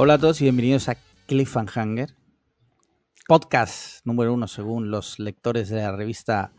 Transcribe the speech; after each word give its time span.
Hola 0.00 0.14
a 0.14 0.18
todos 0.18 0.40
y 0.40 0.44
bienvenidos 0.44 0.88
a 0.88 0.96
Cliffhanger, 1.26 2.14
podcast 3.26 4.06
número 4.06 4.32
uno 4.32 4.46
según 4.46 4.92
los 4.92 5.18
lectores 5.18 5.68
de 5.70 5.78
la 5.82 5.90
revista 5.90 6.52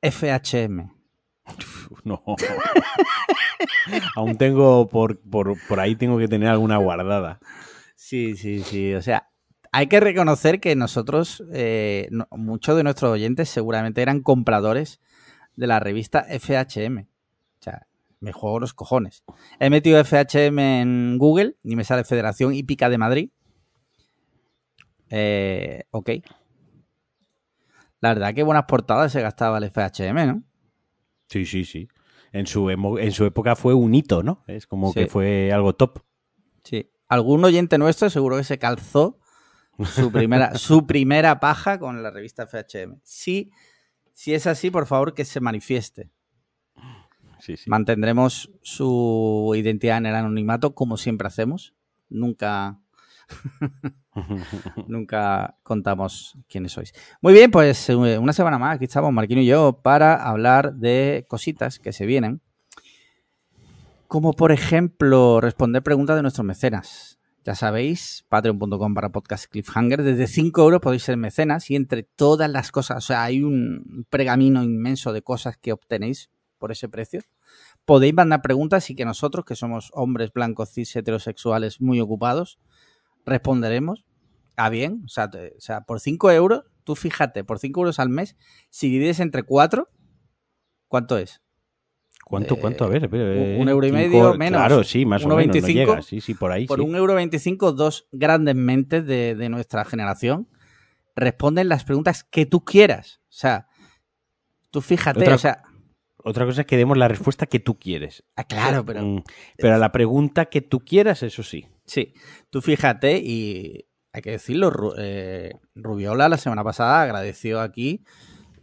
FHM. 0.00 0.90
No. 2.04 2.22
Aún 4.16 4.38
tengo 4.38 4.88
por, 4.88 5.20
por, 5.20 5.56
por 5.68 5.78
ahí 5.80 5.94
tengo 5.94 6.16
que 6.18 6.26
tener 6.26 6.48
alguna 6.48 6.78
guardada. 6.78 7.38
Sí, 7.96 8.34
sí, 8.36 8.60
sí. 8.62 8.94
O 8.94 9.02
sea, 9.02 9.28
hay 9.70 9.88
que 9.88 10.00
reconocer 10.00 10.58
que 10.58 10.74
nosotros, 10.74 11.44
eh, 11.52 12.08
no- 12.10 12.28
muchos 12.30 12.76
de 12.78 12.82
nuestros 12.82 13.10
oyentes 13.12 13.50
seguramente 13.50 14.00
eran 14.00 14.22
compradores 14.22 15.00
de 15.54 15.66
la 15.66 15.80
revista 15.80 16.24
FHM. 16.30 17.06
Me 18.24 18.32
juego 18.32 18.58
los 18.58 18.72
cojones. 18.72 19.22
He 19.60 19.68
metido 19.68 20.02
FHM 20.02 20.58
en 20.58 21.18
Google 21.18 21.56
y 21.62 21.76
me 21.76 21.84
sale 21.84 22.04
Federación 22.04 22.54
Hípica 22.54 22.88
de 22.88 22.96
Madrid. 22.98 23.30
Eh, 25.10 25.84
ok. 25.90 26.10
La 28.00 28.14
verdad 28.14 28.34
que 28.34 28.42
buenas 28.42 28.64
portadas 28.64 29.12
se 29.12 29.20
gastaba 29.20 29.58
el 29.58 29.64
FHM, 29.70 30.26
¿no? 30.26 30.42
Sí, 31.28 31.44
sí, 31.44 31.64
sí. 31.64 31.88
En 32.32 32.46
su, 32.46 32.70
en 32.70 33.12
su 33.12 33.24
época 33.26 33.56
fue 33.56 33.74
un 33.74 33.94
hito, 33.94 34.22
¿no? 34.22 34.42
Es 34.46 34.66
como 34.66 34.88
Sí. 34.92 35.00
que 35.00 35.06
fue 35.06 35.52
algo 35.52 35.74
top. 35.74 36.00
Sí. 36.64 36.90
Algún 37.08 37.44
oyente 37.44 37.78
nuestro 37.78 38.08
seguro 38.10 38.36
que 38.38 38.44
se 38.44 38.58
calzó 38.58 39.18
su 39.84 40.10
primera, 40.10 40.54
su 40.58 40.86
primera 40.86 41.40
paja 41.40 41.78
con 41.78 42.02
la 42.02 42.10
revista 42.10 42.46
FHM. 42.46 43.00
Sí, 43.02 43.50
si 44.14 44.32
es 44.34 44.46
así, 44.46 44.70
por 44.70 44.86
favor, 44.86 45.12
que 45.14 45.24
se 45.24 45.40
manifieste. 45.40 46.10
Sí, 47.44 47.58
sí. 47.58 47.68
Mantendremos 47.68 48.50
su 48.62 49.52
identidad 49.54 49.98
en 49.98 50.06
el 50.06 50.14
anonimato, 50.14 50.74
como 50.74 50.96
siempre 50.96 51.28
hacemos. 51.28 51.74
Nunca, 52.08 52.80
nunca 54.88 55.58
contamos 55.62 56.38
quiénes 56.48 56.72
sois. 56.72 56.94
Muy 57.20 57.34
bien, 57.34 57.50
pues 57.50 57.90
eh, 57.90 58.18
una 58.18 58.32
semana 58.32 58.58
más, 58.58 58.76
aquí 58.76 58.86
estamos, 58.86 59.12
Marquino 59.12 59.42
y 59.42 59.46
yo, 59.46 59.82
para 59.82 60.14
hablar 60.14 60.76
de 60.76 61.26
cositas 61.28 61.78
que 61.78 61.92
se 61.92 62.06
vienen. 62.06 62.40
Como 64.08 64.32
por 64.32 64.50
ejemplo, 64.50 65.42
responder 65.42 65.82
preguntas 65.82 66.16
de 66.16 66.22
nuestros 66.22 66.46
mecenas. 66.46 67.18
Ya 67.44 67.54
sabéis, 67.54 68.24
patreon.com 68.30 68.94
para 68.94 69.12
podcast 69.12 69.50
cliffhanger. 69.50 70.02
Desde 70.02 70.28
5 70.28 70.62
euros 70.62 70.80
podéis 70.80 71.02
ser 71.02 71.18
mecenas 71.18 71.70
y 71.70 71.76
entre 71.76 72.04
todas 72.04 72.50
las 72.50 72.72
cosas, 72.72 72.96
o 72.96 73.06
sea, 73.06 73.24
hay 73.24 73.42
un 73.42 74.06
pergamino 74.08 74.62
inmenso 74.62 75.12
de 75.12 75.20
cosas 75.20 75.58
que 75.58 75.74
obtenéis 75.74 76.30
por 76.64 76.72
ese 76.72 76.88
precio. 76.88 77.20
Podéis 77.84 78.14
mandar 78.14 78.40
preguntas 78.40 78.88
y 78.88 78.94
que 78.96 79.04
nosotros, 79.04 79.44
que 79.44 79.54
somos 79.54 79.90
hombres 79.92 80.32
blancos, 80.32 80.70
cis, 80.72 80.96
heterosexuales 80.96 81.82
muy 81.82 82.00
ocupados, 82.00 82.58
responderemos 83.26 84.06
a 84.56 84.70
bien. 84.70 85.02
O 85.04 85.08
sea, 85.08 85.28
te- 85.28 85.52
o 85.58 85.60
sea 85.60 85.82
por 85.82 86.00
5 86.00 86.30
euros, 86.30 86.62
tú 86.82 86.96
fíjate, 86.96 87.44
por 87.44 87.58
5 87.58 87.80
euros 87.82 87.98
al 87.98 88.08
mes, 88.08 88.34
si 88.70 88.88
divides 88.88 89.20
entre 89.20 89.42
4, 89.42 89.90
¿cuánto 90.88 91.18
es? 91.18 91.42
¿Cuánto, 92.24 92.54
Eh, 92.54 92.58
cuánto? 92.62 92.84
A 92.84 92.88
ver, 92.88 93.10
eh, 93.12 93.58
un 93.60 93.68
euro 93.68 93.86
y 93.86 93.90
cinco- 93.90 93.98
medio 94.02 94.34
menos, 94.38 94.58
Claro, 94.58 94.84
sí, 94.84 95.04
más 95.04 95.22
o 95.22 95.28
menos. 95.28 95.46
No 95.46 95.52
1,25, 95.52 95.74
llega. 95.74 96.00
Sí, 96.00 96.22
sí, 96.22 96.32
por 96.32 96.50
ahí. 96.50 96.66
Por 96.66 96.78
sí. 96.80 96.86
un 96.86 96.94
euro 96.96 97.14
25, 97.14 97.72
dos 97.72 98.08
grandes 98.10 98.54
mentes 98.54 99.04
de, 99.06 99.34
de 99.34 99.48
nuestra 99.50 99.84
generación 99.84 100.48
responden 101.14 101.68
las 101.68 101.84
preguntas 101.84 102.24
que 102.24 102.46
tú 102.46 102.64
quieras. 102.64 103.20
O 103.28 103.32
sea, 103.36 103.66
tú 104.70 104.80
fíjate, 104.80 105.20
Otra- 105.20 105.34
o 105.34 105.38
sea, 105.38 105.62
Otra 106.24 106.46
cosa 106.46 106.62
es 106.62 106.66
que 106.66 106.76
demos 106.78 106.96
la 106.96 107.06
respuesta 107.08 107.46
que 107.46 107.60
tú 107.60 107.78
quieres. 107.78 108.24
ah, 108.36 108.44
claro, 108.44 108.84
pero 108.84 109.02
Mm, 109.02 109.22
Pero 109.58 109.74
a 109.74 109.78
la 109.78 109.92
pregunta 109.92 110.46
que 110.46 110.62
tú 110.62 110.80
quieras, 110.80 111.22
eso 111.22 111.42
sí. 111.42 111.66
Sí, 111.86 112.14
tú 112.50 112.62
fíjate 112.62 113.18
y 113.18 113.86
hay 114.12 114.22
que 114.22 114.30
decirlo, 114.30 114.70
Ru- 114.72 114.94
eh, 114.96 115.52
Rubiola 115.74 116.28
la 116.28 116.38
semana 116.38 116.64
pasada 116.64 117.02
agradeció 117.02 117.60
aquí 117.60 118.04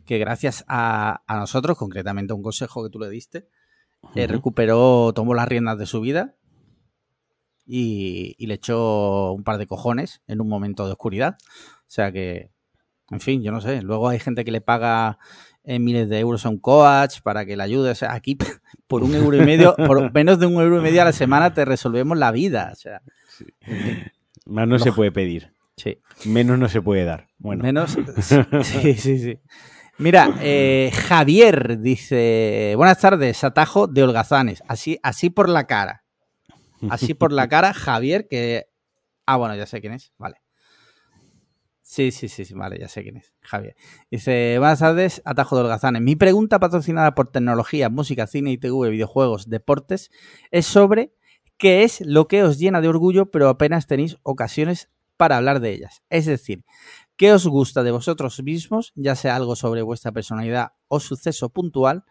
que 0.05 0.17
gracias 0.17 0.65
a, 0.67 1.21
a 1.27 1.37
nosotros, 1.37 1.77
concretamente 1.77 2.33
a 2.33 2.35
un 2.35 2.41
consejo 2.43 2.83
que 2.83 2.89
tú 2.89 2.99
le 2.99 3.09
diste, 3.09 3.47
eh, 4.15 4.25
recuperó, 4.27 5.13
tomó 5.13 5.33
las 5.35 5.47
riendas 5.47 5.77
de 5.77 5.85
su 5.85 6.01
vida 6.01 6.35
y, 7.65 8.35
y 8.37 8.47
le 8.47 8.55
echó 8.55 9.31
un 9.33 9.43
par 9.43 9.57
de 9.57 9.67
cojones 9.67 10.21
en 10.27 10.41
un 10.41 10.47
momento 10.49 10.85
de 10.85 10.93
oscuridad. 10.93 11.37
O 11.81 11.85
sea 11.87 12.11
que, 12.11 12.51
en 13.11 13.19
fin, 13.19 13.43
yo 13.43 13.51
no 13.51 13.61
sé. 13.61 13.81
Luego 13.81 14.09
hay 14.09 14.19
gente 14.19 14.43
que 14.43 14.51
le 14.51 14.61
paga 14.61 15.19
eh, 15.63 15.79
miles 15.79 16.09
de 16.09 16.19
euros 16.19 16.45
a 16.45 16.49
un 16.49 16.57
coach 16.57 17.21
para 17.21 17.45
que 17.45 17.55
le 17.57 17.63
ayude. 17.63 17.91
O 17.91 17.95
sea, 17.95 18.13
aquí 18.13 18.37
por 18.87 19.03
un 19.03 19.13
euro 19.15 19.37
y 19.37 19.41
medio, 19.45 19.75
por 19.75 20.11
menos 20.13 20.39
de 20.39 20.45
un 20.45 20.53
euro 20.61 20.79
y 20.79 20.81
medio 20.81 21.01
a 21.01 21.05
la 21.05 21.11
semana 21.13 21.53
te 21.53 21.65
resolvemos 21.65 22.17
la 22.17 22.31
vida. 22.31 22.69
O 22.71 22.75
sea, 22.75 23.01
Más 24.45 24.67
no 24.67 24.79
se 24.79 24.91
puede 24.91 25.11
pedir. 25.11 25.53
sí. 25.77 25.99
Menos 26.25 26.59
no 26.59 26.69
se 26.69 26.81
puede 26.81 27.03
dar. 27.05 27.27
Bueno, 27.37 27.63
Menos. 27.63 27.97
Sí, 28.63 28.93
sí, 28.95 29.17
sí. 29.19 29.39
Mira, 29.97 30.33
eh, 30.41 30.91
Javier 30.93 31.79
dice: 31.79 32.73
Buenas 32.75 32.99
tardes, 32.99 33.43
atajo 33.43 33.87
de 33.87 34.03
holgazanes. 34.03 34.63
Así, 34.67 34.99
así 35.03 35.29
por 35.29 35.47
la 35.49 35.67
cara. 35.67 36.03
Así 36.89 37.13
por 37.13 37.31
la 37.31 37.47
cara, 37.47 37.73
Javier, 37.73 38.27
que. 38.27 38.65
Ah, 39.27 39.37
bueno, 39.37 39.55
ya 39.55 39.67
sé 39.67 39.81
quién 39.81 39.93
es. 39.93 40.11
Vale. 40.17 40.37
Sí, 41.91 42.11
sí, 42.11 42.29
sí, 42.29 42.45
sí, 42.45 42.53
vale, 42.53 42.79
ya 42.79 42.87
sé 42.87 43.03
quién 43.03 43.17
es. 43.17 43.33
Javier. 43.41 43.75
Dice: 44.09 44.55
Buenas 44.59 44.79
tardes, 44.79 45.21
atajo 45.25 45.57
de 45.57 45.63
holgazanes. 45.63 46.01
Mi 46.01 46.15
pregunta 46.15 46.57
patrocinada 46.57 47.13
por 47.13 47.33
tecnología, 47.33 47.89
música, 47.89 48.27
cine, 48.27 48.53
ITV, 48.53 48.91
videojuegos, 48.91 49.49
deportes, 49.49 50.09
es 50.51 50.65
sobre 50.65 51.13
qué 51.57 51.83
es 51.83 51.99
lo 51.99 52.29
que 52.29 52.43
os 52.43 52.59
llena 52.59 52.79
de 52.79 52.87
orgullo, 52.87 53.29
pero 53.29 53.49
apenas 53.49 53.87
tenéis 53.87 54.15
ocasiones 54.23 54.89
para 55.17 55.35
hablar 55.35 55.59
de 55.59 55.71
ellas. 55.71 56.01
Es 56.09 56.25
decir, 56.25 56.63
¿Qué 57.17 57.33
os 57.33 57.45
gusta 57.45 57.83
de 57.83 57.91
vosotros 57.91 58.41
mismos, 58.41 58.93
ya 58.95 59.15
sea 59.15 59.35
algo 59.35 59.57
sobre 59.57 59.81
vuestra 59.81 60.13
personalidad 60.13 60.71
o 60.87 61.01
suceso 61.01 61.49
puntual, 61.49 62.05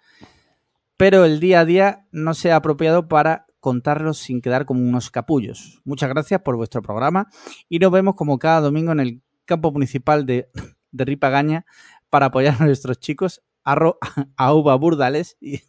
pero 0.98 1.24
el 1.24 1.40
día 1.40 1.60
a 1.60 1.64
día 1.64 2.06
no 2.12 2.34
sea 2.34 2.56
apropiado 2.56 3.08
para 3.08 3.46
contarlos 3.60 4.18
sin 4.18 4.42
quedar 4.42 4.66
como 4.66 4.82
unos 4.82 5.10
capullos? 5.10 5.80
Muchas 5.84 6.10
gracias 6.10 6.42
por 6.42 6.56
vuestro 6.56 6.82
programa 6.82 7.28
y 7.68 7.78
nos 7.78 7.90
vemos 7.90 8.14
como 8.14 8.38
cada 8.38 8.60
domingo 8.60 8.92
en 8.92 9.00
el 9.00 9.22
campo 9.50 9.70
municipal 9.72 10.24
de, 10.26 10.48
de 10.92 11.04
Ripagaña 11.04 11.66
para 12.08 12.26
apoyar 12.26 12.56
a 12.60 12.64
nuestros 12.64 12.98
chicos 13.00 13.42
arro, 13.64 13.98
a 14.36 14.54
Uva 14.54 14.74
Burdales 14.76 15.36
y, 15.40 15.60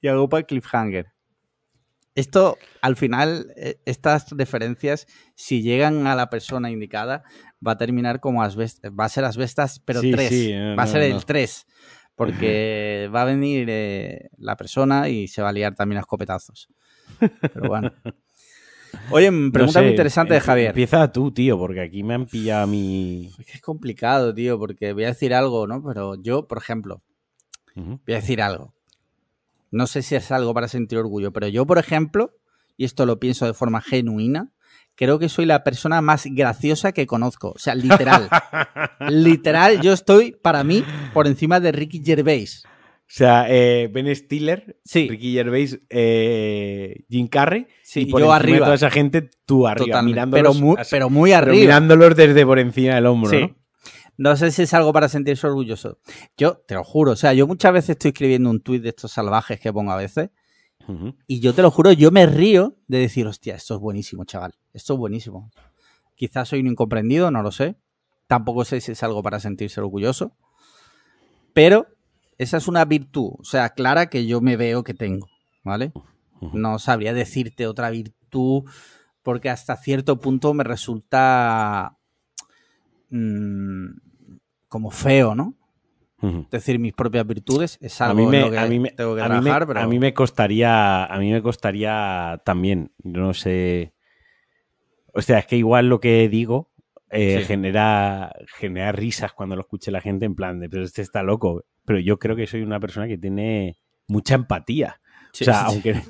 y 0.00 0.08
a 0.08 0.20
Upa 0.20 0.42
Cliffhanger. 0.42 1.12
Esto, 2.14 2.58
al 2.82 2.96
final, 2.96 3.54
eh, 3.56 3.80
estas 3.86 4.30
referencias, 4.32 5.06
si 5.34 5.62
llegan 5.62 6.06
a 6.06 6.14
la 6.14 6.28
persona 6.28 6.70
indicada, 6.70 7.22
va 7.66 7.72
a 7.72 7.78
terminar 7.78 8.20
como 8.20 8.42
asbest 8.42 8.84
va 8.98 9.06
a 9.06 9.08
ser 9.08 9.24
asbestas, 9.24 9.80
pero 9.80 10.02
Sí, 10.02 10.10
3. 10.12 10.28
sí, 10.28 10.52
no, 10.52 10.76
va 10.76 10.82
a 10.82 10.86
ser 10.86 11.08
no. 11.08 11.16
el 11.16 11.24
3. 11.24 11.66
Porque 12.14 13.08
va 13.14 13.22
a 13.22 13.24
venir 13.24 13.66
eh, 13.70 14.28
la 14.36 14.56
persona 14.56 15.08
y 15.08 15.26
se 15.28 15.40
va 15.40 15.48
a 15.48 15.52
liar 15.52 15.74
también 15.74 15.96
a 15.96 16.00
escopetazos. 16.00 16.68
Pero 17.40 17.68
bueno. 17.68 17.90
Oye, 19.10 19.30
no 19.30 19.50
pregunta 19.52 19.80
sé, 19.80 19.82
muy 19.82 19.90
interesante 19.90 20.34
de 20.34 20.40
empie- 20.40 20.44
Javier. 20.44 20.68
Empieza 20.68 21.10
tú, 21.12 21.32
tío, 21.32 21.58
porque 21.58 21.80
aquí 21.80 22.02
me 22.02 22.14
han 22.14 22.26
pillado 22.26 22.64
a 22.64 22.66
mi... 22.66 23.30
Es 23.52 23.60
complicado, 23.60 24.34
tío, 24.34 24.58
porque 24.58 24.92
voy 24.92 25.04
a 25.04 25.08
decir 25.08 25.34
algo, 25.34 25.66
¿no? 25.66 25.82
Pero 25.82 26.14
yo, 26.22 26.46
por 26.46 26.58
ejemplo, 26.58 27.02
voy 27.74 27.98
a 28.14 28.16
decir 28.16 28.42
algo. 28.42 28.74
No 29.70 29.86
sé 29.86 30.02
si 30.02 30.14
es 30.14 30.30
algo 30.30 30.52
para 30.54 30.68
sentir 30.68 30.98
orgullo, 30.98 31.32
pero 31.32 31.48
yo, 31.48 31.66
por 31.66 31.78
ejemplo, 31.78 32.32
y 32.76 32.84
esto 32.84 33.06
lo 33.06 33.18
pienso 33.18 33.46
de 33.46 33.54
forma 33.54 33.80
genuina, 33.80 34.50
creo 34.94 35.18
que 35.18 35.30
soy 35.30 35.46
la 35.46 35.64
persona 35.64 36.02
más 36.02 36.24
graciosa 36.26 36.92
que 36.92 37.06
conozco. 37.06 37.52
O 37.56 37.58
sea, 37.58 37.74
literal. 37.74 38.28
literal, 39.08 39.80
yo 39.80 39.92
estoy, 39.94 40.32
para 40.32 40.62
mí, 40.64 40.84
por 41.14 41.26
encima 41.26 41.60
de 41.60 41.72
Ricky 41.72 42.02
Gervais. 42.04 42.64
O 43.12 43.14
sea, 43.14 43.44
eh, 43.50 43.90
Ben 43.92 44.14
Stiller, 44.16 44.78
Sí. 44.84 45.06
Ricky 45.06 45.34
Gervais, 45.34 45.78
eh, 45.90 47.04
Jim 47.10 47.28
Carrey. 47.28 47.66
Sí, 47.82 48.00
y 48.02 48.06
por 48.06 48.22
yo 48.22 48.32
arriba. 48.32 48.56
de 48.60 48.62
toda 48.64 48.74
esa 48.74 48.90
gente, 48.90 49.28
tú 49.44 49.66
arriba, 49.66 49.84
Totalmente. 49.86 50.14
mirándolos, 50.14 50.56
Pero 50.56 50.66
muy, 50.66 50.76
así, 50.78 50.90
pero 50.90 51.10
muy 51.10 51.30
pero 51.30 51.38
arriba. 51.42 51.60
mirándolos 51.60 52.16
desde 52.16 52.46
por 52.46 52.58
encima 52.58 52.94
del 52.94 53.04
hombro, 53.04 53.28
Sí. 53.30 53.40
¿no? 53.42 53.56
No 54.30 54.36
sé 54.36 54.50
si 54.50 54.62
es 54.62 54.72
algo 54.72 54.94
para 54.94 55.10
sentirse 55.10 55.46
orgulloso. 55.46 55.98
Yo 56.38 56.62
te 56.66 56.74
lo 56.74 56.84
juro, 56.84 57.12
o 57.12 57.16
sea, 57.16 57.34
yo 57.34 57.46
muchas 57.46 57.72
veces 57.74 57.90
estoy 57.90 58.10
escribiendo 58.12 58.48
un 58.48 58.62
tuit 58.62 58.82
de 58.82 58.88
estos 58.90 59.12
salvajes 59.12 59.60
que 59.60 59.72
pongo 59.72 59.92
a 59.92 59.96
veces 59.96 60.30
y 61.26 61.40
yo 61.40 61.52
te 61.54 61.60
lo 61.62 61.70
juro, 61.70 61.92
yo 61.92 62.10
me 62.10 62.24
río 62.26 62.76
de 62.88 62.98
decir, 62.98 63.26
hostia, 63.26 63.54
esto 63.56 63.74
es 63.74 63.80
buenísimo, 63.80 64.24
chaval, 64.24 64.54
esto 64.72 64.94
es 64.94 64.98
buenísimo. 64.98 65.50
Quizás 66.16 66.48
soy 66.48 66.60
un 66.60 66.68
incomprendido, 66.68 67.30
no 67.30 67.42
lo 67.42 67.52
sé. 67.52 67.76
Tampoco 68.26 68.64
sé 68.64 68.80
si 68.80 68.92
es 68.92 69.02
algo 69.02 69.22
para 69.22 69.38
sentirse 69.38 69.80
orgulloso. 69.80 70.34
Pero 71.52 71.86
esa 72.42 72.56
es 72.58 72.68
una 72.68 72.84
virtud, 72.84 73.32
o 73.38 73.44
sea, 73.44 73.70
clara 73.70 74.06
que 74.06 74.26
yo 74.26 74.40
me 74.40 74.56
veo 74.56 74.82
que 74.84 74.94
tengo, 74.94 75.28
¿vale? 75.64 75.92
No 76.52 76.78
sabría 76.78 77.12
decirte 77.14 77.66
otra 77.66 77.90
virtud 77.90 78.64
porque 79.22 79.48
hasta 79.48 79.76
cierto 79.76 80.18
punto 80.18 80.52
me 80.54 80.64
resulta 80.64 81.96
mm, 83.10 83.86
como 84.68 84.90
feo, 84.90 85.34
¿no? 85.34 85.54
Decir 86.52 86.78
mis 86.78 86.92
propias 86.92 87.26
virtudes 87.26 87.78
es 87.80 88.00
A 88.00 88.10
algo 88.10 88.30
que 88.30 88.56
a, 88.56 88.66
mí 88.68 88.78
me, 88.78 88.90
tengo 88.92 89.16
que 89.16 89.22
a 89.22 89.28
mí 89.28 89.34
me- 89.34 89.40
trabajar, 89.42 89.66
pero 89.66 89.80
a 89.80 89.86
mí 89.88 89.98
me 89.98 90.14
costaría 90.14 91.04
a 91.04 91.18
mí 91.18 91.32
me 91.32 91.42
costaría 91.42 92.40
también 92.44 92.92
no 93.02 93.34
sé 93.34 93.92
O 95.12 95.20
sea, 95.20 95.40
es 95.40 95.46
que 95.46 95.56
igual 95.56 95.88
lo 95.88 95.98
que 95.98 96.28
digo 96.28 96.70
eh, 97.10 97.40
Sí. 97.40 97.44
genera, 97.46 98.32
genera 98.56 98.92
risas 98.92 99.32
cuando 99.32 99.56
lo 99.56 99.62
escuche 99.62 99.90
la 99.90 100.00
gente 100.00 100.24
en 100.24 100.34
plan 100.36 100.60
de, 100.60 100.70
pero 100.70 100.82
este 100.84 101.02
está 101.02 101.22
loco. 101.24 101.64
Pero 101.84 101.98
yo 102.00 102.18
creo 102.18 102.36
que 102.36 102.46
soy 102.46 102.62
una 102.62 102.80
persona 102.80 103.08
que 103.08 103.18
tiene 103.18 103.76
mucha 104.08 104.34
empatía. 104.34 105.00
Sí, 105.32 105.44
o 105.44 105.46
sea, 105.46 105.54
sí. 105.60 105.64
aunque... 105.68 106.02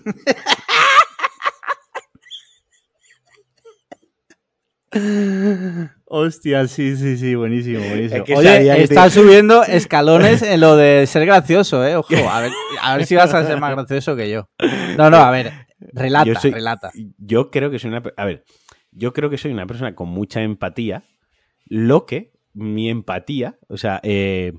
Hostia, 6.05 6.67
sí, 6.69 6.97
sí, 6.97 7.17
sí, 7.17 7.35
buenísimo, 7.35 7.81
buenísimo. 7.81 8.21
Es 8.21 8.25
que 8.25 8.35
Oye, 8.37 8.49
sabía 8.57 8.77
que 8.77 8.83
está 8.83 9.05
te- 9.05 9.11
subiendo 9.11 9.65
escalones 9.69 10.43
en 10.43 10.61
lo 10.61 10.77
de 10.77 11.07
ser 11.07 11.25
gracioso, 11.25 11.87
¿eh? 11.87 11.97
Ojo, 11.97 12.15
a 12.29 12.41
ver, 12.41 12.53
a 12.81 12.97
ver 12.97 13.07
si 13.07 13.15
vas 13.15 13.33
a 13.33 13.45
ser 13.47 13.59
más 13.59 13.73
gracioso 13.73 14.15
que 14.17 14.31
yo. 14.31 14.49
No, 14.99 15.09
no, 15.11 15.17
a 15.19 15.31
ver, 15.31 15.53
relata, 15.79 16.27
Yo 16.27 16.35
soy- 16.35 16.51
relata. 16.51 16.91
Yo 17.17 17.51
creo 17.51 17.71
que 17.71 17.79
soy 17.79 17.91
una... 17.91 18.03
A 18.17 18.25
ver, 18.27 18.45
yo 18.91 19.13
creo 19.15 19.31
que 19.31 19.39
soy 19.39 19.53
una 19.53 19.67
persona 19.67 19.95
con 19.95 20.09
mucha 20.11 20.43
empatía, 20.43 21.05
lo 21.67 22.05
que 22.05 22.33
mi 22.53 22.91
empatía, 22.91 23.57
o 23.69 23.79
sea, 23.79 23.99
eh, 24.03 24.53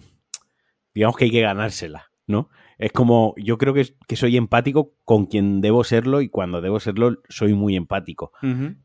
digamos 0.93 1.15
que 1.17 1.25
hay 1.25 1.31
que 1.31 1.41
ganársela, 1.41 2.11
¿no? 2.27 2.49
Es 2.77 2.91
como, 2.91 3.33
yo 3.37 3.57
creo 3.57 3.73
que, 3.73 3.85
que 4.07 4.15
soy 4.15 4.35
empático 4.35 4.93
con 5.05 5.25
quien 5.25 5.61
debo 5.61 5.83
serlo 5.83 6.21
y 6.21 6.29
cuando 6.29 6.59
debo 6.61 6.79
serlo 6.79 7.21
soy 7.29 7.53
muy 7.53 7.75
empático. 7.75 8.31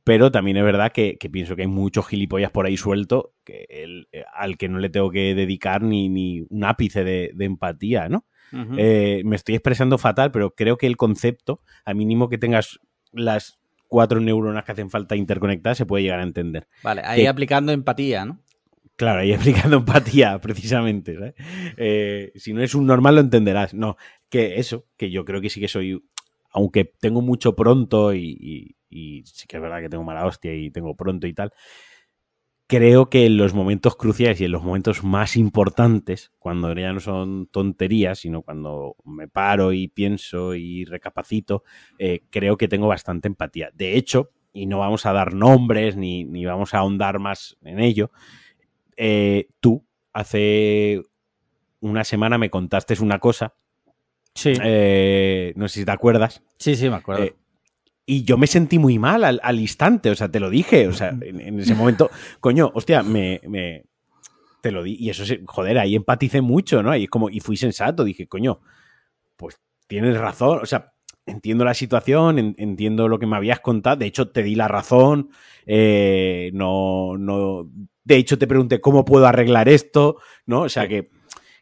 Pero 0.05 0.31
también 0.31 0.57
es 0.59 0.65
verdad 0.65 0.93
que, 0.93 1.17
que 1.19 1.29
pienso 1.31 1.57
que 1.57 1.63
hay 1.63 1.69
muchos 1.69 2.07
gilipollas 2.07 2.51
por 2.51 2.67
ahí 2.67 2.77
suelto 2.77 3.33
que 3.45 3.67
el- 3.69 4.09
eh, 4.13 4.25
al 4.35 4.57
que 4.59 4.69
no 4.69 4.79
le 4.79 4.89
tengo 4.91 5.11
que 5.11 5.35
dedicar 5.35 5.83
ni, 5.83 6.09
ni 6.09 6.43
un 6.49 6.65
ápice 6.65 7.03
de, 7.05 7.31
de 7.35 7.45
empatía, 7.45 8.09
¿no? 8.09 8.25
Eh, 8.79 9.23
me 9.25 9.37
estoy 9.37 9.55
expresando 9.57 9.99
fatal, 9.99 10.31
pero 10.31 10.55
creo 10.55 10.77
que 10.79 10.87
el 10.87 10.97
concepto, 10.97 11.61
al 11.85 11.97
mínimo 11.97 12.29
que 12.29 12.39
tengas 12.39 12.79
las 13.13 13.59
cuatro 13.89 14.21
neuronas 14.21 14.65
que 14.65 14.73
hacen 14.73 14.91
falta 14.91 15.17
interconectadas, 15.17 15.79
se 15.79 15.87
puede 15.87 16.03
llegar 16.05 16.21
a 16.21 16.25
entender. 16.25 16.69
Vale, 16.83 17.03
ahí 17.05 17.23
que- 17.23 17.29
aplicando 17.29 17.73
empatía, 17.73 18.25
¿no? 18.25 18.39
Claro, 18.99 19.21
ahí 19.21 19.33
explicando 19.33 19.77
empatía, 19.79 20.41
precisamente. 20.41 21.35
Eh, 21.77 22.33
si 22.37 22.53
no 22.53 22.63
es 22.63 22.75
un 22.75 22.87
normal, 22.87 23.15
lo 23.15 23.21
entenderás. 23.21 23.73
No, 23.75 23.97
que 24.29 24.59
eso, 24.59 24.87
que 24.97 25.11
yo 25.11 25.25
creo 25.25 25.41
que 25.41 25.51
sí 25.51 25.61
que 25.61 25.69
soy, 25.69 26.03
aunque 26.51 26.85
tengo 26.85 27.23
mucho 27.23 27.55
pronto 27.57 28.13
y, 28.15 28.37
y- 28.41 28.75
y 28.91 29.23
sí 29.27 29.47
que 29.47 29.57
es 29.59 29.63
verdad 29.63 29.81
que 29.81 29.91
tengo 29.91 30.03
mala 30.05 30.25
hostia 30.27 30.55
y 30.55 30.71
tengo 30.71 30.97
pronto 30.97 31.27
y 31.27 31.35
tal, 31.35 31.53
creo 32.67 33.09
que 33.09 33.25
en 33.27 33.37
los 33.39 33.55
momentos 33.55 33.97
cruciales 33.97 34.41
y 34.41 34.45
en 34.45 34.53
los 34.53 34.63
momentos 34.63 35.03
más 35.03 35.37
importantes, 35.37 36.33
cuando 36.39 36.73
ya 36.75 36.93
no 36.93 37.01
son 37.01 37.47
tonterías, 37.47 38.19
sino 38.21 38.43
cuando 38.43 38.97
me 39.05 39.27
paro 39.29 39.73
y 39.73 39.89
pienso 39.89 40.55
y 40.55 40.85
recapacito, 40.85 41.65
eh, 41.99 42.25
creo 42.31 42.57
que 42.59 42.69
tengo 42.69 42.87
bastante 42.89 43.29
empatía. 43.29 43.71
De 43.75 43.97
hecho, 43.97 44.31
y 44.53 44.67
no 44.67 44.79
vamos 44.81 45.07
a 45.07 45.13
dar 45.13 45.35
nombres 45.35 45.97
ni, 45.97 46.25
ni 46.25 46.45
vamos 46.45 46.75
a 46.75 46.79
ahondar 46.79 47.19
más 47.19 47.57
en 47.63 47.81
ello, 47.81 48.11
eh, 48.99 49.49
tú 49.61 49.85
hace 50.13 51.01
una 51.81 52.05
semana 52.05 52.37
me 52.39 52.51
contaste 52.51 52.95
una 53.01 53.19
cosa, 53.19 53.55
Sí, 54.35 54.53
eh, 54.63 55.53
no 55.57 55.67
sé 55.69 55.81
si 55.81 55.85
te 55.85 55.91
acuerdas, 55.91 56.43
sí, 56.59 56.77
sí, 56.77 56.89
me 56.91 56.97
acuerdo. 56.97 57.25
eh, 57.25 57.35
y 58.07 58.23
yo 58.25 58.37
me 58.39 58.47
sentí 58.47 58.79
muy 58.79 58.99
mal 58.99 59.23
al, 59.25 59.41
al 59.43 59.59
instante, 59.61 60.11
o 60.11 60.15
sea, 60.15 60.29
te 60.31 60.41
lo 60.41 60.49
dije, 60.51 60.87
o 60.89 60.93
sea, 60.93 61.09
en, 61.21 61.41
en 61.41 61.61
ese 61.61 61.75
momento, 61.75 62.11
coño, 62.41 62.71
hostia, 62.75 63.03
me, 63.03 63.41
me- 63.49 63.85
te 64.61 64.71
lo 64.73 64.83
di, 64.83 64.97
y 64.99 65.11
eso, 65.11 65.25
se- 65.25 65.41
joder, 65.47 65.79
ahí 65.79 65.95
empaticé 65.97 66.41
mucho, 66.41 66.83
¿no? 66.83 66.95
Y 66.97 67.05
es 67.05 67.11
como, 67.11 67.31
y 67.31 67.41
fui 67.41 67.57
sensato, 67.57 68.03
dije, 68.05 68.27
coño, 68.27 68.61
pues 69.37 69.61
tienes 69.87 70.17
razón, 70.19 70.61
o 70.63 70.67
sea, 70.67 70.93
entiendo 71.27 71.65
la 71.65 71.75
situación, 71.75 72.39
en- 72.39 72.55
entiendo 72.59 73.09
lo 73.09 73.19
que 73.19 73.27
me 73.27 73.37
habías 73.37 73.61
contado, 73.61 73.97
de 73.97 74.07
hecho 74.07 74.31
te 74.31 74.43
di 74.43 74.55
la 74.55 74.69
razón, 74.69 75.31
eh, 75.67 76.51
no, 76.55 77.17
no, 77.19 77.71
de 78.09 78.17
hecho 78.17 78.39
te 78.39 78.47
pregunté 78.47 78.81
cómo 78.81 79.05
puedo 79.05 79.27
arreglar 79.27 79.69
esto, 79.69 80.17
¿no? 80.47 80.63
O 80.63 80.69
sea, 80.71 80.89
que, 80.89 81.11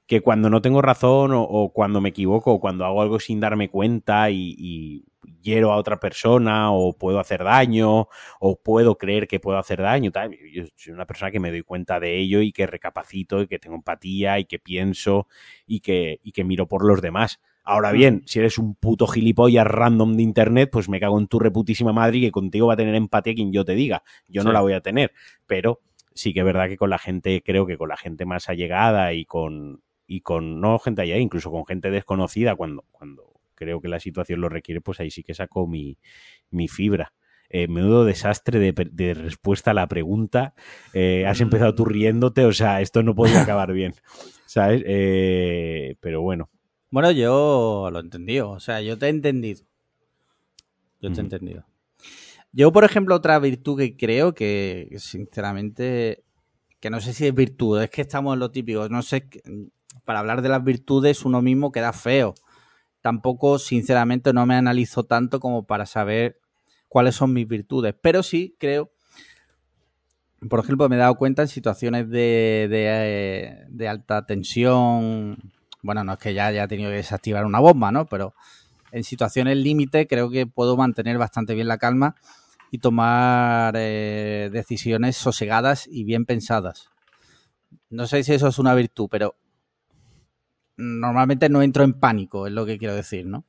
que 0.07 0.21
cuando 0.21 0.49
no 0.49 0.63
tengo 0.63 0.81
razón 0.81 1.33
o, 1.33 1.43
o 1.43 1.73
cuando 1.73 2.01
me 2.01 2.11
equivoco 2.11 2.53
o 2.53 2.61
cuando 2.61 2.85
hago 2.85 3.03
algo 3.03 3.19
sin 3.19 3.41
darme 3.41 3.69
cuenta 3.69 4.31
y, 4.31 4.55
y 4.57 5.05
hiero 5.43 5.73
a 5.73 5.77
otra 5.77 5.99
persona 5.99 6.71
o 6.71 6.97
puedo 6.97 7.19
hacer 7.19 7.43
daño 7.43 8.07
o 8.39 8.61
puedo 8.63 8.97
creer 8.97 9.27
que 9.27 9.41
puedo 9.41 9.59
hacer 9.59 9.83
daño, 9.83 10.13
tal. 10.13 10.37
Yo 10.53 10.63
soy 10.77 10.93
una 10.93 11.05
persona 11.05 11.33
que 11.33 11.41
me 11.41 11.51
doy 11.51 11.63
cuenta 11.63 11.99
de 11.99 12.17
ello 12.17 12.41
y 12.41 12.53
que 12.53 12.69
recapacito 12.69 13.43
y 13.43 13.49
que 13.49 13.59
tengo 13.59 13.75
empatía 13.75 14.39
y 14.39 14.45
que 14.45 14.61
pienso 14.61 15.27
y 15.67 15.81
que, 15.81 16.21
y 16.23 16.31
que 16.31 16.45
miro 16.45 16.69
por 16.69 16.85
los 16.85 17.03
demás. 17.03 17.41
Ahora 17.65 17.91
bien, 17.91 18.23
si 18.27 18.39
eres 18.39 18.59
un 18.59 18.77
puto 18.77 19.09
gilipollas 19.09 19.67
random 19.67 20.15
de 20.15 20.23
internet, 20.23 20.71
pues 20.71 20.89
me 20.89 21.01
cago 21.01 21.19
en 21.19 21.27
tu 21.27 21.41
reputísima 21.41 21.93
madre 21.93 22.19
y 22.19 22.21
que 22.21 22.31
contigo 22.31 22.69
va 22.69 22.75
a 22.75 22.77
tener 22.77 22.95
empatía 22.95 23.35
quien 23.35 23.53
yo 23.53 23.65
te 23.65 23.75
diga. 23.75 24.05
Yo 24.29 24.45
no 24.45 24.53
la 24.53 24.61
voy 24.61 24.75
a 24.75 24.81
tener, 24.81 25.13
pero 25.49 25.81
sí 26.17 26.33
que 26.33 26.41
es 26.41 26.47
verdad 26.47 26.69
que 26.69 26.77
con 26.77 26.91
la 26.91 26.99
gente, 26.99 27.43
creo 27.45 27.67
que 27.67 27.79
con 27.79 27.89
la 27.89 27.97
gente 27.97 28.25
más 28.25 28.49
allegada 28.49 29.13
y 29.13 29.25
con, 29.25 29.83
y 30.07 30.23
con 30.23 30.61
no 30.61 30.79
gente 30.79 31.03
allegada, 31.03 31.23
incluso 31.23 31.51
con 31.51 31.67
gente 31.67 31.91
desconocida, 31.91 32.57
cuando, 32.57 32.85
cuando 32.91 33.35
creo 33.55 33.81
que 33.81 33.89
la 33.89 34.01
situación 34.01 34.41
lo 34.41 34.49
requiere, 34.49 34.81
pues 34.81 35.01
ahí 35.01 35.11
sí 35.11 35.23
que 35.23 35.35
saco 35.35 35.67
mi, 35.67 35.99
mi 36.51 36.69
fibra. 36.69 37.13
Eh, 37.49 37.69
menudo 37.69 38.05
desastre 38.05 38.59
de, 38.59 39.15
respuesta 39.15 39.71
a 39.71 39.75
la 39.75 39.87
pregunta. 39.87 40.55
Eh, 40.93 41.27
has 41.27 41.41
empezado 41.41 41.75
tú 41.75 41.85
riéndote, 41.85 42.45
o 42.45 42.53
sea, 42.53 42.81
esto 42.81 43.03
no 43.03 43.15
podía 43.15 43.43
acabar 43.43 43.73
bien, 43.73 43.95
¿sabes? 44.47 44.83
Eh, 44.85 45.97
pero 46.01 46.23
bueno, 46.23 46.51
Bueno, 46.91 47.13
yo 47.13 47.89
lo 47.93 47.99
he 47.99 48.03
entendido. 48.03 48.51
O 48.51 48.61
sea, 48.61 48.81
yo 48.81 48.99
te 48.99 49.07
he 49.07 49.11
entendido. 49.11 49.65
Yo 51.01 51.13
te 51.13 51.21
he 51.21 51.23
entendido. 51.23 51.65
Yo, 52.53 52.73
por 52.73 52.85
ejemplo, 52.85 53.15
otra 53.15 53.39
virtud 53.39 53.79
que 53.79 53.97
creo 53.97 54.35
que, 54.35 54.95
sinceramente, 54.99 56.25
que 56.81 56.91
no 56.91 57.01
sé 57.01 57.13
si 57.13 57.27
es 57.27 57.35
virtud, 57.35 57.83
es 57.83 57.91
que 57.91 58.03
estamos 58.03 58.35
en 58.35 58.41
lo 58.41 58.51
típico. 58.51 58.89
No 58.89 59.03
sé, 59.03 59.29
para 60.05 60.21
hablar 60.21 60.43
de 60.43 60.49
las 60.49 60.65
virtudes 60.65 61.25
uno 61.25 61.43
mismo 61.43 61.73
queda 61.73 61.93
feo. 61.93 62.35
Tampoco, 63.03 63.59
sinceramente, 63.59 64.33
no 64.33 64.47
me 64.47 64.55
analizo 64.55 65.05
tanto 65.05 65.41
como 65.41 65.67
para 65.67 65.87
saber 65.87 66.41
cuáles 66.89 67.15
son 67.15 67.33
mis 67.33 67.47
virtudes. 67.47 67.95
Pero 68.01 68.23
sí 68.23 68.57
creo, 68.59 68.91
por 70.49 70.61
ejemplo, 70.61 70.89
me 70.89 70.97
he 70.97 70.99
dado 70.99 71.17
cuenta 71.17 71.43
en 71.43 71.49
situaciones 71.49 72.09
de, 72.11 72.67
de, 72.71 73.85
eh, 73.85 73.89
alta 73.89 74.27
tensión. 74.27 75.53
Bueno, 75.83 76.05
no 76.05 76.15
es 76.15 76.19
que 76.19 76.35
ya 76.35 76.47
haya 76.47 76.69
tenido 76.69 76.91
que 76.91 76.97
desactivar 76.97 77.45
una 77.45 77.61
bomba, 77.61 77.91
¿no? 77.93 78.07
Pero 78.07 78.35
en 78.93 79.05
situaciones 79.05 79.57
límite 79.57 80.07
creo 80.07 80.31
que 80.31 80.47
puedo 80.47 80.77
mantener 80.77 81.19
bastante 81.19 81.55
bien 81.55 81.69
la 81.69 81.79
calma 81.79 82.17
y 82.71 82.79
tomar 82.79 83.75
eh, 83.77 84.51
decisiones 84.53 85.17
sosegadas 85.17 85.89
y 85.91 86.05
bien 86.05 86.25
pensadas. 86.25 86.91
No 87.91 88.07
sé 88.07 88.23
si 88.25 88.33
eso 88.35 88.49
es 88.49 88.59
una 88.59 88.75
virtud, 88.75 89.09
pero 89.11 89.37
normalmente 90.77 91.49
no 91.49 91.63
entro 91.63 91.85
en 91.85 91.95
pánico, 91.95 92.47
es 92.47 92.53
lo 92.53 92.67
que 92.67 92.79
quiero 92.79 92.95
decir, 92.95 93.27
¿no? 93.27 93.45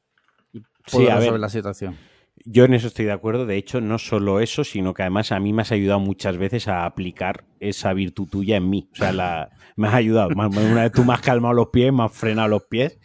Y 0.53 0.62
puedo 0.89 1.06
Sí, 1.06 1.10
a 1.10 1.17
ver. 1.17 1.39
la 1.39 1.50
situación. 1.50 1.98
Yo 2.46 2.65
en 2.65 2.75
eso 2.75 2.88
estoy 2.88 3.06
de 3.06 3.12
acuerdo. 3.12 3.46
De 3.46 3.58
hecho, 3.58 3.82
no 3.82 3.98
solo 3.98 4.39
eso, 4.39 4.63
sino 4.63 4.94
que 4.94 5.01
además 5.01 5.32
a 5.32 5.39
mí 5.39 5.53
me 5.53 5.63
has 5.63 5.72
ayudado 5.72 6.00
muchas 6.00 6.38
veces 6.38 6.67
a 6.67 6.86
aplicar 6.86 7.46
esa 7.60 7.94
virtud 7.94 8.27
tuya 8.29 8.58
en 8.58 8.70
mí. 8.70 8.88
O 8.94 8.96
sea, 8.96 9.12
la, 9.12 9.50
me 9.75 9.88
has 9.88 9.96
ayudado. 9.96 10.29
Una 10.29 10.84
vez 10.84 10.91
tú 10.91 11.03
me 11.03 11.13
has 11.13 11.22
calmado 11.22 11.56
los 11.56 11.70
pies, 11.70 11.91
me 11.91 12.03
has 12.03 12.13
frenado 12.13 12.48
los 12.48 12.63
pies. 12.63 13.00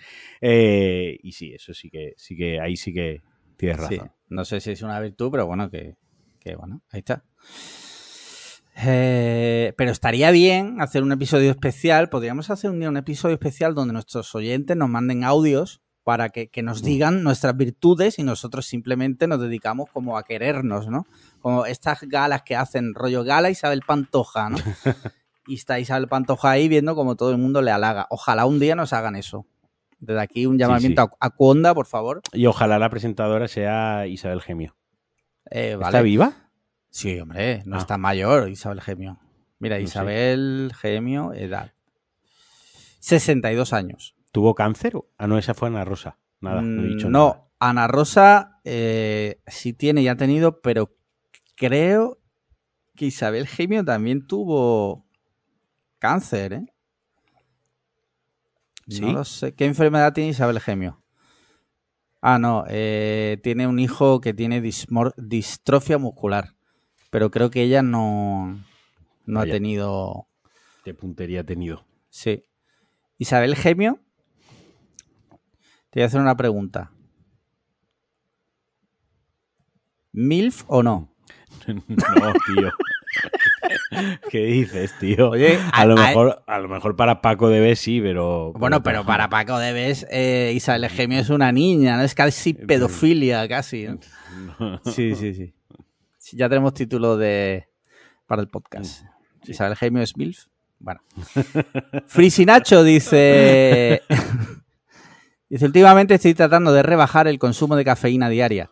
Eh, 0.44 1.18
y 1.22 1.32
sí, 1.32 1.52
eso 1.54 1.72
sí 1.72 1.88
que, 1.88 2.14
sí 2.16 2.36
que, 2.36 2.60
ahí 2.60 2.76
sí 2.76 2.92
que 2.92 3.22
tienes 3.56 3.78
Sí, 3.86 3.96
razón. 3.96 4.12
no 4.28 4.44
sé 4.44 4.60
si 4.60 4.72
es 4.72 4.82
una 4.82 4.98
virtud, 5.00 5.30
pero 5.30 5.46
bueno, 5.46 5.70
que, 5.70 5.96
que 6.40 6.56
bueno, 6.56 6.82
ahí 6.90 6.98
está. 6.98 7.24
Eh, 8.84 9.74
pero 9.76 9.92
estaría 9.92 10.30
bien 10.30 10.80
hacer 10.80 11.02
un 11.02 11.12
episodio 11.12 11.50
especial. 11.50 12.08
Podríamos 12.08 12.50
hacer 12.50 12.70
un 12.70 12.80
día 12.80 12.88
un 12.88 12.96
episodio 12.96 13.34
especial 13.34 13.74
donde 13.74 13.92
nuestros 13.92 14.34
oyentes 14.34 14.76
nos 14.76 14.88
manden 14.88 15.24
audios 15.24 15.80
para 16.04 16.30
que, 16.30 16.48
que 16.48 16.62
nos 16.62 16.82
digan 16.82 17.22
nuestras 17.22 17.56
virtudes 17.56 18.18
y 18.18 18.24
nosotros 18.24 18.66
simplemente 18.66 19.28
nos 19.28 19.40
dedicamos 19.40 19.88
como 19.92 20.18
a 20.18 20.24
querernos, 20.24 20.88
¿no? 20.88 21.06
Como 21.38 21.66
estas 21.66 22.00
galas 22.02 22.42
que 22.42 22.56
hacen 22.56 22.94
rollo 22.94 23.22
gala 23.22 23.50
Isabel 23.50 23.82
Pantoja, 23.86 24.50
¿no? 24.50 24.56
Y 25.46 25.54
está 25.56 25.80
Isabel 25.80 26.06
Pantoja 26.06 26.50
ahí 26.50 26.68
viendo 26.68 26.94
como 26.94 27.16
todo 27.16 27.32
el 27.32 27.38
mundo 27.38 27.62
le 27.62 27.72
halaga. 27.72 28.06
Ojalá 28.10 28.46
un 28.46 28.60
día 28.60 28.76
nos 28.76 28.92
hagan 28.92 29.16
eso. 29.16 29.44
Desde 30.04 30.20
aquí 30.20 30.46
un 30.46 30.58
llamamiento 30.58 31.02
A, 31.02 31.26
a 31.26 31.30
Cuonda, 31.30 31.74
por 31.74 31.86
favor. 31.86 32.22
Y 32.32 32.46
ojalá 32.46 32.80
la 32.80 32.90
presentadora 32.90 33.46
sea 33.46 34.08
Isabel 34.08 34.40
Gemio. 34.42 34.76
Eh, 35.48 35.76
vale. 35.76 35.86
¿Está 35.90 36.02
viva? 36.02 36.32
Sí, 36.90 37.20
hombre, 37.20 37.62
no 37.66 37.76
Ah. 37.76 37.78
está 37.78 37.98
mayor 37.98 38.50
Isabel 38.50 38.80
Gemio. 38.80 39.20
Mira, 39.60 39.76
No 39.76 39.80
sé. 39.80 39.84
Isabel 39.84 40.72
Gemio, 40.76 41.32
edad. 41.34 41.72
62 43.00 43.72
años. 43.72 44.14
¿Tuvo 44.32 44.54
cáncer? 44.54 44.94
Ah, 45.18 45.26
no, 45.26 45.38
esa 45.38 45.54
fue 45.54 45.68
Ana 45.68 45.84
Rosa. 45.84 46.18
Nada, 46.40 46.62
no 46.62 46.82
he 46.82 46.88
dicho 46.88 47.08
Mm, 47.08 47.12
no, 47.12 47.28
nada. 47.28 47.48
Ana 47.60 47.86
Rosa 47.86 48.60
eh, 48.64 49.40
sí 49.46 49.72
tiene 49.72 50.02
y 50.02 50.08
ha 50.08 50.16
tenido, 50.16 50.60
pero 50.62 50.96
creo 51.54 52.18
que 52.96 53.06
Isabel 53.06 53.46
Gemio 53.46 53.84
también 53.84 54.26
tuvo 54.26 55.06
cáncer, 55.98 56.52
¿eh? 56.54 56.66
¿Sí? 58.88 59.00
No 59.00 59.12
lo 59.12 59.24
sé. 59.24 59.54
¿Qué 59.54 59.64
enfermedad 59.64 60.12
tiene 60.12 60.30
Isabel 60.30 60.60
Gemio? 60.60 61.02
Ah, 62.20 62.38
no, 62.38 62.64
eh, 62.68 63.40
tiene 63.42 63.66
un 63.66 63.78
hijo 63.80 64.20
que 64.20 64.32
tiene 64.32 64.60
distrofia 64.60 65.98
muscular. 65.98 66.54
pero 67.10 67.30
creo 67.30 67.50
que 67.50 67.62
ella 67.62 67.82
no, 67.82 68.64
no 69.26 69.40
ha 69.40 69.44
tenido. 69.44 70.28
Qué 70.84 70.94
puntería 70.94 71.40
ha 71.40 71.44
tenido. 71.44 71.84
Sí. 72.08 72.44
Isabel 73.18 73.54
Gemio, 73.56 74.00
te 75.90 76.00
voy 76.00 76.02
a 76.04 76.06
hacer 76.06 76.20
una 76.20 76.36
pregunta. 76.36 76.92
¿MILF 80.12 80.64
o 80.68 80.82
no? 80.82 81.14
no, 81.66 82.32
tío. 82.46 82.72
¿Qué 84.30 84.38
dices, 84.44 84.94
tío? 84.98 85.30
Oye, 85.30 85.58
a, 85.72 85.84
lo 85.84 85.98
a- 85.98 86.06
mejor, 86.08 86.42
a 86.46 86.58
lo 86.58 86.68
mejor 86.68 86.96
para 86.96 87.20
Paco 87.20 87.48
de 87.48 87.60
B 87.60 87.76
sí, 87.76 88.00
pero. 88.00 88.52
Bueno, 88.54 88.82
pero 88.82 89.04
para 89.04 89.28
Paco 89.28 89.58
Debes, 89.58 90.06
eh, 90.10 90.52
Isabel 90.54 90.88
Gemio 90.88 91.20
es 91.20 91.30
una 91.30 91.52
niña, 91.52 91.96
¿no? 91.96 92.02
Es 92.02 92.14
casi 92.14 92.54
pedofilia, 92.54 93.46
casi. 93.48 93.86
Sí, 94.84 95.14
sí, 95.14 95.34
sí. 95.34 95.54
Sí, 96.18 96.36
Ya 96.36 96.48
tenemos 96.48 96.72
título 96.74 97.16
de 97.16 97.66
para 98.26 98.40
el 98.42 98.48
podcast. 98.48 99.04
Isabel 99.44 99.76
Gemio 99.76 100.02
es 100.02 100.16
MILF. 100.16 100.46
Bueno. 100.78 101.00
Frisinacho 102.06 102.82
dice. 102.82 104.02
dice: 105.48 105.64
Últimamente 105.66 106.14
estoy 106.14 106.34
tratando 106.34 106.72
de 106.72 106.82
rebajar 106.82 107.28
el 107.28 107.38
consumo 107.38 107.76
de 107.76 107.84
cafeína 107.84 108.28
diaria. 108.28 108.70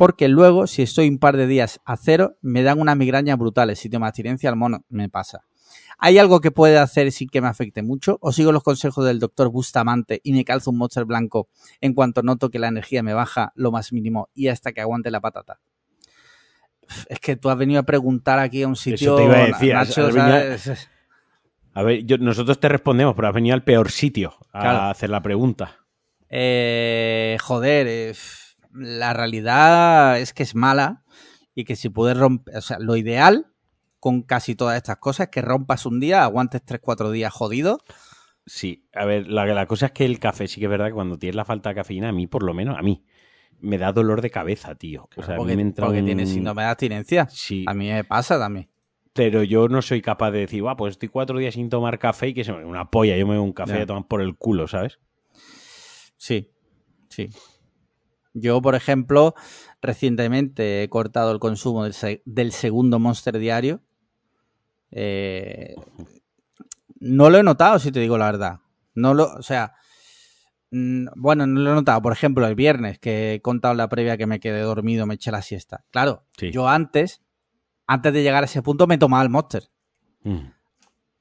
Porque 0.00 0.28
luego, 0.28 0.66
si 0.66 0.80
estoy 0.80 1.10
un 1.10 1.18
par 1.18 1.36
de 1.36 1.46
días 1.46 1.78
a 1.84 1.98
cero, 1.98 2.38
me 2.40 2.62
dan 2.62 2.80
unas 2.80 2.96
migrañas 2.96 3.36
brutales. 3.36 3.78
Si 3.80 3.90
tengo 3.90 4.06
abstinencia 4.06 4.48
al 4.48 4.56
mono, 4.56 4.82
me 4.88 5.10
pasa. 5.10 5.44
¿Hay 5.98 6.16
algo 6.16 6.40
que 6.40 6.50
puede 6.50 6.78
hacer 6.78 7.12
sin 7.12 7.28
que 7.28 7.42
me 7.42 7.48
afecte 7.48 7.82
mucho? 7.82 8.16
¿O 8.22 8.32
sigo 8.32 8.50
los 8.50 8.62
consejos 8.62 9.04
del 9.04 9.18
doctor 9.18 9.50
Bustamante 9.50 10.22
y 10.24 10.32
me 10.32 10.42
calzo 10.46 10.70
un 10.70 10.78
monster 10.78 11.04
blanco 11.04 11.48
en 11.82 11.92
cuanto 11.92 12.22
noto 12.22 12.48
que 12.48 12.58
la 12.58 12.68
energía 12.68 13.02
me 13.02 13.12
baja 13.12 13.52
lo 13.56 13.72
más 13.72 13.92
mínimo 13.92 14.30
y 14.32 14.48
hasta 14.48 14.72
que 14.72 14.80
aguante 14.80 15.10
la 15.10 15.20
patata? 15.20 15.60
Es 17.10 17.20
que 17.20 17.36
tú 17.36 17.50
has 17.50 17.58
venido 17.58 17.80
a 17.80 17.82
preguntar 17.82 18.38
aquí 18.38 18.62
a 18.62 18.68
un 18.68 18.76
sitio. 18.76 19.14
te 19.16 19.24
iba 19.24 19.36
a 19.36 19.46
decir, 19.48 19.74
Nacho. 19.74 20.08
A 21.74 21.82
ver, 21.82 22.06
yo- 22.06 22.16
nosotros 22.16 22.58
te 22.58 22.70
respondemos, 22.70 23.14
pero 23.14 23.28
has 23.28 23.34
venido 23.34 23.52
al 23.52 23.64
peor 23.64 23.90
sitio 23.90 24.34
a 24.54 24.60
Claro. 24.60 24.78
hacer 24.84 25.10
la 25.10 25.20
pregunta. 25.22 25.76
Eh, 26.30 27.36
joder, 27.42 27.86
eh, 27.86 28.14
la 28.72 29.12
realidad 29.12 30.18
es 30.20 30.32
que 30.34 30.42
es 30.42 30.54
mala 30.54 31.04
y 31.54 31.64
que 31.64 31.76
si 31.76 31.88
puedes 31.88 32.16
romper, 32.16 32.56
o 32.56 32.60
sea, 32.60 32.78
lo 32.78 32.96
ideal 32.96 33.46
con 33.98 34.22
casi 34.22 34.54
todas 34.54 34.76
estas 34.76 34.96
cosas 34.98 35.24
es 35.26 35.30
que 35.30 35.42
rompas 35.42 35.84
un 35.86 36.00
día, 36.00 36.22
aguantes 36.24 36.62
3-4 36.64 37.10
días 37.10 37.32
jodido. 37.32 37.80
Sí, 38.46 38.86
a 38.94 39.04
ver, 39.04 39.28
la, 39.28 39.44
la 39.46 39.66
cosa 39.66 39.86
es 39.86 39.92
que 39.92 40.04
el 40.06 40.18
café 40.18 40.48
sí 40.48 40.58
que 40.60 40.66
es 40.66 40.70
verdad 40.70 40.86
que 40.86 40.92
cuando 40.94 41.18
tienes 41.18 41.36
la 41.36 41.44
falta 41.44 41.68
de 41.68 41.74
cafeína, 41.76 42.08
a 42.08 42.12
mí 42.12 42.26
por 42.26 42.42
lo 42.42 42.54
menos, 42.54 42.78
a 42.78 42.82
mí, 42.82 43.04
me 43.60 43.76
da 43.76 43.92
dolor 43.92 44.22
de 44.22 44.30
cabeza, 44.30 44.74
tío. 44.74 45.08
O 45.16 45.22
sea, 45.22 45.34
a 45.34 45.36
mí 45.36 45.42
porque 45.42 45.56
me 45.56 45.62
entra 45.62 45.84
porque 45.86 46.00
un- 46.00 46.06
tienes 46.06 46.30
síndrome 46.30 46.62
de 46.62 46.68
abstinencia. 46.68 47.28
Sí, 47.28 47.64
A 47.68 47.74
mí 47.74 47.88
me 47.90 48.02
pasa 48.04 48.38
también. 48.38 48.68
pero 49.12 49.42
yo 49.42 49.68
no 49.68 49.82
soy 49.82 50.00
capaz 50.00 50.30
de 50.30 50.38
decir, 50.40 50.64
va, 50.64 50.76
pues 50.76 50.92
estoy 50.92 51.10
cuatro 51.10 51.38
días 51.38 51.52
sin 51.54 51.68
tomar 51.68 51.98
café 51.98 52.28
y 52.28 52.34
que 52.34 52.42
se 52.44 52.52
me 52.54 52.64
una 52.64 52.90
polla, 52.90 53.16
yo 53.18 53.26
me 53.26 53.34
doy 53.34 53.44
un 53.44 53.52
café 53.52 53.74
Ya. 53.76 53.82
a 53.82 53.86
tomar 53.86 54.06
por 54.08 54.22
el 54.22 54.34
culo, 54.36 54.66
¿sabes? 54.66 54.98
Sí, 56.16 56.50
sí. 57.08 57.28
Yo, 58.32 58.62
por 58.62 58.74
ejemplo, 58.74 59.34
recientemente 59.82 60.82
he 60.82 60.88
cortado 60.88 61.32
el 61.32 61.40
consumo 61.40 61.84
del, 61.84 61.94
se- 61.94 62.22
del 62.24 62.52
segundo 62.52 62.98
Monster 62.98 63.38
diario. 63.38 63.82
Eh, 64.90 65.74
no 67.00 67.30
lo 67.30 67.38
he 67.38 67.42
notado, 67.42 67.78
si 67.78 67.90
te 67.92 68.00
digo 68.00 68.18
la 68.18 68.26
verdad. 68.26 68.60
No 68.94 69.14
lo, 69.14 69.32
o 69.32 69.42
sea, 69.42 69.74
mm, 70.70 71.06
bueno, 71.16 71.46
no 71.46 71.60
lo 71.60 71.70
he 71.72 71.74
notado. 71.74 72.02
Por 72.02 72.12
ejemplo, 72.12 72.46
el 72.46 72.54
viernes 72.54 72.98
que 72.98 73.34
he 73.34 73.40
contado 73.42 73.74
la 73.74 73.88
previa 73.88 74.16
que 74.16 74.26
me 74.26 74.40
quedé 74.40 74.60
dormido, 74.60 75.06
me 75.06 75.14
eché 75.14 75.30
la 75.30 75.42
siesta. 75.42 75.84
Claro, 75.90 76.24
Sí. 76.36 76.50
yo 76.50 76.68
antes, 76.68 77.22
antes 77.86 78.12
de 78.12 78.22
llegar 78.22 78.42
a 78.42 78.46
ese 78.46 78.62
punto, 78.62 78.86
me 78.86 78.98
tomaba 78.98 79.22
el 79.22 79.30
Monster. 79.30 79.64
Mm. 80.22 80.50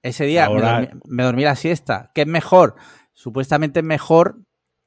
Ese 0.02 0.26
día 0.26 0.46
Ahora- 0.46 0.80
me, 0.80 0.86
dormí, 0.88 1.02
me 1.08 1.24
dormí 1.24 1.44
la 1.44 1.56
siesta. 1.56 2.12
¿Qué 2.14 2.22
es 2.22 2.28
mejor? 2.28 2.76
Supuestamente 3.14 3.80
es 3.82 3.86
mejor 3.86 4.40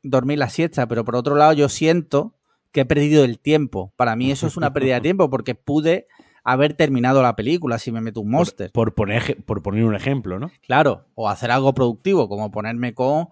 dormir 0.03 0.39
la 0.39 0.49
siesta, 0.49 0.87
pero 0.87 1.05
por 1.05 1.17
otro 1.17 1.35
lado 1.37 1.53
yo 1.53 1.69
siento 1.69 2.35
que 2.73 2.81
he 2.81 2.85
perdido 2.87 3.25
el 3.25 3.39
tiempo. 3.39 3.93
Para 3.97 4.17
mí 4.17 4.31
eso 4.31 4.47
es 4.47 4.57
una 4.57 4.73
pérdida 4.73 4.97
de 4.97 5.03
tiempo 5.03 5.31
porque 5.31 5.55
pude 5.55 6.07
haber 6.45 6.75
terminado 6.75 7.23
la 7.23 7.37
película 7.37 7.79
si 7.79 7.93
me 7.93 8.01
meto 8.01 8.21
un 8.21 8.31
monster. 8.31 8.73
Por, 8.73 8.95
poner, 8.95 9.45
por 9.45 9.63
poner 9.63 9.85
un 9.85 9.95
ejemplo, 9.95 10.39
¿no? 10.39 10.51
Claro, 10.63 11.07
o 11.15 11.29
hacer 11.29 11.51
algo 11.51 11.75
productivo, 11.75 12.29
como 12.29 12.51
ponerme 12.51 12.95
con 12.95 13.29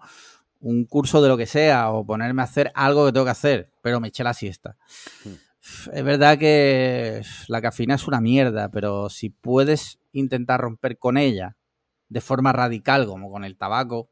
un 0.59 0.85
curso 0.85 1.21
de 1.21 1.29
lo 1.29 1.37
que 1.37 1.47
sea, 1.47 1.91
o 1.91 2.05
ponerme 2.05 2.41
a 2.41 2.45
hacer 2.45 2.71
algo 2.75 3.05
que 3.05 3.11
tengo 3.11 3.25
que 3.25 3.31
hacer, 3.31 3.71
pero 3.81 3.99
me 3.99 4.09
eché 4.09 4.23
la 4.23 4.33
siesta. 4.33 4.77
Es 5.93 6.03
verdad 6.03 6.37
que 6.37 7.21
la 7.47 7.61
cafeína 7.61 7.95
es 7.95 8.07
una 8.07 8.21
mierda, 8.21 8.69
pero 8.69 9.09
si 9.09 9.29
puedes 9.29 9.99
intentar 10.11 10.61
romper 10.61 10.97
con 10.97 11.17
ella 11.17 11.57
de 12.09 12.21
forma 12.21 12.51
radical, 12.51 13.05
como 13.07 13.31
con 13.31 13.43
el 13.43 13.57
tabaco, 13.57 14.10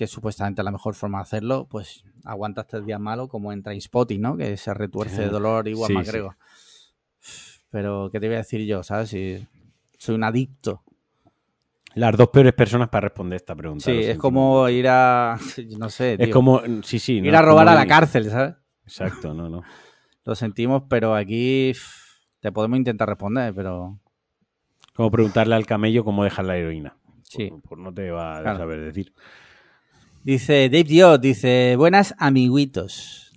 que 0.00 0.04
es 0.04 0.10
supuestamente 0.10 0.62
la 0.62 0.70
mejor 0.70 0.94
forma 0.94 1.18
de 1.18 1.22
hacerlo, 1.24 1.66
pues 1.68 2.06
aguantas 2.24 2.66
tres 2.66 2.86
días 2.86 2.98
malo, 2.98 3.28
como 3.28 3.52
en 3.52 3.62
Trainspotting, 3.62 4.18
¿no? 4.18 4.34
Que 4.34 4.56
se 4.56 4.72
retuerce 4.72 5.20
de 5.20 5.28
dolor 5.28 5.68
igual 5.68 5.88
Sí, 5.88 5.92
más 5.92 6.06
sí. 6.06 6.12
grego. 6.12 6.34
Pero, 7.68 8.08
¿qué 8.10 8.18
te 8.18 8.26
voy 8.26 8.36
a 8.36 8.38
decir 8.38 8.64
yo? 8.66 8.82
¿Sabes? 8.82 9.10
Si 9.10 9.46
soy 9.98 10.14
un 10.14 10.24
adicto. 10.24 10.82
Las 11.94 12.16
dos 12.16 12.28
peores 12.28 12.54
personas 12.54 12.88
para 12.88 13.08
responder 13.08 13.36
esta 13.36 13.54
pregunta. 13.54 13.84
Sí, 13.84 13.90
es 13.92 14.16
como 14.16 14.66
ir 14.70 14.86
a. 14.88 15.38
No 15.78 15.90
sé, 15.90 16.16
Es 16.18 16.30
como. 16.30 16.62
Sí, 16.82 16.98
sí. 16.98 17.20
no, 17.20 17.28
ir 17.28 17.36
a 17.36 17.42
robar 17.42 17.68
a 17.68 17.74
la 17.74 17.84
ir- 17.84 17.88
cárcel, 17.88 18.30
¿sabes? 18.30 18.54
Exacto, 18.86 19.34
no, 19.34 19.50
no. 19.50 19.62
Lo 20.24 20.34
sentimos, 20.34 20.84
pero 20.88 21.14
aquí 21.14 21.72
te 22.40 22.50
podemos 22.52 22.78
intentar 22.78 23.06
responder, 23.06 23.52
pero. 23.54 23.98
Como 24.94 25.10
preguntarle 25.10 25.54
al 25.56 25.66
camello 25.66 26.04
cómo 26.04 26.24
dejar 26.24 26.46
la 26.46 26.56
heroína. 26.56 26.96
Sí. 27.22 27.48
Pues, 27.50 27.62
pues 27.68 27.80
no 27.82 27.92
te 27.92 28.10
va 28.10 28.38
a 28.38 28.42
Claro. 28.42 28.58
saber 28.60 28.80
decir. 28.80 29.12
Dice 30.22 30.68
Dave 30.68 30.84
Diot, 30.84 31.20
dice, 31.20 31.74
buenas 31.76 32.14
amiguitos. 32.18 33.32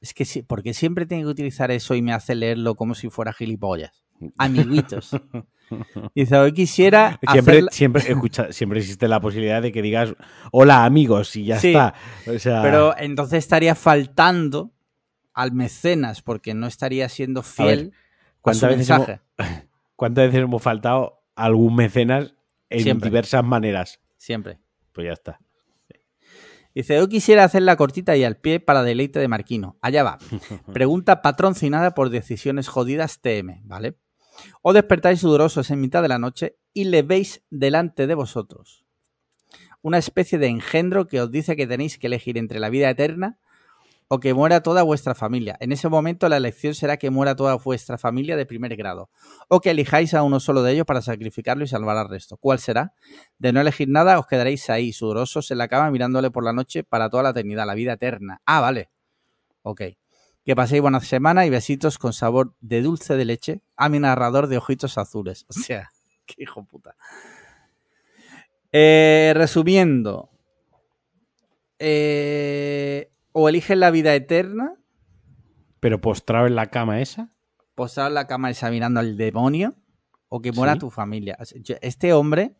Es 0.00 0.12
que 0.14 0.24
sí, 0.24 0.42
porque 0.42 0.74
siempre 0.74 1.06
tengo 1.06 1.22
que 1.24 1.28
utilizar 1.30 1.70
eso 1.70 1.94
y 1.94 2.02
me 2.02 2.12
hace 2.12 2.34
leerlo 2.34 2.74
como 2.74 2.94
si 2.94 3.08
fuera 3.08 3.32
gilipollas. 3.32 4.04
Amiguitos. 4.38 5.10
Dice, 6.14 6.36
hoy 6.36 6.52
quisiera 6.52 7.18
Siempre, 7.32 7.58
hacer- 7.58 7.68
siempre, 7.72 8.02
escucha, 8.06 8.52
siempre 8.52 8.80
existe 8.80 9.08
la 9.08 9.18
posibilidad 9.20 9.62
de 9.62 9.72
que 9.72 9.80
digas 9.80 10.14
hola 10.52 10.84
amigos 10.84 11.34
y 11.36 11.46
ya 11.46 11.58
Sí, 11.58 11.68
está. 11.68 11.94
O 12.26 12.38
sea, 12.38 12.60
Pero 12.62 12.94
entonces 12.98 13.38
estaría 13.38 13.74
faltando 13.74 14.72
al 15.32 15.52
mecenas 15.52 16.20
porque 16.20 16.52
no 16.52 16.66
estaría 16.66 17.08
siendo 17.08 17.42
fiel 17.42 17.92
a, 17.94 17.96
su 17.96 18.40
¿cuántas 18.42 18.62
veces, 18.76 18.88
mensaje. 18.90 19.20
hemos, 19.38 19.52
¿cuántas 19.96 20.26
veces 20.26 20.40
hemos 20.42 20.62
faltado 20.62 21.22
a 21.34 21.44
algún 21.46 21.74
mecenas 21.76 22.34
en 22.68 22.80
Siempre. 22.82 23.08
diversas 23.08 23.42
maneras? 23.42 24.00
Siempre. 24.18 24.58
Pues 24.92 25.06
ya 25.06 25.12
está. 25.14 25.40
Dice, 26.74 26.96
yo 26.96 27.08
quisiera 27.08 27.44
hacerla 27.44 27.76
cortita 27.76 28.16
y 28.16 28.24
al 28.24 28.36
pie 28.36 28.58
para 28.58 28.82
deleite 28.82 29.20
de 29.20 29.28
Marquino. 29.28 29.78
Allá 29.80 30.02
va. 30.02 30.18
Pregunta 30.72 31.22
patrocinada 31.22 31.94
por 31.94 32.10
decisiones 32.10 32.68
jodidas 32.68 33.20
TM, 33.20 33.62
¿vale? 33.64 33.96
O 34.62 34.72
despertáis 34.72 35.20
sudorosos 35.20 35.70
en 35.70 35.80
mitad 35.80 36.02
de 36.02 36.08
la 36.08 36.18
noche 36.18 36.56
y 36.72 36.84
le 36.84 37.02
veis 37.02 37.44
delante 37.50 38.08
de 38.08 38.14
vosotros. 38.14 38.84
Una 39.82 39.98
especie 39.98 40.38
de 40.38 40.48
engendro 40.48 41.06
que 41.06 41.20
os 41.20 41.30
dice 41.30 41.54
que 41.54 41.68
tenéis 41.68 41.98
que 41.98 42.08
elegir 42.08 42.38
entre 42.38 42.58
la 42.58 42.70
vida 42.70 42.90
eterna 42.90 43.38
o 44.08 44.20
que 44.20 44.34
muera 44.34 44.62
toda 44.62 44.82
vuestra 44.82 45.14
familia. 45.14 45.56
En 45.60 45.72
ese 45.72 45.88
momento 45.88 46.28
la 46.28 46.36
elección 46.36 46.74
será 46.74 46.96
que 46.96 47.10
muera 47.10 47.34
toda 47.34 47.54
vuestra 47.56 47.98
familia 47.98 48.36
de 48.36 48.46
primer 48.46 48.76
grado. 48.76 49.10
O 49.48 49.60
que 49.60 49.70
elijáis 49.70 50.14
a 50.14 50.22
uno 50.22 50.40
solo 50.40 50.62
de 50.62 50.72
ellos 50.72 50.86
para 50.86 51.02
sacrificarlo 51.02 51.64
y 51.64 51.68
salvar 51.68 51.96
al 51.96 52.08
resto. 52.08 52.36
¿Cuál 52.36 52.58
será? 52.58 52.94
De 53.38 53.52
no 53.52 53.60
elegir 53.60 53.88
nada, 53.88 54.18
os 54.18 54.26
quedaréis 54.26 54.68
ahí, 54.70 54.92
sudorosos 54.92 55.50
en 55.50 55.58
la 55.58 55.68
cama, 55.68 55.90
mirándole 55.90 56.30
por 56.30 56.44
la 56.44 56.52
noche 56.52 56.84
para 56.84 57.08
toda 57.08 57.22
la 57.22 57.30
eternidad, 57.30 57.66
la 57.66 57.74
vida 57.74 57.94
eterna. 57.94 58.40
Ah, 58.44 58.60
vale. 58.60 58.90
Ok. 59.62 59.82
Que 60.44 60.54
paséis 60.54 60.82
buena 60.82 61.00
semana 61.00 61.46
y 61.46 61.50
besitos 61.50 61.96
con 61.96 62.12
sabor 62.12 62.54
de 62.60 62.82
dulce 62.82 63.16
de 63.16 63.24
leche 63.24 63.62
a 63.76 63.88
mi 63.88 63.98
narrador 63.98 64.46
de 64.48 64.58
ojitos 64.58 64.98
azules. 64.98 65.46
O 65.48 65.52
sea, 65.54 65.90
qué 66.26 66.34
hijo 66.42 66.64
puta. 66.64 66.94
Eh, 68.70 69.32
resumiendo. 69.34 70.30
Eh, 71.78 73.10
o 73.36 73.48
eliges 73.48 73.76
la 73.76 73.90
vida 73.90 74.14
eterna, 74.14 74.74
Pero 75.80 76.00
postrado 76.00 76.46
en 76.46 76.54
la 76.54 76.70
cama 76.70 77.00
esa. 77.00 77.30
posar 77.74 78.10
la 78.12 78.26
cama 78.26 78.48
examinando 78.50 79.00
al 79.00 79.16
demonio, 79.16 79.74
o 80.28 80.40
que 80.40 80.52
muera 80.52 80.74
Sí. 80.74 80.78
tu 80.78 80.90
familia. 80.90 81.36
Este 81.82 82.12
hombre. 82.12 82.54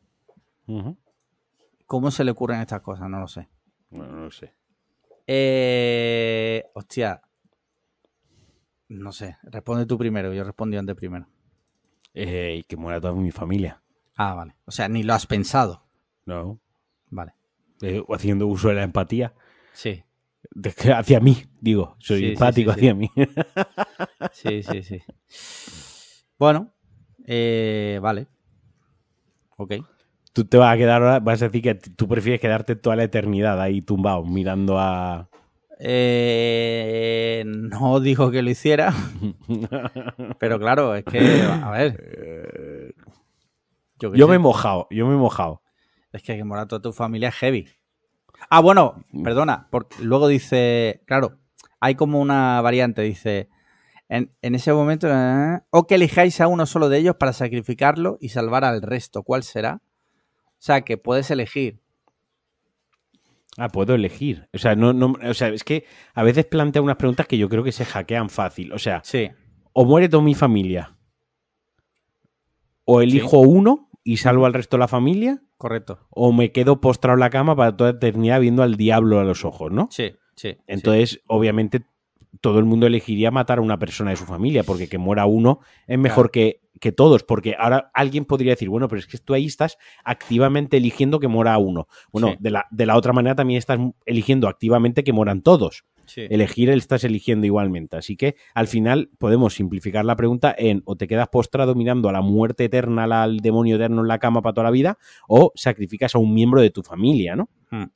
¿cómo 1.87 2.11
se 2.11 2.25
le 2.25 2.31
ocurren 2.33 2.61
estas 2.61 2.81
cosas? 2.81 3.09
No 3.09 3.21
lo 3.21 3.29
sé. 3.29 3.49
Bueno, 3.91 4.17
no 4.17 4.31
sé. 4.31 4.53
Eh, 5.27 6.65
hostia. 6.75 7.23
No 8.89 9.13
sé. 9.13 9.37
Responde 9.45 9.87
tú 9.87 9.97
primero. 9.99 10.33
Yo 10.33 10.45
respondí 10.45 10.77
antes 10.77 10.95
primero. 10.97 11.27
Eh, 12.15 12.57
y 12.59 12.63
que 12.65 12.77
muera 12.77 13.01
toda 13.01 13.13
mi 13.15 13.31
familia. 13.31 13.83
Ah, 14.17 14.35
vale. 14.35 14.55
O 14.67 14.71
sea, 14.71 14.89
ni 14.89 15.03
lo 15.03 15.15
has 15.15 15.27
pensado. 15.27 15.85
No. 16.27 16.59
Vale. 17.11 17.35
Eh, 17.83 18.03
haciendo 18.09 18.47
uso 18.47 18.69
de 18.69 18.75
la 18.75 18.83
empatía. 18.83 19.35
Sí. 19.73 20.03
Hacia 20.95 21.21
mí, 21.21 21.37
digo. 21.61 21.97
Soy 21.99 22.19
Sí, 22.19 22.25
sí, 22.27 22.33
empático 22.33 22.73
sí, 22.73 22.81
sí. 22.81 22.87
hacia 22.87 22.95
mí. 22.95 23.11
Sí, 24.33 24.63
sí, 24.63 24.83
sí. 24.83 25.03
Bueno, 26.39 26.73
eh, 27.27 27.99
vale. 28.03 28.27
Ok. 29.57 29.75
Tú 30.33 30.45
te 30.45 30.57
vas 30.57 30.75
a 30.75 30.77
quedar 30.77 31.01
ahora, 31.03 31.21
vas 31.21 31.41
a 31.43 31.47
decir 31.47 31.63
que 31.63 31.75
tú 31.77 32.09
prefieres 32.09 32.41
quedarte 32.41 32.75
toda 32.75 32.97
la 32.97 33.05
eternidad 33.05 33.61
ahí 33.61 33.83
tumbado, 33.83 34.25
mirando 34.25 34.79
a. 34.79 35.29
Eh, 35.79 37.45
no 37.47 38.01
dijo 38.01 38.31
que 38.31 38.43
lo 38.43 38.51
hiciera, 38.51 38.93
pero 40.39 40.59
claro, 40.59 40.95
es 40.95 41.05
que, 41.05 41.43
a 41.43 41.71
ver. 41.71 42.95
Yo, 44.01 44.11
qué 44.13 44.19
yo 44.19 44.27
me 44.29 44.37
he 44.37 44.39
mojado, 44.39 44.89
yo 44.91 45.07
me 45.07 45.15
he 45.15 45.19
mojado. 45.19 45.63
Es 46.13 46.23
que 46.23 46.37
que 46.37 46.45
morar 46.45 46.67
toda 46.69 46.83
tu 46.83 46.93
familia 46.93 47.29
es 47.29 47.35
heavy. 47.37 47.69
Ah, 48.57 48.61
bueno, 48.61 49.05
perdona, 49.25 49.67
porque 49.69 49.97
luego 50.01 50.29
dice, 50.29 51.03
claro, 51.07 51.41
hay 51.81 51.97
como 51.97 52.21
una 52.21 52.61
variante, 52.61 53.03
dice, 53.03 53.49
en, 54.09 54.31
en 54.43 54.55
ese 54.55 54.73
momento, 54.73 55.09
eh, 55.11 55.59
o 55.71 55.89
que 55.89 55.97
elijáis 55.97 56.41
a 56.41 56.47
uno 56.47 56.65
solo 56.65 56.89
de 56.89 56.99
ellos 56.99 57.17
para 57.17 57.33
sacrificarlo 57.33 58.17
y 58.21 58.29
salvar 58.29 58.65
al 58.65 58.81
resto, 58.81 59.25
¿cuál 59.25 59.43
será? 59.43 59.83
O 60.37 60.61
sea, 60.61 60.83
que 60.83 60.97
puedes 60.97 61.33
elegir. 61.33 61.81
Ah, 63.59 63.71
puedo 63.71 63.97
elegir. 63.97 64.49
O 64.55 64.59
sea, 64.59 64.77
no, 64.77 64.93
no, 64.93 65.17
o 65.29 65.35
sea, 65.35 65.49
es 65.49 65.65
que 65.65 65.85
a 66.15 66.23
veces 66.23 66.45
plantea 66.45 66.81
unas 66.81 66.95
preguntas 66.95 67.27
que 67.27 67.39
yo 67.39 67.49
creo 67.49 67.65
que 67.65 67.73
se 67.73 67.85
hackean 67.85 68.31
fácil. 68.31 68.73
O 68.73 68.79
sea, 68.79 69.01
Sí, 69.03 69.33
o 69.73 69.85
muere 69.85 70.09
toda 70.09 70.23
mi 70.23 70.37
familia, 70.37 70.97
o 72.85 73.03
elijo 73.03 73.41
uno 73.41 73.91
y 74.05 74.19
salvo 74.19 74.47
al 74.47 74.55
resto 74.55 74.77
de 74.77 74.81
la 74.83 74.89
familia, 74.89 75.43
correcto. 75.65 75.99
o 76.11 76.31
me 76.33 76.53
quedo 76.53 76.81
postrado 76.83 77.15
en 77.15 77.21
la 77.21 77.31
cama 77.31 77.57
para 77.57 77.75
toda 77.75 77.91
eternidad 77.91 78.39
viendo 78.41 78.63
al 78.63 78.77
diablo 78.77 79.19
a 79.19 79.25
los 79.25 79.47
ojos, 79.47 79.73
¿no? 79.73 79.89
Sí, 79.91 80.13
sí. 80.37 80.57
Entonces, 80.67 81.23
obviamente, 81.27 81.81
todo 82.43 82.59
el 82.59 82.67
mundo 82.67 82.87
elegiría 82.87 83.31
matar 83.31 83.59
a 83.59 83.63
una 83.63 83.79
persona 83.79 84.11
de 84.11 84.17
su 84.17 84.27
familia, 84.27 84.63
porque 84.65 84.89
que 84.89 84.99
muera 84.99 85.25
uno 85.25 85.61
es 85.87 85.99
mejor 85.99 86.31
que, 86.31 86.61
que 86.81 86.93
todos, 86.93 87.23
porque 87.23 87.55
ahora 87.59 87.91
alguien 87.95 88.27
podría 88.27 88.53
decir, 88.53 88.69
bueno, 88.69 88.89
pero 88.89 88.99
es 88.99 89.07
que 89.07 89.17
tú 89.17 89.33
ahí 89.33 89.47
estás 89.47 89.79
activamente 90.05 90.77
eligiendo 90.77 91.19
que 91.21 91.29
muera 91.29 91.57
uno. 91.57 91.87
Bueno, 92.13 92.29
Sí. 92.33 92.37
de, 92.41 92.51
la, 92.51 92.67
de 92.71 92.85
la 92.87 92.97
otra 92.97 93.13
manera 93.15 93.35
también 93.35 93.57
estás 93.59 93.79
eligiendo 94.05 94.49
activamente 94.49 95.03
que 95.05 95.13
mueran 95.15 95.41
todos. 95.41 95.85
Sí. 96.07 96.27
Elegir 96.31 96.71
él 96.71 96.79
estás 96.79 97.05
eligiendo 97.05 97.47
igualmente. 97.47 97.97
Así 97.97 98.17
que 98.17 98.37
al 98.55 98.67
final 98.67 99.11
podemos 99.19 99.55
simplificar 99.55 100.05
la 100.05 100.17
pregunta 100.17 100.55
en 100.57 100.83
o 100.85 100.97
te 100.97 101.07
quedas 101.07 101.29
postrado 101.29 101.75
mirando 101.75 102.09
a 102.09 102.13
la 102.13 102.21
muerte 102.21 102.65
eterna, 102.65 103.05
al 103.23 103.39
demonio 103.39 103.77
eterno 103.77 104.03
en 104.03 104.09
la 104.09 104.19
cama 104.19 104.43
para 104.43 104.55
toda 104.55 104.65
la 104.65 104.71
vida, 104.71 104.99
o 105.29 105.53
sacrificas 105.55 106.15
a 106.15 106.19
un 106.19 106.35
miembro 106.35 106.61
de 106.61 106.71
tu 106.71 106.83
familia, 106.83 107.37
¿no? 107.37 107.49
Hmm. 107.71 107.87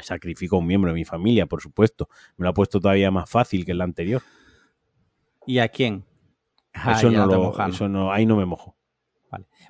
Sacrifico 0.00 0.56
a 0.56 0.58
un 0.60 0.66
miembro 0.66 0.90
de 0.90 0.94
mi 0.94 1.04
familia, 1.04 1.46
por 1.46 1.60
supuesto. 1.60 2.08
Me 2.36 2.44
lo 2.44 2.50
ha 2.50 2.54
puesto 2.54 2.80
todavía 2.80 3.10
más 3.10 3.28
fácil 3.28 3.64
que 3.64 3.72
el 3.72 3.80
anterior. 3.80 4.22
¿Y 5.46 5.58
a 5.58 5.68
quién? 5.68 6.04
Ah, 6.72 6.92
eso, 6.92 7.10
no 7.10 7.26
lo, 7.26 7.66
eso 7.66 7.88
no, 7.88 8.12
ahí 8.12 8.26
no 8.26 8.36
me 8.36 8.46
mojo. 8.46 8.76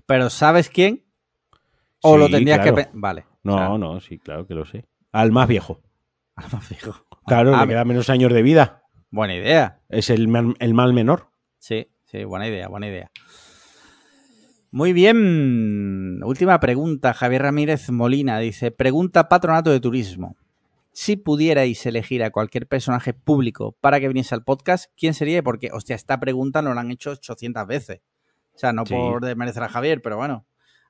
Pero 0.07 0.31
¿sabes 0.31 0.69
quién? 0.69 1.05
¿O 2.03 2.17
lo 2.17 2.29
tendrías 2.29 2.61
claro. 2.61 2.77
que... 2.77 2.89
Vale. 2.93 3.27
No, 3.43 3.79
no, 3.79 4.01
sí, 4.01 4.19
claro 4.19 4.47
que 4.47 4.55
lo 4.55 4.65
sé. 4.65 4.87
Al 5.13 5.33
más 5.33 5.49
viejo. 5.49 5.81
más 6.53 6.67
fijo. 6.67 7.07
Claro, 7.27 7.55
Ah, 7.55 7.63
le 7.63 7.69
queda 7.69 7.85
menos 7.85 8.11
años 8.11 8.33
de 8.33 8.43
vida. 8.43 8.83
Buena 9.11 9.35
idea. 9.35 9.81
Es 9.89 10.11
el, 10.11 10.29
mal- 10.29 10.57
el 10.59 10.75
mal 10.75 10.93
menor. 10.93 11.31
Sí, 11.59 11.89
sí, 12.05 12.25
buena 12.25 12.47
idea, 12.49 12.69
buena 12.69 12.89
idea. 12.89 13.11
Muy 14.71 14.93
bien. 14.93 16.23
Última 16.23 16.61
pregunta. 16.61 17.13
Javier 17.13 17.43
Ramírez 17.43 17.91
Molina 17.91 18.39
dice: 18.39 18.71
Pregunta 18.71 19.29
Patronato 19.29 19.71
de 19.71 19.81
Turismo. 19.81 20.37
Si 20.93 21.17
pudierais 21.17 21.85
elegir 21.87 22.23
a 22.23 22.31
cualquier 22.31 22.67
personaje 22.67 23.13
público 23.15 23.77
para 23.81 24.01
que 24.01 24.09
viniese 24.09 24.35
al 24.35 24.45
podcast, 24.45 24.91
¿quién 24.97 25.15
sería 25.15 25.39
y 25.39 25.43
por 25.43 25.59
qué? 25.59 25.71
Hostia, 25.73 25.97
esta 25.97 26.19
pregunta 26.19 26.63
nos 26.63 26.75
la 26.75 26.81
han 26.83 26.91
hecho 26.91 27.11
800 27.11 27.67
veces. 27.67 28.01
O 28.55 28.59
sea, 28.59 28.73
no 28.73 28.85
Sí. 28.87 28.95
por 28.95 29.25
desmerecer 29.25 29.63
a 29.63 29.69
Javier, 29.69 30.03
pero 30.03 30.17
bueno. 30.17 30.47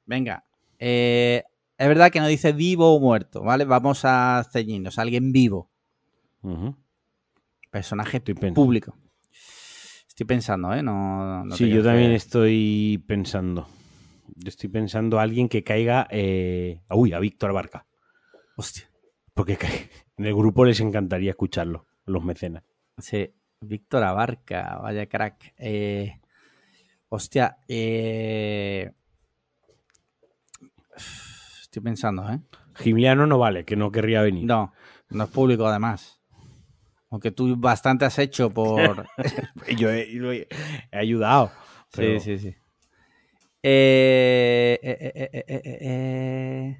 Venga. 0.06 0.44
Eh, 0.78 1.44
es 1.76 1.88
verdad 1.88 2.10
que 2.10 2.20
no 2.20 2.26
dice 2.26 2.52
vivo 2.52 2.94
o 2.94 3.00
muerto, 3.00 3.42
¿vale? 3.42 3.64
Vamos 3.64 4.00
a 4.04 4.44
ceñirnos. 4.52 4.98
Alguien 4.98 5.32
vivo. 5.32 5.70
Personaje 7.70 8.16
Estoy 8.18 8.34
público. 8.34 8.96
Estoy 10.08 10.26
pensando, 10.26 10.74
¿eh? 10.74 10.82
No, 10.82 11.44
no 11.44 11.56
sí, 11.56 11.68
yo 11.70 11.82
también 11.82 12.10
que- 12.10 12.16
estoy 12.16 13.02
pensando. 13.06 13.68
Yo 14.36 14.48
estoy 14.48 14.68
pensando 14.68 15.18
a 15.18 15.22
alguien 15.22 15.48
que 15.48 15.62
caiga. 15.64 16.06
eh, 16.10 16.82
Uy, 16.90 17.12
a 17.12 17.18
Víctor 17.18 17.52
Barca. 17.52 17.86
Hostia. 18.56 18.90
Porque 19.34 19.56
en 20.16 20.26
el 20.26 20.34
grupo 20.34 20.64
les 20.64 20.80
encantaría 20.80 21.30
escucharlo, 21.30 21.86
los 22.06 22.24
mecenas. 22.24 22.64
Sí, 22.98 23.32
Víctor 23.60 24.02
Abarca, 24.02 24.78
vaya 24.82 25.06
crack. 25.06 25.54
Eh, 25.58 26.20
hostia, 27.08 27.58
eh, 27.68 28.92
estoy 31.62 31.82
pensando, 31.82 32.28
¿eh? 32.30 32.40
Gimliano 32.74 33.26
no 33.26 33.38
vale, 33.38 33.64
que 33.64 33.76
no 33.76 33.90
querría 33.90 34.22
venir. 34.22 34.44
No, 34.44 34.72
no 35.10 35.24
es 35.24 35.30
público 35.30 35.66
además. 35.66 36.19
Aunque 37.10 37.30
tú 37.32 37.56
bastante 37.56 38.04
has 38.04 38.18
hecho 38.18 38.50
por... 38.50 39.06
Yo 39.76 39.90
he, 39.90 40.06
lo 40.12 40.32
he- 40.32 40.46
he 40.92 40.98
ayudado. 40.98 41.50
pero- 41.92 42.20
Sí, 42.20 42.38
sí, 42.38 42.50
sí. 42.50 42.56
Eh, 43.62 44.78
eh, 44.82 45.12
eh, 45.14 45.40
eh, 45.44 46.78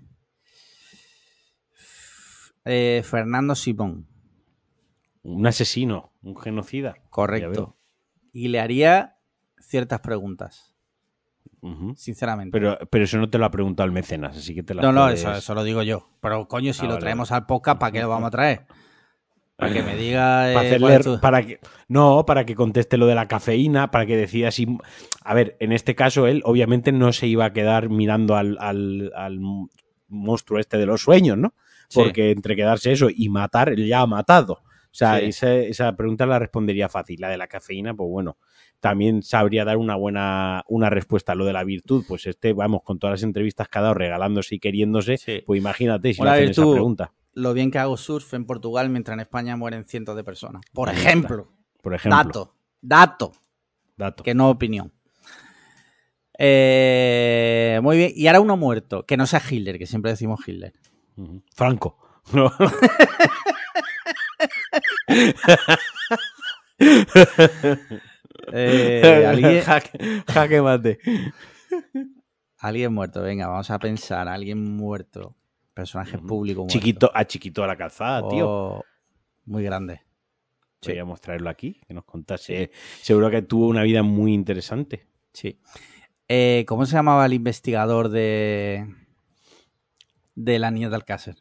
eh, 2.64 3.02
Fernando 3.04 3.54
Simón, 3.54 4.06
Un 5.22 5.46
asesino, 5.46 6.12
un 6.22 6.36
genocida. 6.36 6.94
Correcto. 7.10 7.76
Y 8.32 8.48
le 8.48 8.60
haría 8.60 9.18
ciertas 9.58 10.00
preguntas, 10.00 10.74
sinceramente. 11.96 12.52
Pero, 12.58 12.78
pero 12.90 13.04
eso 13.04 13.18
no 13.18 13.28
te 13.28 13.36
lo 13.36 13.44
ha 13.44 13.50
preguntado 13.50 13.86
el 13.86 13.92
mecenas, 13.92 14.36
así 14.36 14.54
que 14.54 14.62
te 14.62 14.72
lo 14.72 14.80
No, 14.82 14.92
no, 14.92 15.08
eso, 15.10 15.32
eso 15.34 15.54
lo 15.54 15.64
digo 15.64 15.82
yo. 15.82 16.08
Pero 16.22 16.48
coño, 16.48 16.72
si 16.72 16.82
Ah, 16.82 16.84
lo 16.84 16.90
vale, 16.92 17.00
traemos 17.00 17.30
al 17.32 17.44
podcast, 17.44 17.78
¿para 17.78 17.92
qué 17.92 18.00
lo 18.00 18.08
vamos 18.08 18.28
a 18.28 18.30
traer? 18.30 18.66
Para 19.60 19.72
que 19.72 19.82
me 19.82 19.96
diga. 19.96 20.50
eh, 20.50 20.54
Para 20.54 20.66
hacerle, 20.66 20.98
tu- 21.00 21.20
para 21.20 21.42
que, 21.46 21.60
no, 21.88 22.24
para 22.26 22.44
que 22.44 22.54
conteste 22.54 22.96
lo 22.96 23.06
de 23.06 23.14
la 23.14 23.28
cafeína, 23.28 23.90
para 23.90 24.06
que 24.06 24.16
decida 24.16 24.50
si... 24.50 24.66
A 25.22 25.34
ver, 25.34 25.56
en 25.60 25.72
este 25.72 25.94
caso 25.94 26.26
él 26.26 26.42
obviamente 26.44 26.90
no 26.92 27.12
se 27.12 27.26
iba 27.26 27.44
a 27.44 27.52
quedar 27.52 27.88
mirando 27.90 28.36
al, 28.36 28.56
al- 28.60 29.12
al 29.14 29.38
monstruo 30.08 30.58
este 30.58 30.78
de 30.78 30.86
los 30.86 31.02
sueños, 31.02 31.38
¿no? 31.38 31.54
Sí. 31.88 32.00
Porque 32.00 32.30
entre 32.30 32.56
quedarse 32.56 32.92
eso 32.92 33.08
y 33.14 33.28
matar, 33.28 33.68
él 33.68 33.86
ya 33.86 34.00
ha 34.00 34.06
matado. 34.06 34.54
O 34.54 34.92
sea, 34.92 35.18
Sí. 35.20 35.26
esa, 35.26 35.54
esa 35.54 35.96
pregunta 35.96 36.26
la 36.26 36.38
respondería 36.38 36.88
fácil. 36.88 37.20
La 37.20 37.28
de 37.28 37.36
la 37.36 37.46
cafeína, 37.46 37.94
pues 37.94 38.08
bueno, 38.10 38.38
también 38.80 39.22
sabría 39.22 39.64
dar 39.64 39.76
una 39.76 39.94
buena 39.94 40.64
una 40.68 40.88
respuesta. 40.90 41.34
Lo 41.34 41.44
de 41.44 41.52
la 41.52 41.62
virtud, 41.64 42.04
pues 42.08 42.26
este, 42.26 42.52
vamos, 42.54 42.80
con 42.82 42.98
todas 42.98 43.14
las 43.14 43.22
entrevistas 43.22 43.68
que 43.68 43.78
ha 43.78 43.82
dado 43.82 43.94
regalándose 43.94 44.54
y 44.56 44.58
queriéndose, 44.58 45.16
Sí. 45.18 45.42
pues 45.46 45.60
imagínate 45.60 46.12
si 46.14 46.22
Una 46.22 46.32
le 46.32 46.38
hacen 46.38 46.50
esa 46.50 46.62
pregunta, 46.72 47.12
Lo 47.32 47.52
bien 47.52 47.70
que 47.70 47.78
hago 47.78 47.96
surf 47.96 48.34
en 48.34 48.44
Portugal 48.44 48.90
mientras 48.90 49.14
en 49.14 49.20
España 49.20 49.56
mueren 49.56 49.84
cientos 49.86 50.16
de 50.16 50.24
personas. 50.24 50.62
Por 50.72 50.88
ejemplo. 50.88 51.52
por 51.82 51.94
ejemplo. 51.94 52.16
Dato. 52.16 52.54
Dato. 52.80 53.32
Dato. 53.96 54.24
Que 54.24 54.34
no 54.34 54.50
opinión. 54.50 54.92
Eh, 56.38 57.78
muy 57.82 57.96
bien. 57.98 58.12
Y 58.14 58.26
ahora 58.26 58.40
uno 58.40 58.56
muerto. 58.56 59.04
Que 59.04 59.16
no 59.16 59.26
sea 59.26 59.42
Hitler, 59.48 59.78
que 59.78 59.86
siempre 59.86 60.10
decimos 60.10 60.40
Hitler. 60.46 60.72
Franco. 61.54 61.98
No. 62.32 62.50
Eh, 68.52 69.26
¿alguien, 69.28 69.60
jaque, 69.64 70.24
jaque 70.26 70.62
mate. 70.62 70.98
alguien 72.58 72.92
muerto. 72.92 73.22
Venga, 73.22 73.48
vamos 73.48 73.70
a 73.70 73.78
pensar. 73.78 74.28
Alguien 74.28 74.76
muerto. 74.76 75.36
Personaje 75.80 76.18
Ujú. 76.18 76.26
público 76.26 76.60
muerto. 76.60 76.72
Chiquito, 76.78 77.10
a 77.14 77.24
chiquito 77.24 77.64
a 77.64 77.66
la 77.66 77.76
calzada, 77.76 78.28
tío. 78.28 78.46
Oh, 78.46 78.84
muy 79.46 79.64
grande. 79.64 80.02
Sí. 80.82 80.88
Podríamos 80.88 81.20
traerlo 81.22 81.48
aquí, 81.48 81.80
que 81.88 81.94
nos 81.94 82.04
contase. 82.04 82.70
Seguro 83.00 83.30
que 83.30 83.40
tuvo 83.40 83.66
una 83.68 83.82
vida 83.82 84.02
muy 84.02 84.34
interesante. 84.34 85.06
Sí. 85.32 85.58
Eh, 86.28 86.64
¿Cómo 86.68 86.84
se 86.84 86.92
llamaba 86.92 87.24
el 87.24 87.32
investigador 87.32 88.10
de 88.10 88.94
de 90.34 90.58
la 90.58 90.70
niña 90.70 90.90
de 90.90 90.96
Alcácer? 90.96 91.36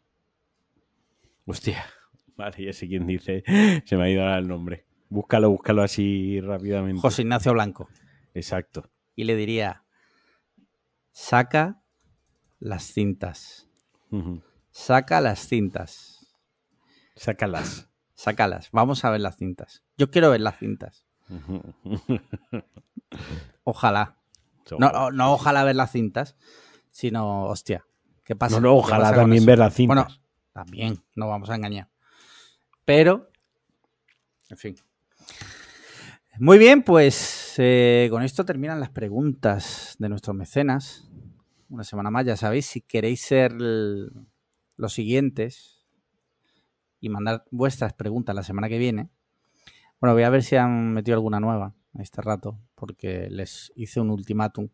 Hostia. 1.45 1.84
Vale, 2.38 2.63
ya 2.63 2.71
sé 2.71 2.88
quién 2.88 3.06
dice. 3.06 3.43
Se 3.84 3.97
me 3.97 4.06
ha 4.06 4.10
ido 4.10 4.25
el 4.36 4.47
nombre. 4.47 4.86
Búscalo, 5.10 5.49
búscalo 5.49 5.82
así 5.82 6.39
rápidamente. 6.39 7.02
José 7.02 7.23
Ignacio 7.23 7.52
Blanco. 7.52 7.89
Exacto. 8.34 8.89
Y 9.15 9.25
le 9.25 9.36
diría, 9.36 9.84
saca 11.12 11.82
las 12.60 12.84
cintas. 12.84 13.68
Saca 14.72 15.22
las 15.22 15.48
cintas. 15.48 16.36
Sácalas. 17.15 17.89
Sácalas. 18.13 18.69
Vamos 18.72 19.06
a 19.06 19.10
ver 19.10 19.22
las 19.22 19.38
cintas. 19.38 19.84
Yo 19.98 20.10
quiero 20.12 20.30
ver 20.30 20.41
las 20.41 20.58
cintas. 20.58 21.06
Ojalá. 23.63 24.17
No, 24.78 25.12
no, 25.12 25.34
ojalá 25.34 25.63
ver 25.63 25.76
las 25.76 25.91
cintas, 25.91 26.36
sino, 26.91 27.45
hostia, 27.45 27.86
¿qué 28.24 28.36
pasa? 28.36 28.56
No, 28.56 28.62
no, 28.62 28.69
¿Qué 28.76 28.88
ojalá 28.88 29.13
también 29.13 29.45
ver 29.45 29.58
las 29.58 29.74
cintas. 29.74 29.95
Bueno, 29.95 30.08
también, 30.54 31.04
no 31.15 31.28
vamos 31.28 31.50
a 31.50 31.56
engañar. 31.56 31.89
Pero, 32.86 33.32
en 34.50 34.58
fin. 34.58 34.76
Muy 36.39 36.58
bien, 36.58 36.84
pues 36.84 37.56
eh, 37.58 38.08
con 38.12 38.24
esto 38.24 38.45
terminan 38.45 38.80
las 38.80 38.89
preguntas 38.89 39.95
de 40.00 40.08
nuestros 40.10 40.36
mecenas. 40.36 41.09
Una 41.69 41.84
semana 41.84 42.10
más, 42.10 42.25
ya 42.25 42.36
sabéis, 42.36 42.65
si 42.65 42.82
queréis 42.82 43.21
ser 43.21 43.53
los 43.53 44.93
siguientes 44.93 45.86
y 46.99 47.10
mandar 47.10 47.45
vuestras 47.51 47.93
preguntas 47.93 48.36
la 48.36 48.41
semana 48.41 48.67
que 48.69 48.79
viene. 48.79 49.10
Bueno, 50.01 50.15
voy 50.15 50.23
a 50.23 50.32
ver 50.32 50.41
si 50.41 50.55
han 50.55 50.93
metido 50.93 51.15
alguna 51.15 51.39
nueva 51.39 51.75
este 51.99 52.21
rato, 52.21 52.60
porque 52.73 53.29
les 53.29 53.71
hice 53.75 53.99
un 53.99 54.10
ultimátum. 54.10 54.69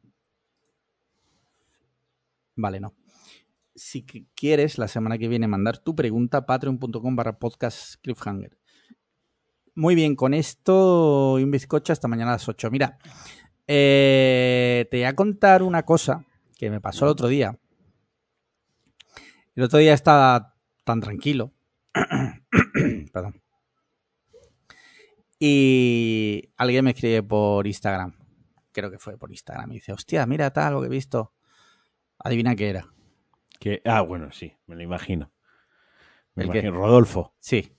Vale, 2.55 2.79
no. 2.79 2.95
Si 3.75 4.05
quieres 4.33 4.77
la 4.77 4.87
semana 4.87 5.17
que 5.17 5.27
viene 5.27 5.47
mandar 5.47 5.79
tu 5.79 5.95
pregunta, 5.95 6.45
patreon.com 6.45 7.15
barra 7.15 7.37
podcast 7.39 7.95
cliffhanger. 8.01 8.57
Muy 9.73 9.95
bien, 9.95 10.15
con 10.15 10.33
esto 10.33 11.37
y 11.39 11.43
un 11.43 11.51
bizcocho 11.51 11.91
hasta 11.91 12.07
mañana 12.07 12.31
a 12.31 12.35
las 12.35 12.47
8. 12.47 12.71
Mira, 12.71 12.97
eh, 13.67 14.87
te 14.89 14.97
voy 14.97 15.03
a 15.03 15.15
contar 15.15 15.61
una 15.61 15.83
cosa 15.83 16.25
que 16.57 16.69
me 16.69 16.81
pasó 16.81 17.05
el 17.05 17.11
otro 17.11 17.27
día. 17.27 17.59
El 19.55 19.63
otro 19.63 19.79
día 19.79 19.93
estaba 19.93 20.55
tan 20.83 21.01
tranquilo. 21.01 21.53
Perdón. 23.13 23.41
Y 25.39 26.53
alguien 26.57 26.85
me 26.85 26.91
escribe 26.91 27.23
por 27.23 27.67
Instagram. 27.67 28.17
Creo 28.71 28.91
que 28.91 28.99
fue 28.99 29.17
por 29.17 29.31
Instagram. 29.31 29.71
Y 29.71 29.75
dice, 29.75 29.93
hostia, 29.93 30.25
mira 30.25 30.51
tal, 30.51 30.73
lo 30.73 30.81
que 30.81 30.87
he 30.87 30.89
visto. 30.89 31.33
Adivina 32.19 32.55
qué 32.55 32.69
era. 32.69 32.87
Que, 33.59 33.81
ah, 33.85 34.01
bueno, 34.01 34.31
sí, 34.31 34.53
me 34.67 34.75
lo 34.75 34.83
imagino. 34.83 35.31
Me 36.35 36.43
¿El 36.43 36.51
qué? 36.51 36.59
imagino. 36.59 36.77
Rodolfo. 36.77 37.35
Sí. 37.39 37.77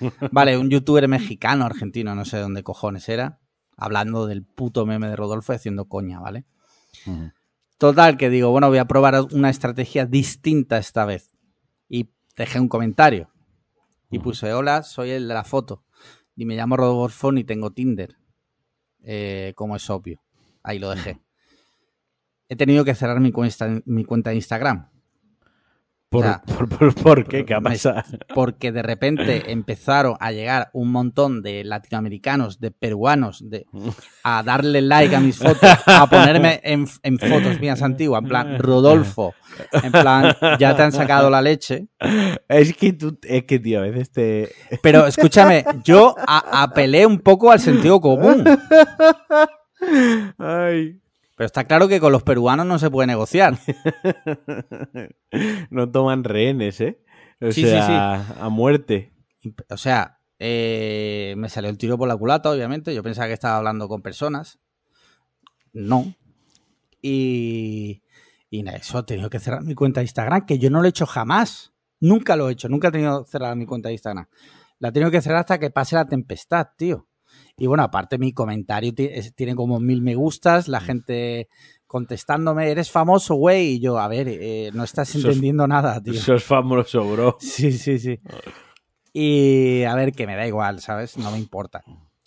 Vale, 0.32 0.56
un 0.56 0.70
youtuber 0.70 1.06
mexicano, 1.08 1.64
argentino, 1.64 2.14
no 2.14 2.24
sé 2.24 2.38
dónde 2.38 2.62
cojones 2.62 3.08
era, 3.08 3.40
hablando 3.76 4.26
del 4.26 4.44
puto 4.44 4.86
meme 4.86 5.08
de 5.08 5.16
Rodolfo 5.16 5.52
y 5.52 5.56
haciendo 5.56 5.88
coña, 5.88 6.18
¿vale? 6.20 6.44
Total, 7.82 8.16
que 8.16 8.30
digo, 8.30 8.52
bueno, 8.52 8.68
voy 8.68 8.78
a 8.78 8.84
probar 8.84 9.20
una 9.32 9.50
estrategia 9.50 10.06
distinta 10.06 10.78
esta 10.78 11.04
vez. 11.04 11.36
Y 11.88 12.10
dejé 12.36 12.60
un 12.60 12.68
comentario. 12.68 13.28
Y 14.08 14.20
puse, 14.20 14.52
hola, 14.52 14.84
soy 14.84 15.10
el 15.10 15.26
de 15.26 15.34
la 15.34 15.42
foto. 15.42 15.82
Y 16.36 16.44
me 16.44 16.54
llamo 16.54 16.76
Rodolfo 16.76 17.32
y 17.32 17.42
tengo 17.42 17.72
Tinder. 17.72 18.14
Eh, 19.02 19.52
como 19.56 19.74
es 19.74 19.90
obvio. 19.90 20.22
Ahí 20.62 20.78
lo 20.78 20.90
dejé. 20.90 21.20
He 22.48 22.54
tenido 22.54 22.84
que 22.84 22.94
cerrar 22.94 23.18
mi 23.18 23.32
cuenta, 23.32 23.82
mi 23.84 24.04
cuenta 24.04 24.30
de 24.30 24.36
Instagram. 24.36 24.88
¿Por, 26.12 26.24
O 26.24 26.28
sea, 26.28 26.42
por, 26.42 26.68
por- 26.68 26.94
por 26.94 27.26
qué? 27.26 27.44
¿Qué 27.46 27.54
ha 27.54 27.60
pasado? 27.60 28.02
porque 28.34 28.70
de 28.70 28.82
repente 28.82 29.50
empezaron 29.50 30.14
a 30.20 30.30
llegar 30.30 30.68
un 30.74 30.92
montón 30.92 31.42
de 31.42 31.64
latinoamericanos, 31.64 32.60
de 32.60 32.70
peruanos, 32.70 33.42
de, 33.48 33.64
a 34.22 34.42
darle 34.42 34.82
like 34.82 35.16
a 35.16 35.20
mis 35.20 35.38
fotos, 35.38 35.70
a 35.86 36.06
ponerme 36.08 36.60
en, 36.62 36.86
en 37.02 37.18
fotos 37.18 37.58
mías 37.60 37.80
antiguas, 37.82 38.22
en 38.22 38.28
plan, 38.28 38.58
Rodolfo, 38.58 39.34
en 39.72 39.90
plan, 39.90 40.36
ya 40.58 40.76
te 40.76 40.82
han 40.82 40.92
sacado 40.92 41.30
la 41.30 41.40
leche. 41.42 41.86
Es 42.46 42.76
que 42.76 42.92
tú, 42.92 43.18
es 43.22 43.44
que, 43.44 43.58
tío, 43.58 43.80
a 43.80 43.82
veces 43.84 44.12
te. 44.12 44.50
Pero 44.82 45.06
escúchame, 45.06 45.64
yo 45.82 46.14
a- 46.26 46.62
apelé 46.62 47.06
un 47.06 47.20
poco 47.20 47.50
al 47.50 47.58
sentido 47.60 48.00
común. 48.02 48.44
Ay. 50.38 50.98
Pero 51.36 51.46
está 51.46 51.64
claro 51.64 51.88
que 51.88 52.00
con 52.00 52.12
los 52.12 52.22
peruanos 52.22 52.66
no 52.66 52.78
se 52.78 52.90
puede 52.90 53.06
negociar. 53.06 53.58
No 55.70 55.90
toman 55.90 56.24
rehenes, 56.24 56.80
¿eh? 56.80 57.02
O 57.40 57.50
Sí, 57.52 57.62
sí, 57.62 57.70
sea, 57.70 58.34
a 58.38 58.48
muerte. 58.50 59.12
O 59.70 59.76
sea, 59.76 60.18
eh, 60.38 61.34
me 61.38 61.48
salió 61.48 61.70
el 61.70 61.78
tiro 61.78 61.96
por 61.96 62.06
la 62.06 62.16
culata, 62.16 62.50
obviamente. 62.50 62.94
Yo 62.94 63.02
pensaba 63.02 63.28
que 63.28 63.32
estaba 63.32 63.56
hablando 63.56 63.88
con 63.88 64.02
personas. 64.02 64.60
No. 65.72 66.14
Y, 67.00 68.02
y 68.50 68.62
nada, 68.62 68.76
eso 68.76 68.98
he 68.98 69.02
tenido 69.04 69.30
que 69.30 69.40
cerrar 69.40 69.62
mi 69.62 69.74
cuenta 69.74 70.00
de 70.00 70.04
Instagram, 70.04 70.46
que 70.46 70.58
yo 70.58 70.70
no 70.70 70.80
lo 70.80 70.86
he 70.86 70.90
hecho 70.90 71.06
jamás. 71.06 71.72
Nunca 71.98 72.36
lo 72.36 72.48
he 72.48 72.52
hecho. 72.52 72.68
Nunca 72.68 72.88
he 72.88 72.92
tenido 72.92 73.24
cerrada 73.24 73.54
mi 73.54 73.66
cuenta 73.66 73.88
de 73.88 73.94
Instagram. 73.94 74.26
La 74.78 74.88
he 74.88 74.92
tenido 74.92 75.10
que 75.10 75.22
cerrar 75.22 75.40
hasta 75.40 75.58
que 75.58 75.70
pase 75.70 75.96
la 75.96 76.06
tempestad, 76.06 76.68
tío. 76.76 77.08
Y 77.62 77.68
bueno, 77.68 77.84
aparte 77.84 78.18
mi 78.18 78.32
comentario 78.32 78.92
tiene 78.92 79.54
como 79.54 79.78
mil 79.78 80.02
me 80.02 80.16
gustas, 80.16 80.66
la 80.66 80.80
gente 80.80 81.48
contestándome, 81.86 82.68
eres 82.68 82.90
famoso, 82.90 83.36
güey. 83.36 83.74
Y 83.74 83.78
yo, 83.78 84.00
a 84.00 84.08
ver, 84.08 84.26
eh, 84.28 84.72
no 84.74 84.82
estás 84.82 85.10
Sos- 85.10 85.24
entendiendo 85.24 85.68
nada, 85.68 86.02
tío. 86.02 86.14
Sos 86.14 86.42
famoso, 86.42 87.08
bro. 87.08 87.36
Sí, 87.40 87.70
sí, 87.70 88.00
sí. 88.00 88.18
Y 89.12 89.84
a 89.84 89.94
ver, 89.94 90.10
que 90.10 90.26
me 90.26 90.34
da 90.34 90.44
igual, 90.44 90.80
¿sabes? 90.80 91.16
No 91.18 91.30
me 91.30 91.38
importa. 91.38 91.84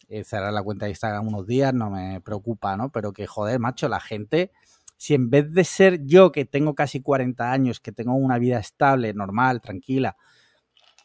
Eh, 0.07 0.23
cerrar 0.23 0.53
la 0.53 0.63
cuenta 0.63 0.85
de 0.85 0.91
Instagram 0.91 1.27
unos 1.27 1.45
días 1.45 1.73
no 1.73 1.89
me 1.89 2.21
preocupa, 2.21 2.77
¿no? 2.77 2.89
Pero 2.89 3.11
que, 3.11 3.27
joder, 3.27 3.59
macho, 3.59 3.89
la 3.89 3.99
gente, 3.99 4.51
si 4.95 5.15
en 5.15 5.29
vez 5.29 5.51
de 5.51 5.65
ser 5.65 6.05
yo, 6.05 6.31
que 6.31 6.45
tengo 6.45 6.75
casi 6.75 7.01
40 7.01 7.51
años, 7.51 7.81
que 7.81 7.91
tengo 7.91 8.13
una 8.13 8.37
vida 8.39 8.57
estable, 8.57 9.13
normal, 9.13 9.59
tranquila, 9.59 10.15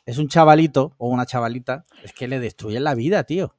es 0.07 0.19
un 0.19 0.29
chavalito 0.29 0.95
o 0.99 1.09
una 1.09 1.27
chavalita, 1.27 1.85
es 2.05 2.13
que 2.13 2.29
le 2.29 2.39
destruyen 2.39 2.85
la 2.85 2.95
vida, 2.95 3.25
tío. 3.25 3.57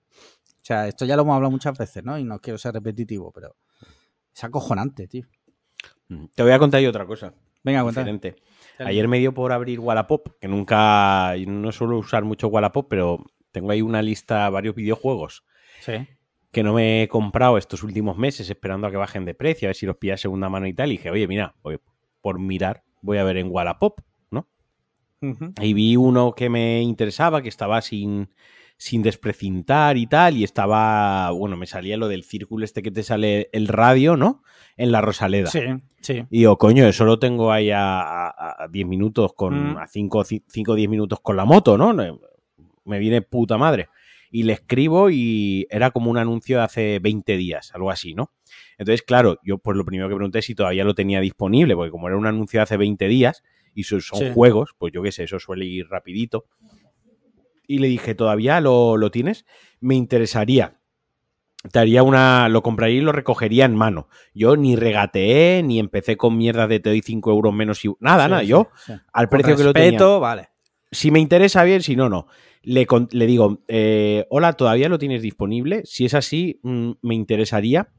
O 0.62 0.64
sea, 0.64 0.88
esto 0.88 1.06
ya 1.06 1.16
lo 1.16 1.24
hemos 1.24 1.36
hablado 1.36 1.52
muchas 1.52 1.78
veces, 1.78 2.04
¿no? 2.04 2.18
Y 2.20 2.24
no 2.24 2.40
quiero 2.40 2.58
ser 2.58 2.74
repetitivo, 2.74 3.32
pero 3.32 3.56
es 4.34 4.44
acojonante, 4.44 5.08
tío. 5.08 5.26
Te 6.36 6.44
voy 6.44 6.52
a 6.52 6.60
contar 6.60 6.82
yo 6.82 6.90
otra 6.90 7.06
cosa. 7.06 7.34
Venga, 7.64 7.84
cuéntame. 7.84 8.36
Ayer 8.80 9.08
me 9.08 9.20
dio 9.20 9.34
por 9.34 9.52
abrir 9.52 9.80
Wallapop, 9.80 10.30
que 10.40 10.48
nunca, 10.48 11.34
no 11.48 11.72
suelo 11.72 11.98
usar 11.98 12.24
mucho 12.24 12.48
Wallapop, 12.48 12.88
pero 12.90 13.24
tengo 13.52 13.72
ahí 13.72 13.82
una 13.82 14.02
lista, 14.02 14.50
varios 14.50 14.76
videojuegos 14.76 15.44
Sí. 15.80 16.08
que 16.52 16.64
no 16.64 16.74
me 16.74 17.04
he 17.04 17.08
comprado 17.08 17.58
estos 17.58 17.84
últimos 17.84 18.18
meses 18.18 18.50
esperando 18.50 18.88
a 18.88 18.92
que 18.92 18.98
bajen 18.98 19.26
de 19.26 19.34
precio, 19.34 19.68
a 19.68 19.70
ver 19.70 19.76
si 19.76 19.86
los 19.86 19.98
pilla 19.98 20.18
segunda 20.18 20.50
mano 20.50 20.68
y 20.68 20.74
tal. 20.74 20.90
Y 20.90 20.98
dije, 20.98 21.10
oye, 21.12 21.28
mira, 21.28 21.56
voy- 21.64 21.80
por 22.22 22.40
mirar, 22.40 22.84
voy 23.02 23.18
a 23.18 23.24
ver 23.24 23.38
en 23.38 23.50
Wallapop, 23.50 24.02
¿no? 24.32 24.48
Ujú. 25.22 25.54
Y 25.62 25.74
vi 25.74 25.96
uno 25.96 26.34
que 26.34 26.50
me 26.50 26.82
interesaba, 26.82 27.42
que 27.42 27.50
estaba 27.50 27.82
sin, 27.82 28.30
sin 28.82 29.04
desprecintar 29.04 29.96
y 29.96 30.08
tal, 30.08 30.38
y 30.38 30.44
estaba, 30.44 31.30
bueno, 31.30 31.56
me 31.56 31.68
salía 31.68 31.98
lo 31.98 32.08
del 32.08 32.24
círculo 32.24 32.66
este 32.66 32.82
que 32.82 32.90
te 32.90 33.04
sale 33.04 33.48
el 33.54 33.68
radio, 33.68 34.18
¿no? 34.18 34.42
En 34.76 34.92
la 34.92 35.02
Rosaleda. 35.02 35.52
Sí, 35.52 35.60
sí. 36.02 36.24
Y 36.32 36.40
digo, 36.40 36.58
coño, 36.58 36.88
eso 36.88 37.06
lo 37.06 37.20
tengo 37.20 37.52
ahí 37.52 37.70
a, 37.70 38.02
a, 38.02 38.64
a 38.64 38.68
10 38.72 38.88
minutos 38.88 39.34
con, 39.36 39.74
Mm. 39.74 39.78
a 39.78 39.88
5 39.88 40.24
o 40.68 40.76
10 40.76 40.90
minutos 40.90 41.20
con 41.22 41.38
la 41.38 41.46
moto, 41.46 41.78
¿no? 41.78 41.94
Me 42.84 42.98
viene 42.98 43.22
puta 43.22 43.56
madre. 43.60 43.88
Y 44.32 44.44
le 44.44 44.54
escribo 44.54 45.12
y 45.12 45.68
era 45.70 45.92
como 45.92 46.10
un 46.10 46.18
anuncio 46.18 46.58
de 46.58 46.64
hace 46.64 46.98
20 47.00 47.38
días, 47.38 47.70
algo 47.76 47.92
así, 47.92 48.16
¿no? 48.16 48.32
Entonces, 48.80 49.04
claro, 49.04 49.38
yo 49.44 49.60
pues 49.60 49.78
lo 49.78 49.86
primero 49.86 50.10
que 50.10 50.16
pregunté 50.16 50.40
es 50.40 50.46
si 50.46 50.56
todavía 50.56 50.84
lo 50.86 50.96
tenía 50.96 51.20
disponible, 51.22 51.76
porque 51.76 51.92
como 51.92 52.08
era 52.08 52.18
un 52.18 52.26
anuncio 52.26 52.60
de 52.60 52.64
hace 52.64 52.78
20 52.78 53.08
días 53.08 53.44
y 53.76 53.84
son, 53.84 54.02
son 54.02 54.18
Sí. 54.20 54.26
juegos, 54.34 54.72
pues 54.80 54.92
yo 54.92 55.04
qué 55.04 55.12
sé, 55.12 55.26
eso 55.26 55.38
suele 55.38 55.66
ir 55.66 55.88
rapidito. 55.88 56.46
Y 57.72 57.78
le 57.80 57.88
dije, 57.88 58.16
¿todavía 58.16 58.60
lo, 58.62 58.98
lo 58.98 59.12
tienes? 59.12 59.46
Me 59.80 59.96
interesaría. 59.96 60.78
Te 61.72 61.80
haría 61.80 62.04
una. 62.04 62.50
Lo 62.50 62.64
compraría 62.64 62.98
y 62.98 63.02
lo 63.02 63.12
recogería 63.12 63.66
en 63.66 63.76
mano. 63.76 64.08
Yo 64.34 64.58
ni 64.58 64.76
regateé, 64.76 65.62
ni 65.64 65.80
empecé 65.80 66.18
con 66.18 66.36
mierda 66.38 66.68
de 66.68 66.80
te 66.80 66.90
doy 66.90 67.02
5 67.02 67.32
euros 67.32 67.54
menos 67.54 67.86
y. 67.86 67.90
Nada, 68.00 68.26
Sí, 68.26 68.30
nada. 68.32 68.42
sí, 68.42 68.48
Yo, 68.48 68.68
sí. 68.86 68.94
al 69.14 69.30
Con 69.30 69.38
precio 69.38 69.56
que 69.56 69.64
lo 69.64 69.74
tenía. 69.74 70.06
vale. 70.20 70.50
Si 70.92 71.12
me 71.12 71.20
interesa 71.20 71.64
bien, 71.64 71.82
si 71.82 71.96
no, 71.96 72.10
no. 72.10 72.28
Le, 72.64 72.86
con- 72.86 73.08
le 73.12 73.26
digo, 73.26 73.60
eh, 73.68 74.26
hola, 74.30 74.54
¿todavía 74.54 74.90
lo 74.90 75.00
tienes 75.00 75.22
disponible? 75.22 75.84
Si 75.86 76.04
es 76.06 76.14
así, 76.14 76.60
mm, 76.64 76.92
me 77.02 77.16
interesaría. 77.16 77.90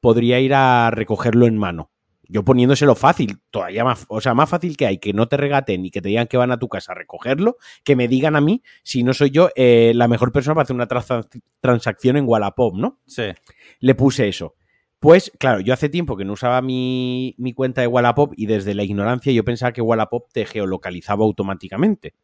Podría 0.00 0.40
ir 0.40 0.54
a 0.54 0.90
recogerlo 0.90 1.46
en 1.46 1.56
mano. 1.58 1.90
Yo 2.30 2.44
poniéndoselo 2.44 2.94
fácil, 2.94 3.38
todavía 3.50 3.84
más, 3.84 4.06
o 4.08 4.20
sea, 4.20 4.34
más 4.34 4.48
fácil 4.48 4.76
que 4.76 4.86
hay, 4.86 4.98
que 4.98 5.12
no 5.12 5.26
te 5.28 5.36
regaten 5.36 5.84
y 5.84 5.90
que 5.90 6.00
te 6.00 6.08
digan 6.10 6.26
que 6.28 6.36
van 6.36 6.52
a 6.52 6.58
tu 6.58 6.68
casa 6.68 6.92
a 6.92 6.94
recogerlo, 6.94 7.56
que 7.84 7.96
me 7.96 8.06
digan 8.08 8.36
a 8.36 8.40
mí 8.40 8.62
si 8.84 9.02
no 9.02 9.12
soy 9.14 9.30
yo 9.30 9.50
eh, 9.56 9.92
la 9.94 10.06
mejor 10.08 10.30
persona 10.32 10.54
para 10.54 10.62
hacer 10.62 10.76
una 10.76 10.86
transac- 10.88 11.42
transacción 11.60 12.16
en 12.16 12.24
Wallapop, 12.28 12.74
¿no? 12.76 13.00
Sí. 13.06 13.24
le 13.80 13.94
puse 13.94 14.28
eso. 14.28 14.54
Pues, 15.00 15.32
claro, 15.38 15.60
yo 15.60 15.72
hace 15.72 15.88
tiempo 15.88 16.14
que 16.16 16.24
no 16.26 16.34
usaba 16.34 16.60
mi, 16.62 17.34
mi 17.38 17.52
cuenta 17.54 17.80
de 17.80 17.86
Wallapop 17.86 18.34
y 18.36 18.46
desde 18.46 18.74
la 18.74 18.82
ignorancia 18.84 19.32
yo 19.32 19.44
pensaba 19.44 19.72
que 19.72 19.80
Wallapop 19.80 20.30
te 20.30 20.44
geolocalizaba 20.44 21.24
automáticamente. 21.24 22.14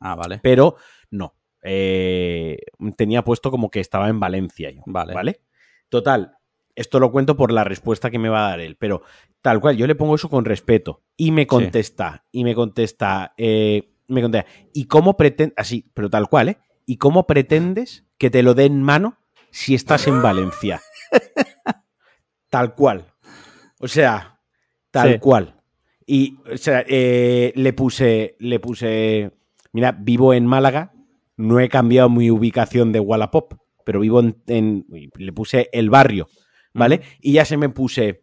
Ah, 0.00 0.16
vale. 0.16 0.40
Pero 0.42 0.74
no. 1.10 1.36
Eh, 1.62 2.58
tenía 2.96 3.22
puesto 3.22 3.50
como 3.50 3.70
que 3.70 3.80
estaba 3.80 4.08
en 4.08 4.20
Valencia 4.20 4.70
yo. 4.70 4.82
Vale. 4.86 5.14
¿Vale? 5.14 5.40
Total. 5.88 6.32
Esto 6.76 6.98
lo 7.00 7.12
cuento 7.12 7.36
por 7.36 7.52
la 7.52 7.64
respuesta 7.64 8.10
que 8.10 8.18
me 8.18 8.28
va 8.28 8.46
a 8.46 8.50
dar 8.50 8.60
él. 8.60 8.76
Pero 8.76 9.02
tal 9.42 9.60
cual, 9.60 9.76
yo 9.76 9.86
le 9.86 9.94
pongo 9.94 10.14
eso 10.16 10.28
con 10.28 10.44
respeto. 10.44 11.02
Y 11.16 11.30
me 11.30 11.46
contesta. 11.46 12.24
Y 12.32 12.44
me 12.44 12.54
contesta. 12.54 13.32
eh, 13.36 13.92
me 14.08 14.20
contesta. 14.22 14.50
¿Y 14.72 14.84
cómo 14.86 15.16
pretendes. 15.16 15.54
Así, 15.56 15.90
pero 15.94 16.10
tal 16.10 16.28
cual, 16.28 16.48
¿eh? 16.50 16.58
¿Y 16.86 16.96
cómo 16.96 17.26
pretendes 17.26 18.04
que 18.18 18.30
te 18.30 18.42
lo 18.42 18.54
dé 18.54 18.64
en 18.64 18.82
mano 18.82 19.18
si 19.50 19.74
estás 19.74 20.06
en 20.06 20.20
Valencia? 20.20 20.80
tal 22.50 22.74
cual. 22.74 23.06
O 23.80 23.88
sea, 23.88 24.40
tal 24.90 25.14
Sí. 25.14 25.18
cual. 25.18 25.60
Y, 26.06 26.38
o 26.52 26.56
sea, 26.56 26.84
eh, 26.86 27.52
le 27.56 27.72
puse. 27.72 28.36
Le 28.38 28.60
puse. 28.60 29.30
Mira, 29.72 29.92
vivo 29.92 30.34
en 30.34 30.46
Málaga. 30.46 30.92
No 31.36 31.58
he 31.60 31.68
cambiado 31.68 32.08
mi 32.10 32.30
ubicación 32.30 32.92
de 32.92 33.00
Wallapop. 33.00 33.54
pero 33.84 34.00
vivo 34.00 34.20
en, 34.20 34.42
en- 34.46 34.86
le 35.18 35.32
puse 35.32 35.68
el 35.72 35.90
barrio, 35.90 36.26
¿vale? 36.74 37.00
Y 37.20 37.32
ya 37.32 37.44
se 37.44 37.56
me 37.56 37.70
puse, 37.70 38.22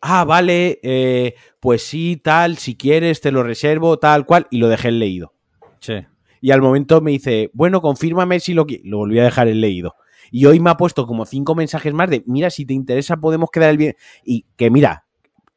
ah, 0.00 0.24
vale, 0.24 0.80
eh, 0.82 1.34
pues 1.60 1.82
sí, 1.82 2.20
tal, 2.22 2.58
si 2.58 2.74
quieres, 2.76 3.20
te 3.20 3.30
lo 3.30 3.42
reservo, 3.42 3.98
tal 3.98 4.26
cual, 4.26 4.48
y 4.50 4.58
lo 4.58 4.68
dejé 4.68 4.88
en 4.88 4.98
leído. 4.98 5.34
Sí. 5.78 5.94
Y 6.40 6.50
al 6.50 6.60
momento 6.60 7.00
me 7.00 7.12
dice, 7.12 7.50
bueno, 7.54 7.80
confírmame 7.80 8.40
si 8.40 8.52
lo. 8.52 8.66
Lo 8.82 8.98
volví 8.98 9.18
a 9.20 9.24
dejar 9.24 9.46
en 9.46 9.60
leído. 9.60 9.94
Y 10.32 10.46
hoy 10.46 10.58
me 10.58 10.70
ha 10.70 10.76
puesto 10.76 11.06
como 11.06 11.24
cinco 11.24 11.54
mensajes 11.54 11.92
más 11.94 12.10
de, 12.10 12.24
mira, 12.26 12.50
si 12.50 12.66
te 12.66 12.74
interesa 12.74 13.18
podemos 13.18 13.50
quedar 13.50 13.70
el 13.70 13.76
bien. 13.76 13.94
Y 14.24 14.46
que 14.56 14.70
mira, 14.70 15.06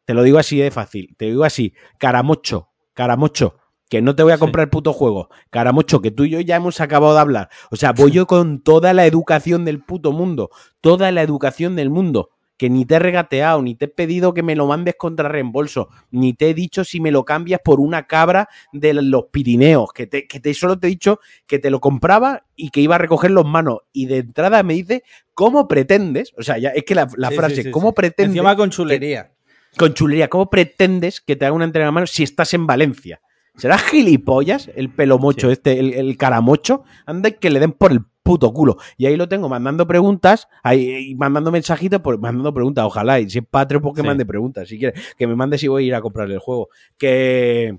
te 0.06 0.14
lo 0.14 0.22
digo 0.22 0.38
así 0.38 0.58
de 0.58 0.70
fácil, 0.70 1.16
te 1.18 1.26
digo 1.26 1.44
así, 1.44 1.74
caramocho, 1.98 2.70
caramocho, 2.94 3.58
que 3.90 4.02
no 4.02 4.16
te 4.16 4.24
voy 4.24 4.32
a 4.34 4.38
comprar 4.38 4.66
el 4.66 4.70
puto 4.70 4.94
juego. 4.94 5.30
Caramocho, 5.50 6.02
que 6.02 6.12
tú 6.12 6.24
y 6.26 6.32
yo 6.32 6.40
ya 6.42 6.56
hemos 6.56 6.82
acabado 6.82 7.14
de 7.14 7.20
hablar. 7.20 7.50
O 7.72 7.76
sea, 7.76 7.92
voy 7.92 8.12
yo 8.12 8.26
con 8.28 8.62
toda 8.62 8.94
la 8.94 9.06
educación 9.06 9.66
del 9.66 9.84
puto 9.84 10.12
mundo, 10.12 10.50
toda 10.82 11.12
la 11.12 11.22
educación 11.22 11.76
del 11.76 11.90
mundo. 11.90 12.30
Que 12.58 12.70
ni 12.70 12.86
te 12.86 12.96
he 12.96 13.00
regateado, 13.00 13.62
ni 13.62 13.76
te 13.76 13.84
he 13.84 13.88
pedido 13.90 14.34
que 14.34 14.42
me 14.42 14.56
lo 14.56 14.66
mandes 14.66 14.96
contra 14.98 15.28
reembolso, 15.28 15.90
ni 16.10 16.32
te 16.34 16.50
he 16.50 16.54
dicho 16.54 16.86
si 16.86 17.02
me 17.02 17.12
lo 17.12 17.26
cambias 17.26 17.60
por 17.62 17.82
una 17.82 18.08
cabra 18.08 18.48
de 18.72 18.94
los 18.94 19.26
Pirineos, 19.30 19.92
que, 19.94 20.08
te, 20.08 20.26
que 20.26 20.40
te, 20.40 20.54
solo 20.54 20.80
te 20.80 20.88
he 20.88 20.90
dicho 20.90 21.20
que 21.48 21.60
te 21.60 21.70
lo 21.70 21.82
compraba 21.82 22.46
y 22.56 22.70
que 22.70 22.80
iba 22.80 22.96
a 22.96 22.98
recoger 22.98 23.32
los 23.32 23.46
manos. 23.46 23.80
Y 23.92 24.06
de 24.06 24.20
entrada 24.20 24.64
me 24.64 24.74
dice, 24.74 25.04
¿cómo 25.34 25.68
pretendes? 25.68 26.32
O 26.38 26.44
sea, 26.44 26.58
ya 26.58 26.70
es 26.70 26.86
que 26.86 26.96
la, 26.96 27.10
la 27.18 27.30
Sí, 27.30 27.36
frase, 27.36 27.56
sí, 27.56 27.64
sí, 27.64 27.72
¿cómo 27.72 27.94
pretendes? 27.94 28.38
Encima 28.38 28.56
con 28.56 28.70
chulería. 28.70 29.34
con 29.78 29.94
chulería, 29.94 30.30
¿cómo 30.30 30.50
pretendes 30.50 31.20
que 31.20 31.36
te 31.36 31.46
haga 31.46 31.54
una 31.56 31.66
entrega 31.66 31.88
de 31.88 31.92
manos 31.92 32.12
si 32.12 32.24
estás 32.24 32.54
en 32.54 32.66
Valencia? 32.66 33.20
¿Será 33.58 33.78
gilipollas 33.78 34.70
el 34.76 34.90
pelo 34.90 35.18
mocho 35.18 35.48
Sí. 35.48 35.54
este, 35.54 35.80
el, 35.80 35.94
el 35.94 36.18
caramocho? 36.18 36.84
Anda 37.06 37.30
y 37.30 37.34
que 37.34 37.50
le 37.50 37.60
den 37.60 37.72
por 37.72 37.92
el 37.92 38.02
puto 38.24 38.52
culo. 38.54 38.78
Y 38.98 39.06
ahí 39.06 39.16
lo 39.18 39.30
tengo 39.30 39.48
mandando 39.50 39.86
preguntas, 39.88 40.48
ahí, 40.64 41.14
mandando 41.16 41.52
mensajitos, 41.52 42.02
por, 42.02 42.18
mandando 42.20 42.54
preguntas. 42.54 42.84
Ojalá, 42.86 43.20
y 43.20 43.30
si 43.30 43.40
es 43.40 43.46
Patreon, 43.50 43.82
pues 43.84 43.96
que 43.96 44.02
Sí. 44.02 44.08
mande 44.08 44.26
preguntas. 44.26 44.68
Si 44.68 44.80
quiere, 44.80 45.00
que 45.18 45.28
me 45.28 45.36
mande 45.36 45.58
si 45.58 45.68
voy 45.68 45.84
a 45.84 45.88
ir 45.88 45.96
a 45.96 46.02
comprarle 46.02 46.34
el 46.34 46.40
juego. 46.40 46.70
Que. 46.98 47.78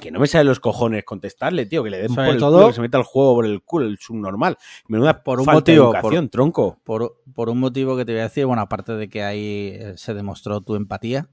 Que 0.00 0.10
no 0.10 0.20
me 0.20 0.26
sale 0.26 0.44
los 0.44 0.60
cojones 0.60 1.02
contestarle, 1.04 1.64
tío. 1.64 1.82
Que 1.82 1.88
le 1.88 1.96
den 1.98 2.10
Sobre 2.10 2.26
por 2.26 2.34
el 2.34 2.40
todo- 2.40 2.56
culo, 2.58 2.66
que 2.68 2.74
se 2.74 2.80
meta 2.82 2.98
el 2.98 3.04
juego 3.04 3.34
por 3.36 3.46
el 3.46 3.62
culo, 3.62 3.86
el 3.86 3.96
subnormal. 3.98 4.58
Menuda 4.86 5.22
Por 5.22 5.40
un 5.40 5.46
falta 5.46 5.56
motivo, 5.60 5.92
de 5.92 5.98
educación, 5.98 6.28
tronco. 6.28 6.78
Por, 6.84 7.16
por 7.34 7.48
un 7.48 7.58
motivo 7.58 7.96
que 7.96 8.04
te 8.04 8.12
voy 8.12 8.20
a 8.20 8.24
decir, 8.24 8.44
bueno, 8.44 8.60
aparte 8.60 8.92
de 8.92 9.08
que 9.08 9.22
ahí 9.22 9.70
eh, 9.74 9.94
se 9.96 10.12
demostró 10.12 10.60
tu 10.60 10.76
empatía, 10.76 11.30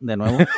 de 0.00 0.16
nuevo. 0.16 0.38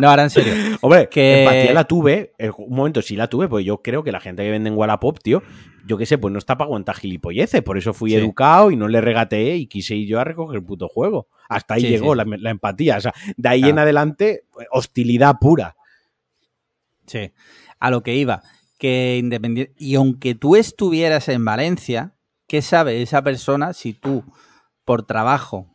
no, 0.00 0.08
ahora 0.10 0.22
en 0.24 0.30
serio. 0.30 0.52
Hombre, 0.80 1.08
Que- 1.08 1.40
empatía 1.42 1.72
la 1.72 1.84
tuve. 1.84 2.32
eh, 2.38 2.50
Un 2.56 2.74
momento, 2.76 3.02
sí 3.02 3.16
la 3.16 3.28
tuve, 3.28 3.48
pues 3.48 3.64
yo 3.64 3.82
creo 3.82 4.02
que 4.04 4.12
la 4.12 4.20
gente 4.20 4.42
que 4.42 4.50
vende 4.50 4.70
en 4.70 4.76
Wallapop, 4.76 5.18
tío, 5.20 5.42
yo 5.86 5.96
qué 5.98 6.06
sé, 6.06 6.18
pues 6.18 6.32
no 6.32 6.38
está 6.38 6.56
para 6.56 6.66
aguantar 6.66 6.96
gilipolleces. 6.96 7.62
Por 7.62 7.78
eso 7.78 7.92
fui 7.94 8.10
Sí. 8.10 8.16
educado 8.16 8.70
y 8.70 8.76
no 8.76 8.88
le 8.88 9.00
regateé 9.00 9.56
y 9.56 9.66
quise 9.66 9.94
ir 9.96 10.08
yo 10.08 10.20
a 10.20 10.24
recoger 10.24 10.56
el 10.56 10.64
puto 10.64 10.88
juego. 10.88 11.28
Hasta 11.48 11.74
ahí 11.74 11.82
Sí, 11.82 11.88
llegó 11.88 12.12
sí. 12.12 12.18
La, 12.18 12.24
la 12.38 12.50
empatía. 12.50 12.98
O 12.98 13.00
sea, 13.00 13.14
de 13.36 13.48
ahí 13.48 13.60
Claro. 13.60 13.72
en 13.72 13.78
adelante, 13.80 14.44
hostilidad 14.70 15.36
pura. 15.40 15.76
Sí. 17.06 17.32
A 17.78 17.90
lo 17.90 18.02
que 18.02 18.14
iba. 18.14 18.42
Que 18.78 19.16
independiente. 19.18 19.74
Y 19.76 19.96
aunque 19.96 20.34
tú 20.34 20.56
estuvieras 20.56 21.28
en 21.28 21.44
Valencia, 21.44 22.14
¿qué 22.46 22.62
sabe 22.62 23.02
esa 23.02 23.22
persona 23.22 23.72
si 23.72 23.94
tú, 23.94 24.22
por 24.84 25.02
trabajo, 25.04 25.66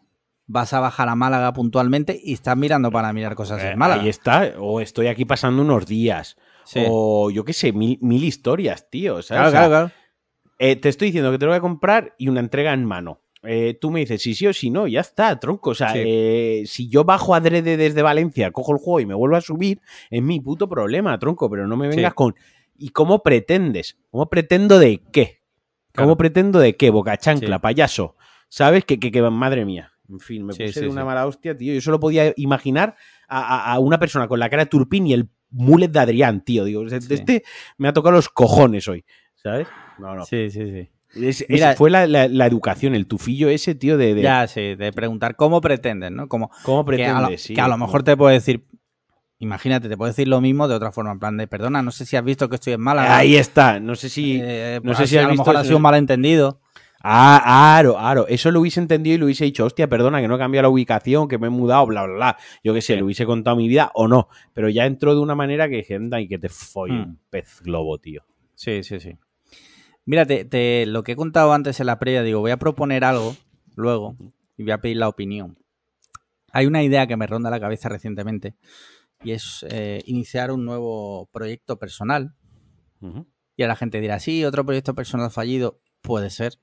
vas 0.47 0.73
a 0.73 0.79
bajar 0.79 1.09
a 1.09 1.15
Málaga 1.15 1.53
puntualmente 1.53 2.19
y 2.23 2.33
estás 2.33 2.55
mirando 2.57 2.91
para 2.91 3.11
mirar 3.13 3.35
cosas 3.35 3.63
en 3.63 3.77
Málaga? 3.77 4.01
Ahí 4.03 4.09
está. 4.09 4.53
O 4.59 4.81
estoy 4.81 5.07
aquí 5.07 5.25
pasando 5.25 5.61
unos 5.61 5.85
días. 5.85 6.37
Sí. 6.65 6.83
O 6.87 7.29
yo 7.31 7.43
qué 7.45 7.53
sé, 7.53 7.71
mil, 7.73 7.97
mil 8.01 8.23
historias, 8.23 8.89
tío. 8.89 9.21
¿sabes? 9.21 9.27
Claro, 9.27 9.47
O 9.47 9.51
sea, 9.51 9.59
claro, 9.59 9.69
claro. 9.69 9.91
eh, 10.59 10.75
te 10.75 10.89
estoy 10.89 11.07
diciendo 11.09 11.31
que 11.31 11.37
te 11.37 11.45
lo 11.45 11.51
voy 11.51 11.57
a 11.57 11.61
comprar 11.61 12.15
y 12.17 12.27
una 12.29 12.39
entrega 12.39 12.73
en 12.73 12.85
mano. 12.85 13.21
Eh, 13.47 13.77
tú 13.79 13.91
me 13.91 13.99
dices 13.99 14.23
si 14.23 14.33
sí 14.33 14.47
o 14.47 14.53
si 14.53 14.71
no, 14.71 14.87
ya 14.87 15.01
está, 15.01 15.39
tronco. 15.39 15.69
O 15.69 15.75
sea, 15.75 15.93
Sí. 15.93 15.99
eh, 16.03 16.63
si 16.65 16.89
yo 16.89 17.03
bajo 17.03 17.35
adrede 17.35 17.77
desde 17.77 18.01
Valencia, 18.01 18.49
cojo 18.51 18.71
el 18.71 18.79
juego 18.79 18.99
y 19.01 19.05
me 19.05 19.13
vuelvo 19.13 19.35
a 19.35 19.41
subir, 19.41 19.79
es 20.09 20.23
mi 20.23 20.39
puto 20.39 20.67
problema, 20.67 21.17
tronco. 21.19 21.47
Pero 21.49 21.67
no 21.67 21.77
me 21.77 21.87
vengas 21.87 22.11
Sí. 22.11 22.15
con. 22.15 22.35
¿Y 22.77 22.89
cómo 22.89 23.21
pretendes? 23.21 23.97
¿Cómo 24.09 24.27
pretendo 24.29 24.79
de 24.79 25.01
qué? 25.11 25.41
¿Cómo 25.93 26.07
Claro. 26.07 26.17
pretendo 26.17 26.59
de 26.59 26.75
qué? 26.75 26.89
Boca 26.89 27.17
chancla, 27.17 27.57
Sí. 27.57 27.61
payaso. 27.61 28.15
¿Sabes? 28.49 28.83
Que, 28.85 28.99
que, 28.99 29.11
que 29.11 29.21
madre 29.21 29.63
mía. 29.65 29.91
En 30.09 30.19
fin, 30.19 30.45
me 30.45 30.53
Sí, 30.53 30.63
puse 30.63 30.73
sí, 30.73 30.79
de 30.81 30.87
una 30.89 31.01
sí. 31.01 31.05
mala 31.07 31.25
hostia, 31.25 31.57
tío. 31.57 31.73
Yo 31.73 31.81
solo 31.81 31.99
podía 31.99 32.31
imaginar 32.37 32.95
a, 33.27 33.39
a- 33.41 33.73
a 33.73 33.79
una 33.79 33.97
persona 33.99 34.27
con 34.27 34.39
la 34.39 34.49
cara 34.49 34.63
de 34.65 34.69
Turpin 34.69 35.07
y 35.07 35.13
el 35.13 35.29
mulet 35.51 35.91
de 35.91 35.99
Adrián, 35.99 36.41
tío. 36.41 36.63
Digo, 36.65 36.85
este 36.85 37.43
me 37.77 37.87
ha 37.87 37.93
tocado 37.93 38.13
los 38.15 38.29
cojones 38.29 38.87
hoy. 38.87 39.03
¿Sabes? 39.35 39.67
No, 39.99 40.15
no. 40.15 40.25
Sí, 40.25 40.49
sí, 40.51 40.61
sí. 40.69 40.89
Es- 41.25 41.45
Mira- 41.49 41.69
ese 41.71 41.77
fue 41.77 41.89
la, 41.89 42.07
la- 42.07 42.27
la 42.27 42.45
educación, 42.45 42.93
el 42.93 43.07
tufillo 43.07 43.47
ese, 43.49 43.73
tío, 43.75 43.97
de, 43.97 44.13
de 44.15 44.21
Ya, 44.21 44.47
sí, 44.47 44.75
de 44.75 44.91
preguntar 44.91 45.35
cómo 45.35 45.61
pretenden, 45.61 46.15
¿no? 46.15 46.27
Como, 46.27 46.51
cómo 46.63 46.83
que, 46.85 47.05
a 47.05 47.13
pretendes. 47.15 47.29
lo, 47.31 47.37
sí. 47.37 47.53
que 47.53 47.61
a 47.61 47.67
lo 47.67 47.77
mejor 47.77 48.03
te 48.03 48.17
puedo 48.17 48.31
decir, 48.31 48.65
imagínate, 49.39 49.87
te 49.89 49.97
puedo 49.97 50.09
decir 50.09 50.27
lo 50.27 50.41
mismo 50.41 50.67
de 50.67 50.75
otra 50.75 50.91
forma, 50.91 51.11
en 51.11 51.19
plan 51.19 51.37
de, 51.37 51.47
perdona, 51.47 51.81
no 51.81 51.91
sé 51.91 52.05
si 52.05 52.15
has 52.15 52.23
visto 52.23 52.49
que 52.49 52.55
estoy 52.55 52.73
en 52.73 52.81
Málaga. 52.81 53.15
Ahí 53.17 53.35
está. 53.37 53.79
No 53.79 53.95
sé 53.95 54.09
si. 54.09 54.39
Eh, 54.43 54.79
no 54.83 54.93
sé 54.93 54.97
pues 54.99 55.09
si 55.09 55.17
has 55.17 55.23
a 55.23 55.27
lo 55.27 55.31
visto 55.33 55.43
mejor 55.43 55.57
ha 55.57 55.63
sido 55.63 55.77
un 55.77 55.83
malentendido. 55.83 56.59
Ah, 57.07 57.77
aro, 57.77 57.99
aro. 57.99 58.27
Eso 58.27 58.49
lo 58.49 58.61
hubiese 58.61 58.79
entendido 58.79 59.15
y 59.15 59.17
lo 59.19 59.25
hubiese 59.25 59.45
dicho, 59.45 59.63
hostia, 59.65 59.87
perdona, 59.87 60.21
que 60.21 60.27
no 60.27 60.35
he 60.35 60.39
cambiado 60.39 60.63
la 60.63 60.69
ubicación, 60.69 61.27
que 61.27 61.37
me 61.37 61.47
he 61.47 61.49
mudado, 61.51 61.85
bla, 61.85 62.03
bla, 62.05 62.15
bla. 62.15 62.37
Yo 62.63 62.73
qué 62.73 62.81
sé, 62.81 62.93
Sí. 62.93 62.97
le 62.97 63.03
hubiese 63.03 63.25
contado 63.27 63.55
mi 63.55 63.67
vida 63.67 63.91
o 63.93 64.07
no. 64.07 64.27
Pero 64.53 64.69
ya 64.69 64.87
entró 64.87 65.13
de 65.13 65.21
una 65.21 65.35
manera 65.35 65.69
que 65.69 65.75
dije, 65.77 65.99
y 66.19 66.27
que 66.27 66.39
te 66.39 66.49
folle 66.49 66.93
Hmm. 66.95 67.01
un 67.09 67.19
pez 67.29 67.61
globo, 67.61 67.99
tío. 67.99 68.23
Sí, 68.55 68.83
sí, 68.83 68.99
sí. 68.99 69.17
Mira, 70.05 70.25
te- 70.25 70.45
te- 70.45 70.85
lo 70.87 71.03
que 71.03 71.11
he 71.11 71.15
contado 71.15 71.53
antes 71.53 71.79
en 71.79 71.85
la 71.85 71.99
previa, 71.99 72.23
digo, 72.23 72.39
voy 72.39 72.49
a 72.51 72.57
proponer 72.57 73.03
algo 73.03 73.35
luego 73.75 74.15
y 74.57 74.63
voy 74.63 74.71
a 74.71 74.81
pedir 74.81 74.97
la 74.97 75.07
opinión. 75.07 75.59
Hay 76.53 76.65
una 76.65 76.81
idea 76.81 77.05
que 77.05 77.17
me 77.17 77.27
ronda 77.27 77.49
la 77.51 77.59
cabeza 77.59 77.87
recientemente 77.87 78.55
y 79.23 79.31
es 79.33 79.63
eh, 79.69 80.01
iniciar 80.05 80.51
un 80.51 80.65
nuevo 80.65 81.27
proyecto 81.31 81.77
personal. 81.77 82.33
Y 83.57 83.61
a 83.63 83.67
la 83.67 83.75
gente 83.75 84.01
dirá, 84.01 84.19
sí, 84.19 84.43
otro 84.43 84.65
proyecto 84.65 84.95
personal 84.95 85.29
fallido. 85.29 85.79
Puede 86.01 86.29
ser. 86.31 86.53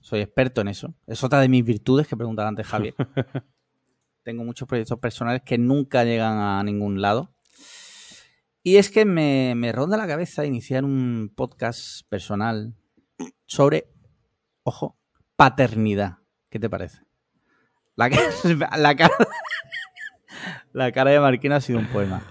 Soy 0.00 0.20
experto 0.20 0.60
en 0.60 0.68
eso. 0.68 0.94
Es 1.06 1.22
otra 1.24 1.40
de 1.40 1.48
mis 1.48 1.64
virtudes 1.64 2.06
que 2.06 2.16
preguntaba 2.16 2.48
antes 2.48 2.66
Javier. 2.66 2.94
Tengo 4.22 4.44
muchos 4.44 4.68
proyectos 4.68 4.98
personales 4.98 5.42
que 5.44 5.58
nunca 5.58 6.04
llegan 6.04 6.38
a 6.38 6.62
ningún 6.62 7.00
lado. 7.00 7.32
Y 8.62 8.76
es 8.76 8.90
que 8.90 9.04
me, 9.04 9.54
me 9.56 9.72
ronda 9.72 9.96
la 9.96 10.06
cabeza 10.06 10.44
iniciar 10.44 10.84
un 10.84 11.32
podcast 11.34 12.02
personal 12.08 12.74
sobre, 13.46 13.88
ojo, 14.62 14.98
paternidad. 15.36 16.18
¿Qué 16.50 16.58
te 16.58 16.68
parece? 16.68 16.98
La, 17.96 18.08
la 18.78 18.94
cara, 18.96 19.14
la 20.72 20.92
cara 20.92 21.10
de 21.10 21.20
Marquina 21.20 21.56
ha 21.56 21.60
sido 21.60 21.78
un 21.78 21.86
poema. 21.86 22.22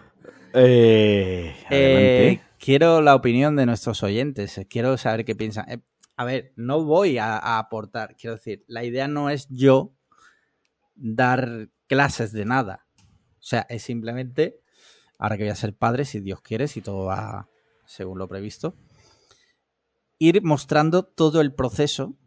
Eh. 0.54 1.56
Eh, 1.70 2.42
quiero 2.60 3.02
la 3.02 3.16
opinión 3.16 3.56
de 3.56 3.66
nuestros 3.66 4.04
oyentes. 4.04 4.58
eh, 4.58 4.68
Quiero 4.68 4.98
saber 4.98 5.26
qué 5.26 5.36
piensan. 5.36 5.84
A 6.18 6.26
ver, 6.26 6.52
no 6.56 6.84
voy 6.84 7.18
a, 7.20 7.38
a 7.38 7.60
aportar. 7.60 8.16
Quiero 8.18 8.36
decir, 8.36 8.66
la 8.68 8.84
idea 8.84 9.08
no 9.08 9.30
es 9.30 9.48
yo 9.50 9.94
dar 10.96 11.70
clases 11.88 12.32
de 12.32 12.46
nada. 12.46 12.86
O 13.40 13.44
sea, 13.44 13.66
es 13.70 13.84
simplemente, 13.84 14.60
ahora 15.20 15.38
que 15.38 15.44
voy 15.44 15.52
a 15.52 15.56
ser 15.56 15.76
padre, 15.76 16.06
si 16.06 16.20
Dios 16.20 16.42
quiere, 16.42 16.68
si 16.68 16.82
todo 16.82 17.06
va 17.06 17.48
según 17.86 18.18
lo 18.20 18.28
previsto, 18.28 18.76
ir 20.20 20.42
mostrando 20.44 21.04
todo 21.04 21.40
el 21.40 21.54
proceso, 21.54 22.18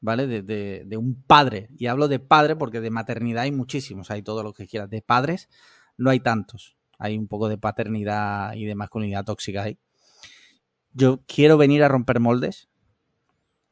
¿vale? 0.00 0.26
De, 0.26 0.42
de- 0.42 0.84
de 0.86 0.96
un 0.96 1.20
padre. 1.22 1.68
Y 1.78 1.86
hablo 1.86 2.08
de 2.08 2.18
padre 2.18 2.56
porque 2.56 2.80
de 2.80 2.90
maternidad 2.90 3.44
hay 3.44 3.52
muchísimos, 3.52 4.10
hay 4.10 4.22
todo 4.22 4.42
lo 4.42 4.52
que 4.52 4.66
quieras. 4.66 4.90
De 4.90 5.02
padres 5.02 5.48
no 5.96 6.10
hay 6.10 6.20
tantos. 6.20 6.76
Hay 6.98 7.18
un 7.18 7.26
poco 7.26 7.48
de 7.48 7.58
paternidad 7.58 8.52
y 8.54 8.64
de 8.66 8.74
masculinidad 8.74 9.24
tóxica 9.24 9.62
ahí. 9.64 9.78
Yo 10.92 11.22
quiero 11.26 11.56
venir 11.56 11.82
a 11.82 11.88
romper 11.88 12.20
moldes 12.20 12.68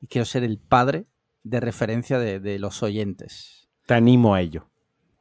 y 0.01 0.07
quiero 0.07 0.25
ser 0.25 0.45
el 0.45 0.59
padre 0.59 1.07
de 1.43 1.61
referencia 1.61 2.19
de, 2.19 2.41
de 2.41 2.59
los 2.59 2.83
oyentes. 2.83 3.69
Te 3.87 3.95
animo 3.95 4.35
a 4.35 4.41
ello. 4.41 4.69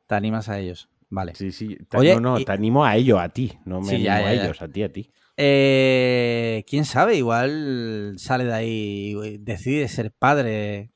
¿Te 0.08 0.16
animas 0.16 0.50
a 0.50 0.60
ellos? 0.60 0.90
Vale. 1.10 1.34
Sí, 1.36 1.52
sí. 1.52 1.76
Te- 1.88 1.98
Oye, 1.98 2.14
no, 2.16 2.20
no, 2.22 2.40
y- 2.40 2.46
te 2.46 2.52
animo 2.52 2.86
a 2.86 2.96
ello, 2.96 3.20
a 3.20 3.30
ti. 3.30 3.54
No 3.66 3.80
me 3.82 3.88
Sí, 3.88 3.96
animo 3.96 4.06
ya, 4.06 4.16
a 4.18 4.34
ya. 4.34 4.44
ellos, 4.44 4.62
a 4.62 4.68
ti, 4.68 4.84
a 4.84 4.92
ti. 4.92 5.12
Eh, 5.38 6.64
¿Quién 6.68 6.86
sabe? 6.86 7.16
Igual 7.16 8.16
sale 8.18 8.44
de 8.46 8.54
ahí 8.54 9.16
y 9.24 9.38
decide 9.40 9.88
ser 9.88 10.12
padre 10.12 10.92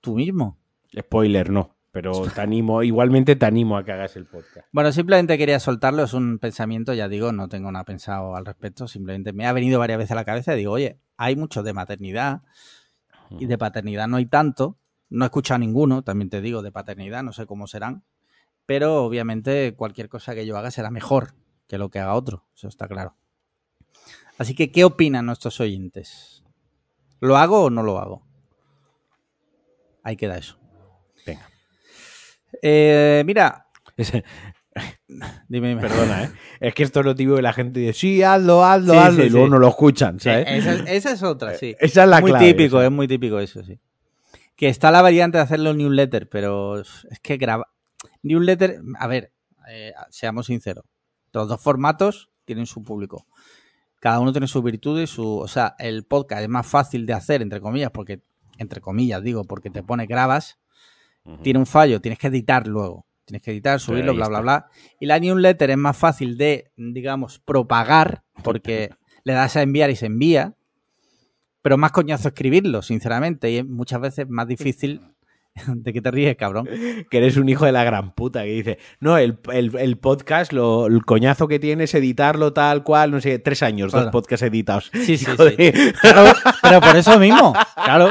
tú 0.00 0.16
mismo. 0.16 0.58
Spoiler, 0.98 1.50
no. 1.50 1.76
Pero 1.92 2.22
te 2.34 2.40
animo, 2.40 2.82
igualmente 2.82 3.36
te 3.36 3.46
animo 3.46 3.76
a 3.76 3.84
que 3.84 3.92
hagas 3.92 4.16
el 4.16 4.26
podcast. 4.26 4.66
Bueno, 4.72 4.90
simplemente 4.90 5.38
quería 5.38 5.60
soltarlo, 5.60 6.02
es 6.02 6.12
un 6.12 6.40
pensamiento, 6.40 6.92
ya 6.92 7.08
digo, 7.08 7.30
no 7.30 7.48
tengo 7.48 7.70
nada 7.70 7.84
pensado 7.84 8.34
al 8.34 8.44
respecto, 8.44 8.88
simplemente 8.88 9.32
me 9.32 9.46
ha 9.46 9.52
venido 9.52 9.78
varias 9.78 9.98
veces 9.98 10.10
a 10.10 10.16
la 10.16 10.24
cabeza 10.24 10.54
y 10.54 10.58
digo, 10.58 10.72
oye, 10.72 10.98
hay 11.16 11.36
mucho 11.36 11.62
de 11.62 11.72
maternidad 11.72 12.42
y 13.38 13.46
de 13.46 13.58
paternidad 13.58 14.08
no 14.08 14.16
hay 14.16 14.26
tanto, 14.26 14.78
no 15.10 15.24
he 15.24 15.26
escuchado 15.26 15.58
ninguno, 15.58 16.02
también 16.02 16.30
te 16.30 16.40
digo, 16.40 16.62
de 16.62 16.72
paternidad, 16.72 17.22
no 17.22 17.32
sé 17.32 17.46
cómo 17.46 17.66
serán, 17.66 18.04
pero 18.66 19.04
obviamente 19.04 19.74
cualquier 19.74 20.08
cosa 20.08 20.34
que 20.34 20.46
yo 20.46 20.56
haga 20.56 20.70
será 20.70 20.90
mejor 20.90 21.34
que 21.68 21.78
lo 21.78 21.90
que 21.90 21.98
haga 21.98 22.14
otro, 22.14 22.46
eso 22.54 22.68
está 22.68 22.88
claro. 22.88 23.16
Así 24.38 24.54
que, 24.54 24.72
¿qué 24.72 24.84
opinan 24.84 25.26
nuestros 25.26 25.60
oyentes? 25.60 26.44
¿Lo 27.20 27.36
hago 27.36 27.64
o 27.64 27.70
no 27.70 27.82
lo 27.82 27.98
hago? 27.98 28.26
Ahí 30.02 30.16
queda 30.16 30.36
eso. 30.36 30.58
Venga. 31.24 31.48
Eh, 32.60 33.22
mira, 33.24 33.68
dime, 35.48 35.68
dime. 35.68 35.80
perdona, 35.80 36.24
¿eh? 36.24 36.30
Es 36.60 36.74
que 36.74 36.82
esto 36.82 37.00
es 37.00 37.06
lo 37.06 37.14
típico 37.14 37.36
que 37.36 37.42
la 37.42 37.52
gente 37.52 37.80
dice, 37.80 37.92
sí, 37.92 38.22
hazlo, 38.22 38.64
hazlo, 38.64 38.92
Sí, 38.94 38.98
hazlo, 38.98 39.20
sí, 39.22 39.26
y 39.26 39.30
luego 39.30 39.46
sí. 39.46 39.50
no 39.52 39.58
lo 39.58 39.68
escuchan, 39.68 40.18
Sí, 40.20 40.24
¿sabes? 40.30 40.46
esa, 40.48 40.72
es- 40.74 40.82
esa 40.88 41.12
es 41.12 41.22
otra, 41.22 41.54
sí. 41.54 41.76
Esa 41.80 42.04
es 42.04 42.08
la 42.08 42.20
muy 42.20 42.30
clave, 42.30 42.46
típico, 42.52 42.78
esa. 42.78 42.86
es 42.86 42.92
muy 42.92 43.06
típico 43.08 43.38
eso, 43.40 43.62
sí. 43.64 43.78
Que 44.56 44.68
está 44.68 44.90
la 44.90 45.02
variante 45.02 45.38
de 45.38 45.42
hacerlo 45.44 45.70
en 45.70 45.78
newsletter, 45.78 46.28
pero 46.28 46.78
es 46.80 47.06
que 47.22 47.36
graba. 47.36 47.68
Newsletter, 48.22 48.80
a 48.98 49.06
ver, 49.06 49.32
eh, 49.68 49.92
seamos 50.10 50.46
sinceros. 50.46 50.84
Los 51.32 51.48
dos 51.48 51.60
formatos 51.60 52.30
tienen 52.44 52.66
su 52.66 52.82
público. 52.84 53.26
Cada 54.00 54.20
uno 54.20 54.30
tiene 54.32 54.46
sus 54.46 54.62
virtudes, 54.62 55.10
su. 55.10 55.38
O 55.38 55.48
sea, 55.48 55.74
el 55.78 56.04
podcast 56.04 56.42
es 56.42 56.48
más 56.48 56.66
fácil 56.66 57.04
de 57.06 57.14
hacer, 57.14 57.42
entre 57.42 57.60
comillas, 57.60 57.90
porque. 57.90 58.20
Entre 58.58 58.80
comillas, 58.80 59.20
digo, 59.24 59.42
porque 59.44 59.70
te 59.70 59.82
pone 59.82 60.06
grabas, 60.06 60.60
tiene 61.42 61.58
un 61.58 61.66
fallo, 61.66 62.00
tienes 62.00 62.20
que 62.20 62.28
editar 62.28 62.68
luego. 62.68 63.04
Tienes 63.24 63.42
que 63.42 63.50
editar, 63.52 63.80
subirlo, 63.80 64.14
bla, 64.14 64.28
bla, 64.28 64.40
bla. 64.40 64.66
Y 65.00 65.06
la 65.06 65.18
newsletter 65.18 65.70
es 65.70 65.76
más 65.78 65.96
fácil 65.96 66.36
de, 66.36 66.70
digamos, 66.76 67.38
propagar, 67.38 68.22
porque 68.44 68.90
le 69.24 69.32
das 69.32 69.56
a 69.56 69.62
enviar 69.62 69.90
y 69.90 69.96
se 69.96 70.06
envía. 70.06 70.54
Pero 71.62 71.78
más 71.78 71.92
coñazo 71.92 72.28
escribirlo, 72.28 72.82
sinceramente. 72.82 73.50
Y 73.50 73.56
es 73.58 73.66
muchas 73.66 74.00
veces 74.00 74.28
más 74.28 74.46
difícil. 74.46 75.00
¿De 75.66 75.92
que 75.92 76.02
te 76.02 76.10
ríes, 76.10 76.36
cabrón? 76.36 76.68
Que 77.10 77.18
eres 77.18 77.36
un 77.38 77.48
hijo 77.48 77.64
de 77.64 77.72
la 77.72 77.84
gran 77.84 78.12
puta 78.14 78.42
que 78.42 78.50
dice, 78.50 78.78
no, 79.00 79.16
el, 79.16 79.38
el- 79.52 79.74
el 79.78 79.98
podcast, 79.98 80.52
lo, 80.52 80.86
el 80.88 81.04
coñazo 81.04 81.48
que 81.48 81.58
tiene 81.58 81.84
es 81.84 81.94
editarlo 81.94 82.52
tal 82.52 82.82
cual, 82.82 83.10
no 83.12 83.20
sé, 83.20 83.38
tres 83.38 83.62
años, 83.62 83.92
Claro. 83.92 84.06
dos 84.06 84.12
podcasts 84.12 84.42
editados. 84.42 84.90
Sí, 84.92 85.16
sí, 85.16 85.24
sí. 85.24 85.72
pero 86.62 86.80
por 86.80 86.96
eso 86.96 87.18
mismo. 87.18 87.54
Claro. 87.82 88.08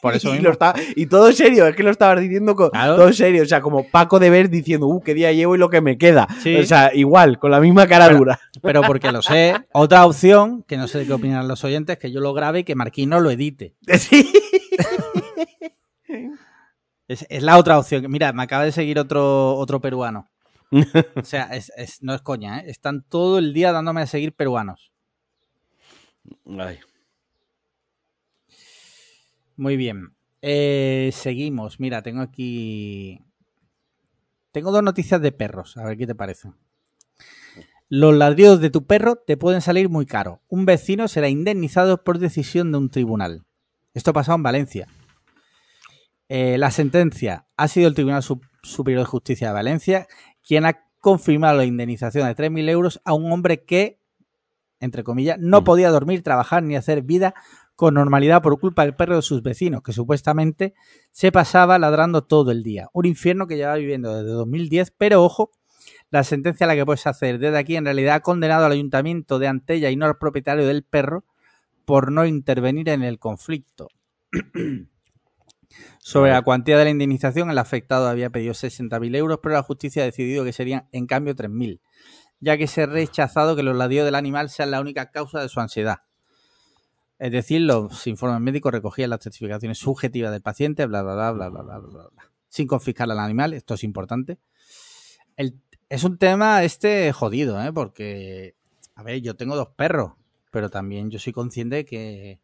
Por 0.00 0.14
eso 0.14 0.28
y, 0.30 0.32
mismo. 0.32 0.44
lo 0.46 0.52
está- 0.52 0.74
y 0.94 1.06
todo 1.06 1.32
serio, 1.32 1.66
es 1.66 1.74
que 1.74 1.82
lo 1.82 1.90
estabas 1.90 2.20
diciendo 2.20 2.54
con 2.54 2.70
Claro. 2.70 2.96
todo 2.96 3.12
serio, 3.12 3.42
o 3.42 3.46
sea, 3.46 3.60
como 3.60 3.88
Paco 3.88 4.18
de 4.18 4.30
ver 4.30 4.48
diciendo, 4.48 4.86
uh, 4.86 5.00
qué 5.02 5.12
día 5.14 5.32
llevo 5.32 5.54
y 5.54 5.58
lo 5.58 5.68
que 5.70 5.80
me 5.80 5.98
queda. 5.98 6.28
Sí. 6.42 6.56
O 6.56 6.64
sea, 6.64 6.94
igual, 6.94 7.38
con 7.38 7.50
la 7.50 7.60
misma 7.60 7.86
cara 7.86 8.06
Pero- 8.06 8.18
dura. 8.18 8.40
Pero 8.62 8.82
porque 8.82 9.10
lo 9.12 9.22
sé. 9.22 9.54
Otra 9.72 10.06
opción, 10.06 10.62
que 10.62 10.76
no 10.76 10.86
sé 10.88 10.98
de 10.98 11.06
qué 11.06 11.12
opinan 11.12 11.48
los 11.48 11.64
oyentes, 11.64 11.98
que 11.98 12.10
yo 12.12 12.20
lo 12.20 12.32
grabe 12.34 12.60
y 12.60 12.64
que 12.64 12.74
Marquino 12.74 13.20
lo 13.20 13.30
edite. 13.30 13.74
Sí. 13.98 14.32
Es, 17.08 17.24
es 17.28 17.42
la 17.42 17.56
otra 17.58 17.78
opción. 17.78 18.04
Mira, 18.10 18.32
me 18.32 18.42
acaba 18.42 18.64
de 18.64 18.72
seguir 18.72 18.98
otro, 18.98 19.54
otro 19.56 19.80
peruano. 19.80 20.28
O 21.14 21.22
sea, 21.24 21.44
es- 21.52 21.72
es- 21.76 22.02
no 22.02 22.14
es 22.14 22.22
coña, 22.22 22.60
¿eh? 22.60 22.64
Están 22.66 23.02
todo 23.02 23.38
el 23.38 23.52
día 23.52 23.70
dándome 23.72 24.00
a 24.02 24.06
seguir 24.06 24.32
peruanos. 24.34 24.92
Ay. 26.58 26.78
Muy 29.56 29.76
bien. 29.76 30.14
Eh, 30.42 31.10
seguimos. 31.12 31.80
Mira, 31.80 32.02
tengo 32.02 32.20
aquí. 32.20 33.20
Tengo 34.52 34.70
dos 34.70 34.82
noticias 34.82 35.20
de 35.20 35.32
perros. 35.32 35.76
A 35.76 35.84
ver 35.84 35.96
qué 35.96 36.06
te 36.06 36.14
parece. 36.14 36.50
Los 37.88 38.14
ladridos 38.16 38.60
de 38.60 38.70
tu 38.70 38.84
perro 38.86 39.16
te 39.16 39.36
pueden 39.36 39.60
salir 39.60 39.88
muy 39.88 40.06
caro. 40.06 40.40
Un 40.48 40.66
vecino 40.66 41.08
será 41.08 41.28
indemnizado 41.28 42.02
por 42.02 42.18
decisión 42.18 42.72
de 42.72 42.78
un 42.78 42.90
tribunal. 42.90 43.44
Esto 43.94 44.10
ha 44.10 44.14
pasado 44.14 44.36
en 44.36 44.42
Valencia. 44.42 44.88
Eh, 46.28 46.58
la 46.58 46.70
sentencia 46.72 47.46
ha 47.56 47.68
sido 47.68 47.86
el 47.86 47.94
Tribunal 47.94 48.22
Sup- 48.22 48.42
Superior 48.62 49.02
de 49.02 49.06
Justicia 49.06 49.46
de 49.48 49.54
Valencia 49.54 50.08
quien 50.44 50.66
ha 50.66 50.84
confirmado 51.00 51.56
la 51.58 51.64
indemnización 51.64 52.26
de 52.26 52.34
3.000 52.34 52.68
euros 52.68 53.00
a 53.04 53.14
un 53.14 53.30
hombre 53.30 53.62
que, 53.64 54.00
entre 54.80 55.04
comillas, 55.04 55.38
no 55.38 55.62
podía 55.62 55.90
dormir, 55.90 56.24
trabajar 56.24 56.64
ni 56.64 56.74
hacer 56.74 57.02
vida 57.02 57.34
con 57.76 57.94
normalidad 57.94 58.42
por 58.42 58.58
culpa 58.58 58.82
del 58.82 58.96
perro 58.96 59.16
de 59.16 59.22
sus 59.22 59.42
vecinos, 59.42 59.82
que 59.82 59.92
supuestamente 59.92 60.74
se 61.12 61.30
pasaba 61.30 61.78
ladrando 61.78 62.24
todo 62.24 62.50
el 62.50 62.62
día. 62.62 62.88
Un 62.94 63.04
infierno 63.04 63.46
que 63.46 63.56
llevaba 63.56 63.76
viviendo 63.76 64.16
desde 64.16 64.30
2010, 64.30 64.92
pero 64.96 65.22
ojo, 65.22 65.52
la 66.10 66.24
sentencia 66.24 66.64
a 66.64 66.68
la 66.68 66.74
que 66.74 66.86
puedes 66.86 67.06
hacer 67.06 67.38
desde 67.38 67.58
aquí 67.58 67.76
en 67.76 67.84
realidad 67.84 68.16
ha 68.16 68.20
condenado 68.20 68.64
al 68.64 68.72
ayuntamiento 68.72 69.38
de 69.38 69.48
Antella 69.48 69.90
y 69.90 69.96
no 69.96 70.06
al 70.06 70.16
propietario 70.18 70.66
del 70.66 70.82
perro 70.82 71.24
por 71.84 72.10
no 72.10 72.24
intervenir 72.26 72.88
en 72.88 73.02
el 73.02 73.18
conflicto. 73.18 73.88
Sobre 75.98 76.30
la 76.30 76.42
cuantía 76.42 76.78
de 76.78 76.84
la 76.84 76.90
indemnización, 76.90 77.50
el 77.50 77.58
afectado 77.58 78.08
había 78.08 78.30
pedido 78.30 78.54
60.000 78.54 79.16
euros, 79.16 79.40
pero 79.42 79.54
la 79.54 79.62
justicia 79.62 80.02
ha 80.02 80.06
decidido 80.06 80.44
que 80.44 80.52
serían 80.52 80.88
en 80.92 81.06
cambio 81.06 81.34
3.000, 81.34 81.80
ya 82.40 82.56
que 82.56 82.66
se 82.66 82.84
ha 82.84 82.86
rechazado 82.86 83.54
que 83.54 83.62
los 83.62 83.76
ladridos 83.76 84.06
del 84.06 84.14
animal 84.14 84.48
sean 84.48 84.70
la 84.70 84.80
única 84.80 85.10
causa 85.10 85.40
de 85.40 85.48
su 85.48 85.60
ansiedad. 85.60 85.98
Es 87.18 87.32
decir, 87.32 87.62
los 87.62 88.06
informes 88.06 88.40
médicos 88.40 88.72
recogían 88.72 89.10
las 89.10 89.20
certificaciones 89.22 89.78
subjetivas 89.78 90.32
del 90.32 90.42
paciente, 90.42 90.84
bla, 90.86 91.02
bla, 91.02 91.14
bla, 91.14 91.32
bla, 91.32 91.48
bla, 91.48 91.62
bla, 91.62 91.78
bla, 91.78 92.08
bla, 92.12 92.30
sin 92.48 92.66
confiscar 92.66 93.10
al 93.10 93.18
animal, 93.18 93.54
esto 93.54 93.74
es 93.74 93.84
importante. 93.84 94.38
El- 95.36 95.60
es 95.88 96.04
un 96.04 96.18
tema 96.18 96.64
este 96.64 97.12
jodido, 97.12 97.62
¿eh? 97.62 97.72
porque, 97.72 98.54
a 98.94 99.02
ver, 99.02 99.20
yo 99.22 99.34
tengo 99.36 99.56
dos 99.56 99.68
perros, 99.68 100.12
pero 100.50 100.68
también 100.68 101.10
yo 101.10 101.18
soy 101.18 101.32
consciente 101.32 101.84
que 101.84 102.40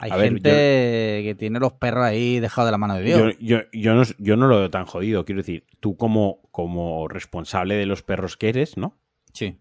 hay 0.00 0.10
A 0.10 0.16
ver, 0.16 0.28
gente 0.28 0.48
que 0.50 1.36
tiene 1.38 1.58
los 1.60 1.72
perros 1.74 2.04
ahí 2.04 2.40
dejados 2.40 2.68
de 2.68 2.72
la 2.72 2.78
mano 2.78 2.94
de 2.94 3.02
Dios. 3.02 3.34
Yo, 3.38 3.58
yo, 3.58 3.64
yo, 3.72 3.94
no, 3.94 4.02
yo 4.18 4.36
no 4.36 4.46
lo 4.46 4.58
veo 4.58 4.70
tan 4.70 4.86
jodido. 4.86 5.24
Quiero 5.24 5.40
decir, 5.40 5.66
tú 5.80 5.96
como, 5.96 6.40
como 6.52 7.08
responsable 7.08 7.74
de 7.74 7.86
los 7.86 8.02
perros 8.02 8.36
que 8.36 8.48
eres, 8.48 8.76
¿no? 8.76 8.96
sí. 9.32 9.58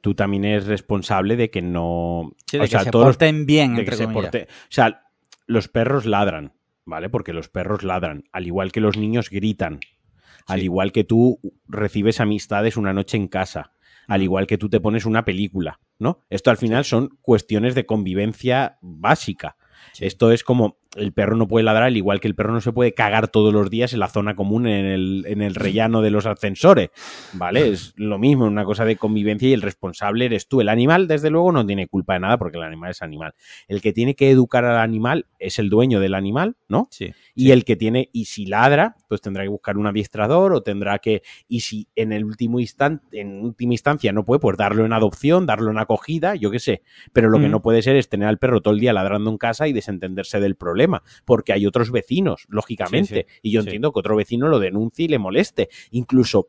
Tú 0.00 0.14
también 0.14 0.44
eres 0.44 0.66
responsable 0.66 1.36
de 1.36 1.50
que 1.50 1.62
no... 1.62 2.32
Sí, 2.46 2.56
de 2.58 2.64
o 2.64 2.66
sea, 2.66 2.78
que 2.80 2.84
se 2.86 2.90
todos 2.90 3.06
los- 3.06 3.16
porten 3.16 3.44
bien, 3.46 3.74
de 3.74 3.80
entre 3.82 3.96
que 3.96 4.04
se 4.04 4.08
porte- 4.08 4.44
O 4.48 4.70
sea, 4.70 5.04
los 5.46 5.68
perros 5.68 6.06
ladran, 6.06 6.54
¿vale? 6.86 7.10
Porque 7.10 7.32
los 7.32 7.48
perros 7.48 7.82
ladran, 7.82 8.24
al 8.32 8.46
igual 8.46 8.72
que 8.72 8.80
los 8.80 8.96
niños 8.96 9.28
gritan, 9.30 9.80
al 10.46 10.58
Sí. 10.60 10.64
igual 10.64 10.92
que 10.92 11.04
tú 11.04 11.38
recibes 11.68 12.18
amistades 12.20 12.76
una 12.76 12.92
noche 12.94 13.16
en 13.18 13.28
casa, 13.28 13.72
al 14.08 14.22
igual 14.22 14.46
que 14.46 14.58
tú 14.58 14.68
te 14.68 14.80
pones 14.80 15.04
una 15.04 15.24
película, 15.24 15.78
¿no? 15.98 16.20
Esto 16.30 16.50
al 16.50 16.56
final 16.56 16.84
son 16.84 17.10
cuestiones 17.20 17.74
de 17.74 17.86
convivencia 17.86 18.78
básica. 18.80 19.56
Sí. 19.92 20.06
Esto 20.06 20.32
es 20.32 20.42
como 20.42 20.79
el 20.96 21.12
perro 21.12 21.36
no 21.36 21.46
puede 21.46 21.64
ladrar, 21.64 21.84
al 21.84 21.96
igual 21.96 22.20
que 22.20 22.28
el 22.28 22.34
perro 22.34 22.52
no 22.52 22.60
se 22.60 22.72
puede 22.72 22.94
cagar 22.94 23.28
todos 23.28 23.52
los 23.52 23.70
días 23.70 23.92
en 23.92 24.00
la 24.00 24.08
zona 24.08 24.34
común, 24.34 24.66
en 24.66 24.86
el, 24.86 25.24
en 25.26 25.42
el 25.42 25.54
rellano 25.54 26.02
de 26.02 26.10
los 26.10 26.26
ascensores, 26.26 26.90
¿vale? 27.32 27.68
Es 27.68 27.94
lo 27.96 28.18
mismo, 28.18 28.46
una 28.46 28.64
cosa 28.64 28.84
de 28.84 28.96
convivencia 28.96 29.48
y 29.48 29.52
el 29.52 29.62
responsable 29.62 30.24
eres 30.24 30.48
tú. 30.48 30.60
El 30.60 30.68
animal, 30.68 31.06
desde 31.06 31.30
luego, 31.30 31.52
no 31.52 31.64
tiene 31.64 31.86
culpa 31.86 32.14
de 32.14 32.20
nada 32.20 32.38
porque 32.38 32.58
el 32.58 32.64
animal 32.64 32.90
es 32.90 33.02
animal. 33.02 33.34
El 33.68 33.80
que 33.80 33.92
tiene 33.92 34.14
que 34.14 34.30
educar 34.30 34.64
al 34.64 34.78
animal 34.78 35.26
es 35.38 35.58
el 35.58 35.70
dueño 35.70 36.00
del 36.00 36.14
animal, 36.14 36.56
¿no? 36.68 36.88
Sí. 36.90 37.12
Y 37.34 37.52
el 37.52 37.64
que 37.64 37.76
tiene, 37.76 38.10
y 38.12 38.24
si 38.24 38.46
ladra, 38.46 38.96
pues 39.10 39.20
tendrá 39.20 39.42
que 39.42 39.48
buscar 39.50 39.76
un 39.76 39.86
adiestrador 39.86 40.54
o 40.54 40.62
tendrá 40.62 40.98
que, 41.00 41.22
y 41.48 41.60
si 41.60 41.88
en 41.96 42.12
el 42.12 42.24
último 42.24 42.60
instante, 42.60 43.20
en 43.20 43.42
última 43.44 43.74
instancia 43.74 44.12
no 44.12 44.24
puede, 44.24 44.38
pues 44.38 44.56
darlo 44.56 44.86
en 44.86 44.92
adopción, 44.94 45.44
darlo 45.44 45.70
en 45.70 45.78
acogida, 45.78 46.36
yo 46.36 46.50
qué 46.50 46.60
sé. 46.60 46.82
Pero 47.12 47.28
lo 47.28 47.38
que 47.40 47.48
no 47.48 47.60
puede 47.60 47.82
ser 47.82 47.96
es 47.96 48.08
tener 48.08 48.28
al 48.28 48.38
perro 48.38 48.62
todo 48.62 48.72
el 48.72 48.80
día 48.80 48.92
ladrando 48.92 49.30
en 49.30 49.36
casa 49.36 49.66
y 49.68 49.72
desentenderse 49.72 50.40
del 50.40 50.54
problema, 50.54 51.02
porque 51.24 51.52
hay 51.52 51.66
otros 51.66 51.90
vecinos, 51.90 52.46
lógicamente. 52.48 53.26
Sí, 53.28 53.34
sí. 53.34 53.38
Y 53.42 53.50
yo 53.50 53.60
Sí. 53.62 53.66
entiendo 53.68 53.92
que 53.92 53.98
otro 53.98 54.14
vecino 54.16 54.48
lo 54.48 54.60
denuncie 54.60 55.04
y 55.04 55.08
le 55.08 55.18
moleste. 55.18 55.68
Incluso 55.90 56.48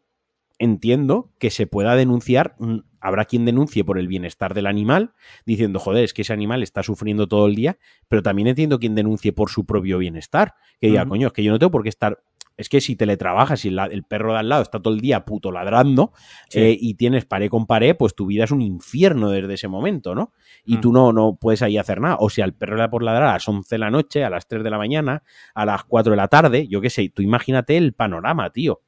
entiendo 0.60 1.32
que 1.40 1.50
se 1.50 1.66
pueda 1.66 1.96
denunciar, 1.96 2.56
mm, 2.60 2.78
habrá 3.00 3.26
quien 3.26 3.46
denuncie 3.46 3.84
por 3.84 3.98
el 3.98 4.08
bienestar 4.08 4.54
del 4.54 4.68
animal, 4.68 5.14
diciendo, 5.44 5.80
joder, 5.80 6.04
es 6.04 6.14
que 6.14 6.22
ese 6.22 6.34
animal 6.34 6.62
está 6.62 6.84
sufriendo 6.84 7.28
todo 7.28 7.48
el 7.48 7.56
día, 7.56 7.80
pero 8.08 8.22
también 8.22 8.48
entiendo 8.48 8.78
quien 8.78 8.94
denuncie 8.94 9.34
por 9.34 9.50
su 9.50 9.66
propio 9.66 9.98
bienestar, 9.98 10.54
que 10.80 10.88
diga, 10.88 11.08
coño, 11.08 11.28
es 11.28 11.34
que 11.34 11.42
yo 11.44 11.52
no 11.52 11.58
tengo 11.58 11.72
por 11.72 11.82
qué 11.82 11.90
estar... 11.90 12.22
Es 12.62 12.70
que 12.70 12.80
si 12.80 12.96
teletrabajas 12.96 13.66
y 13.66 13.70
el, 13.70 13.80
el 13.80 14.04
perro 14.04 14.34
de 14.34 14.40
al 14.40 14.50
lado 14.50 14.62
está 14.62 14.80
todo 14.82 14.94
el 14.94 15.02
día 15.02 15.26
puto 15.26 15.52
ladrando 15.52 16.14
Sí. 16.48 16.60
eh, 16.60 16.78
y 16.80 16.94
tienes 16.94 17.26
pared 17.26 17.50
con 17.50 17.66
pared, 17.66 17.96
pues 17.98 18.16
tu 18.16 18.26
vida 18.28 18.44
es 18.44 18.52
un 18.52 18.62
infierno 18.62 19.30
desde 19.30 19.54
ese 19.56 19.68
momento, 19.68 20.14
¿no? 20.16 20.32
Y 20.64 20.78
Mm. 20.78 20.82
tú 20.82 20.94
no, 20.94 21.12
no 21.12 21.36
puedes 21.42 21.62
ahí 21.62 21.78
hacer 21.78 22.00
nada. 22.00 22.18
O 22.20 22.30
si 22.30 22.42
al 22.42 22.54
perro 22.54 22.76
le 22.76 22.82
da 22.84 22.90
por 22.90 23.04
ladrar 23.04 23.30
a 23.30 23.34
las 23.34 23.48
11 23.50 23.76
de 23.76 23.80
la 23.80 23.90
noche, 23.92 24.24
a 24.24 24.30
las 24.30 24.48
3 24.48 24.64
de 24.64 24.70
la 24.70 24.78
mañana, 24.78 25.24
a 25.56 25.66
las 25.66 25.84
4 25.86 26.12
de 26.12 26.18
la 26.18 26.28
tarde, 26.28 26.68
yo 26.68 26.80
qué 26.82 26.90
sé, 26.90 27.10
tú 27.10 27.22
imagínate 27.22 27.76
el 27.78 27.94
panorama, 27.94 28.50
tío. 28.52 28.82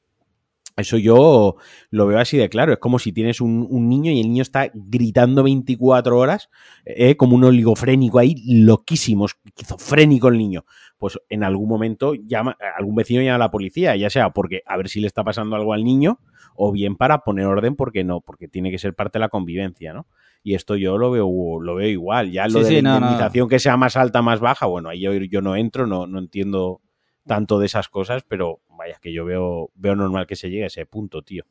Eso 0.76 0.97
yo 0.97 1.55
lo 1.91 2.07
veo 2.07 2.17
así 2.19 2.38
de 2.38 2.49
claro. 2.49 2.74
Es 2.74 2.80
como 2.80 2.97
si 2.99 3.11
tienes 3.11 3.41
un, 3.41 3.67
un 3.69 3.88
niño 3.89 4.11
y 4.11 4.19
el 4.19 4.28
niño 4.28 4.41
está 4.41 4.71
gritando 4.74 5.43
24 5.43 6.17
horas, 6.17 6.49
eh, 6.86 7.15
como 7.15 7.36
un 7.36 7.43
oligofrénico 7.43 8.17
ahí, 8.19 8.36
loquísimo, 8.45 9.26
esquizofrénico 9.26 10.30
el 10.30 10.38
niño. 10.38 10.65
Pues 10.97 11.19
en 11.30 11.43
algún 11.43 11.69
momento 11.69 12.13
llama, 12.15 12.57
algún 12.78 12.95
vecino 12.95 13.21
llama 13.21 13.36
a 13.36 13.39
la 13.39 13.51
policía, 13.51 13.95
ya 13.95 14.09
sea 14.09 14.32
porque 14.32 14.61
a 14.65 14.78
ver 14.78 14.89
si 14.89 14.99
le 14.99 15.07
está 15.07 15.24
pasando 15.24 15.55
algo 15.55 15.74
al 15.74 15.84
niño, 15.84 16.19
o 16.55 16.71
bien 16.71 16.95
para 16.95 17.19
poner 17.19 17.45
orden 17.45 17.76
porque 17.76 18.03
no, 18.03 18.21
porque 18.21 18.47
tiene 18.47 18.71
que 18.71 18.80
ser 18.80 18.93
parte 18.95 19.19
de 19.19 19.21
la 19.21 19.30
convivencia, 19.30 19.93
¿no? 19.93 20.07
Y 20.43 20.55
esto 20.55 20.76
yo 20.76 20.97
lo 20.97 21.09
veo, 21.11 21.61
lo 21.61 21.76
veo 21.76 21.88
igual. 21.88 22.32
Ya 22.32 22.47
lo 22.47 22.59
Sí, 22.59 22.59
de 22.59 22.65
sí, 22.65 22.76
la 22.76 22.82
no, 22.82 22.99
no. 22.99 23.05
indemnización 23.07 23.47
que 23.47 23.59
sea 23.59 23.78
más 23.78 23.95
alta, 23.95 24.21
más 24.21 24.39
baja, 24.39 24.65
bueno, 24.65 24.89
ahí 24.89 25.01
yo, 25.01 25.13
yo 25.13 25.41
no 25.41 25.55
entro, 25.55 25.88
no, 25.88 26.05
no 26.07 26.19
entiendo 26.19 26.82
tanto 27.26 27.59
de 27.59 27.65
esas 27.67 27.88
cosas, 27.89 28.24
pero 28.28 28.59
vaya, 28.69 28.97
que 29.01 29.13
yo 29.13 29.26
veo, 29.26 29.71
veo 29.76 29.95
normal 29.95 30.28
que 30.28 30.36
se 30.36 30.49
llegue 30.49 30.63
a 30.65 30.67
ese 30.67 30.86
punto, 30.86 31.21
tío. 31.21 31.43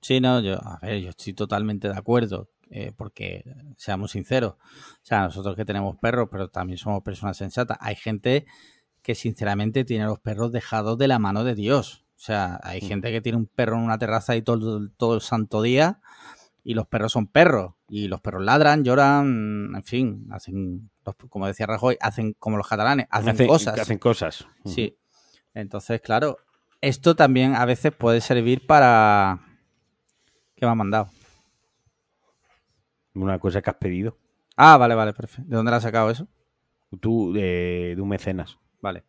Sí, 0.00 0.20
no, 0.20 0.40
yo, 0.40 0.54
a 0.62 0.78
ver, 0.82 1.00
yo 1.00 1.10
estoy 1.10 1.32
totalmente 1.34 1.88
de 1.88 1.96
acuerdo. 1.96 2.48
eh, 2.70 2.92
porque 2.96 3.44
seamos 3.76 4.12
sinceros, 4.12 4.52
o 4.54 4.58
sea, 5.02 5.20
nosotros 5.20 5.54
que 5.54 5.66
tenemos 5.66 5.96
perros, 5.98 6.28
pero 6.32 6.48
también 6.48 6.78
somos 6.78 7.02
personas 7.02 7.36
sensatas, 7.36 7.76
hay 7.80 7.94
gente 7.94 8.46
que 9.02 9.14
sinceramente 9.14 9.84
tiene 9.84 10.06
los 10.06 10.18
perros 10.18 10.50
dejados 10.50 10.96
de 10.98 11.06
la 11.06 11.18
mano 11.18 11.44
de 11.44 11.54
Dios. 11.54 12.04
O 12.16 12.20
sea, 12.20 12.58
hay 12.64 12.80
Mm. 12.80 12.86
gente 12.88 13.12
que 13.12 13.20
tiene 13.20 13.36
un 13.38 13.46
perro 13.46 13.76
en 13.76 13.82
una 13.82 13.98
terraza 13.98 14.32
ahí 14.32 14.42
todo, 14.42 14.78
el- 14.78 14.90
todo 14.96 15.14
el 15.14 15.20
santo 15.20 15.60
día 15.62 16.00
y 16.64 16.72
los 16.74 16.86
perros 16.88 17.12
son 17.12 17.26
perros. 17.26 17.74
Y 17.86 18.08
los 18.08 18.20
perros 18.22 18.42
ladran, 18.42 18.82
lloran, 18.82 19.72
en 19.76 19.82
fin, 19.84 20.26
hacen, 20.32 20.90
como 21.28 21.46
decía 21.46 21.66
Rajoy, 21.66 21.96
hacen 22.00 22.32
como 22.38 22.56
los 22.56 22.66
catalanes, 22.66 23.06
hacen 23.10 23.28
Hacen- 23.34 23.46
cosas. 23.46 23.78
Hacen 23.78 23.98
cosas. 23.98 24.48
Sí. 24.64 24.96
Entonces, 25.54 26.00
claro, 26.00 26.38
esto 26.80 27.14
también 27.14 27.54
a 27.54 27.64
veces 27.64 27.92
puede 27.92 28.20
servir 28.20 28.66
para... 28.66 29.40
¿Qué 30.56 30.66
me 30.66 30.72
han 30.72 30.78
mandado? 30.78 31.08
Una 33.14 33.38
cosa 33.38 33.62
que 33.62 33.70
has 33.70 33.76
pedido. 33.76 34.18
Ah, 34.56 34.76
vale, 34.76 34.94
vale, 34.94 35.12
perfecto. 35.12 35.48
¿De 35.48 35.56
dónde 35.56 35.70
la 35.70 35.78
has 35.78 35.82
sacado 35.82 36.10
eso? 36.10 36.28
Tú, 37.00 37.32
de, 37.32 37.94
de 37.96 38.00
un 38.02 38.08
mecenas. 38.08 38.58
Vale. 38.80 39.04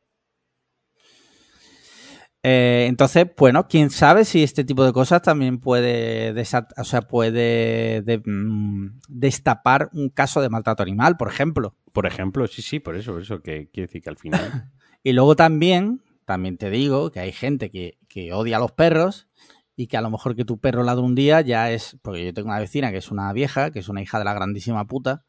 Eh, 2.43 2.85
entonces, 2.87 3.25
bueno, 3.35 3.67
quién 3.67 3.89
sabe 3.89 4.23
si 4.23 4.43
este 4.43 4.63
tipo 4.63 4.85
de 4.85 4.93
cosas 4.93 5.23
también 5.23 5.59
puede, 5.59 6.31
o 6.77 6.83
sea, 6.83 7.01
puede 7.01 8.03
de- 8.03 8.21
mm, 8.23 8.99
destapar 9.07 9.89
un 9.93 10.09
caso 10.09 10.41
de 10.41 10.49
maltrato 10.49 10.83
animal, 10.83 11.17
por 11.17 11.27
ejemplo. 11.27 11.75
Por 11.91 12.05
ejemplo, 12.05 12.45
sí, 12.45 12.61
sí, 12.61 12.79
por 12.79 12.95
eso, 12.95 13.13
por 13.13 13.21
eso, 13.23 13.41
que 13.41 13.69
quiere 13.71 13.87
decir 13.87 14.01
que 14.03 14.09
al 14.09 14.17
final. 14.17 14.71
Y 15.07 15.13
luego 15.13 15.35
también, 15.35 16.01
también 16.25 16.57
te 16.57 16.69
digo 16.69 17.11
que 17.11 17.19
hay 17.19 17.31
gente 17.31 17.69
que, 17.71 17.97
que 18.07 18.33
odia 18.33 18.57
a 18.57 18.59
los 18.59 18.71
perros 18.71 19.27
y 19.75 19.87
que 19.87 19.97
a 19.97 20.01
lo 20.01 20.09
mejor 20.09 20.35
que 20.35 20.45
tu 20.45 20.59
perro 20.59 20.83
ladra 20.83 21.03
un 21.03 21.15
día 21.15 21.41
ya 21.41 21.71
es, 21.71 21.97
porque 22.01 22.25
yo 22.25 22.33
tengo 22.33 22.49
una 22.49 22.59
vecina 22.59 22.91
que 22.91 22.97
es 22.97 23.11
una 23.11 23.31
vieja, 23.33 23.71
que 23.71 23.79
es 23.79 23.89
una 23.89 24.01
hija 24.01 24.19
de 24.19 24.25
la 24.25 24.33
grandísima 24.33 24.85
puta, 24.85 25.23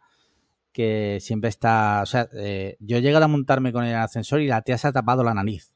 que 0.72 1.18
siempre 1.20 1.48
está, 1.48 2.00
o 2.02 2.06
sea, 2.06 2.28
eh, 2.34 2.76
yo 2.80 2.98
llego 2.98 3.18
a 3.18 3.28
montarme 3.28 3.72
con 3.72 3.84
el 3.84 3.94
ascensor 3.96 4.40
y 4.40 4.46
la 4.46 4.62
tía 4.62 4.78
se 4.78 4.88
ha 4.88 4.92
tapado 4.92 5.24
la 5.24 5.34
nariz. 5.34 5.72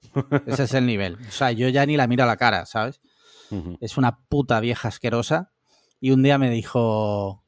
Ese 0.46 0.62
es 0.64 0.74
el 0.74 0.86
nivel. 0.86 1.16
O 1.28 1.30
sea, 1.32 1.50
yo 1.52 1.68
ya 1.68 1.84
ni 1.86 1.96
la 1.96 2.06
miro 2.06 2.22
a 2.24 2.26
la 2.26 2.36
cara, 2.36 2.64
¿sabes? 2.66 3.00
Es 3.80 3.96
una 3.96 4.20
puta 4.28 4.60
vieja 4.60 4.88
asquerosa. 4.88 5.52
Y 6.00 6.12
un 6.12 6.22
día 6.22 6.38
me 6.38 6.50
dijo, 6.50 7.42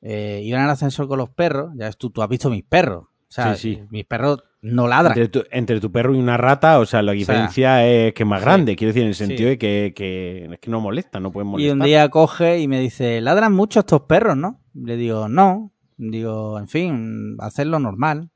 eh, 0.00 0.40
ir 0.42 0.54
en 0.54 0.62
el 0.62 0.70
ascensor 0.70 1.06
con 1.08 1.18
los 1.18 1.30
perros, 1.30 1.72
ya 1.76 1.86
ves 1.86 1.96
tú, 1.96 2.10
tú 2.10 2.22
has 2.22 2.28
visto 2.28 2.50
mis 2.50 2.64
perros. 2.64 3.04
O 3.04 3.32
sea, 3.32 3.54
Sí, 3.54 3.76
sí. 3.76 3.82
mis 3.90 4.04
perros 4.04 4.42
no 4.72 4.88
ladran. 4.88 5.16
Entre 5.18 5.28
tu, 5.28 5.46
entre 5.50 5.80
tu 5.80 5.90
perro 5.92 6.14
y 6.14 6.18
una 6.18 6.36
rata, 6.36 6.78
o 6.80 6.86
sea, 6.86 7.02
la 7.02 7.12
diferencia 7.12 7.86
es 7.86 8.12
que 8.14 8.22
es 8.24 8.28
más 8.28 8.40
sí. 8.40 8.44
grande. 8.44 8.76
Quiero 8.76 8.88
decir, 8.90 9.02
en 9.02 9.08
el 9.08 9.14
sentido 9.14 9.40
Sí. 9.40 9.44
de 9.50 9.58
que, 9.58 9.92
que 9.94 10.48
es 10.52 10.58
que 10.60 10.70
no 10.70 10.80
molesta, 10.80 11.20
no 11.20 11.30
pueden 11.32 11.48
Y 11.48 11.50
molestar. 11.52 11.76
un 11.78 11.84
día 11.84 12.08
coge 12.08 12.58
y 12.60 12.68
me 12.68 12.80
dice, 12.80 13.20
ladran 13.20 13.52
mucho 13.52 13.80
estos 13.80 14.02
perros, 14.02 14.36
¿no? 14.36 14.60
Le 14.74 14.96
digo, 14.96 15.28
no. 15.28 15.72
Digo, 15.96 16.58
en 16.58 16.68
fin, 16.68 17.36
hacerlo 17.40 17.78
normal. 17.78 18.30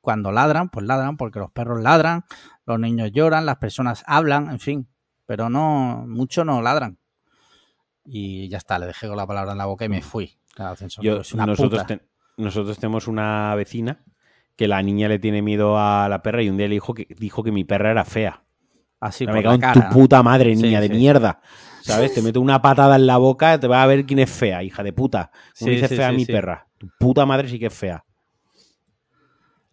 Cuando 0.00 0.32
ladran, 0.32 0.68
pues 0.70 0.86
ladran, 0.86 1.16
porque 1.16 1.38
los 1.38 1.50
perros 1.50 1.82
ladran, 1.82 2.24
los 2.66 2.78
niños 2.78 3.10
lloran, 3.12 3.46
las 3.46 3.56
personas 3.56 4.04
hablan, 4.06 4.50
en 4.50 4.58
fin. 4.60 4.88
Pero 5.26 5.48
no, 5.50 6.04
mucho 6.06 6.44
no 6.44 6.60
ladran. 6.62 6.98
Y 8.04 8.48
ya 8.48 8.58
está, 8.58 8.78
le 8.78 8.86
dejé 8.86 9.08
con 9.08 9.16
la 9.16 9.26
palabra 9.26 9.52
en 9.52 9.58
la 9.58 9.66
boca 9.66 9.84
y 9.84 9.88
me 9.88 10.02
fui. 10.02 10.36
Yo- 11.00 11.22
ten- 11.86 12.02
nosotros 12.36 12.78
tenemos 12.78 13.08
una 13.08 13.54
vecina 13.54 14.04
que 14.56 14.68
la 14.68 14.82
niña 14.82 15.08
le 15.08 15.18
tiene 15.18 15.42
miedo 15.42 15.78
a 15.78 16.08
la 16.08 16.22
perra 16.22 16.42
y 16.42 16.48
un 16.48 16.56
día 16.56 16.68
le 16.68 16.74
dijo 16.74 16.94
que, 16.94 17.06
dijo 17.18 17.42
que 17.42 17.52
mi 17.52 17.64
perra 17.64 17.90
era 17.90 18.04
fea. 18.04 18.44
Así 19.00 19.26
me 19.26 19.42
cago 19.42 19.54
en 19.54 19.60
tu 19.72 19.80
puta 19.90 20.22
madre, 20.22 20.54
Sí, 20.54 20.62
niña 20.62 20.80
de 20.80 20.88
sí. 20.88 20.94
mierda. 20.94 21.40
¿Sabes? 21.82 22.14
Te 22.14 22.22
meto 22.22 22.40
una 22.40 22.62
patada 22.62 22.96
en 22.96 23.06
la 23.06 23.18
boca, 23.18 23.60
te 23.60 23.66
va 23.66 23.82
a 23.82 23.86
ver 23.86 24.06
quién 24.06 24.20
es 24.20 24.30
fea, 24.30 24.62
hija 24.62 24.82
de 24.82 24.92
puta. 24.92 25.30
Sí, 25.52 25.70
dice 25.70 25.88
sí, 25.88 25.96
fea 25.96 26.10
sí, 26.10 26.16
mi 26.16 26.24
perra. 26.26 26.66
Tu 26.78 26.88
puta 26.98 27.26
madre 27.26 27.48
sí 27.48 27.58
que 27.58 27.66
es 27.66 27.74
fea. 27.74 28.04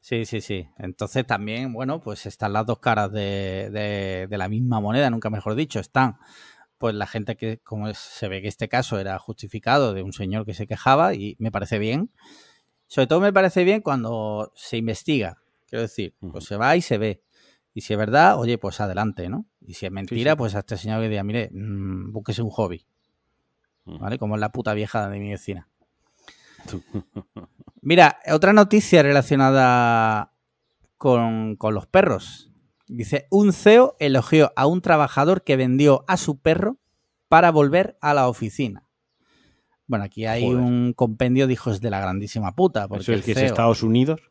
Sí, 0.02 0.26
sí, 0.26 0.42
sí. 0.42 0.68
Entonces 0.78 1.26
también, 1.28 1.74
bueno, 1.74 2.02
pues 2.02 2.26
están 2.26 2.54
las 2.54 2.66
dos 2.66 2.80
caras 2.80 3.12
de, 3.12 3.70
de- 3.72 4.28
de 4.28 4.38
la 4.38 4.50
misma 4.50 4.80
moneda, 4.80 5.10
nunca 5.10 5.30
mejor 5.30 5.56
dicho. 5.56 5.80
Están, 5.80 6.18
pues 6.80 6.96
la 6.96 7.06
gente 7.08 7.36
que, 7.38 7.60
como 7.60 7.94
se 7.94 8.28
ve 8.28 8.42
que 8.42 8.48
este 8.48 8.68
caso 8.68 9.00
era 9.00 9.20
justificado 9.20 9.94
de 9.94 10.02
un 10.04 10.14
señor 10.14 10.46
que 10.46 10.56
se 10.56 10.68
quejaba 10.68 11.14
y 11.14 11.36
me 11.40 11.52
parece 11.52 11.78
bien. 11.80 12.12
Sobre 12.92 13.08
todo 13.08 13.22
me 13.22 13.32
parece 13.32 13.64
bien 13.64 13.80
cuando 13.80 14.52
se 14.54 14.76
investiga. 14.76 15.38
Quiero 15.66 15.84
decir, 15.84 16.14
pues 16.30 16.44
se 16.44 16.58
va 16.58 16.76
y 16.76 16.82
se 16.82 16.98
ve. 16.98 17.24
Y 17.74 17.80
si 17.80 17.94
es 17.94 17.98
verdad, 17.98 18.38
oye, 18.38 18.58
pues 18.58 18.82
adelante, 18.82 19.30
¿no? 19.30 19.46
Y 19.62 19.76
si 19.76 19.86
es 19.86 19.94
mentira, 19.94 20.32
sí. 20.34 20.38
pues 20.38 20.56
a 20.56 20.60
este 20.60 20.76
señor 20.76 21.02
que 21.02 21.08
diga, 21.08 21.24
mire, 21.24 21.50
mm, 21.54 22.12
búsquese 22.12 22.42
un 22.42 22.50
hobby. 22.50 22.86
¿vale? 23.86 24.18
Como 24.18 24.36
es 24.36 24.42
la 24.42 24.52
puta 24.52 24.74
vieja 24.74 25.08
de 25.08 25.20
mi 25.20 25.30
vecina. 25.30 25.70
Mira, 27.82 28.20
otra 28.30 28.52
noticia 28.52 29.02
relacionada 29.02 30.34
con, 30.98 31.56
con 31.56 31.74
los 31.74 31.88
perros. 31.88 32.52
Dice, 32.90 33.26
un 33.32 33.54
CEO 33.54 33.96
elogió 34.00 34.52
a 34.58 34.68
un 34.68 34.82
trabajador 34.82 35.46
que 35.46 35.56
vendió 35.56 36.04
a 36.10 36.18
su 36.18 36.42
perro 36.42 36.78
para 37.30 37.52
volver 37.52 37.98
a 38.02 38.14
la 38.14 38.28
oficina. 38.28 38.86
Bueno, 39.92 40.06
aquí 40.06 40.26
hay 40.26 40.44
Joder. 40.46 40.58
un 40.62 40.94
compendio 40.94 41.48
de 41.48 41.54
hijos 41.54 41.82
de 41.82 41.90
la 41.90 42.00
grandísima 42.00 42.56
puta. 42.56 42.88
Porque 42.88 43.02
Eso 43.04 43.12
es 43.12 43.18
el 43.20 43.24
que 43.26 43.32
es 43.34 43.38
Estados 43.40 43.84
Unidos. 43.84 44.22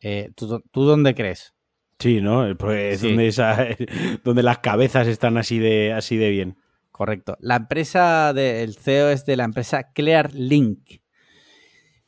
eh, 0.00 0.30
¿tú, 0.34 0.62
tú 0.70 0.84
dónde 0.84 1.14
crees? 1.14 1.52
Sí, 1.98 2.22
¿no? 2.22 2.46
Pues 2.56 2.94
es 2.94 3.00
Sí. 3.02 3.08
donde, 3.08 3.26
esa- 3.28 3.66
donde 4.24 4.42
las 4.42 4.60
cabezas 4.60 5.06
están 5.06 5.36
así 5.36 5.58
de, 5.58 5.92
así 5.92 6.16
de 6.16 6.30
bien. 6.30 6.56
Correcto. 6.90 7.36
La 7.40 7.56
empresa 7.56 8.32
del 8.32 8.74
CEO 8.76 9.10
es 9.10 9.26
de 9.26 9.36
la 9.36 9.44
empresa 9.44 9.92
Clear 9.92 10.32
Link. 10.32 11.00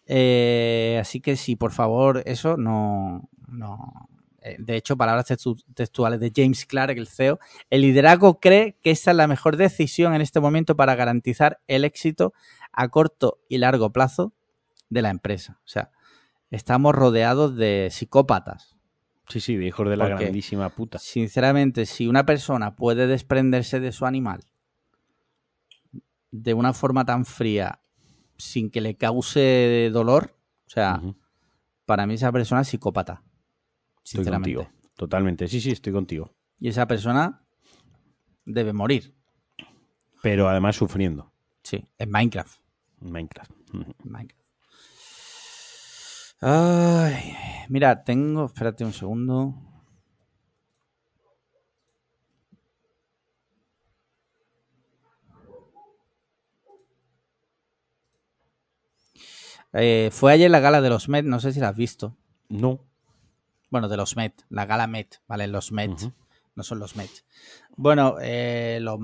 Eh, 0.07 0.99
así 1.01 1.21
que 1.21 1.37
sí, 1.37 1.57
por 1.57 1.73
favor, 1.73 2.23
eso 2.27 2.57
no. 2.57 3.29
no. 3.47 4.09
Eh, 4.43 4.57
De 4.59 4.77
hecho, 4.77 4.97
palabras 4.97 5.31
textu- 5.31 5.63
textuales 5.75 6.19
de 6.19 6.33
James 6.35 6.65
Clark, 6.65 6.97
el 6.97 7.07
CEO. 7.09 7.39
El 7.69 7.83
liderazgo 7.83 8.41
cree 8.41 8.77
que 8.83 8.91
esta 8.91 9.11
es 9.11 9.17
la 9.19 9.27
mejor 9.29 9.57
decisión 9.59 10.15
en 10.15 10.23
este 10.23 10.41
momento 10.41 10.77
para 10.77 10.95
garantizar 10.95 11.61
el 11.69 11.85
éxito 11.85 12.33
a 12.73 12.89
corto 12.89 13.41
y 13.49 13.59
largo 13.59 13.91
plazo 13.93 14.33
de 14.89 15.03
la 15.03 15.11
empresa. 15.11 15.61
O 15.65 15.69
sea, 15.69 15.91
estamos 16.51 16.95
rodeados 16.95 17.57
de 17.57 17.89
psicópatas. 17.91 18.77
Sí, 19.29 19.41
sí, 19.41 19.57
de 19.57 19.67
hijos 19.67 19.89
de 19.89 19.97
la 19.97 20.09
Porque- 20.09 20.25
grandísima 20.25 20.69
puta. 20.71 20.99
Sinceramente, 20.99 21.87
si 21.87 22.09
una 22.09 22.27
persona 22.27 22.75
puede 22.75 23.07
desprenderse 23.07 23.79
de 23.81 23.93
su 23.93 24.07
animal 24.07 24.41
de 26.33 26.55
una 26.55 26.73
forma 26.73 27.05
tan 27.05 27.25
fría 27.25 27.81
sin 28.37 28.71
que 28.71 28.81
le 28.81 28.97
cause 28.97 29.91
dolor, 29.93 30.37
o 30.67 30.71
sea, 30.71 31.03
para 31.87 32.07
mí 32.07 32.15
esa 32.15 32.33
persona 32.33 32.63
es 32.63 32.69
psicópata. 32.69 33.23
Estoy 34.05 34.19
Sinceramente. 34.19 34.55
contigo. 34.57 34.77
Totalmente. 34.97 35.49
Sí, 35.49 35.61
sí, 35.61 35.71
estoy 35.71 35.93
contigo. 35.93 36.35
Y 36.59 36.69
esa 36.69 36.87
persona 36.87 37.43
debe 38.45 38.73
morir. 38.73 39.15
Pero 40.23 40.49
además 40.49 40.77
sufriendo. 40.77 41.33
Sí, 41.63 41.87
en 41.99 42.11
Minecraft. 42.11 42.59
Minecraft. 43.01 43.53
Minecraft. 44.05 44.41
Ay, 46.41 47.35
mira, 47.69 48.03
tengo. 48.05 48.47
Espérate 48.47 48.85
un 48.85 48.93
segundo. 48.93 49.55
Eh, 59.73 60.11
fue 60.13 60.33
ayer 60.33 60.51
la 60.51 60.61
gala 60.61 60.81
de 60.81 60.89
los 60.89 61.09
Met, 61.09 61.25
no 61.25 61.41
sé 61.41 61.53
si 61.53 61.61
la 61.61 61.69
has 61.69 61.77
visto. 61.77 62.17
No. 62.49 62.81
Bueno, 63.71 63.89
de 63.89 63.97
los 63.97 64.17
Met, 64.17 64.43
la 64.49 64.67
gala 64.67 64.87
Met, 64.87 65.21
¿vale? 65.29 65.47
Los 65.47 65.71
Met, 65.71 66.13
no 66.57 66.63
son 66.63 66.81
los 66.81 66.97
Met. 66.97 67.11
Bueno, 67.83 68.17
eh, 68.21 68.79
lo- 68.83 68.99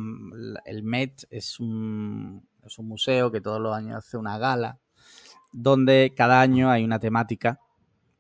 el 0.67 0.83
Met 0.83 1.25
es 1.31 1.59
un, 1.61 2.47
es 2.63 2.79
un 2.79 2.87
museo 2.89 3.33
que 3.33 3.41
todos 3.41 3.59
los 3.59 3.75
años 3.75 3.97
hace 3.97 4.19
una 4.19 4.37
gala 4.37 4.79
donde 5.51 6.13
cada 6.15 6.43
año 6.43 6.71
hay 6.71 6.85
una 6.85 6.99
temática. 7.01 7.59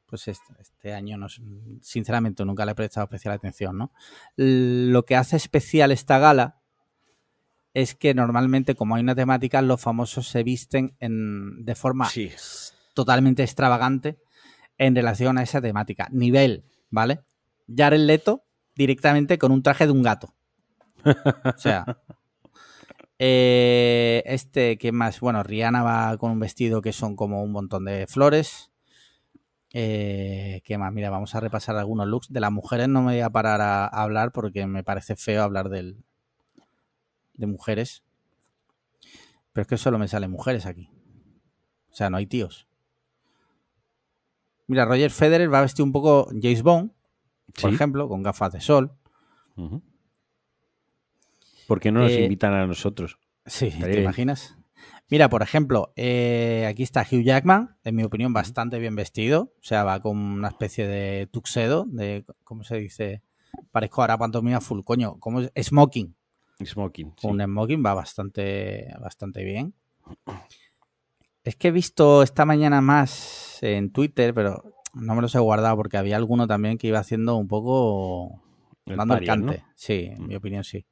Pues 0.06 0.28
este, 0.28 0.54
este 0.58 0.94
año, 0.94 1.18
no, 1.18 1.26
sinceramente, 1.82 2.42
nunca 2.46 2.64
le 2.64 2.72
he 2.72 2.74
prestado 2.74 3.04
especial 3.04 3.34
atención, 3.34 3.76
¿no? 3.76 3.92
Lo 4.36 5.04
que 5.04 5.14
hace 5.16 5.36
especial 5.36 5.90
esta 5.92 6.18
gala 6.18 6.58
es 7.74 7.94
que 7.94 8.14
normalmente, 8.14 8.74
como 8.76 8.94
hay 8.94 9.02
una 9.02 9.14
temática, 9.14 9.60
los 9.60 9.78
famosos 9.82 10.26
se 10.28 10.42
visten 10.42 10.96
en, 11.00 11.66
de 11.66 11.74
forma 11.74 12.08
Sí. 12.08 12.30
totalmente 12.94 13.42
extravagante 13.42 14.18
en 14.78 14.94
relación 14.94 15.36
a 15.36 15.42
esa 15.42 15.60
temática. 15.60 16.08
Nivel, 16.12 16.64
¿vale? 16.88 17.20
Jared 17.68 18.00
Leto 18.00 18.44
directamente 18.74 19.36
con 19.36 19.52
un 19.52 19.62
traje 19.62 19.84
de 19.84 19.92
un 19.92 20.02
gato. 20.02 20.32
O 21.04 21.58
sea. 21.58 21.84
eh, 23.18 24.22
este, 24.26 24.78
¿qué 24.78 24.92
más? 24.92 25.20
Bueno, 25.20 25.42
Rihanna 25.42 25.82
va 25.82 26.16
con 26.18 26.30
un 26.32 26.40
vestido 26.40 26.82
que 26.82 26.92
son 26.92 27.16
como 27.16 27.42
un 27.42 27.52
montón 27.52 27.84
de 27.84 28.06
flores. 28.06 28.70
Eh, 29.72 30.62
¿Qué 30.64 30.78
más? 30.78 30.92
Mira, 30.92 31.10
vamos 31.10 31.34
a 31.34 31.40
repasar 31.40 31.76
algunos 31.76 32.06
looks. 32.08 32.32
De 32.32 32.40
las 32.40 32.52
mujeres 32.52 32.88
no 32.88 33.02
me 33.02 33.12
voy 33.12 33.20
a 33.20 33.30
parar 33.30 33.60
a, 33.60 33.84
a 33.84 34.02
hablar 34.02 34.32
porque 34.32 34.66
me 34.66 34.82
parece 34.84 35.16
feo 35.16 35.42
hablar 35.42 35.68
del, 35.68 36.02
de 37.34 37.46
mujeres. 37.46 38.02
Pero 39.52 39.62
es 39.62 39.68
que 39.68 39.76
solo 39.78 39.98
me 39.98 40.08
salen 40.08 40.30
mujeres 40.30 40.66
aquí. 40.66 40.90
O 41.90 41.94
sea, 41.94 42.10
no 42.10 42.16
hay 42.18 42.26
tíos. 42.26 42.66
Mira, 44.66 44.84
Roger 44.84 45.10
Federer 45.10 45.52
va 45.52 45.58
a 45.58 45.62
vestir 45.62 45.82
un 45.84 45.92
poco 45.92 46.28
James 46.42 46.62
Bond, 46.62 46.90
por 47.60 47.70
Sí. 47.70 47.74
ejemplo, 47.74 48.08
con 48.08 48.22
gafas 48.22 48.52
de 48.52 48.60
sol. 48.60 48.92
¿Por 51.66 51.80
qué 51.80 51.90
no 51.92 52.00
nos 52.00 52.12
Eh, 52.12 52.22
invitan 52.24 52.52
a 52.54 52.66
nosotros? 52.66 53.18
Sí, 53.44 53.70
¿te 53.70 53.86
bien. 53.88 54.02
imaginas? 54.02 54.56
Mira, 55.08 55.28
por 55.28 55.42
ejemplo, 55.42 55.92
eh, 55.96 56.66
aquí 56.68 56.82
está 56.82 57.02
Hugh 57.02 57.22
Jackman, 57.22 57.76
en 57.84 57.94
mi 57.94 58.02
opinión, 58.02 58.32
bastante 58.32 58.78
bien 58.78 58.96
vestido. 58.96 59.52
O 59.60 59.62
sea, 59.62 59.84
va 59.84 60.00
con 60.00 60.16
una 60.16 60.48
especie 60.48 60.86
de 60.86 61.28
tuxedo, 61.28 61.84
de, 61.88 62.24
¿cómo 62.44 62.64
se 62.64 62.76
dice? 62.76 63.22
Parezco 63.70 64.00
ahora 64.02 64.18
pantomima 64.18 64.60
full, 64.60 64.82
coño, 64.82 65.16
¿cómo 65.20 65.40
es? 65.40 65.52
Smoking. 65.68 66.14
Smoking. 66.64 67.12
sí. 67.18 67.26
Un 67.28 67.40
smoking 67.40 67.84
va 67.84 67.94
bastante, 67.94 68.88
bastante 69.00 69.44
bien. 69.44 69.74
Es 71.44 71.54
que 71.56 71.68
he 71.68 71.72
visto 71.72 72.22
esta 72.22 72.44
mañana 72.44 72.80
más 72.80 73.58
en 73.62 73.90
Twitter, 73.92 74.34
pero 74.34 74.64
no 74.94 75.14
me 75.14 75.22
los 75.22 75.34
he 75.34 75.38
guardado 75.38 75.76
porque 75.76 75.96
había 75.96 76.16
alguno 76.16 76.46
también 76.46 76.78
que 76.78 76.88
iba 76.88 76.98
haciendo 76.98 77.36
un 77.36 77.46
poco 77.46 78.42
El 78.86 78.96
dando 78.96 79.14
el 79.14 79.20
Parias, 79.20 79.38
¿no? 79.38 79.46
cante. 79.52 79.64
Sí, 79.76 80.06
en 80.10 80.24
Mm. 80.24 80.26
mi 80.26 80.34
opinión 80.34 80.64
sí. 80.64 80.84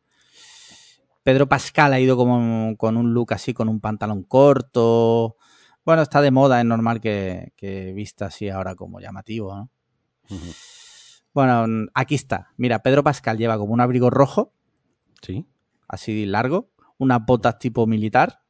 Pedro 1.25 1.49
Pascal 1.49 1.93
ha 1.93 1.99
ido 2.01 2.17
como 2.17 2.77
con 2.77 2.97
un 2.97 3.13
look 3.15 3.33
así, 3.35 3.53
con 3.55 3.69
un 3.69 3.81
pantalón 3.81 4.23
corto. 4.23 5.37
Bueno, 5.85 6.03
está 6.03 6.21
de 6.21 6.31
moda, 6.31 6.61
es 6.61 6.67
normal 6.67 7.01
que, 7.01 7.53
que 7.57 7.93
vista 7.93 8.27
así 8.27 8.49
ahora 8.49 8.75
como 8.77 9.01
llamativo, 9.01 9.55
¿no? 9.57 9.71
Bueno, 11.33 11.89
aquí 11.95 12.15
está. 12.15 12.53
Mira, 12.57 12.79
Pedro 12.81 13.03
Pascal 13.03 13.39
lleva 13.39 13.59
como 13.59 13.73
un 13.75 13.81
abrigo 13.81 14.11
rojo, 14.11 14.53
Sí. 15.23 15.47
así 15.89 16.27
largo, 16.27 16.71
unas 16.99 17.25
botas 17.25 17.59
tipo 17.59 17.87
militar, 17.87 18.41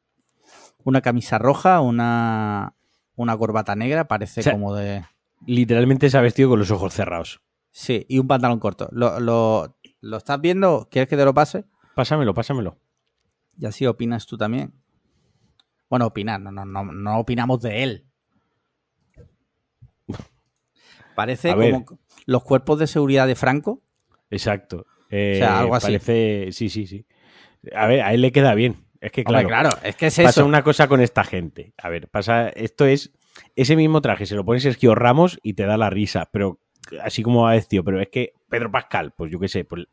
una 0.84 1.00
camisa 1.00 1.38
roja, 1.38 1.80
una, 1.80 2.74
una 3.16 3.36
corbata 3.38 3.74
negra, 3.74 4.06
parece 4.06 4.40
O 4.40 4.42
sea- 4.44 4.52
como 4.52 4.74
de... 4.74 5.04
Literalmente 5.46 6.08
se 6.08 6.16
ha 6.16 6.22
vestido 6.22 6.48
con 6.50 6.58
los 6.58 6.70
ojos 6.70 6.94
cerrados. 6.94 7.40
Sí, 7.70 8.06
y 8.08 8.18
un 8.18 8.26
pantalón 8.26 8.58
corto. 8.60 8.88
¿Lo, 8.92 9.20
lo, 9.20 9.76
lo 10.00 10.16
estás 10.16 10.40
viendo? 10.40 10.88
¿Quieres 10.90 11.08
que 11.08 11.16
te 11.16 11.24
lo 11.24 11.34
pase? 11.34 11.64
Pásamelo, 11.94 12.34
pásamelo. 12.34 12.78
Y 13.58 13.66
así 13.66 13.86
opinas 13.86 14.26
tú 14.26 14.36
también. 14.36 14.72
Bueno, 15.88 16.06
opinar, 16.06 16.40
no, 16.40 16.50
no, 16.50 16.64
no, 16.64 16.84
no 16.84 17.18
opinamos 17.18 17.60
de 17.62 17.82
él. 17.82 18.06
Parece 21.14 21.50
A 21.50 21.54
ver. 21.54 21.72
como 21.84 21.98
los 22.26 22.42
cuerpos 22.42 22.78
de 22.78 22.86
seguridad 22.86 23.26
de 23.26 23.34
Franco. 23.36 23.82
Exacto. 24.30 24.86
Eh, 25.10 25.34
O 25.36 25.38
sea, 25.38 25.60
algo 25.60 25.74
así. 25.76 25.86
Parece... 25.86 26.48
Sí, 26.52 26.68
sí, 26.68 26.86
sí. 26.86 27.06
A 27.74 27.86
ver, 27.86 28.00
a 28.02 28.12
él 28.12 28.20
le 28.20 28.32
queda 28.32 28.54
bien. 28.54 28.84
Es 29.00 29.12
que 29.12 29.22
Hombre, 29.26 29.44
claro, 29.46 29.70
claro, 29.70 29.86
es 29.86 29.96
que 29.96 30.06
es 30.06 30.16
pasa 30.16 30.40
eso. 30.40 30.46
una 30.46 30.62
cosa 30.62 30.88
con 30.88 31.00
esta 31.00 31.24
gente. 31.24 31.74
A 31.78 31.88
ver, 31.88 32.08
pasa... 32.08 32.48
Esto 32.48 32.86
es... 32.86 33.12
Ese 33.56 33.76
mismo 33.76 34.00
traje 34.00 34.26
se 34.26 34.34
lo 34.36 34.44
pone 34.44 34.60
Sergio 34.60 34.94
Ramos 34.94 35.38
y 35.42 35.54
te 35.54 35.66
da 35.66 35.76
la 35.76 35.90
risa, 35.90 36.28
pero 36.32 36.60
así 37.02 37.22
como 37.22 37.42
va 37.42 37.52
vestido, 37.52 37.82
pero 37.84 38.00
es 38.00 38.08
que 38.08 38.32
Pedro 38.48 38.70
Pascal, 38.70 39.12
pues 39.16 39.30
yo 39.32 39.38
qué 39.40 39.48
sé, 39.48 39.64
pues 39.64 39.86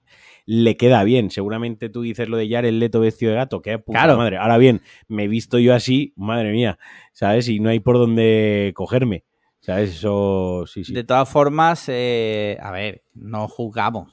le 0.45 0.77
queda 0.77 1.03
bien. 1.03 1.29
Seguramente 1.31 1.89
tú 1.89 2.01
dices 2.01 2.27
lo 2.29 2.37
de 2.37 2.49
Jared 2.49 2.73
Leto 2.73 2.99
vestido 2.99 3.31
de 3.31 3.37
gato, 3.37 3.61
que 3.61 3.77
puta 3.79 3.99
Claro. 3.99 4.17
madre. 4.17 4.37
Ahora 4.37 4.57
bien, 4.57 4.81
me 5.07 5.23
he 5.23 5.27
visto 5.27 5.59
yo 5.59 5.73
así, 5.73 6.13
madre 6.15 6.51
mía, 6.51 6.77
¿sabes? 7.13 7.47
Y 7.49 7.59
no 7.59 7.69
hay 7.69 7.79
por 7.79 7.97
dónde 7.97 8.71
cogerme, 8.75 9.23
¿sabes? 9.59 9.91
Eso, 9.91 10.65
sí, 10.67 10.83
sí. 10.83 10.93
De 10.93 11.03
todas 11.03 11.27
formas, 11.29 11.85
eh, 11.87 12.57
a 12.61 12.71
ver, 12.71 13.03
no 13.13 13.47
juzgamos. 13.47 14.11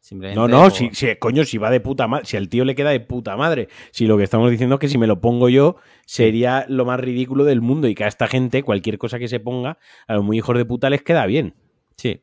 Simplemente 0.00 0.40
No, 0.40 0.48
no, 0.48 0.70
si- 0.70 0.90
coño, 1.18 1.44
si 1.44 1.58
va 1.58 1.70
de 1.70 1.80
puta 1.80 2.08
madre, 2.08 2.24
si 2.24 2.38
al 2.38 2.48
tío 2.48 2.64
le 2.64 2.74
queda 2.74 2.90
de 2.90 3.00
puta 3.00 3.36
madre, 3.36 3.68
si 3.90 4.06
lo 4.06 4.16
que 4.16 4.24
estamos 4.24 4.50
diciendo 4.50 4.76
es 4.76 4.80
que 4.80 4.88
si 4.88 4.96
me 4.96 5.06
lo 5.06 5.20
pongo 5.20 5.50
yo 5.50 5.76
sería 6.06 6.64
lo 6.68 6.86
más 6.86 6.98
ridículo 6.98 7.44
del 7.44 7.60
mundo 7.60 7.88
y 7.88 7.94
que 7.94 8.04
a 8.04 8.08
esta 8.08 8.26
gente 8.26 8.62
cualquier 8.62 8.96
cosa 8.96 9.18
que 9.18 9.28
se 9.28 9.38
ponga, 9.38 9.76
a 10.06 10.14
los 10.14 10.24
muy 10.24 10.38
hijos 10.38 10.56
de 10.56 10.64
puta 10.64 10.88
les 10.88 11.02
queda 11.02 11.26
bien. 11.26 11.54
Sí, 11.98 12.22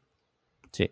sí. 0.72 0.90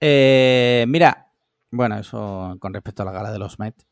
Eh, 0.00 0.84
mira, 0.88 1.30
bueno, 1.70 1.98
eso 1.98 2.56
con 2.58 2.74
respecto 2.74 3.02
a 3.02 3.06
la 3.06 3.12
gala 3.12 3.30
de 3.30 3.38
los 3.38 3.58
Met. 3.58 3.86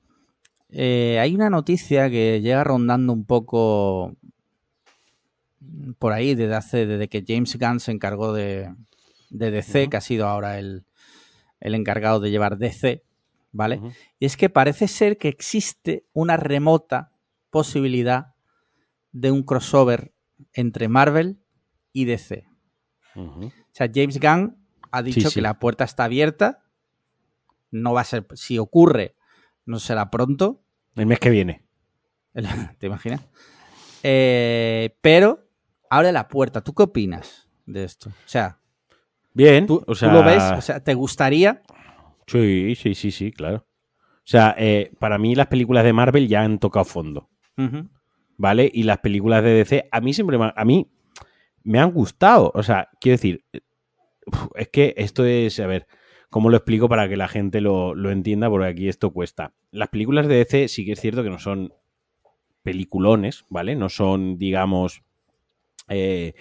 Eh, 0.71 1.19
hay 1.21 1.35
una 1.35 1.51
noticia 1.51 2.11
que 2.11 2.41
llega 2.41 2.65
rondando 2.65 3.13
un 3.13 3.27
poco 3.27 4.17
por 5.99 6.13
ahí 6.13 6.35
desde 6.35 6.55
hace, 6.55 6.87
desde 6.87 7.09
que 7.09 7.25
James 7.27 7.57
Gunn 7.59 7.81
se 7.81 7.93
encargó 7.93 8.33
de, 8.33 8.75
de 9.31 9.51
DC, 9.51 9.89
que 9.89 9.97
ha 9.97 10.01
sido 10.01 10.27
ahora 10.27 10.59
el, 10.59 10.85
el 11.61 11.75
encargado 11.75 12.21
de 12.21 12.31
llevar 12.31 12.59
DC, 12.59 13.05
¿vale? 13.53 13.81
Y 14.19 14.27
es 14.27 14.37
que 14.37 14.49
parece 14.49 14.89
ser 14.89 15.19
que 15.19 15.29
existe 15.29 16.07
una 16.13 16.37
remota 16.37 17.13
posibilidad 17.51 18.35
de 19.13 19.31
un 19.31 19.43
crossover 19.45 20.13
entre 20.53 20.89
Marvel 20.89 21.39
y 21.93 22.07
DC. 22.07 22.47
O 23.17 23.51
sea, 23.73 23.89
James 23.93 24.19
Gunn 24.21 24.57
ha 24.91 25.03
dicho 25.03 25.21
Sí, 25.21 25.27
sí. 25.29 25.35
que 25.35 25.41
la 25.43 25.59
puerta 25.59 25.85
está 25.85 26.05
abierta. 26.05 26.63
No 27.71 27.93
va 27.93 28.03
a 28.03 28.05
ser, 28.05 28.27
si 28.35 28.59
ocurre, 28.59 29.15
no 29.67 29.79
será 29.79 30.11
pronto. 30.11 30.63
El 30.97 31.07
mes 31.07 31.19
que 31.19 31.31
viene. 31.31 31.65
¿Te 32.79 32.87
imaginas? 32.87 33.21
Eh, 34.03 34.97
pero 35.01 35.49
abre 35.91 36.13
la 36.13 36.29
puerta. 36.29 36.61
¿Tú 36.63 36.75
qué 36.75 36.85
opinas 36.85 37.49
de 37.67 37.85
esto? 37.85 38.11
O 38.11 38.29
sea, 38.29 38.59
Bien, 39.33 39.67
¿tú, 39.67 39.83
o 39.87 39.95
sea, 39.95 40.09
tú 40.11 40.15
lo 40.15 40.23
ves? 40.23 40.43
O 40.57 40.61
sea, 40.61 40.79
¿te 40.83 40.95
gustaría? 40.95 41.63
sí, 42.27 42.75
sí, 42.77 42.95
sí, 42.95 43.11
sí, 43.11 43.33
claro. 43.33 43.67
O 44.19 44.27
sea, 44.27 44.55
eh, 44.57 44.93
para 44.99 45.19
mí 45.19 45.35
las 45.35 45.49
películas 45.49 45.85
de 45.85 45.93
Marvel 45.93 46.29
ya 46.29 46.43
han 46.43 46.59
tocado 46.59 46.85
fondo. 46.85 47.29
¿vale? 48.37 48.71
Y 48.73 48.83
las 48.85 48.99
películas 48.99 49.43
de 49.43 49.51
DC, 49.55 49.89
a 49.91 50.01
mí 50.01 50.15
siempre 50.15 50.39
me, 50.39 50.53
a 50.55 50.65
mí 50.65 50.91
me 51.65 51.81
han 51.81 51.91
gustado. 51.91 52.53
O 52.55 52.63
sea, 52.63 52.89
quiero 53.01 53.15
decir, 53.15 53.45
es 54.55 54.69
que 54.69 54.95
esto 54.97 55.25
es, 55.25 55.59
a 55.59 55.67
ver, 55.67 55.87
¿cómo 56.31 56.51
lo 56.51 56.57
explico 56.57 56.89
para 56.89 57.09
que 57.09 57.17
la 57.17 57.29
gente 57.29 57.61
lo, 57.61 57.95
lo 57.95 58.11
entienda? 58.11 58.49
Porque 58.49 58.69
aquí 58.69 58.89
esto 58.89 59.11
cuesta. 59.11 59.55
Las 59.73 59.89
películas 59.89 60.29
de 60.29 60.37
DC 60.37 60.69
sí 60.69 60.85
que 60.85 60.93
es 60.93 61.01
cierto 61.01 61.23
que 61.23 61.31
no 61.31 61.39
son 61.39 61.73
peliculones, 62.63 63.45
¿vale? 63.49 63.75
No 63.75 63.89
son, 63.89 64.39
digamos, 64.39 65.03
eh, 65.89 66.35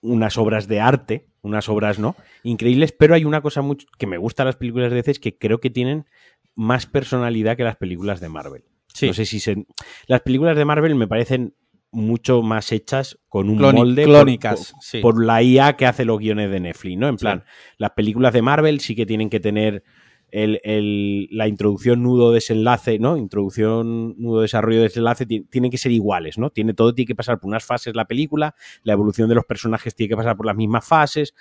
unas 0.00 0.36
obras 0.36 0.68
de 0.68 0.80
arte, 0.80 1.28
unas 1.42 1.68
obras, 1.68 1.98
¿no? 1.98 2.16
Increíbles, 2.42 2.92
pero 2.92 3.14
hay 3.14 3.24
una 3.24 3.40
cosa 3.40 3.62
mucho 3.62 3.86
que 3.98 4.06
me 4.06 4.18
gusta 4.18 4.42
de 4.42 4.48
las 4.48 4.56
películas 4.56 4.90
de 4.90 4.96
DC 4.96 5.12
es 5.12 5.20
que 5.20 5.38
creo 5.38 5.60
que 5.60 5.70
tienen 5.70 6.06
más 6.54 6.86
personalidad 6.86 7.56
que 7.56 7.64
las 7.64 7.76
películas 7.76 8.20
de 8.20 8.28
Marvel. 8.28 8.64
Sí. 8.88 9.06
No 9.06 9.14
sé 9.14 9.24
si 9.24 9.40
se... 9.40 9.66
Las 10.06 10.20
películas 10.20 10.56
de 10.56 10.64
Marvel 10.64 10.94
me 10.94 11.08
parecen 11.08 11.54
mucho 11.92 12.42
más 12.42 12.72
hechas 12.72 13.18
con 13.28 13.48
un 13.50 13.58
Cloni- 13.58 13.76
molde 13.80 14.04
clónicas, 14.04 14.72
por, 14.72 14.82
sí. 14.82 15.00
por 15.00 15.24
la 15.24 15.42
IA 15.42 15.76
que 15.76 15.86
hace 15.86 16.04
los 16.04 16.18
guiones 16.18 16.50
de 16.50 16.58
Netflix, 16.60 16.98
¿no? 16.98 17.08
En 17.08 17.18
Sí. 17.18 17.22
plan, 17.24 17.44
las 17.78 17.90
películas 17.90 18.32
de 18.32 18.42
Marvel 18.42 18.80
sí 18.80 18.94
que 18.96 19.06
tienen 19.06 19.28
que 19.30 19.40
tener 19.40 19.84
el, 20.30 20.60
el- 20.64 21.28
la 21.30 21.46
introducción, 21.46 22.02
nudo, 22.02 22.32
desenlace, 22.32 22.98
¿no? 22.98 23.18
Introducción, 23.18 24.14
nudo, 24.18 24.40
desarrollo, 24.40 24.80
desenlace, 24.80 25.26
ti- 25.26 25.42
tienen 25.50 25.70
que 25.70 25.76
ser 25.76 25.92
iguales, 25.92 26.38
¿no? 26.38 26.48
Tiene, 26.48 26.72
todo 26.72 26.94
tiene 26.94 27.06
que 27.08 27.14
pasar 27.14 27.38
por 27.38 27.48
unas 27.48 27.64
fases 27.64 27.94
la 27.94 28.06
película, 28.06 28.54
la 28.82 28.94
evolución 28.94 29.28
de 29.28 29.34
los 29.34 29.44
personajes 29.44 29.94
tiene 29.94 30.08
que 30.08 30.16
pasar 30.16 30.34
por 30.36 30.46
las 30.46 30.56
mismas 30.56 30.86
fases, 30.88 31.34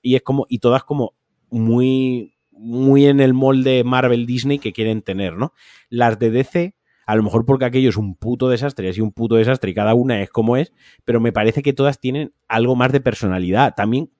y 0.00 0.14
es 0.14 0.22
como, 0.22 0.46
y 0.48 0.60
todas 0.60 0.84
como 0.84 1.14
muy, 1.50 2.34
muy 2.50 3.04
en 3.06 3.20
el 3.20 3.34
molde 3.34 3.84
Marvel 3.84 4.24
Disney 4.24 4.58
que 4.58 4.72
quieren 4.72 5.02
tener, 5.02 5.34
¿no? 5.36 5.52
Las 5.90 6.18
de 6.18 6.30
DC, 6.30 6.74
a 7.08 7.16
lo 7.16 7.22
mejor 7.22 7.46
porque 7.46 7.64
aquello 7.64 7.88
es 7.88 7.96
un 7.96 8.14
puto 8.14 8.50
desastre, 8.50 8.90
así 8.90 9.00
un 9.00 9.12
puto 9.12 9.36
desastre 9.36 9.70
y 9.70 9.74
cada 9.74 9.94
una 9.94 10.20
es 10.20 10.28
como 10.28 10.58
es, 10.58 10.74
pero 11.06 11.20
me 11.20 11.32
parece 11.32 11.62
que 11.62 11.72
todas 11.72 12.00
tienen 12.00 12.34
algo 12.48 12.76
más 12.76 12.92
de 12.92 13.00
personalidad. 13.00 13.72
También 13.74 14.10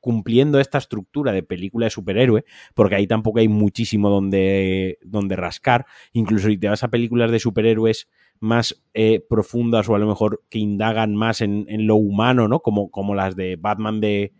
cumpliendo 0.00 0.58
esta 0.58 0.78
estructura 0.78 1.32
de 1.32 1.42
película 1.42 1.84
de 1.84 1.90
superhéroe, 1.90 2.46
porque 2.72 2.94
ahí 2.94 3.06
tampoco 3.06 3.40
hay 3.40 3.48
muchísimo 3.48 4.08
donde, 4.08 5.00
donde 5.02 5.36
rascar. 5.36 5.84
Incluso 6.14 6.48
si 6.48 6.56
te 6.56 6.70
vas 6.70 6.82
a 6.82 6.88
películas 6.88 7.30
de 7.30 7.38
superhéroes 7.38 8.08
más 8.40 8.82
eh, 8.94 9.20
profundas 9.28 9.86
o 9.90 9.94
a 9.94 9.98
lo 9.98 10.06
mejor 10.06 10.42
que 10.48 10.60
indagan 10.60 11.14
más 11.14 11.42
en, 11.42 11.66
lo 11.86 11.96
humano, 11.96 12.48
¿no? 12.48 12.60
Como, 12.60 12.90
como 12.90 13.14
las 13.14 13.36
de 13.36 13.56
Batman 13.56 14.00
de, 14.00 14.32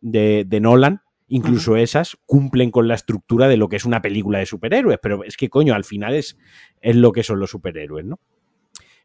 de 0.00 0.60
Nolan. 0.62 1.02
Incluso 1.28 1.76
esas 1.76 2.16
cumplen 2.24 2.70
con 2.70 2.86
la 2.86 2.94
estructura 2.94 3.48
de 3.48 3.56
lo 3.56 3.68
que 3.68 3.76
es 3.76 3.84
una 3.84 4.00
película 4.00 4.38
de 4.38 4.46
superhéroes, 4.46 4.98
pero 5.02 5.24
es 5.24 5.36
que 5.36 5.48
coño, 5.48 5.74
al 5.74 5.84
final 5.84 6.14
es, 6.14 6.38
es 6.80 6.94
lo 6.96 7.10
que 7.12 7.22
son 7.24 7.40
los 7.40 7.50
superhéroes, 7.50 8.04
¿no? 8.04 8.20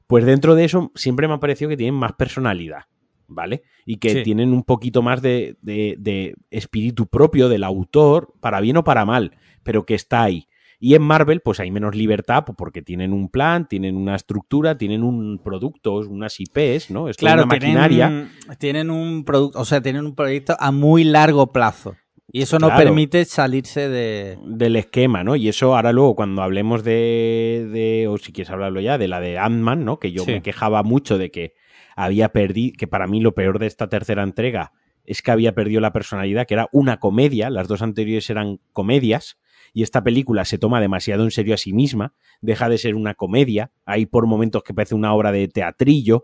Pues 0.07 0.25
dentro 0.25 0.55
de 0.55 0.65
eso 0.65 0.91
siempre 0.95 1.27
me 1.27 1.33
ha 1.35 1.39
parecido 1.39 1.69
que 1.69 1.77
tienen 1.77 1.95
más 1.95 2.13
personalidad, 2.13 2.83
¿vale? 3.27 3.63
Y 3.85 3.97
que 3.97 4.09
Sí. 4.15 4.23
tienen 4.23 4.53
un 4.53 4.63
poquito 4.63 5.01
más 5.01 5.21
de, 5.21 5.57
de- 5.61 5.95
de 5.97 6.35
espíritu 6.51 7.07
propio 7.07 7.49
del 7.49 7.63
autor, 7.63 8.33
para 8.39 8.59
bien 8.59 8.77
o 8.77 8.83
para 8.83 9.05
mal, 9.05 9.37
pero 9.63 9.85
que 9.85 9.95
está 9.95 10.21
ahí. 10.23 10.47
Y 10.83 10.95
en 10.95 11.03
Marvel, 11.03 11.41
pues 11.41 11.59
hay 11.59 11.69
menos 11.71 11.95
libertad, 11.95 12.43
pues 12.45 12.55
porque 12.57 12.81
tienen 12.81 13.13
un 13.13 13.29
plan, 13.29 13.67
tienen 13.67 13.95
una 13.95 14.15
estructura, 14.15 14.77
tienen 14.77 15.03
un 15.03 15.39
producto, 15.43 15.93
unas 15.99 16.39
IPs, 16.39 16.89
¿no? 16.89 17.07
Es 17.07 17.17
toda 17.17 17.33
Claro, 17.33 17.43
una 17.43 17.53
maquinaria. 17.53 18.07
tienen, 18.07 18.57
tienen 18.57 18.89
un 18.89 19.23
producto, 19.23 19.59
o 19.59 19.65
sea, 19.65 19.81
tienen 19.81 20.05
un 20.05 20.15
proyecto 20.15 20.55
a 20.59 20.71
muy 20.71 21.03
largo 21.03 21.51
plazo. 21.53 21.95
Y 22.33 22.41
eso 22.43 22.59
no 22.59 22.69
permite 22.75 23.25
salirse 23.25 23.89
de... 23.89 24.37
del 24.45 24.75
esquema, 24.77 25.23
¿no? 25.23 25.35
Y 25.35 25.49
eso 25.49 25.75
ahora 25.75 25.91
luego 25.91 26.15
cuando 26.15 26.41
hablemos 26.41 26.83
de, 26.83 27.67
de 27.71 28.07
o 28.07 28.17
si 28.17 28.31
quieres 28.31 28.51
hablarlo 28.51 28.79
ya, 28.79 28.97
de 28.97 29.07
la 29.07 29.19
de 29.19 29.37
Ant-Man, 29.37 29.83
¿no? 29.83 29.99
Que 29.99 30.11
yo 30.11 30.23
Sí. 30.23 30.31
me 30.31 30.41
quejaba 30.41 30.81
mucho 30.83 31.17
de 31.17 31.29
que 31.31 31.53
había 31.95 32.29
perdido, 32.29 32.75
que 32.77 32.87
para 32.87 33.05
mí 33.07 33.19
lo 33.19 33.33
peor 33.33 33.59
de 33.59 33.67
esta 33.67 33.89
tercera 33.89 34.23
entrega 34.23 34.71
es 35.03 35.21
que 35.21 35.31
había 35.31 35.53
perdido 35.53 35.81
la 35.81 35.91
personalidad, 35.91 36.45
que 36.47 36.53
era 36.53 36.69
una 36.71 36.97
comedia, 36.99 37.49
las 37.49 37.67
dos 37.67 37.81
anteriores 37.81 38.29
eran 38.29 38.59
comedias, 38.71 39.37
y 39.73 39.83
esta 39.83 40.03
película 40.03 40.43
se 40.45 40.57
toma 40.57 40.81
demasiado 40.81 41.23
en 41.23 41.31
serio 41.31 41.53
a 41.53 41.57
sí 41.57 41.71
misma, 41.73 42.13
deja 42.41 42.67
de 42.69 42.77
ser 42.77 42.95
una 42.95 43.13
comedia, 43.13 43.71
hay 43.85 44.05
por 44.05 44.27
momentos 44.27 44.63
que 44.63 44.73
parece 44.73 44.95
una 44.95 45.13
obra 45.13 45.31
de 45.31 45.47
teatrillo, 45.47 46.23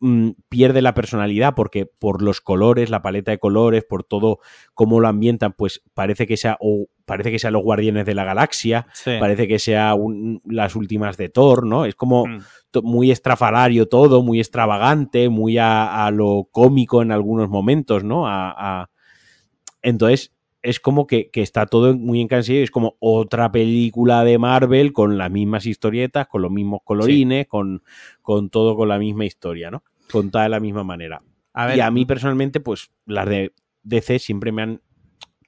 mm, 0.00 0.30
pierde 0.48 0.80
la 0.82 0.94
personalidad 0.94 1.54
porque 1.54 1.86
por 1.86 2.22
los 2.22 2.40
colores, 2.40 2.90
la 2.90 3.02
paleta 3.02 3.30
de 3.32 3.38
colores, 3.38 3.84
por 3.84 4.04
todo 4.04 4.38
cómo 4.74 5.00
lo 5.00 5.08
ambientan, 5.08 5.54
pues 5.54 5.82
parece 5.94 6.26
que 6.26 6.36
sea 6.36 6.56
o 6.60 6.86
parece 7.04 7.30
que 7.30 7.38
sean 7.38 7.52
los 7.54 7.62
Guardianes 7.62 8.06
de 8.06 8.14
la 8.14 8.24
Galaxia, 8.24 8.86
Sí. 8.92 9.10
parece 9.18 9.46
que 9.48 9.58
sea 9.58 9.94
un- 9.94 10.40
las 10.44 10.74
últimas 10.76 11.16
de 11.16 11.28
Thor, 11.28 11.66
¿no? 11.66 11.84
Es 11.86 11.94
como 11.94 12.26
Mm. 12.26 12.38
muy 12.82 13.10
estrafalario 13.10 13.86
todo, 13.88 14.22
muy 14.22 14.38
extravagante, 14.40 15.28
muy 15.28 15.58
a, 15.58 16.06
a 16.06 16.10
lo 16.10 16.48
cómico 16.50 17.02
en 17.02 17.12
algunos 17.12 17.48
momentos, 17.48 18.04
¿no? 18.04 18.26
A, 18.26 18.50
a- 18.82 18.90
Entonces, 19.82 20.32
es 20.64 20.80
como 20.80 21.06
que, 21.06 21.30
que 21.30 21.42
está 21.42 21.66
todo 21.66 21.94
muy 21.94 22.20
encansado, 22.20 22.58
es 22.58 22.70
como 22.70 22.96
otra 22.98 23.52
película 23.52 24.24
de 24.24 24.38
Marvel 24.38 24.92
con 24.92 25.18
las 25.18 25.30
mismas 25.30 25.66
historietas, 25.66 26.26
con 26.26 26.42
los 26.42 26.50
mismos 26.50 26.80
colorines, 26.84 27.46
con, 27.46 27.82
con 28.22 28.48
todo 28.50 28.74
con 28.74 28.88
la 28.88 28.98
misma 28.98 29.26
historia, 29.26 29.70
¿no? 29.70 29.84
Contada 30.10 30.44
de 30.44 30.48
la 30.50 30.60
misma 30.60 30.82
manera. 30.82 31.22
A 31.52 31.66
ver, 31.66 31.76
y 31.76 31.80
a 31.80 31.90
mí 31.90 32.06
personalmente, 32.06 32.60
pues 32.60 32.90
las 33.04 33.26
de 33.28 33.52
DC 33.82 34.18
siempre 34.18 34.50
me 34.52 34.62
han 34.62 34.80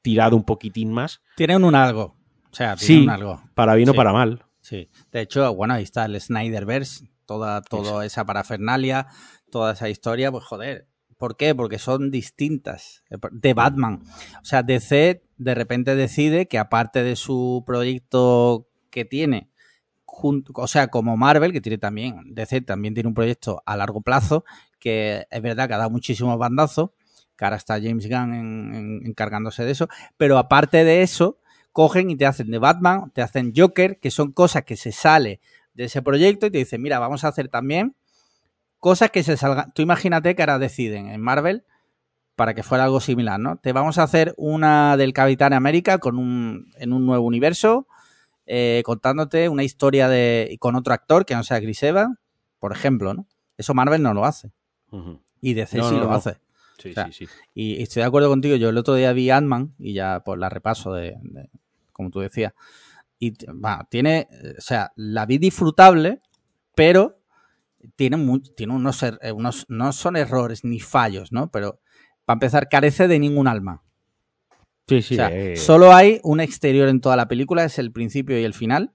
tirado 0.03 0.37
un 0.37 0.45
poquitín 0.45 0.93
más, 0.93 1.23
tienen 1.35 1.65
un 1.65 1.75
algo. 1.75 2.15
O 2.51 2.55
sea, 2.55 2.77
Sí. 2.77 2.87
tienen 2.89 3.05
un 3.05 3.11
algo. 3.11 3.43
para 3.55 3.75
bien 3.75 3.89
o 3.89 3.95
para 3.95 4.13
mal. 4.13 4.45
Sí. 4.61 4.89
De 5.13 5.23
hecho, 5.23 5.55
bueno, 5.55 5.75
ahí 5.75 5.83
está 5.83 6.05
el 6.05 6.21
Snyderverse, 6.21 7.11
toda, 7.25 7.63
toda 7.63 8.05
esa 8.05 8.25
parafernalia, 8.25 9.07
toda 9.51 9.73
esa 9.73 9.89
historia, 9.89 10.31
pues 10.31 10.45
joder. 10.45 10.89
¿Por 11.19 11.37
qué? 11.37 11.55
Porque 11.55 11.79
son 11.79 12.11
distintas 12.11 13.03
eh, 13.11 13.17
de 13.33 13.55
Batman. 13.55 14.03
O 14.43 14.45
sea, 14.45 14.63
DC 14.63 15.23
de 15.39 15.55
repente 15.55 15.95
decide 15.97 16.47
que 16.49 16.59
aparte 16.59 17.03
de 17.03 17.17
su 17.17 17.63
proyecto 17.67 18.69
que 18.91 19.05
tiene, 19.05 19.51
o 20.55 20.67
sea, 20.67 20.89
como 20.89 21.17
Marvel, 21.17 21.53
que 21.53 21.61
tiene 21.61 21.79
también, 21.79 22.23
DC 22.35 22.61
también 22.63 22.95
tiene 22.95 23.09
un 23.09 23.15
proyecto 23.15 23.63
a 23.67 23.77
largo 23.77 24.01
plazo, 24.01 24.45
que 24.79 25.27
es 25.31 25.43
verdad 25.43 25.69
que 25.69 25.75
ha 25.75 25.79
dado 25.79 25.91
muchísimos 25.91 26.39
bandazos, 26.39 26.91
que 27.37 27.45
ahora 27.45 27.57
está 27.57 27.75
James 27.81 28.09
Gunn 28.09 28.33
en- 28.35 28.75
en- 28.75 29.07
encargándose 29.07 29.65
de 29.65 29.73
eso, 29.73 29.89
pero 30.17 30.39
aparte 30.39 30.85
de 30.85 31.03
eso, 31.03 31.39
cogen 31.73 32.11
y 32.11 32.17
te 32.17 32.25
hacen 32.25 32.51
de 32.51 32.59
Batman, 32.59 33.11
te 33.13 33.21
hacen 33.21 33.53
Joker, 33.55 33.99
que 34.01 34.11
son 34.11 34.33
cosas 34.33 34.65
que 34.65 34.77
se 34.77 34.93
sale 34.93 35.41
de 35.75 35.85
ese 35.85 36.01
proyecto 36.01 36.47
y 36.47 36.51
te 36.51 36.59
dicen, 36.59 36.81
mira, 36.81 36.99
vamos 36.99 37.25
a 37.25 37.29
hacer 37.29 37.49
también 37.49 37.95
cosas 38.81 39.11
que 39.11 39.23
se 39.23 39.37
salgan. 39.37 39.73
Tú 39.73 39.83
imagínate 39.83 40.35
que 40.35 40.43
ahora 40.43 40.59
deciden 40.59 41.09
en 41.09 41.21
Marvel 41.21 41.65
para 42.35 42.55
que 42.55 42.63
fuera 42.63 42.85
algo 42.85 43.01
similar, 43.01 43.41
¿no? 43.41 43.57
Te 43.57 43.73
vamos 43.73 43.99
a 43.99 44.03
hacer 44.03 44.35
una 44.37 44.97
del 44.97 45.13
Capitán 45.13 45.53
América 45.55 45.99
con 45.99 46.19
un, 46.19 46.71
en 46.79 46.93
un 46.93 47.07
nuevo 47.07 47.25
universo, 47.27 47.87
eh, 48.47 48.83
contándote 48.85 49.49
una 49.49 49.65
historia 49.65 50.09
de 50.09 50.57
con 50.61 50.77
otro 50.77 50.93
actor 50.93 51.25
que 51.25 51.35
no 51.35 51.43
sea 51.43 51.61
Chris 51.61 51.83
Evans, 51.83 52.19
por 52.59 52.73
ejemplo, 52.73 53.15
¿no? 53.15 53.27
Eso 53.57 53.73
Marvel 53.75 54.03
no 54.03 54.13
lo 54.13 54.25
hace. 54.25 54.53
Y 55.41 55.55
DC 55.55 55.79
No, 55.79 55.89
sí 55.89 55.95
no, 55.95 56.01
lo 56.03 56.09
no. 56.09 56.15
hace. 56.15 56.37
Sí, 56.79 56.91
O 56.91 56.93
sea, 56.93 57.07
sí, 57.07 57.13
sí. 57.27 57.29
Y 57.55 57.83
estoy 57.83 58.03
de 58.03 58.07
acuerdo 58.07 58.29
contigo. 58.29 58.55
Yo 58.57 58.69
el 58.69 58.77
otro 58.77 58.95
día 58.95 59.13
vi 59.15 59.31
Ant-Man 59.31 59.75
y 59.79 59.95
ya 59.95 60.21
pues 60.25 60.39
la 60.39 60.49
repaso 60.51 60.93
de, 60.93 61.17
de- 61.23 61.49
como 61.93 62.11
tú 62.11 62.21
decías. 62.21 62.53
Y 63.19 63.33
va, 63.47 63.87
tiene, 63.91 64.29
o 64.59 64.61
sea, 64.61 64.93
la 64.97 65.25
vi 65.25 65.39
disfrutable, 65.39 66.21
pero 66.75 67.19
tiene, 67.95 68.41
tiene 68.57 68.75
unos, 68.75 69.03
er- 69.03 69.19
eh, 69.23 69.33
unos, 69.33 69.65
no 69.69 69.93
son 69.93 70.17
errores 70.17 70.65
ni 70.65 70.81
fallos, 70.81 71.33
¿no? 71.33 71.51
Pero 71.51 71.81
para 72.25 72.35
empezar, 72.37 72.69
carece 72.69 73.07
de 73.09 73.19
ningún 73.19 73.47
alma. 73.49 73.83
Sí, 74.89 75.03
sí. 75.03 75.15
o 75.15 75.17
sea, 75.17 75.29
eh, 75.33 75.57
solo 75.57 75.93
hay 75.95 76.21
un 76.23 76.41
exterior 76.41 76.89
en 76.89 77.01
toda 77.01 77.17
la 77.17 77.29
película, 77.29 77.65
es 77.65 77.79
el 77.79 77.93
principio 77.93 78.39
y 78.41 78.45
el 78.45 78.55
final, 78.55 78.93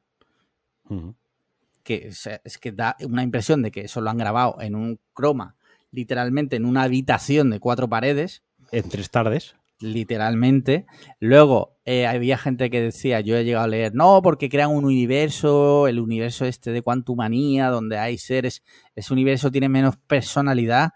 que 1.83 2.07
es, 2.07 2.27
es 2.43 2.57
que 2.57 2.71
da 2.71 2.95
una 3.01 3.23
impresión 3.23 3.61
de 3.61 3.71
que 3.71 3.81
eso 3.81 4.01
lo 4.01 4.09
han 4.09 4.17
grabado 4.17 4.57
en 4.61 4.75
un 4.75 4.99
croma, 5.13 5.55
literalmente 5.91 6.55
en 6.55 6.65
una 6.65 6.83
habitación 6.83 7.49
de 7.49 7.59
cuatro 7.59 7.89
paredes. 7.89 8.43
En 8.71 8.87
tres 8.89 9.09
tardes. 9.09 9.55
Literalmente. 9.81 10.85
Luego 11.19 11.77
eh, 11.85 12.05
había 12.07 12.37
gente 12.37 12.69
que 12.69 12.81
decía, 12.81 13.19
yo 13.21 13.35
he 13.37 13.43
llegado 13.43 13.65
a 13.65 13.67
leer, 13.69 13.93
no, 13.95 14.21
porque 14.21 14.49
crean 14.49 14.71
un 14.71 14.85
universo, 14.85 15.87
el 15.87 15.99
universo 15.99 16.45
este 16.45 16.71
de 16.71 16.81
Quantumania, 16.81 17.69
donde 17.69 17.97
hay 17.97 18.17
seres, 18.17 18.63
ese 18.95 19.13
universo 19.13 19.51
tiene 19.51 19.69
menos 19.69 19.95
personalidad 20.07 20.91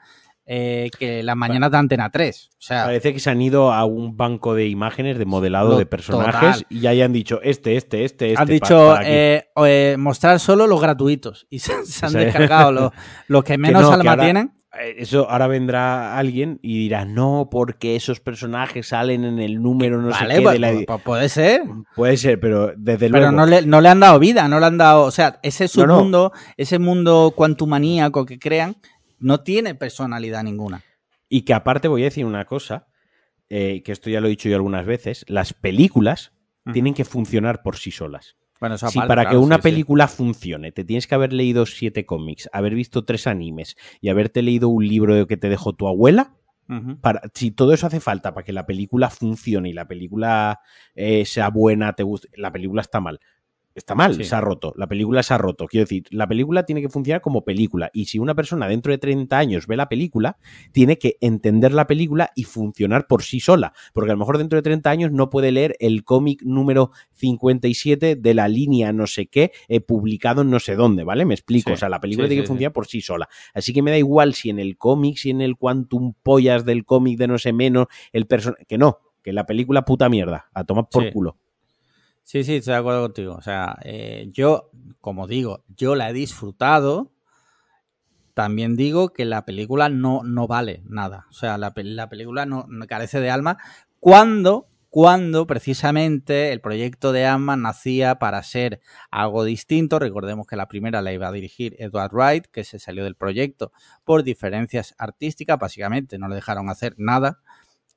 eh, 0.48 0.92
que 1.00 1.24
las 1.24 1.36
mañanas 1.36 1.72
de 1.72 1.78
Antena 1.78 2.12
3. 2.12 2.50
O 2.54 2.56
sea, 2.60 2.86
Parece 2.86 3.14
que 3.14 3.20
se 3.20 3.32
han 3.32 3.42
ido 3.42 3.74
a 3.74 3.84
un 3.86 4.16
banco 4.16 4.54
de 4.54 4.68
imágenes 4.68 5.18
de 5.18 5.26
modelado 5.26 5.76
de 5.76 5.88
personajes 5.88 6.62
total. 6.64 6.66
y 6.70 6.86
hayan 6.86 7.12
dicho 7.14 7.40
este, 7.42 7.78
este, 7.78 8.06
este, 8.06 8.28
este. 8.34 8.42
han 8.42 8.48
dicho 8.48 8.90
para 8.96 9.10
eh, 9.10 9.48
eh, 9.66 9.96
mostrar 9.98 10.40
solo 10.40 10.68
los 10.68 10.80
gratuitos 10.80 11.48
y 11.50 11.60
se, 11.60 11.84
se 11.88 12.06
han 12.06 12.12
Sí. 12.12 12.18
descargado 12.20 12.72
los, 12.72 12.92
los 13.28 13.44
que 13.44 13.58
menos 13.58 13.82
no, 13.82 13.88
que 13.90 13.94
alma 13.96 14.12
ahora- 14.12 14.24
tienen. 14.24 14.52
Eh, 14.82 14.96
Eso 15.00 15.30
ahora 15.30 15.48
vendrá 15.48 16.18
alguien 16.18 16.60
y 16.62 16.78
dirá, 16.80 17.06
no, 17.06 17.48
porque 17.52 17.96
esos 17.96 18.20
personajes 18.20 18.88
salen 18.88 19.24
en 19.24 19.40
el 19.40 19.62
número 19.62 20.02
no 20.02 20.10
Vale, 20.10 20.30
sé 20.36 20.38
qué 20.38 20.42
pues, 20.44 20.54
de 20.54 20.60
la... 20.60 20.72
pues, 20.72 20.86
pues 20.88 21.02
puede 21.02 21.30
ser. 21.30 21.62
Puede 21.96 22.18
ser, 22.18 22.40
pero 22.40 22.74
desde 22.78 23.10
Pero 23.10 23.32
luego... 23.32 23.32
no 23.32 23.46
le, 23.46 23.62
no 23.66 23.82
le 23.82 23.90
han 23.90 24.00
dado 24.00 24.20
vida, 24.20 24.48
no 24.48 24.60
le 24.60 24.66
han 24.66 24.78
dado. 24.78 25.04
O 25.04 25.12
sea, 25.12 25.40
ese 25.44 25.66
No, 25.78 25.88
no. 25.88 25.96
submundo, 25.98 26.32
ese 26.58 26.80
mundo 26.80 27.34
cuantumaníaco 27.36 28.26
que 28.26 28.40
crean, 28.40 28.76
no 29.20 29.42
tiene 29.42 29.76
personalidad 29.76 30.44
ninguna. 30.44 30.84
Y 31.30 31.42
que 31.42 31.54
aparte 31.54 31.88
voy 31.88 32.02
a 32.02 32.06
decir 32.06 32.26
una 32.26 32.46
cosa, 32.46 32.88
eh, 33.50 33.82
que 33.84 33.92
esto 33.92 34.10
ya 34.10 34.22
lo 34.22 34.28
he 34.28 34.32
dicho 34.32 34.50
yo 34.50 34.56
algunas 34.56 34.86
veces, 34.86 35.26
las 35.28 35.54
películas 35.54 36.32
Ujú. 36.66 36.74
tienen 36.74 36.94
que 36.94 37.06
funcionar 37.06 37.62
por 37.64 37.78
sí 37.78 37.92
solas. 37.92 38.36
Bueno, 38.66 38.76
eso 38.78 38.90
Si 38.90 38.98
aparte, 38.98 39.08
para 39.08 39.22
claro, 39.24 39.38
que 39.40 39.46
una 39.46 39.58
sí, 39.58 39.62
sí. 39.62 39.70
película 39.70 40.08
funcione 40.08 40.72
te 40.72 40.84
tienes 40.84 41.06
que 41.06 41.14
haber 41.14 41.34
leído 41.34 41.68
siete 41.68 42.06
cómics, 42.08 42.50
haber 42.52 42.74
visto 42.74 43.06
tres 43.06 43.28
animes 43.28 43.78
y 44.02 44.10
haberte 44.10 44.42
leído 44.42 44.70
un 44.70 44.88
libro 44.88 45.28
que 45.28 45.38
te 45.38 45.50
dejó 45.50 45.74
tu 45.74 45.88
abuela, 45.88 46.34
para, 47.00 47.22
si 47.36 47.52
todo 47.52 47.74
eso 47.74 47.86
hace 47.86 48.00
falta 48.00 48.34
para 48.34 48.44
que 48.44 48.52
la 48.52 48.66
película 48.66 49.12
funcione 49.12 49.70
y 49.70 49.74
la 49.74 49.88
película 49.88 50.62
eh, 50.96 51.24
sea 51.26 51.50
buena, 51.50 51.94
te 51.94 52.02
guste, 52.02 52.28
la 52.38 52.52
película 52.52 52.82
está 52.82 53.00
mal. 53.00 53.20
Está 53.76 53.94
mal, 53.94 54.16
Sí. 54.16 54.24
se 54.24 54.34
ha 54.34 54.40
roto. 54.40 54.74
La 54.78 54.88
película 54.88 55.22
se 55.22 55.34
ha 55.34 55.38
roto. 55.38 55.68
Quiero 55.68 55.84
decir, 55.84 56.06
la 56.10 56.28
película 56.28 56.66
tiene 56.66 56.82
que 56.82 56.88
funcionar 56.88 57.22
como 57.22 57.44
película. 57.44 57.92
Y 57.94 58.06
si 58.06 58.20
una 58.20 58.34
persona 58.34 58.70
dentro 58.70 58.94
de 58.94 58.98
30 58.98 59.38
años 59.38 59.68
ve 59.68 59.76
la 59.76 59.90
película, 59.90 60.38
tiene 60.72 60.98
que 60.98 61.18
entender 61.20 61.74
la 61.74 61.86
película 61.86 62.32
y 62.36 62.46
funcionar 62.46 63.06
por 63.06 63.22
sí 63.22 63.42
sola. 63.42 63.74
Porque 63.94 64.12
a 64.12 64.14
lo 64.14 64.20
mejor 64.20 64.38
dentro 64.38 64.56
de 64.58 64.64
30 64.64 64.90
años 64.90 65.12
no 65.12 65.30
puede 65.30 65.52
leer 65.52 65.76
el 65.80 66.06
cómic 66.06 66.42
número 66.44 66.92
57 67.12 68.16
de 68.16 68.34
la 68.34 68.48
línea 68.48 68.94
no 68.94 69.08
sé 69.08 69.28
qué, 69.28 69.52
eh, 69.68 69.82
publicado 69.82 70.42
en 70.44 70.50
no 70.50 70.60
sé 70.60 70.76
dónde, 70.76 71.04
¿vale? 71.04 71.26
Me 71.26 71.34
explico. 71.34 71.70
Sí. 71.72 71.74
O 71.74 71.78
sea, 71.78 71.90
la 71.90 72.00
película 72.00 72.28
Sí, 72.28 72.30
tiene 72.30 72.44
que 72.44 72.48
funcionar 72.48 72.72
por 72.74 72.88
sí 72.88 73.02
sola. 73.02 73.28
Así 73.54 73.74
que 73.74 73.82
me 73.82 73.92
da 73.92 73.98
igual 73.98 74.34
si 74.36 74.50
en 74.50 74.60
el 74.60 74.78
cómic, 74.78 75.18
si 75.18 75.32
en 75.32 75.42
el 75.42 75.58
quantum 75.58 76.14
pollas 76.24 76.64
del 76.66 76.86
cómic 76.86 77.18
de 77.18 77.28
no 77.28 77.38
sé 77.38 77.52
menos, 77.52 77.88
el 78.14 78.26
personaje. 78.26 78.66
Que 78.66 78.78
no, 78.78 79.00
que 79.22 79.34
la 79.34 79.46
película 79.46 79.84
puta 79.84 80.08
mierda. 80.08 80.46
A 80.54 80.64
tomar 80.64 80.88
por 80.90 81.12
culo. 81.12 81.38
Sí, 82.26 82.44
sí, 82.44 82.56
estoy 82.56 82.74
de 82.74 82.80
acuerdo 82.80 83.04
contigo. 83.04 83.36
O 83.36 83.42
sea, 83.42 83.78
eh, 83.84 84.30
yo, 84.32 84.72
como 85.00 85.28
digo, 85.28 85.64
yo 85.68 85.94
la 85.94 86.10
he 86.10 86.14
disfrutado. 86.14 87.12
También 88.34 88.76
digo 88.76 89.14
que 89.14 89.26
la 89.26 89.46
película 89.46 89.90
no, 89.90 90.24
no 90.24 90.48
vale 90.48 90.82
nada. 90.86 91.28
O 91.30 91.34
sea, 91.34 91.60
la, 91.60 91.72
la 91.76 92.10
película 92.10 92.48
no, 92.48 92.66
no 92.68 92.88
carece 92.88 93.20
de 93.20 93.30
alma. 93.30 93.60
Cuando, 94.00 94.68
cuando 94.90 95.46
precisamente 95.46 96.52
el 96.52 96.62
proyecto 96.62 97.12
de 97.12 97.28
Ant-Man 97.28 97.62
nacía 97.62 98.18
para 98.18 98.42
ser 98.42 98.82
algo 99.12 99.44
distinto. 99.44 100.00
Recordemos 100.00 100.48
que 100.48 100.56
la 100.56 100.68
primera 100.68 101.04
la 101.04 101.14
iba 101.14 101.28
a 101.28 101.32
dirigir 101.32 101.76
Edward 101.78 102.12
Wright, 102.12 102.48
que 102.48 102.64
se 102.64 102.80
salió 102.80 103.04
del 103.04 103.16
proyecto 103.16 103.72
por 104.04 104.24
diferencias 104.24 104.96
artísticas. 104.98 105.60
Básicamente 105.60 106.18
no 106.18 106.28
le 106.28 106.36
dejaron 106.36 106.70
hacer 106.70 106.96
nada. 106.98 107.38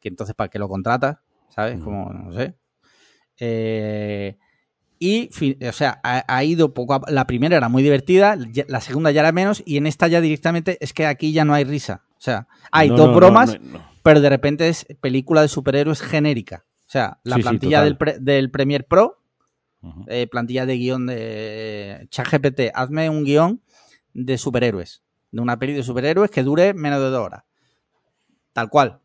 Que 0.00 0.10
entonces, 0.10 0.36
¿para 0.36 0.50
qué 0.50 0.58
lo 0.58 0.68
contratas? 0.68 1.16
¿Sabes? 1.48 1.76
Ujú. 1.76 1.84
Como, 1.86 2.12
no 2.12 2.32
sé. 2.34 2.54
Eh, 3.40 4.36
y, 5.00 5.30
o 5.64 5.72
sea, 5.72 6.00
ha, 6.02 6.24
ha 6.26 6.44
ido 6.44 6.74
poco 6.74 6.94
a, 6.94 7.02
La 7.10 7.26
primera 7.26 7.56
era 7.56 7.68
muy 7.68 7.82
divertida, 7.82 8.36
la 8.66 8.80
segunda 8.80 9.10
ya 9.12 9.20
era 9.20 9.32
menos, 9.32 9.62
y 9.64 9.76
en 9.76 9.86
esta 9.86 10.08
ya 10.08 10.20
directamente 10.20 10.76
es 10.80 10.92
que 10.92 11.06
aquí 11.06 11.32
ya 11.32 11.44
no 11.44 11.54
hay 11.54 11.64
risa. 11.64 12.04
O 12.16 12.20
sea, 12.20 12.48
hay 12.72 12.88
No, 12.88 12.96
dos 12.96 13.08
no, 13.10 13.14
bromas, 13.14 13.60
no, 13.60 13.80
pero 14.02 14.20
de 14.20 14.28
repente 14.28 14.68
es 14.68 14.86
película 15.00 15.42
de 15.42 15.48
superhéroes 15.48 16.00
genérica. 16.02 16.64
O 16.86 16.90
sea, 16.90 17.20
la 17.22 17.36
Sí, 17.36 17.42
plantilla 17.42 17.82
del, 17.84 17.96
pre- 17.96 18.18
del 18.18 18.50
Premiere 18.50 18.82
Pro, 18.84 19.22
eh, 20.08 20.26
plantilla 20.26 20.66
de 20.66 20.76
guion 20.78 21.06
de 21.06 22.08
ChatGPT, 22.10 22.72
hazme 22.74 23.08
un 23.08 23.22
guion 23.24 23.62
de 24.14 24.36
superhéroes, 24.36 25.02
de 25.30 25.40
una 25.40 25.58
peli 25.60 25.74
de 25.74 25.84
superhéroes 25.84 26.30
que 26.32 26.42
dure 26.42 26.74
menos 26.74 26.98
de 26.98 27.10
dos 27.10 27.24
horas. 27.24 27.44
Tal 28.52 28.68
cual. 28.68 28.98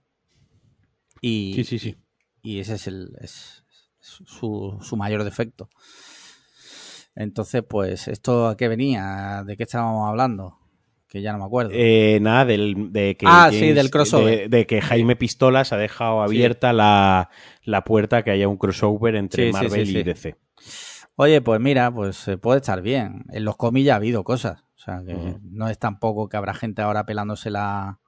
Y, 1.22 1.54
Sí, 1.56 1.64
sí, 1.66 1.78
sí. 1.80 1.98
y 2.42 2.60
ese 2.60 2.74
es, 2.76 2.88
el, 2.88 3.16
es 3.22 3.63
su, 4.04 4.78
su 4.82 4.98
mayor 4.98 5.24
defecto. 5.24 5.70
Entonces, 7.16 7.64
pues, 7.68 8.08
¿esto 8.08 8.48
a 8.48 8.58
qué 8.58 8.68
venía? 8.68 9.44
¿De 9.46 9.56
qué 9.56 9.64
estábamos 9.64 10.08
hablando? 10.10 10.58
Que 11.08 11.22
ya 11.22 11.32
no 11.32 11.38
me 11.38 11.46
acuerdo. 11.46 11.72
Eh, 11.74 12.18
nada, 12.22 12.46
del, 12.46 12.92
de 12.92 13.16
que 13.16 13.26
Ah, 13.30 13.50
sí, 13.52 13.72
del 13.72 13.92
crossover. 13.92 14.50
De, 14.50 14.58
de 14.58 14.66
que 14.66 14.82
Jaime 14.82 15.16
Pistolas 15.16 15.72
ha 15.72 15.78
dejado 15.78 16.24
abierta 16.24 16.74
la, 16.74 17.30
la 17.64 17.84
puerta 17.84 18.24
que 18.24 18.32
haya 18.32 18.48
un 18.48 18.58
crossover 18.58 19.16
entre 19.16 19.48
Sí, 19.48 19.52
Marvel 19.54 19.86
sí, 19.86 20.00
y 20.00 20.04
DC. 20.04 20.36
Oye, 21.16 21.42
pues 21.42 21.62
mira, 21.62 21.94
pues 21.94 22.28
eh, 22.28 22.38
puede 22.40 22.62
estar 22.62 22.82
bien. 22.82 23.26
En 23.30 23.46
los 23.46 23.56
cómics 23.58 23.86
ya 23.86 23.94
ha 23.94 23.98
habido 23.98 24.24
cosas. 24.24 24.64
O 24.76 24.80
sea, 24.80 25.04
que 25.06 25.38
no 25.44 25.70
es 25.70 25.78
tampoco 25.78 26.28
que 26.28 26.36
habrá 26.38 26.56
gente 26.56 26.82
ahora 26.82 27.06
pelándose 27.06 27.52
la, 27.52 28.00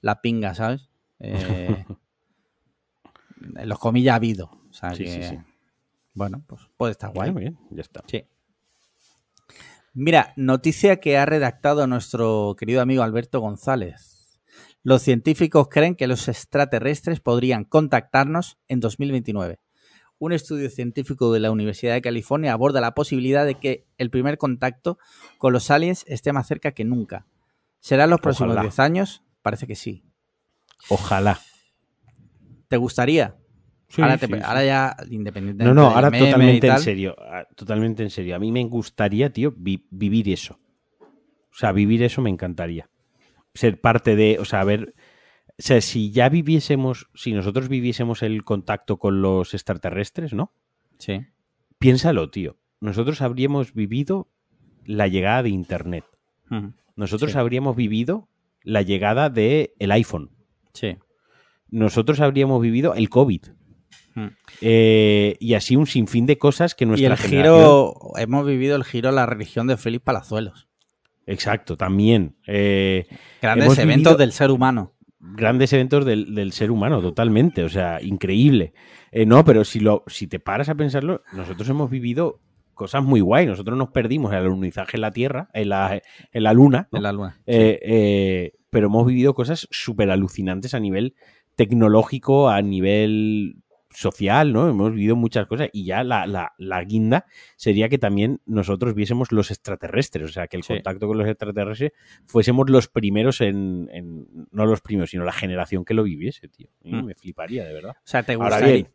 la 0.00 0.20
pinga, 0.20 0.54
¿sabes? 0.54 0.88
Eh, 1.18 1.84
en 3.56 3.68
los 3.68 3.80
cómics 3.80 4.04
ya 4.04 4.12
ha 4.12 4.16
habido. 4.16 4.50
O 4.74 4.76
sea, 4.76 4.92
Sí, 4.92 5.04
que, 5.04 5.10
sí, 5.10 5.22
sí. 5.22 5.38
Bueno, 6.14 6.42
pues 6.48 6.62
puede 6.76 6.90
estar 6.92 7.12
guay. 7.12 7.30
Muy 7.30 7.42
bien, 7.42 7.58
ya 7.70 7.82
está. 7.82 8.02
Sí. 8.08 8.24
Mira, 9.92 10.32
noticia 10.34 10.98
que 10.98 11.16
ha 11.16 11.24
redactado 11.24 11.86
nuestro 11.86 12.56
querido 12.58 12.82
amigo 12.82 13.04
Alberto 13.04 13.38
González. 13.38 14.40
Los 14.82 15.02
científicos 15.02 15.68
creen 15.70 15.94
que 15.94 16.08
los 16.08 16.26
extraterrestres 16.26 17.20
podrían 17.20 17.64
contactarnos 17.64 18.58
en 18.66 18.80
2029. 18.80 19.60
Un 20.18 20.32
estudio 20.32 20.68
científico 20.70 21.32
de 21.32 21.38
la 21.38 21.52
Universidad 21.52 21.94
de 21.94 22.02
California 22.02 22.52
aborda 22.52 22.80
la 22.80 22.94
posibilidad 22.94 23.46
de 23.46 23.54
que 23.54 23.86
el 23.96 24.10
primer 24.10 24.36
contacto 24.36 24.98
con 25.38 25.52
los 25.52 25.70
aliens 25.70 26.04
esté 26.08 26.32
más 26.32 26.48
cerca 26.48 26.72
que 26.72 26.84
nunca. 26.84 27.26
¿Será 27.78 28.04
en 28.04 28.10
los 28.10 28.20
próximos 28.20 28.50
Ojalá. 28.50 28.62
10 28.62 28.78
años? 28.80 29.22
Parece 29.42 29.68
que 29.68 29.76
sí. 29.76 30.02
Ojalá. 30.88 31.40
¿Te 32.66 32.76
gustaría? 32.76 33.36
Sí, 33.94 34.02
ahora, 34.02 34.18
te- 34.18 34.26
sí, 34.26 34.32
sí. 34.34 34.40
ahora 34.42 34.64
ya, 34.64 34.96
independientemente 35.10 35.64
No, 35.64 35.74
no, 35.74 35.94
ahora 35.94 36.10
meme 36.10 36.26
totalmente 36.26 36.66
en 36.66 36.78
serio. 36.78 37.16
ah, 37.18 37.46
Totalmente 37.54 38.02
en 38.02 38.10
serio. 38.10 38.34
A 38.36 38.38
mí 38.38 38.50
me 38.50 38.64
gustaría, 38.64 39.32
tío, 39.32 39.54
vi- 39.56 39.86
vivir 39.90 40.28
eso. 40.30 40.58
O 41.00 41.56
sea, 41.56 41.70
vivir 41.72 42.02
eso 42.02 42.20
me 42.20 42.30
encantaría. 42.30 42.88
Ser 43.54 43.80
parte 43.80 44.16
de, 44.16 44.38
o 44.40 44.44
sea, 44.44 44.64
ver. 44.64 44.94
O 45.50 45.62
sea, 45.62 45.80
si 45.80 46.10
ya 46.10 46.28
viviésemos, 46.28 47.08
si 47.14 47.32
nosotros 47.32 47.68
viviésemos 47.68 48.22
el 48.24 48.42
contacto 48.42 48.98
con 48.98 49.22
los 49.22 49.54
extraterrestres, 49.54 50.34
¿no? 50.34 50.52
Sí. 50.98 51.20
Piénsalo, 51.78 52.28
tío. 52.30 52.56
Nosotros 52.80 53.22
habríamos 53.22 53.72
vivido 53.72 54.28
la 54.84 55.06
llegada 55.06 55.44
de 55.44 55.50
Internet. 55.50 56.04
Nosotros 56.96 57.32
Sí. 57.32 57.38
habríamos 57.38 57.76
vivido 57.76 58.28
la 58.64 58.82
llegada 58.82 59.30
del 59.30 59.70
el 59.78 59.92
iPhone. 59.92 60.30
Sí. 60.72 60.96
Nosotros 61.70 62.18
habríamos 62.20 62.60
vivido 62.60 62.94
el 62.94 63.08
COVID. 63.08 63.42
Mm. 64.14 64.26
Eh, 64.60 65.36
y 65.40 65.54
así 65.54 65.76
un 65.76 65.86
sinfín 65.86 66.26
de 66.26 66.38
cosas 66.38 66.74
que 66.74 66.84
Y 66.84 66.88
nuestra 66.88 67.12
el 67.14 67.18
generación- 67.18 67.54
giro, 67.54 67.94
hemos 68.16 68.46
vivido 68.46 68.76
el 68.76 68.84
giro 68.84 69.08
a 69.08 69.12
la 69.12 69.26
religión 69.26 69.66
de 69.66 69.76
Félix 69.76 70.04
Palazuelos. 70.04 70.68
Exacto, 71.26 71.76
también. 71.76 72.36
Eh, 72.46 73.06
Grandes 73.40 73.78
eventos 73.78 74.16
del 74.18 74.32
ser 74.32 74.50
humano. 74.50 74.92
grandes 75.18 75.72
eventos 75.72 76.04
del, 76.04 76.34
del 76.34 76.52
ser 76.52 76.70
humano, 76.70 77.00
totalmente. 77.00 77.64
O 77.64 77.68
sea, 77.70 78.00
increíble. 78.02 78.74
Eh, 79.10 79.24
no, 79.26 79.42
pero 79.44 79.64
si, 79.64 79.80
lo, 79.80 80.04
si 80.06 80.26
te 80.26 80.38
paras 80.38 80.68
a 80.68 80.74
pensarlo, 80.74 81.22
nosotros 81.32 81.66
hemos 81.70 81.88
vivido 81.90 82.40
cosas 82.74 83.02
muy 83.02 83.20
guay. 83.20 83.46
Nosotros 83.46 83.78
nos 83.78 83.88
perdimos 83.90 84.32
en 84.32 84.38
el 84.40 84.44
alunizaje 84.46 84.96
en 84.96 85.00
la 85.00 85.12
Tierra, 85.12 85.48
en 85.54 85.70
la, 85.70 86.02
en 86.32 86.42
la 86.42 86.52
Luna. 86.52 86.88
¿no? 86.92 86.98
En 86.98 87.02
la 87.04 87.12
luna. 87.12 87.40
Pero 87.46 88.86
hemos 88.88 89.06
vivido 89.06 89.34
cosas 89.34 89.66
súper 89.70 90.10
alucinantes 90.10 90.74
a 90.74 90.80
nivel 90.80 91.14
tecnológico, 91.56 92.48
a 92.50 92.60
nivel 92.60 93.56
social, 93.94 94.52
¿no? 94.52 94.68
Hemos 94.68 94.92
vivido 94.92 95.16
muchas 95.16 95.46
cosas 95.46 95.68
y 95.72 95.84
ya 95.86 96.02
la, 96.04 96.26
la- 96.26 96.52
la 96.58 96.82
guinda 96.84 97.24
sería 97.56 97.88
que 97.88 97.96
también 97.98 98.40
nosotros 98.44 98.94
viésemos 98.94 99.32
los 99.32 99.50
extraterrestres, 99.50 100.28
o 100.30 100.32
sea, 100.32 100.46
que 100.48 100.56
el 100.56 100.62
Sí. 100.64 100.74
contacto 100.74 101.06
con 101.06 101.16
los 101.18 101.28
extraterrestres 101.28 101.92
fuésemos 102.26 102.68
los 102.68 102.88
primeros 102.88 103.40
en, 103.40 103.88
en- 103.92 104.26
no 104.50 104.66
los 104.66 104.80
primeros, 104.80 105.10
sino 105.10 105.24
la 105.24 105.32
generación 105.32 105.84
que 105.84 105.94
lo 105.94 106.02
viviese, 106.02 106.48
tío. 106.48 106.68
Mm. 106.82 107.04
Me 107.04 107.14
fliparía, 107.14 107.64
de 107.64 107.72
verdad. 107.72 107.92
O 107.96 108.00
sea, 108.06 108.22
te 108.24 108.32
Ahora 108.34 108.46
gustaría. 108.48 108.74
bien, 108.74 108.88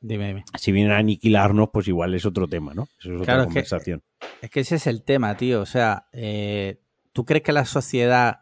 Dime, 0.00 0.26
dime. 0.28 0.44
si 0.58 0.72
vienen 0.72 0.92
a 0.92 0.98
aniquilarnos, 0.98 1.68
pues 1.72 1.86
igual 1.88 2.14
es 2.14 2.24
otro 2.26 2.48
tema, 2.48 2.74
¿no? 2.74 2.84
Eso 2.98 3.10
es 3.14 3.20
otra 3.20 3.24
Claro, 3.24 3.40
es 3.42 3.46
que- 3.46 3.52
conversación. 3.54 4.02
Es 4.42 4.50
que 4.50 4.60
ese 4.60 4.76
es 4.76 4.86
el 4.86 5.02
tema, 5.04 5.36
tío. 5.36 5.60
O 5.60 5.66
sea, 5.66 6.08
eh, 6.12 6.80
¿tú 7.12 7.24
crees 7.24 7.42
que 7.42 7.52
la 7.52 7.64
sociedad 7.64 8.40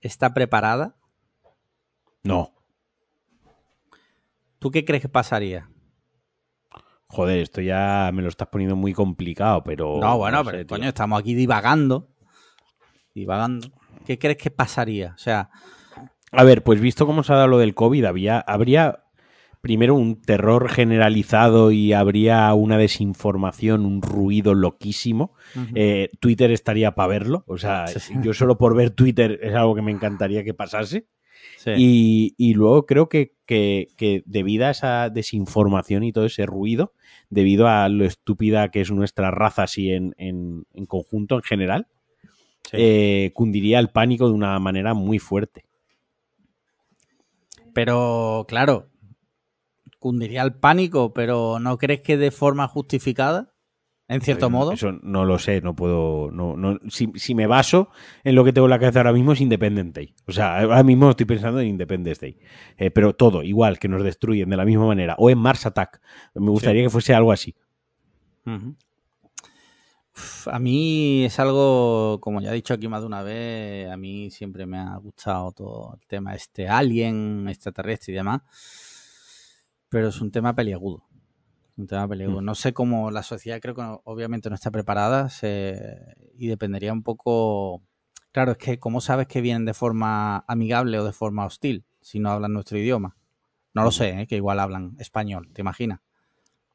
está 0.00 0.32
preparada? 0.34 0.96
No, 2.22 2.54
¿Tú 4.60 4.70
qué 4.70 4.84
crees 4.84 5.02
que 5.02 5.08
pasaría? 5.08 5.68
joder, 7.12 7.40
esto 7.40 7.60
ya 7.60 8.08
me 8.14 8.22
lo 8.22 8.28
estás 8.28 8.46
poniendo 8.48 8.76
muy 8.76 8.92
complicado, 8.92 9.64
pero... 9.64 9.98
no, 10.00 10.16
bueno, 10.16 10.44
sé, 10.44 10.50
pero 10.52 10.58
tío. 10.58 10.76
coño, 10.76 10.88
estamos 10.90 11.18
aquí 11.18 11.34
divagando. 11.34 12.08
Divagando. 13.16 13.68
¿Qué 14.06 14.16
crees 14.16 14.36
que 14.36 14.52
pasaría? 14.52 15.14
O 15.16 15.18
sea, 15.18 15.50
A 16.30 16.44
ver, 16.44 16.62
pues 16.62 16.80
visto 16.80 17.06
cómo 17.06 17.24
se 17.24 17.32
ha 17.32 17.36
dado 17.36 17.48
lo 17.48 17.58
del 17.58 17.74
COVID, 17.74 18.04
había, 18.04 18.38
habría 18.38 19.06
primero 19.60 19.96
un 19.96 20.22
terror 20.22 20.68
generalizado 20.70 21.72
y 21.72 21.92
habría 21.94 22.54
una 22.54 22.78
desinformación, 22.78 23.84
un 23.86 24.02
ruido 24.02 24.54
loquísimo. 24.54 25.34
Eh, 25.74 26.10
Twitter 26.20 26.52
estaría 26.52 26.94
para 26.94 27.08
verlo. 27.08 27.42
O 27.48 27.58
sea, 27.58 27.88
Sí, 27.88 27.98
sí. 27.98 28.14
yo 28.22 28.32
solo 28.34 28.56
por 28.56 28.76
ver 28.76 28.90
Twitter 28.90 29.40
es 29.42 29.52
algo 29.56 29.74
que 29.74 29.82
me 29.82 29.90
encantaría 29.90 30.44
que 30.44 30.54
pasase. 30.54 31.08
Sí. 31.64 31.70
Y, 31.76 32.34
y 32.38 32.54
luego 32.54 32.86
creo 32.86 33.08
que, 33.08 33.34
que, 33.46 33.88
que 33.96 34.22
debido 34.26 34.66
a 34.66 34.70
esa 34.70 35.10
desinformación 35.10 36.02
y 36.04 36.12
todo 36.12 36.24
ese 36.24 36.46
ruido, 36.46 36.92
debido 37.28 37.68
a 37.68 37.88
lo 37.88 38.04
estúpida 38.04 38.70
que 38.70 38.80
es 38.80 38.90
nuestra 38.90 39.30
raza 39.30 39.64
así 39.64 39.90
en, 39.90 40.14
en, 40.16 40.64
en 40.72 40.86
conjunto, 40.86 41.34
en 41.36 41.42
general, 41.42 41.86
Sí. 42.70 42.76
eh, 42.78 43.30
cundiría 43.34 43.78
el 43.80 43.88
pánico 43.90 44.28
de 44.28 44.34
una 44.34 44.56
manera 44.60 44.94
muy 44.94 45.18
fuerte. 45.18 45.64
Pero, 47.72 48.44
claro, 48.48 48.88
cundiría 49.98 50.42
el 50.42 50.54
pánico, 50.54 51.12
pero 51.12 51.58
¿no 51.58 51.78
crees 51.78 52.00
que 52.02 52.16
de 52.16 52.30
forma 52.30 52.68
justificada? 52.68 53.49
En 54.10 54.20
cierto 54.20 54.50
modo. 54.50 54.72
Eso 54.72 54.90
no 55.02 55.24
lo 55.24 55.38
sé, 55.38 55.60
no 55.60 55.76
puedo. 55.76 56.32
No, 56.32 56.56
no, 56.56 56.80
si, 56.88 57.12
si 57.14 57.32
me 57.36 57.46
baso 57.46 57.90
en 58.24 58.34
lo 58.34 58.42
que 58.44 58.52
tengo 58.52 58.66
en 58.66 58.70
la 58.70 58.80
cabeza 58.80 58.98
ahora 58.98 59.12
mismo 59.12 59.32
es 59.32 59.40
Independent 59.40 59.94
Day. 59.94 60.16
O 60.26 60.32
sea, 60.32 60.62
ahora 60.62 60.82
mismo 60.82 61.10
estoy 61.10 61.26
pensando 61.26 61.60
en 61.60 61.68
Independence 61.68 62.20
Day. 62.20 62.38
Eh, 62.76 62.90
pero 62.90 63.14
todo, 63.14 63.44
igual, 63.44 63.78
que 63.78 63.86
nos 63.86 64.02
destruyen 64.02 64.50
de 64.50 64.56
la 64.56 64.64
misma 64.64 64.86
manera. 64.86 65.14
O 65.16 65.30
en 65.30 65.38
Mars 65.38 65.64
Attack. 65.64 66.00
Me 66.34 66.50
gustaría 66.50 66.82
que 66.82 66.90
fuese 66.90 67.14
algo 67.14 67.30
así. 67.30 67.54
Uf, 70.16 70.48
A 70.48 70.58
mí 70.58 71.24
es 71.26 71.38
algo, 71.38 72.18
como 72.20 72.40
ya 72.40 72.50
he 72.50 72.54
dicho 72.54 72.74
aquí 72.74 72.88
más 72.88 73.02
de 73.02 73.06
una 73.06 73.22
vez, 73.22 73.88
a 73.92 73.96
mí 73.96 74.28
siempre 74.30 74.66
me 74.66 74.78
ha 74.78 74.96
gustado 74.96 75.52
todo 75.52 75.94
el 76.00 76.04
tema 76.08 76.34
este 76.34 76.68
alien, 76.68 77.46
extraterrestre 77.48 78.12
y 78.12 78.16
demás, 78.16 78.40
pero 79.88 80.08
es 80.08 80.20
un 80.20 80.32
tema 80.32 80.52
peliagudo. 80.52 81.04
Un 81.76 81.86
tema 81.86 82.06
peliagudo. 82.08 82.40
Mm. 82.42 82.44
No 82.44 82.54
sé 82.54 82.72
cómo 82.72 83.10
la 83.10 83.22
sociedad 83.22 83.60
creo 83.60 83.74
que 83.74 83.82
no- 83.82 84.00
obviamente 84.04 84.48
no 84.50 84.54
está 84.54 84.70
preparada 84.70 85.28
se- 85.30 86.14
y 86.36 86.48
dependería 86.48 86.92
un 86.92 87.02
poco... 87.02 87.82
Claro, 88.32 88.52
es 88.52 88.58
que 88.58 88.78
¿cómo 88.78 89.00
sabes 89.00 89.26
que 89.26 89.40
vienen 89.40 89.64
de 89.64 89.74
forma 89.74 90.44
amigable 90.46 90.98
o 90.98 91.04
de 91.04 91.12
forma 91.12 91.44
hostil 91.46 91.84
si 92.00 92.20
no 92.20 92.30
hablan 92.30 92.52
nuestro 92.52 92.78
idioma? 92.78 93.16
No 93.74 93.82
lo 93.82 93.88
Ujú. 93.88 93.98
sé, 93.98 94.20
¿eh? 94.20 94.26
que 94.26 94.36
igual 94.36 94.60
hablan 94.60 94.96
español, 94.98 95.48
¿te 95.52 95.62
imaginas? 95.62 96.00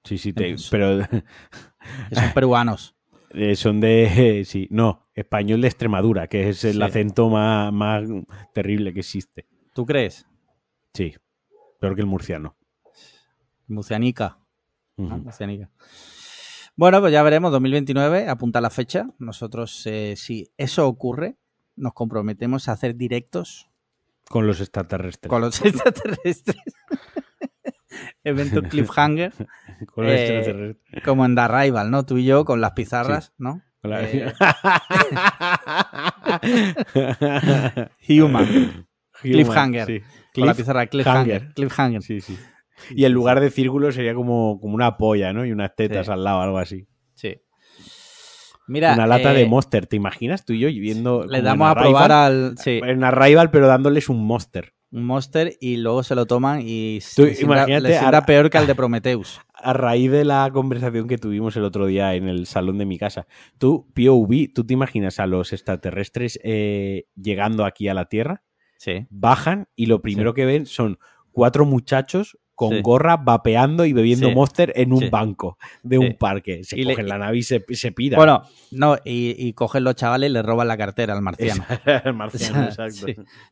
Sí, 0.03 0.17
sí, 0.17 0.33
te- 0.33 0.49
Entonces- 0.49 0.69
pero 0.69 0.99
son 2.11 2.33
peruanos. 2.33 2.95
eh, 3.31 3.55
son 3.55 3.79
de. 3.81 4.43
sí, 4.45 4.67
no, 4.71 5.07
español 5.13 5.61
de 5.61 5.67
Extremadura, 5.67 6.27
que 6.27 6.49
es 6.49 6.63
el 6.63 6.75
Sí. 6.77 6.81
acento 6.81 7.29
más, 7.29 7.71
más 7.73 8.03
terrible 8.53 8.93
que 8.93 8.99
existe. 9.01 9.45
¿Tú 9.73 9.85
crees? 9.85 10.25
Sí, 10.93 11.13
peor 11.79 11.95
que 11.95 12.01
el 12.01 12.07
murciano. 12.07 12.55
Murcianica. 13.67 14.37
Bueno, 16.77 16.99
pues 16.99 17.13
ya 17.13 17.23
veremos, 17.23 17.51
2029, 17.51 18.27
apunta 18.27 18.61
la 18.61 18.69
fecha. 18.69 19.07
Nosotros, 19.19 19.85
eh, 19.87 20.15
si 20.17 20.51
eso 20.57 20.87
ocurre, 20.87 21.37
nos 21.75 21.93
comprometemos 21.93 22.67
a 22.67 22.73
hacer 22.73 22.95
directos 22.95 23.69
Con 24.29 24.45
los 24.47 24.59
extraterrestres. 24.61 25.29
con 25.29 25.41
los 25.41 25.61
extraterrestres. 25.65 26.57
Evento 28.23 28.61
cliffhanger, 28.69 29.33
Con 29.93 30.05
los 30.05 30.13
eh, 30.13 30.37
extraterrestres. 30.37 31.03
como 31.03 31.25
en 31.25 31.35
The 31.35 31.41
Arrival, 31.41 31.91
¿no? 31.91 32.05
Tú 32.05 32.17
y 32.17 32.25
yo 32.25 32.43
con 32.45 32.59
las 32.61 32.71
pizarras, 32.71 33.33
¿no? 33.37 33.61
Eh, 33.83 34.33
Human, 38.09 38.87
Cliffhanger. 39.21 39.85
sí. 39.87 40.01
con 40.33 40.45
la 40.47 40.53
pizarra 40.53 40.87
cliffhanger. 40.87 41.53
Cliffhanger. 41.53 41.53
Cliffhanger. 41.53 42.01
Sí, 42.01 42.21
sí. 42.21 42.37
Y 42.91 43.05
en 43.05 43.11
lugar 43.13 43.39
de 43.39 43.49
círculo 43.49 43.91
sería 43.91 44.13
como, 44.13 44.59
como 44.59 44.75
una 44.75 44.97
polla, 44.97 45.33
¿no? 45.33 45.45
Y 45.45 45.51
unas 45.51 45.75
tetas 45.75 46.07
Sí. 46.07 46.11
al 46.11 46.23
lado, 46.23 46.41
algo 46.41 46.57
así. 46.57 46.87
Sí. 47.13 47.35
Mira, 48.67 48.93
una 48.95 49.05
lata 49.07 49.31
eh, 49.33 49.37
de 49.37 49.45
Monster, 49.45 49.85
¿te 49.85 49.95
imaginas? 49.95 50.43
Tú 50.43 50.53
y 50.53 50.59
yo 50.59 50.67
viendo. 50.67 51.25
Le 51.25 51.41
damos 51.41 51.69
a 51.69 51.75
probar 51.75 52.11
al. 52.11 52.55
Sí. 52.57 52.81
En 52.83 53.03
Arrival, 53.03 53.51
pero 53.51 53.67
dándoles 53.67 54.09
un 54.09 54.25
Monster. 54.25 54.73
un 54.91 55.03
Monster 55.05 55.55
y 55.59 55.77
luego 55.77 56.03
se 56.03 56.15
lo 56.15 56.25
toman 56.25 56.61
y 56.63 56.99
Tú 57.15 57.25
sienta- 57.27 57.41
imagínate 57.41 57.97
ahora- 57.97 58.25
peor 58.25 58.49
que 58.49 58.57
al 58.57 58.65
de 58.67 58.75
Prometheus. 58.75 59.39
A 59.53 59.73
raíz 59.73 60.09
de 60.11 60.23
la 60.25 60.49
conversación 60.53 61.07
que 61.07 61.17
tuvimos 61.17 61.55
el 61.57 61.63
otro 61.63 61.85
día 61.85 62.13
en 62.15 62.27
el 62.29 62.45
salón 62.45 62.77
de 62.77 62.85
mi 62.85 62.97
casa, 62.97 63.27
tú, 63.57 63.87
POV, 63.93 64.53
¿tú 64.53 64.65
te 64.65 64.73
imaginas 64.73 65.19
a 65.19 65.27
los 65.27 65.51
extraterrestres 65.53 66.39
eh, 66.43 67.05
llegando 67.15 67.65
aquí 67.65 67.87
a 67.87 67.93
la 67.93 68.05
Tierra? 68.05 68.43
Sí. 68.77 69.05
Bajan 69.09 69.67
y 69.75 69.87
lo 69.87 70.01
primero 70.01 70.33
que 70.33 70.45
ven 70.45 70.65
son 70.65 70.97
cuatro 71.31 71.65
muchachos 71.65 72.37
con 72.55 72.71
Sí. 72.77 72.81
gorra 72.81 73.17
vapeando 73.17 73.85
y 73.85 73.93
bebiendo 73.93 74.29
Sí. 74.29 74.33
Monster 74.33 74.73
en 74.75 74.93
un 74.93 74.99
Sí. 75.01 75.09
banco 75.09 75.57
de 75.83 75.97
un 75.99 76.17
parque. 76.17 76.63
Se 76.63 76.79
Y 76.79 76.83
le- 76.85 76.93
cogen 76.93 77.07
la 77.09 77.17
nave 77.17 77.37
y 77.37 77.43
se, 77.43 77.63
se 77.71 77.91
piran. 77.91 78.17
Bueno, 78.17 78.43
no, 78.71 78.95
y, 79.03 79.35
y 79.37 79.53
cogen 79.53 79.83
los 79.83 79.95
chavales 79.95 80.29
y 80.29 80.33
le 80.33 80.41
roban 80.41 80.67
la 80.67 80.77
cartera 80.77 81.13
al 81.13 81.21
marciano. 81.21 81.63
el 82.05 82.13
marciano, 82.13 82.63
exacto. 82.65 83.05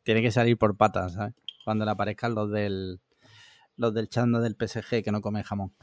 Tiene 0.04 0.22
que 0.22 0.32
salir 0.32 0.58
por 0.58 0.76
patas, 0.78 1.14
¿sabes? 1.14 1.34
Cuando 1.66 1.86
le 1.86 1.92
aparezcan 1.92 2.34
los 2.34 2.50
del 2.52 3.00
los 3.76 3.92
del 3.94 4.08
chando 4.08 4.40
del 4.40 4.56
PSG 4.56 5.04
que 5.04 5.12
no 5.12 5.20
comen 5.22 5.42
jamón. 5.44 5.74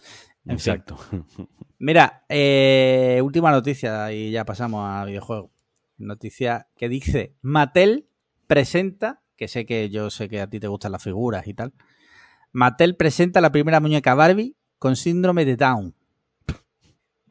En 0.47 0.59
fin. 0.61 0.75
Exacto. 0.75 0.97
Mira, 1.81 2.25
eh, 2.29 3.21
última 3.23 3.51
noticia 3.51 4.13
y 4.13 4.31
ya 4.31 4.45
pasamos 4.45 4.83
a 4.89 5.05
videojuego. 5.05 5.51
Noticia 5.99 6.69
que 6.77 6.89
dice 6.89 7.35
Mattel 7.43 8.07
presenta, 8.47 9.23
que 9.37 9.49
sé 9.49 9.67
que 9.67 9.91
yo 9.91 10.09
sé 10.11 10.29
que 10.29 10.41
a 10.41 10.47
ti 10.49 10.61
te 10.61 10.69
gustan 10.69 10.93
las 10.93 11.03
figuras 11.03 11.47
y 11.49 11.55
tal. 11.55 11.73
Mattel 12.53 12.97
presenta 12.97 13.41
la 13.41 13.53
primera 13.53 13.81
muñeca 13.81 14.15
Barbie 14.15 14.57
con 14.79 14.97
síndrome 14.97 15.45
de 15.45 15.57
Down. 15.57 15.95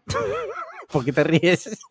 ¿Por 0.92 1.06
qué 1.06 1.14
te 1.14 1.24
ríes? 1.24 1.80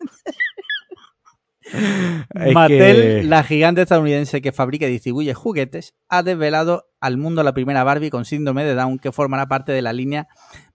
Es 2.33 2.53
Mattel, 2.53 2.95
que- 3.21 3.23
la 3.25 3.43
gigante 3.43 3.83
estadounidense 3.83 4.41
que 4.41 4.51
fabrica 4.51 4.87
y 4.87 4.91
distribuye 4.91 5.35
juguetes, 5.35 5.93
ha 6.07 6.23
desvelado 6.23 6.89
al 6.99 7.17
mundo 7.17 7.43
la 7.43 7.53
primera 7.53 7.83
Barbie 7.83 8.09
con 8.09 8.25
síndrome 8.25 8.63
de 8.63 8.73
Down 8.73 8.97
que 8.97 9.11
formará 9.11 9.47
parte 9.47 9.71
de 9.71 9.83
la 9.83 9.93
línea 9.93 10.27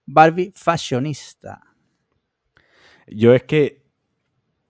Barbie 0.05 0.53
Fashionista. 0.55 1.61
Yo 3.07 3.33
es 3.33 3.43
que. 3.43 3.83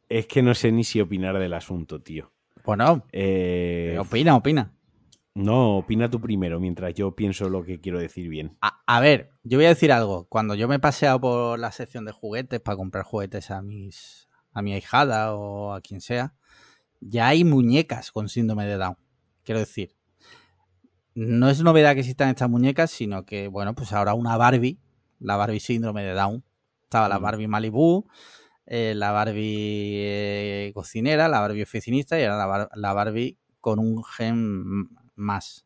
Es 0.09 0.25
que 0.27 0.41
no 0.41 0.53
sé 0.55 0.71
ni 0.71 0.83
si 0.83 0.99
opinar 1.01 1.37
del 1.37 1.53
asunto, 1.53 2.01
tío. 2.01 2.31
Bueno, 2.63 3.05
Eh, 3.11 3.95
opina, 3.99 4.35
opina. 4.35 4.71
No, 5.35 5.77
opina 5.77 6.09
tú 6.09 6.19
primero, 6.21 6.59
mientras 6.59 6.93
yo 6.93 7.13
pienso 7.15 7.49
lo 7.49 7.63
que 7.63 7.79
quiero 7.81 7.99
decir 7.99 8.29
bien. 8.29 8.57
A, 8.61 8.81
a 8.87 8.99
ver, 9.01 9.31
yo 9.43 9.57
voy 9.57 9.65
a 9.65 9.69
decir 9.69 9.91
algo. 9.91 10.25
Cuando 10.29 10.55
yo 10.55 10.67
me 10.67 10.75
he 10.75 10.79
paseado 10.79 11.19
por 11.19 11.59
la 11.59 11.71
sección 11.71 12.05
de 12.05 12.11
juguetes 12.13 12.61
para 12.61 12.77
comprar 12.77 13.03
juguetes 13.03 13.51
a 13.51 13.61
mis 13.61 14.27
a 14.53 14.61
mi 14.61 14.73
ahijada 14.73 15.35
o 15.35 15.73
a 15.73 15.81
quien 15.81 15.99
sea, 15.99 16.33
ya 17.01 17.27
hay 17.27 17.43
muñecas 17.43 18.11
con 18.13 18.29
síndrome 18.29 18.65
de 18.65 18.77
Down. 18.77 18.95
Quiero 19.43 19.59
decir, 19.59 19.93
no 21.13 21.49
es 21.49 21.61
novedad 21.61 21.93
que 21.93 21.99
existan 21.99 22.29
estas 22.29 22.49
muñecas, 22.49 22.89
sino 22.91 23.25
que, 23.25 23.47
bueno, 23.49 23.75
pues 23.75 23.91
ahora 23.93 24.13
una 24.13 24.37
Barbie, 24.37 24.79
la 25.19 25.35
Barbie 25.35 25.59
síndrome 25.59 26.03
de 26.03 26.13
Down. 26.13 26.43
Estaba 26.83 27.09
la 27.09 27.19
Mm. 27.19 27.23
Barbie 27.23 27.47
Malibu, 27.47 28.07
eh, 28.65 28.93
la 28.95 29.11
Barbie 29.11 29.97
eh, 29.97 30.71
cocinera, 30.73 31.27
la 31.27 31.41
Barbie 31.41 31.63
oficinista 31.63 32.17
y 32.19 32.23
ahora 32.23 32.37
la, 32.37 32.45
Bar- 32.45 32.69
la 32.75 32.93
Barbie 32.93 33.37
con 33.59 33.79
un 33.79 34.03
gen 34.03 34.89
más. 35.15 35.65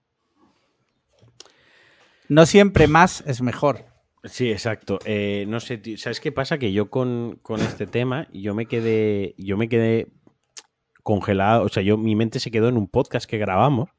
No 2.27 2.45
siempre 2.45 2.87
más 2.87 3.23
es 3.25 3.41
mejor. 3.41 3.85
Sí, 4.23 4.51
exacto. 4.51 4.99
Eh, 5.05 5.45
no 5.47 5.59
sé, 5.59 5.77
tío, 5.77 5.97
¿sabes 5.97 6.19
qué 6.19 6.31
pasa? 6.31 6.57
Que 6.57 6.71
yo 6.73 6.89
con, 6.89 7.39
con 7.41 7.61
este 7.61 7.87
tema, 7.87 8.27
yo 8.33 8.53
me 8.53 8.65
quedé. 8.65 9.33
Yo 9.37 9.57
me 9.57 9.69
quedé 9.69 10.07
congelado. 11.03 11.63
O 11.63 11.69
sea, 11.69 11.81
yo, 11.83 11.97
mi 11.97 12.15
mente 12.15 12.39
se 12.39 12.51
quedó 12.51 12.67
en 12.67 12.77
un 12.77 12.87
podcast 12.87 13.27
que 13.29 13.37
grabamos. 13.37 13.89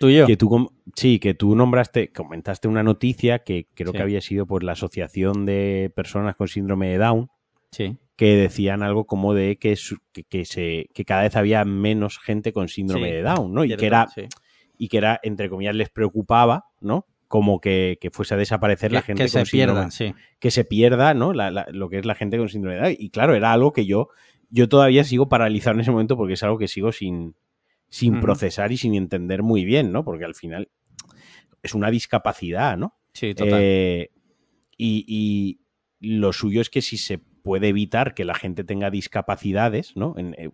Tú 0.00 0.08
y 0.08 0.16
yo. 0.16 0.26
Que 0.26 0.36
tú, 0.36 0.72
sí, 0.96 1.20
que 1.20 1.32
tú 1.34 1.54
nombraste, 1.54 2.12
comentaste 2.12 2.66
una 2.66 2.82
noticia 2.82 3.38
que 3.38 3.68
creo 3.72 3.92
Sí. 3.92 3.96
que 3.98 4.02
había 4.02 4.20
sido 4.20 4.46
por 4.46 4.64
la 4.64 4.72
Asociación 4.72 5.46
de 5.46 5.92
Personas 5.94 6.34
con 6.34 6.48
Síndrome 6.48 6.88
de 6.88 6.98
Down, 6.98 7.30
Sí. 7.70 7.96
que 8.16 8.34
decían 8.34 8.82
algo 8.82 9.06
como 9.06 9.32
de 9.32 9.58
que, 9.58 9.78
que, 10.12 10.24
que 10.24 10.44
se, 10.44 10.90
que 10.92 11.04
cada 11.04 11.22
vez 11.22 11.36
había 11.36 11.64
menos 11.64 12.18
gente 12.18 12.52
con 12.52 12.66
síndrome 12.68 13.06
Sí, 13.10 13.12
de 13.14 13.22
Down, 13.22 13.54
¿no? 13.54 13.62
Y 13.64 13.68
Cierto, 13.68 13.80
que 13.80 13.86
era, 13.86 14.08
sí. 14.08 14.22
Y 14.78 14.88
que 14.88 14.98
era, 14.98 15.20
entre 15.22 15.48
comillas, 15.48 15.74
les 15.76 15.90
preocupaba, 15.90 16.66
¿no? 16.80 17.06
Como 17.28 17.60
que, 17.60 17.98
que 18.00 18.10
fuese 18.10 18.34
a 18.34 18.36
desaparecer 18.36 18.92
la 18.92 19.00
gente 19.02 19.22
que 19.22 19.28
se 19.28 19.38
con 19.38 19.46
síndrome 19.46 19.72
pierdan, 19.80 19.90
sí. 19.92 20.14
que 20.38 20.50
se 20.50 20.64
pierda, 20.64 21.14
¿no? 21.14 21.32
La- 21.32 21.50
la- 21.50 21.66
lo 21.70 21.88
que 21.88 21.98
es 21.98 22.04
la 22.04 22.14
gente 22.14 22.36
con 22.36 22.48
síndrome 22.48 22.76
de 22.76 22.82
Down. 22.82 22.96
Y 22.98 23.10
claro, 23.10 23.34
era 23.34 23.52
algo 23.52 23.72
que 23.72 23.86
yo, 23.86 24.08
yo 24.50 24.68
todavía 24.68 25.02
sigo 25.04 25.28
paralizado 25.28 25.74
en 25.74 25.80
ese 25.80 25.90
momento 25.90 26.16
porque 26.16 26.34
es 26.34 26.42
algo 26.42 26.58
que 26.58 26.68
sigo 26.68 26.92
sin, 26.92 27.34
sin 27.88 28.14
procesar 28.20 28.70
y 28.72 28.76
sin 28.76 28.94
entender 28.94 29.42
muy 29.42 29.64
bien, 29.64 29.92
¿no? 29.92 30.04
Porque 30.04 30.24
al 30.26 30.34
final 30.34 30.68
es 31.62 31.74
una 31.74 31.90
discapacidad, 31.90 32.76
¿no? 32.76 32.98
Sí, 33.14 33.34
total. 33.34 33.58
Eh, 33.62 34.10
y, 34.76 35.04
y 36.00 36.16
lo 36.16 36.32
suyo 36.32 36.60
es 36.60 36.68
que 36.70 36.82
si 36.82 36.96
se 36.98 37.18
puede 37.18 37.68
evitar 37.68 38.14
que 38.14 38.24
la 38.24 38.34
gente 38.34 38.64
tenga 38.64 38.90
discapacidades, 38.90 39.96
¿no? 39.96 40.14
En- 40.18 40.34
eh, 40.38 40.50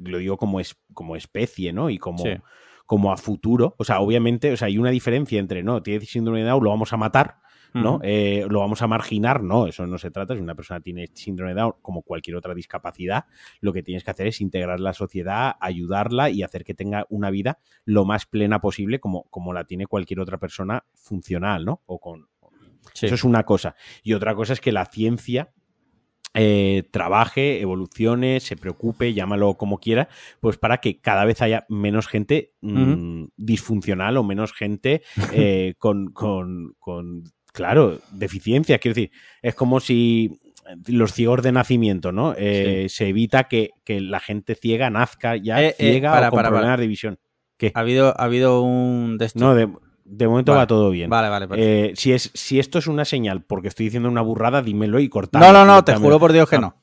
lo 0.00 0.18
digo 0.18 0.36
como, 0.36 0.58
es, 0.60 0.76
como 0.94 1.16
especie, 1.16 1.72
¿no? 1.72 1.90
Y 1.90 1.98
como, 1.98 2.22
Sí. 2.24 2.30
Como 2.88 3.12
a 3.12 3.18
futuro. 3.18 3.74
O 3.76 3.84
sea, 3.84 4.00
obviamente, 4.00 4.50
o 4.50 4.56
sea, 4.56 4.68
hay 4.68 4.78
una 4.78 4.88
diferencia 4.88 5.38
entre, 5.38 5.62
no, 5.62 5.82
tiene 5.82 6.02
síndrome 6.06 6.38
de 6.38 6.46
Down, 6.46 6.64
lo 6.64 6.70
vamos 6.70 6.90
a 6.94 6.96
matar, 6.96 7.36
¿no? 7.74 8.00
Eh, 8.02 8.46
lo 8.48 8.60
vamos 8.60 8.80
a 8.80 8.86
marginar, 8.86 9.42
no, 9.42 9.66
eso 9.66 9.86
no 9.86 9.98
se 9.98 10.10
trata. 10.10 10.34
Si 10.34 10.40
una 10.40 10.54
persona 10.54 10.80
tiene 10.80 11.06
síndrome 11.12 11.52
de 11.52 11.60
Down, 11.60 11.74
como 11.82 12.00
cualquier 12.00 12.36
otra 12.36 12.54
discapacidad, 12.54 13.26
lo 13.60 13.74
que 13.74 13.82
tienes 13.82 14.04
que 14.04 14.10
hacer 14.10 14.28
es 14.28 14.40
integrar 14.40 14.80
la 14.80 14.94
sociedad, 14.94 15.56
ayudarla 15.60 16.30
y 16.30 16.42
hacer 16.42 16.64
que 16.64 16.72
tenga 16.72 17.04
una 17.10 17.28
vida 17.28 17.58
lo 17.84 18.06
más 18.06 18.24
plena 18.24 18.62
posible, 18.62 19.00
como, 19.00 19.24
como 19.24 19.52
la 19.52 19.64
tiene 19.64 19.86
cualquier 19.86 20.20
otra 20.20 20.38
persona 20.38 20.84
funcional, 20.94 21.66
¿no? 21.66 21.82
O 21.84 22.00
con. 22.00 22.26
Sí. 22.94 23.04
Eso 23.04 23.16
es 23.16 23.24
una 23.24 23.44
cosa. 23.44 23.76
Y 24.02 24.14
otra 24.14 24.34
cosa 24.34 24.54
es 24.54 24.62
que 24.62 24.72
la 24.72 24.86
ciencia. 24.86 25.52
Eh, 26.34 26.84
trabaje, 26.90 27.60
evolucione, 27.60 28.40
se 28.40 28.56
preocupe, 28.56 29.12
llámalo 29.14 29.54
como 29.54 29.78
quiera, 29.78 30.08
pues 30.40 30.56
para 30.58 30.78
que 30.78 30.98
cada 31.00 31.24
vez 31.24 31.42
haya 31.42 31.64
menos 31.68 32.06
gente 32.06 32.52
mm, 32.60 33.24
disfuncional 33.36 34.16
o 34.16 34.22
menos 34.24 34.52
gente 34.52 35.02
eh, 35.32 35.74
con, 35.78 36.12
con- 36.12 36.74
con, 36.78 37.24
claro, 37.52 37.98
deficiencias. 38.12 38.78
Quiero 38.80 38.94
decir, 38.94 39.10
es 39.42 39.54
como 39.54 39.80
si 39.80 40.38
los 40.86 41.14
ciegos 41.14 41.42
de 41.42 41.50
nacimiento, 41.52 42.12
¿no? 42.12 42.34
Eh, 42.36 42.86
Se 42.90 43.08
evita 43.08 43.44
que, 43.44 43.70
que 43.84 44.00
la 44.02 44.20
gente 44.20 44.54
ciega 44.54 44.90
nazca 44.90 45.34
ya 45.36 45.62
Eh, 45.62 45.68
eh, 45.68 45.74
ciega 45.92 46.12
para, 46.12 46.28
o 46.28 46.30
con 46.30 46.36
para, 46.36 46.48
para. 46.48 46.56
problemas 46.58 46.80
de 46.80 46.86
visión. 46.86 47.18
¿Qué? 47.56 47.72
Ha 47.74 47.80
habido, 47.80 48.08
ha 48.20 48.24
habido 48.24 48.62
un 48.62 49.16
de 49.18 49.24
estos- 49.24 49.40
No, 49.42 49.54
de, 49.54 49.68
de 50.10 50.26
momento 50.26 50.52
Vale. 50.52 50.62
va 50.62 50.66
todo 50.66 50.90
bien. 50.90 51.10
Vale, 51.10 51.28
vale. 51.28 51.46
Eh, 51.56 51.92
si, 51.94 52.12
es, 52.12 52.30
si 52.34 52.58
esto 52.58 52.78
es 52.78 52.86
una 52.86 53.04
señal 53.04 53.42
porque 53.42 53.68
estoy 53.68 53.84
diciendo 53.86 54.08
una 54.08 54.22
burrada, 54.22 54.62
dímelo 54.62 55.00
y 55.00 55.08
cortalo. 55.08 55.44
no, 55.46 55.52
no, 55.52 55.64
no, 55.64 55.84
te 55.84 55.94
juro 55.94 56.18
por 56.18 56.32
Dios 56.32 56.48
que 56.48 56.58
no. 56.58 56.76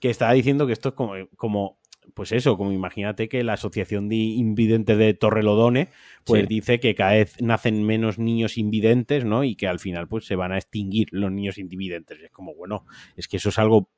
Que 0.00 0.10
estaba 0.10 0.32
diciendo 0.32 0.66
que 0.66 0.74
esto 0.74 0.90
es 0.90 0.94
como, 0.94 1.14
como 1.36 1.78
pues 2.14 2.32
eso, 2.32 2.56
como 2.56 2.72
imagínate 2.72 3.28
que 3.28 3.42
la 3.44 3.54
Asociación 3.54 4.08
de 4.08 4.16
Invidentes 4.16 4.96
de 4.96 5.12
Torrelodone, 5.14 5.88
pues 6.24 6.42
Sí. 6.42 6.46
dice 6.48 6.80
que 6.80 6.94
cada 6.94 7.12
vez 7.12 7.34
nacen 7.42 7.82
menos 7.84 8.18
niños 8.18 8.56
invidentes, 8.58 9.24
¿no? 9.24 9.44
Y 9.44 9.54
que 9.56 9.68
al 9.68 9.80
final, 9.80 10.06
pues 10.08 10.24
se 10.24 10.36
van 10.36 10.52
a 10.52 10.56
extinguir 10.56 11.08
los 11.10 11.30
niños 11.32 11.58
invidentes. 11.58 12.18
Es 12.22 12.30
como, 12.30 12.54
bueno, 12.54 12.86
es 13.16 13.28
que 13.28 13.36
eso 13.38 13.48
es 13.50 13.58
algo 13.58 13.90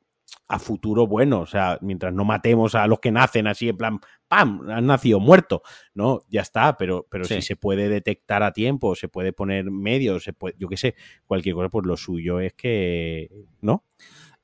a 0.47 0.59
futuro 0.59 1.07
bueno, 1.07 1.41
o 1.41 1.47
sea, 1.47 1.79
mientras 1.81 2.13
no 2.13 2.25
matemos 2.25 2.75
a 2.75 2.87
los 2.87 3.01
que 3.01 3.11
nacen 3.11 3.47
así 3.47 3.69
en 3.69 3.77
plan, 3.77 4.01
¡pam! 4.29 4.69
Han 4.71 4.87
nacido 4.87 5.21
muerto, 5.21 5.63
¿no? 5.95 6.21
Ya 6.29 6.43
está, 6.43 6.77
pero, 6.77 7.07
pero 7.11 7.25
Sí. 7.25 7.35
si 7.37 7.43
se 7.43 7.57
puede 7.57 7.89
detectar 7.89 8.43
a 8.43 8.53
tiempo, 8.53 8.95
se 8.95 9.09
puede 9.09 9.33
poner 9.33 9.71
medios, 9.71 10.25
se 10.25 10.33
puede, 10.33 10.55
yo 10.59 10.69
qué 10.69 10.77
sé, 10.77 10.95
cualquier 11.27 11.55
cosa, 11.55 11.69
pues 11.71 11.87
lo 11.87 11.97
suyo 11.97 12.41
es 12.41 12.53
que, 12.55 13.31
¿no? 13.61 13.85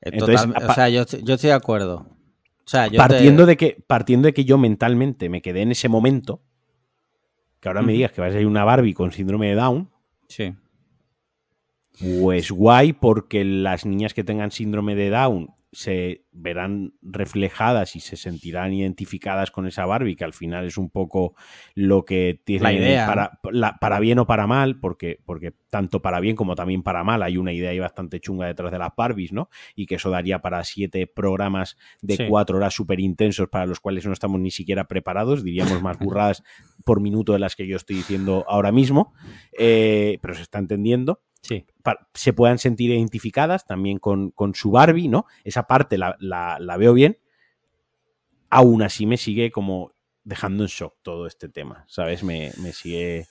Eh, 0.01 0.09
Entonces, 0.13 0.41
total- 0.43 0.69
o 0.69 0.73
sea, 0.73 0.89
yo, 0.89 1.01
estoy- 1.01 1.23
yo 1.23 1.33
estoy 1.35 1.47
de 1.49 1.53
acuerdo. 1.55 2.07
O 2.65 2.67
sea, 2.67 2.87
yo 2.87 2.97
partiendo, 2.97 3.43
te- 3.43 3.47
de 3.51 3.57
que, 3.57 3.83
partiendo 3.85 4.25
de 4.27 4.33
que 4.33 4.45
yo 4.45 4.57
mentalmente 4.57 5.29
me 5.29 5.41
quedé 5.43 5.61
en 5.61 5.71
ese 5.71 5.87
momento, 5.89 6.41
que 7.59 7.67
ahora 7.69 7.81
me 7.83 7.93
digas 7.93 8.11
que 8.11 8.21
vas 8.21 8.33
a 8.35 8.39
ir 8.39 8.47
una 8.47 8.63
Barbie 8.63 8.93
con 8.93 9.11
síndrome 9.11 9.49
de 9.49 9.55
Down, 9.55 9.89
Sí. 10.27 10.53
pues 11.99 12.51
guay, 12.51 12.93
porque 12.93 13.43
las 13.45 13.85
niñas 13.85 14.13
que 14.13 14.23
tengan 14.23 14.51
síndrome 14.51 14.95
de 14.95 15.09
Down 15.09 15.49
se 15.75 16.23
verán 16.31 16.93
reflejadas 17.01 17.97
y 17.97 17.99
se 17.99 18.15
sentirán 18.15 18.71
identificadas 18.71 19.51
con 19.51 19.67
esa 19.67 19.85
Barbie, 19.85 20.15
que 20.15 20.23
al 20.23 20.31
final 20.31 20.65
es 20.65 20.77
un 20.77 20.89
poco 20.89 21.35
lo 21.73 22.05
que 22.05 22.39
tiene 22.45 22.63
La 22.63 22.71
idea, 22.73 23.05
para, 23.05 23.39
la- 23.51 23.75
para 23.81 23.99
bien 23.99 24.19
o 24.19 24.25
para 24.25 24.47
mal, 24.47 24.79
porque, 24.79 25.19
porque 25.25 25.53
tanto 25.69 26.01
para 26.01 26.21
bien 26.21 26.37
como 26.37 26.55
también 26.55 26.81
para 26.81 27.03
mal 27.03 27.21
hay 27.23 27.35
una 27.35 27.51
idea 27.51 27.71
ahí 27.71 27.79
bastante 27.79 28.21
chunga 28.21 28.47
detrás 28.47 28.71
de 28.71 28.79
las 28.79 28.91
Barbies, 28.95 29.33
¿no? 29.33 29.49
Y 29.75 29.85
que 29.85 29.95
eso 29.95 30.09
daría 30.09 30.39
para 30.39 30.63
siete 30.63 31.07
programas 31.07 31.75
de 32.01 32.15
Sí. 32.15 32.23
cuatro 32.29 32.55
horas 32.55 32.73
súper 32.73 33.01
intensos 33.01 33.49
para 33.49 33.65
los 33.65 33.81
cuales 33.81 34.05
no 34.05 34.13
estamos 34.13 34.39
ni 34.39 34.51
siquiera 34.51 34.85
preparados, 34.87 35.43
diríamos 35.43 35.81
más 35.81 35.99
burradas 35.99 36.41
por 36.85 37.01
minuto 37.01 37.33
de 37.33 37.39
las 37.39 37.57
que 37.57 37.67
yo 37.67 37.75
estoy 37.75 37.97
diciendo 37.97 38.45
ahora 38.47 38.71
mismo, 38.71 39.13
eh, 39.57 40.19
pero 40.21 40.35
se 40.35 40.43
está 40.43 40.59
entendiendo 40.59 41.19
Sí. 41.47 41.65
se 42.13 42.33
puedan 42.33 42.57
sentir 42.57 42.89
identificadas 42.91 43.65
también 43.67 43.99
con, 43.99 44.31
con 44.31 44.55
su 44.55 44.71
Barbie, 44.71 45.07
¿no? 45.09 45.25
Esa 45.43 45.67
parte 45.67 45.97
la, 45.97 46.15
la- 46.19 46.57
la 46.59 46.77
veo 46.77 46.93
bien. 46.93 47.17
Aún 48.49 48.81
así 48.83 49.05
me 49.05 49.17
sigue 49.17 49.51
como 49.51 49.93
dejando 50.23 50.63
en 50.63 50.69
shock 50.69 50.95
todo 51.01 51.27
este 51.27 51.49
tema, 51.49 51.85
¿sabes? 51.87 52.23
Me, 52.23 52.51
me 52.61 52.71
sigue... 52.73 53.27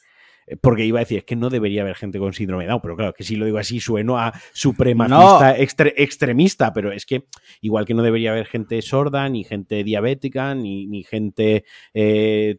eh, 0.46 0.56
porque 0.60 0.84
iba 0.84 0.98
a 0.98 1.02
decir, 1.02 1.18
es 1.18 1.24
que 1.24 1.34
no 1.36 1.50
debería 1.50 1.82
haber 1.82 1.96
gente 1.96 2.18
con 2.18 2.32
síndrome 2.34 2.64
de 2.64 2.70
Down, 2.70 2.80
pero 2.82 2.96
claro, 2.96 3.12
que 3.14 3.24
si 3.24 3.34
lo 3.36 3.46
digo 3.46 3.58
así 3.58 3.80
sueno 3.80 4.18
a 4.18 4.32
supremacista 4.52 5.56
extre- 5.58 5.94
extremista, 5.96 6.72
pero 6.72 6.92
es 6.92 7.06
que 7.06 7.24
igual 7.62 7.84
que 7.86 7.94
no 7.94 8.02
debería 8.02 8.30
haber 8.32 8.46
gente 8.46 8.80
sorda, 8.82 9.28
ni 9.28 9.42
gente 9.44 9.82
diabética, 9.82 10.54
ni, 10.54 10.86
ni 10.86 11.02
gente 11.02 11.64
eh, 11.94 12.58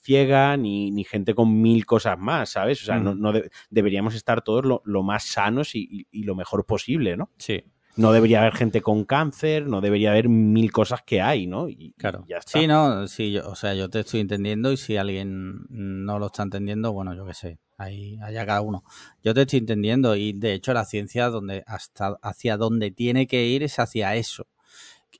ciega, 0.00 0.56
ni, 0.56 0.90
ni 0.90 1.04
gente 1.04 1.34
con 1.34 1.60
mil 1.60 1.86
cosas 1.86 2.18
más, 2.18 2.50
¿sabes? 2.50 2.82
O 2.82 2.84
sea, 2.86 2.98
no, 2.98 3.14
Mm. 3.14 3.20
no 3.20 3.32
de- 3.32 3.50
deberíamos 3.70 4.14
estar 4.14 4.42
todos 4.42 4.64
lo, 4.64 4.82
lo 4.84 5.02
más 5.02 5.24
sanos 5.24 5.74
y, 5.74 5.86
y- 5.90 6.06
y 6.10 6.22
lo 6.24 6.34
mejor 6.34 6.66
posible, 6.66 7.16
¿no? 7.16 7.30
Sí, 7.38 7.62
No 7.96 8.12
debería 8.12 8.40
haber 8.40 8.54
gente 8.54 8.80
con 8.82 9.04
cáncer, 9.04 9.66
no 9.66 9.80
debería 9.80 10.10
haber 10.12 10.28
mil 10.28 10.70
cosas 10.70 11.02
que 11.04 11.20
hay, 11.20 11.46
¿no? 11.48 11.68
Y, 11.68 11.92
claro. 11.98 12.22
y 12.26 12.30
ya 12.30 12.38
está. 12.38 12.58
Sí, 12.58 12.66
no, 12.68 13.06
sí, 13.08 13.32
yo, 13.32 13.48
o 13.48 13.56
sea, 13.56 13.74
yo 13.74 13.90
te 13.90 14.00
estoy 14.00 14.20
entendiendo 14.20 14.70
y 14.72 14.76
si 14.76 14.96
alguien 14.96 15.66
no 15.68 16.18
lo 16.20 16.26
está 16.26 16.44
entendiendo, 16.44 16.92
bueno, 16.92 17.14
yo 17.14 17.26
qué 17.26 17.34
sé, 17.34 17.58
ahí 17.78 18.16
allá 18.22 18.46
cada 18.46 18.60
uno. 18.60 18.84
Yo 19.24 19.34
te 19.34 19.40
estoy 19.42 19.58
entendiendo 19.58 20.14
y 20.14 20.32
de 20.32 20.54
hecho 20.54 20.72
la 20.72 20.84
ciencia 20.84 21.28
donde 21.30 21.64
hasta 21.66 22.16
hacia 22.22 22.56
donde 22.56 22.90
tiene 22.92 23.26
que 23.26 23.46
ir 23.46 23.64
es 23.64 23.78
hacia 23.80 24.14
eso. 24.14 24.46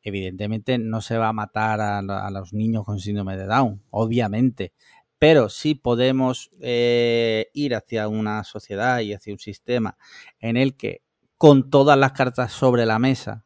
Evidentemente 0.03 0.79
no 0.79 1.01
se 1.01 1.19
va 1.19 1.29
a 1.29 1.33
matar 1.33 1.81
a, 1.81 2.31
los 2.31 2.53
niños 2.53 2.85
con 2.85 2.99
síndrome 3.01 3.37
de 3.37 3.47
Down, 3.47 3.83
obviamente, 3.91 4.73
pero 5.19 5.49
sí 5.51 5.75
podemos 5.75 6.51
eh, 6.61 7.51
ir 7.53 7.75
hacia 7.75 8.09
una 8.09 8.43
sociedad 8.45 9.01
y 9.01 9.13
hacia 9.13 9.35
un 9.35 9.39
sistema 9.39 9.99
en 10.39 10.57
el 10.57 10.77
que 10.77 11.03
con 11.37 11.71
todas 11.71 11.99
las 11.99 12.13
cartas 12.13 12.53
sobre 12.53 12.87
la 12.87 12.99
mesa 12.99 13.45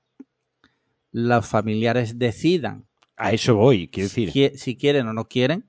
los 1.11 1.47
familiares 1.47 2.19
decidan 2.19 2.87
A 3.17 3.33
eso 3.33 3.55
voy, 3.57 3.89
quiero 3.89 4.09
decir. 4.09 4.59
si 4.59 4.77
quieren 4.77 5.07
o 5.09 5.13
no 5.13 5.29
quieren, 5.29 5.69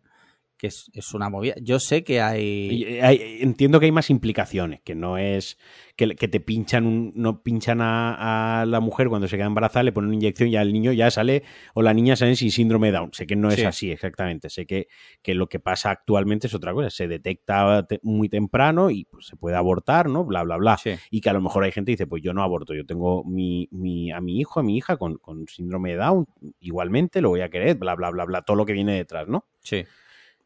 que 0.58 0.68
es, 0.68 0.90
es 0.94 1.14
una 1.14 1.30
movida. 1.30 1.56
Yo 1.62 1.80
sé 1.80 2.04
que 2.04 2.22
hay... 2.22 2.84
Eh, 2.88 3.02
hay- 3.04 3.38
entiendo 3.42 3.80
que 3.80 3.86
hay 3.88 3.92
más 3.92 4.10
implicaciones, 4.10 4.82
que 4.84 4.96
no 4.96 5.18
es 5.18 5.58
que, 5.98 6.16
que 6.16 6.28
te 6.28 6.40
pinchan 6.40 6.86
un- 6.86 7.12
no 7.16 7.42
pinchan 7.44 7.82
a, 7.82 8.62
a 8.62 8.66
la 8.66 8.80
mujer 8.80 9.10
cuando 9.10 9.28
se 9.28 9.36
queda 9.38 9.48
embarazada, 9.48 9.84
le 9.84 9.92
ponen 9.92 10.08
una 10.10 10.16
inyección 10.16 10.50
y 10.50 10.56
al 10.56 10.72
niño 10.72 10.92
ya 10.94 11.12
sale 11.12 11.44
o 11.74 11.82
la 11.82 11.94
niña 11.94 12.16
sale 12.16 12.36
sin 12.36 12.52
síndrome 12.52 12.88
de 12.88 12.94
Down. 12.98 13.10
Sé 13.14 13.28
que 13.28 13.36
no 13.36 13.50
es 13.50 13.56
Sí. 13.56 13.64
así 13.66 13.92
exactamente, 13.92 14.50
sé 14.50 14.66
que, 14.66 14.88
que 15.22 15.34
lo 15.36 15.48
que 15.48 15.60
pasa 15.60 15.92
actualmente 15.92 16.48
es 16.48 16.54
otra 16.54 16.74
cosa, 16.74 16.90
se 16.90 17.08
detecta 17.08 17.86
te- 17.88 18.00
muy 18.04 18.30
temprano 18.30 18.90
y 18.92 19.06
pues, 19.06 19.26
se 19.28 19.36
puede 19.36 19.56
abortar, 19.58 20.10
¿no? 20.10 20.24
Bla, 20.26 20.44
bla, 20.44 20.58
bla. 20.58 20.78
Sí, 20.78 20.92
Y 21.12 21.22
que 21.22 21.30
a 21.30 21.34
lo 21.34 21.42
mejor 21.42 21.64
hay 21.66 21.72
gente 21.72 21.92
que 21.92 21.94
dice, 21.98 22.08
pues 22.08 22.22
yo 22.24 22.34
no 22.34 22.44
aborto, 22.44 22.74
yo 22.74 22.86
tengo 22.86 23.24
mi, 23.26 23.68
mi- 23.72 24.12
a 24.12 24.22
mi 24.22 24.40
hijo, 24.40 24.60
a 24.60 24.64
mi 24.64 24.78
hija 24.78 24.98
con, 24.98 25.18
con 25.18 25.48
síndrome 25.48 25.92
de 25.92 25.98
Down, 25.98 26.26
igualmente 26.60 27.22
lo 27.22 27.30
voy 27.30 27.42
a 27.42 27.50
querer, 27.50 27.76
bla, 27.78 27.96
bla, 27.96 28.10
bla, 28.12 28.26
bla, 28.26 28.42
todo 28.42 28.56
lo 28.58 28.66
que 28.66 28.74
viene 28.74 28.94
detrás, 28.96 29.28
¿no? 29.28 29.46
sí, 29.62 29.84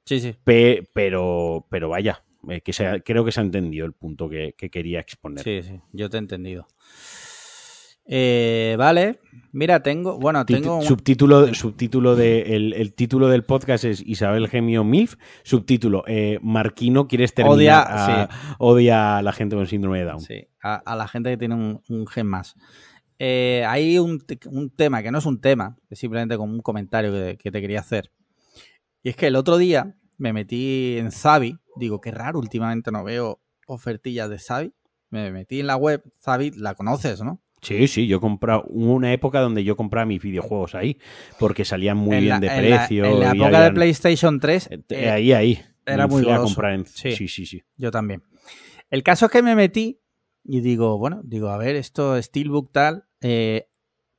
sí, 0.10 0.20
sí. 0.20 0.36
Pe- 0.44 0.88
pero, 0.94 1.66
pero 1.70 1.90
vaya, 1.90 2.24
eh, 2.50 2.62
que 2.62 2.74
se 2.74 3.02
creo 3.04 3.24
que 3.24 3.32
se 3.32 3.40
ha 3.40 3.44
entendido 3.44 3.86
el 3.86 3.94
punto 3.94 4.28
que, 4.30 4.54
que 4.58 4.70
quería 4.70 5.00
exponer. 5.00 5.44
Sí, 5.44 5.62
sí, 5.62 5.80
yo 5.94 6.10
te 6.10 6.18
he 6.18 6.20
entendido. 6.20 6.68
Eh, 8.12 8.76
vale, 8.80 9.20
mira, 9.52 9.84
tengo, 9.84 10.18
bueno, 10.18 10.44
tengo... 10.44 10.78
un- 10.78 10.84
Subtítulo, 10.84 11.54
subtítulo 11.54 12.16
de, 12.16 12.56
el, 12.56 12.74
el 12.74 12.94
título 12.96 13.28
del 13.28 13.44
podcast 13.44 13.84
es 13.86 14.02
Isabel 14.04 14.48
Gemio 14.48 14.84
Milf. 14.84 15.14
Subtítulo, 15.44 16.04
eh, 16.08 16.40
Marquino 16.42 17.08
quiere 17.08 17.26
exterminar 17.26 17.56
Odia- 17.56 17.84
a, 18.24 18.30
odia 18.58 19.18
a 19.18 19.22
la 19.22 19.32
gente 19.32 19.56
con 19.56 19.68
síndrome 19.68 20.00
de 20.00 20.06
Down. 20.06 20.22
Sí, 20.22 20.48
a, 20.64 20.76
a 20.78 20.96
la 20.96 21.08
gente 21.08 21.30
que 21.30 21.38
tiene 21.38 21.54
un, 21.54 21.84
un 21.88 22.08
gen 22.08 22.26
más. 22.26 22.56
Eh, 23.20 23.64
hay 23.68 24.00
un, 24.00 24.24
un 24.48 24.70
tema 24.72 25.04
que 25.04 25.12
no 25.12 25.20
es 25.20 25.26
un 25.28 25.40
tema, 25.40 25.78
es 25.92 26.00
simplemente 26.00 26.36
como 26.36 26.52
un 26.54 26.62
comentario 26.62 27.12
que, 27.12 27.38
que 27.38 27.52
te 27.52 27.62
quería 27.62 27.82
hacer. 27.82 28.12
Y 29.04 29.10
es 29.10 29.16
que 29.16 29.28
el 29.28 29.36
otro 29.36 29.58
día 29.60 29.96
me 30.20 30.32
metí 30.34 30.98
en 31.00 31.12
Zavi, 31.12 31.58
digo, 31.76 32.00
qué 32.00 32.12
raro, 32.12 32.38
últimamente 32.38 32.92
no 32.92 33.04
veo 33.04 33.42
ofertillas 33.66 34.30
de 34.30 34.38
Zavi. 34.38 34.74
Me 35.10 35.32
metí 35.32 35.62
en 35.62 35.68
la 35.68 35.76
web, 35.76 36.04
Zavi, 36.22 36.52
la 36.52 36.76
conoces, 36.76 37.22
¿no? 37.24 37.42
Sí, 37.62 37.88
sí, 37.88 38.08
yo 38.08 38.20
hubo 38.20 38.94
una 38.94 39.12
época 39.12 39.42
donde 39.42 39.64
yo 39.64 39.76
compraba 39.76 40.06
mis 40.06 40.22
videojuegos 40.22 40.76
ahí, 40.76 40.98
porque 41.40 41.66
salían 41.66 41.98
muy 41.98 42.16
en 42.18 42.22
bien 42.22 42.30
la, 42.36 42.40
de 42.40 42.48
en 42.48 42.70
la- 42.70 42.78
precio. 42.78 43.06
en 43.06 43.20
la 43.20 43.32
época 43.32 43.62
de 43.64 43.72
PlayStation 43.72 44.40
3, 44.40 44.68
eh, 44.72 44.82
eh, 44.90 45.10
ahí, 45.10 45.34
ahí. 45.34 45.60
era 45.86 46.08
muy 46.08 46.22
fui 46.24 46.32
a 46.32 46.38
comprar 46.40 46.74
en- 46.74 46.86
Sí. 46.86 47.12
sí, 47.14 47.28
sí, 47.28 47.46
sí. 47.46 47.64
Yo 47.76 47.90
también. 47.92 48.24
El 48.90 49.04
caso 49.04 49.26
es 49.26 49.32
que 49.32 49.42
me 49.44 49.56
metí 49.56 50.00
y 50.44 50.62
digo, 50.62 50.98
bueno, 51.00 51.22
digo, 51.24 51.50
a 51.50 51.58
ver, 51.58 51.76
esto 51.76 52.22
Steelbook 52.22 52.72
tal, 52.72 53.06
eh, 53.22 53.68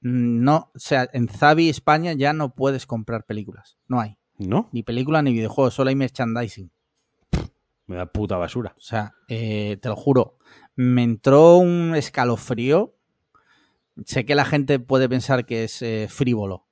no, 0.03 0.70
o 0.74 0.78
sea, 0.78 1.09
en 1.12 1.28
Zavi 1.28 1.68
España 1.68 2.12
ya 2.14 2.32
no 2.32 2.55
puedes 2.55 2.86
comprar 2.86 3.24
películas, 3.24 3.78
no 3.86 4.01
hay, 4.01 4.16
¿No? 4.41 4.68
ni 4.72 4.82
películas 4.82 5.22
ni 5.22 5.32
videojuegos, 5.32 5.74
solo 5.74 5.91
hay 5.91 5.97
merchandising. 5.97 6.70
Me 7.86 7.97
da 7.97 8.07
puta 8.07 8.36
basura. 8.36 8.74
O 8.76 8.80
sea, 8.80 9.14
eh, 9.28 9.76
te 9.82 9.88
lo 9.88 9.97
juro, 9.97 10.38
me 10.76 11.03
entró 11.03 11.57
un 11.59 11.95
escalofrío. 11.97 12.95
Sé 14.07 14.24
que 14.24 14.34
la 14.34 14.45
gente 14.45 14.78
puede 14.78 15.09
pensar 15.09 15.45
que 15.45 15.64
es 15.64 15.82
eh, 15.82 16.07
frívolo, 16.09 16.66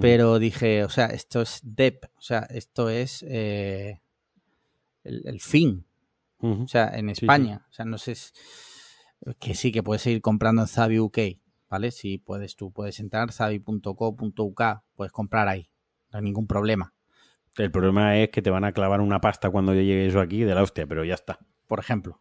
pero 0.00 0.38
dije, 0.38 0.84
o 0.84 0.88
sea, 0.90 1.06
esto 1.06 1.40
es 1.40 1.60
DEP, 1.62 2.04
o 2.16 2.20
sea, 2.20 2.40
esto 2.50 2.90
es 2.90 3.24
eh, 3.28 4.00
el, 5.04 5.22
el 5.26 5.40
fin. 5.40 5.86
O 6.42 6.66
sea, 6.68 6.88
en 6.96 7.06
Sí, 7.14 7.24
España. 7.24 7.66
O 7.70 7.72
sea, 7.72 7.84
no 7.84 7.96
sé. 7.98 8.14
si- 8.14 8.32
Que 9.38 9.54
sí, 9.54 9.70
que 9.72 9.82
puedes 9.82 10.02
seguir 10.02 10.20
comprando 10.20 10.62
en 10.62 10.68
Zavi 10.68 10.98
UK, 10.98 11.18
¿vale? 11.68 11.90
Si 11.92 12.18
puedes, 12.18 12.56
tú 12.56 12.72
puedes 12.72 12.98
entrar, 13.00 13.32
zavi.co.uk, 13.32 14.62
puedes 14.96 15.12
comprar 15.12 15.48
ahí. 15.48 15.69
No 16.12 16.18
hay 16.18 16.22
ningún 16.24 16.46
problema, 16.46 16.92
El 17.56 17.70
problema 17.70 18.16
es 18.18 18.30
que 18.30 18.42
te 18.42 18.50
van 18.50 18.64
a 18.64 18.72
clavar 18.72 19.00
una 19.00 19.20
pasta 19.20 19.50
cuando 19.50 19.74
llegue 19.74 20.06
eso 20.06 20.20
aquí 20.20 20.42
de 20.44 20.54
la 20.54 20.62
hostia, 20.62 20.86
pero 20.86 21.04
ya 21.04 21.14
está. 21.14 21.38
por 21.66 21.78
ejemplo. 21.80 22.20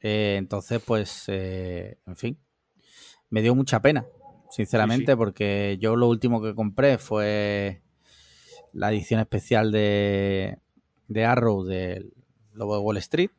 Eh, 0.00 0.36
entonces, 0.38 0.82
pues, 0.84 1.24
eh, 1.28 1.98
en 2.06 2.16
fin. 2.16 2.38
Me 3.30 3.42
dio 3.42 3.54
mucha 3.54 3.80
pena, 3.80 4.06
sinceramente, 4.50 5.06
Sí, 5.06 5.12
sí. 5.12 5.16
porque 5.16 5.78
yo 5.80 5.96
lo 5.96 6.08
último 6.08 6.42
que 6.42 6.54
compré 6.54 6.98
fue 6.98 7.82
la 8.72 8.90
edición 8.90 9.20
especial 9.20 9.70
de, 9.72 10.58
de 11.08 11.24
Arrow 11.24 11.64
del 11.64 12.12
Lobo 12.52 12.74
de 12.76 12.80
Wall 12.82 12.96
Street. 12.98 13.30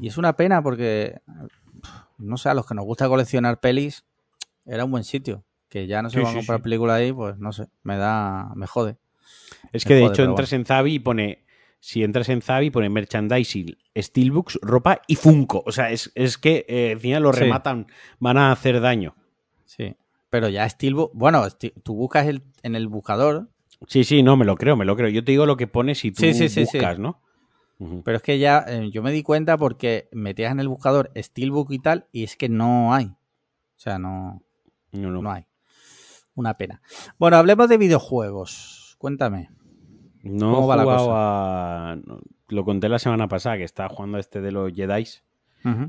Y 0.00 0.08
es 0.08 0.16
una 0.18 0.36
pena 0.36 0.62
porque, 0.62 1.20
no 2.18 2.36
sé, 2.36 2.48
a 2.48 2.54
los 2.54 2.66
que 2.66 2.74
nos 2.74 2.84
gusta 2.84 3.08
coleccionar 3.08 3.60
pelis, 3.60 4.04
era 4.64 4.84
un 4.84 4.90
buen 4.90 5.04
sitio. 5.04 5.44
Que 5.72 5.86
ya 5.86 6.02
no 6.02 6.10
se 6.10 6.18
Sí, 6.18 6.22
van 6.22 6.32
a 6.32 6.36
comprar 6.36 6.58
sí. 6.58 6.62
películas 6.64 6.96
ahí, 6.98 7.12
pues 7.14 7.38
no 7.38 7.50
sé, 7.50 7.66
me 7.82 7.96
da, 7.96 8.52
me 8.56 8.66
jode. 8.66 8.98
Es 9.72 9.86
que 9.86 9.94
de 9.94 10.04
hecho 10.04 10.22
entras 10.22 10.52
en 10.52 10.66
Zavi 10.66 10.94
y 10.96 10.98
pone. 10.98 11.46
Si 11.80 12.04
entras 12.04 12.28
en 12.28 12.42
Zavi 12.42 12.70
pone 12.70 12.90
merchandising, 12.90 13.74
steelbooks, 13.96 14.58
ropa 14.60 15.00
y 15.06 15.16
Funko. 15.16 15.62
O 15.64 15.72
sea, 15.72 15.90
es, 15.90 16.12
es 16.14 16.36
que 16.36 16.66
eh, 16.68 16.90
encima 16.92 17.20
lo 17.20 17.32
Sí. 17.32 17.40
rematan, 17.40 17.86
van 18.20 18.36
a 18.36 18.52
hacer 18.52 18.82
daño. 18.82 19.16
Sí. 19.64 19.96
Pero 20.28 20.48
ya 20.50 20.68
Steelbook, 20.68 21.12
bueno, 21.14 21.42
tú 21.82 21.94
buscas 21.94 22.26
el, 22.26 22.42
en 22.62 22.74
el 22.76 22.86
buscador, 22.88 23.48
Sí, 23.88 24.04
sí, 24.04 24.22
no, 24.22 24.36
me 24.36 24.44
lo 24.44 24.56
creo, 24.56 24.76
me 24.76 24.84
lo 24.84 24.94
creo. 24.94 25.08
Yo 25.08 25.24
te 25.24 25.32
digo 25.32 25.44
lo 25.46 25.56
que 25.56 25.66
pone 25.66 25.94
si 25.96 26.12
tú 26.12 26.22
buscas, 26.24 26.98
¿no? 26.98 27.20
Pero 28.04 28.18
es 28.18 28.22
que 28.22 28.38
ya 28.38 28.64
eh, 28.68 28.90
yo 28.92 29.02
me 29.02 29.10
di 29.10 29.22
cuenta 29.24 29.56
porque 29.56 30.08
metías 30.12 30.52
en 30.52 30.60
el 30.60 30.68
buscador 30.68 31.10
Steelbook 31.16 31.72
y 31.72 31.78
tal, 31.80 32.06
y 32.12 32.22
es 32.24 32.36
que 32.36 32.48
no 32.50 32.94
hay. 32.94 33.06
O 33.06 33.16
sea, 33.78 33.98
no, 33.98 34.40
No, 34.92 35.10
no. 35.10 35.22
no 35.22 35.32
hay. 35.32 35.46
Una 36.34 36.54
pena. 36.56 36.80
Bueno, 37.18 37.36
hablemos 37.36 37.68
de 37.68 37.78
videojuegos. 37.78 38.96
Cuéntame. 38.98 39.50
No 40.22 40.54
¿Cómo 40.54 40.66
va 40.68 40.76
la 40.76 40.84
cosa? 40.84 41.92
a- 41.92 41.96
Lo 42.48 42.64
conté 42.64 42.88
la 42.88 42.98
semana 42.98 43.28
pasada, 43.28 43.56
que 43.56 43.64
estaba 43.64 43.88
jugando 43.88 44.16
a 44.16 44.20
este 44.20 44.40
de 44.40 44.52
los 44.52 44.72
Jedi. 44.72 45.04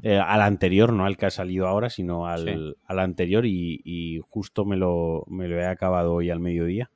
Eh, 0.03 0.19
al 0.19 0.41
anterior, 0.41 0.93
no 0.93 1.03
al 1.05 1.17
que 1.17 1.25
ha 1.25 1.31
salido 1.31 1.67
ahora, 1.67 1.89
sino 1.89 2.27
al, 2.27 2.45
Sí. 2.45 2.75
al 2.85 2.99
anterior 2.99 3.45
y, 3.45 3.81
y 3.83 4.19
justo 4.29 4.65
me 4.65 4.77
lo, 4.77 5.23
me 5.27 5.47
lo 5.47 5.57
he 5.59 5.65
acabado 5.65 6.13
hoy 6.13 6.29
al 6.29 6.39
mediodía. 6.39 6.91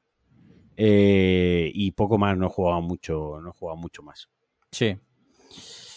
Eh, 0.75 1.71
y 1.73 1.91
poco 1.91 2.17
más, 2.19 2.37
no 2.37 2.45
he 2.45 2.49
jugado 2.49 2.81
mucho, 2.81 3.39
no 3.41 3.49
he 3.49 3.53
jugado 3.53 3.77
mucho 3.77 4.03
más. 4.03 4.29
Sí. 4.71 4.95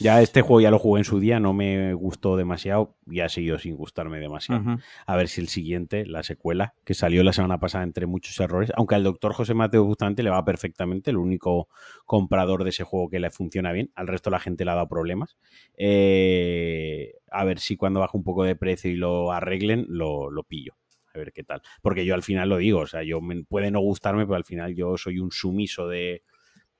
Ya 0.00 0.22
este 0.22 0.40
juego 0.40 0.60
ya 0.60 0.70
lo 0.70 0.78
jugué 0.78 1.00
en 1.00 1.04
su 1.04 1.20
día, 1.20 1.38
no 1.40 1.52
me 1.52 1.92
gustó 1.94 2.36
demasiado 2.36 2.96
y 3.06 3.20
ha 3.20 3.28
seguido 3.28 3.58
sin 3.58 3.76
gustarme 3.76 4.18
demasiado. 4.18 4.62
A 5.06 5.16
ver 5.16 5.28
si 5.28 5.40
el 5.40 5.48
siguiente, 5.48 6.06
la 6.06 6.22
secuela, 6.22 6.74
que 6.84 6.94
salió 6.94 7.22
la 7.22 7.32
semana 7.32 7.60
pasada 7.60 7.84
entre 7.84 8.06
muchos 8.06 8.38
errores, 8.40 8.72
aunque 8.76 8.94
al 8.94 9.04
doctor 9.04 9.32
José 9.34 9.52
Mateo 9.54 9.84
Bustamante 9.84 10.22
le 10.22 10.30
va 10.30 10.44
perfectamente, 10.44 11.10
el 11.10 11.18
único 11.18 11.68
comprador 12.06 12.64
de 12.64 12.70
ese 12.70 12.84
juego 12.84 13.08
que 13.10 13.20
le 13.20 13.30
funciona 13.30 13.72
bien, 13.72 13.90
al 13.94 14.06
resto 14.08 14.30
la 14.30 14.40
gente 14.40 14.64
le 14.64 14.70
ha 14.70 14.74
dado 14.74 14.88
problemas. 14.88 15.36
Eh, 15.76 17.14
a 17.30 17.44
ver 17.44 17.58
si 17.58 17.76
cuando 17.76 18.00
baja 18.00 18.16
un 18.16 18.24
poco 18.24 18.44
de 18.44 18.56
precio 18.56 18.90
y 18.90 18.96
lo 18.96 19.32
arreglen, 19.32 19.86
lo, 19.88 20.30
lo 20.30 20.42
pillo. 20.44 20.74
A 21.12 21.18
ver 21.18 21.32
qué 21.32 21.42
tal. 21.42 21.60
Porque 21.82 22.04
yo 22.04 22.14
al 22.14 22.22
final 22.22 22.48
lo 22.48 22.56
digo, 22.58 22.80
o 22.80 22.86
sea, 22.86 23.02
yo 23.02 23.20
me- 23.20 23.42
puede 23.44 23.70
no 23.70 23.80
gustarme, 23.80 24.24
pero 24.26 24.36
al 24.36 24.44
final 24.44 24.74
yo 24.74 24.96
soy 24.96 25.18
un 25.18 25.32
sumiso 25.32 25.88
de. 25.88 26.22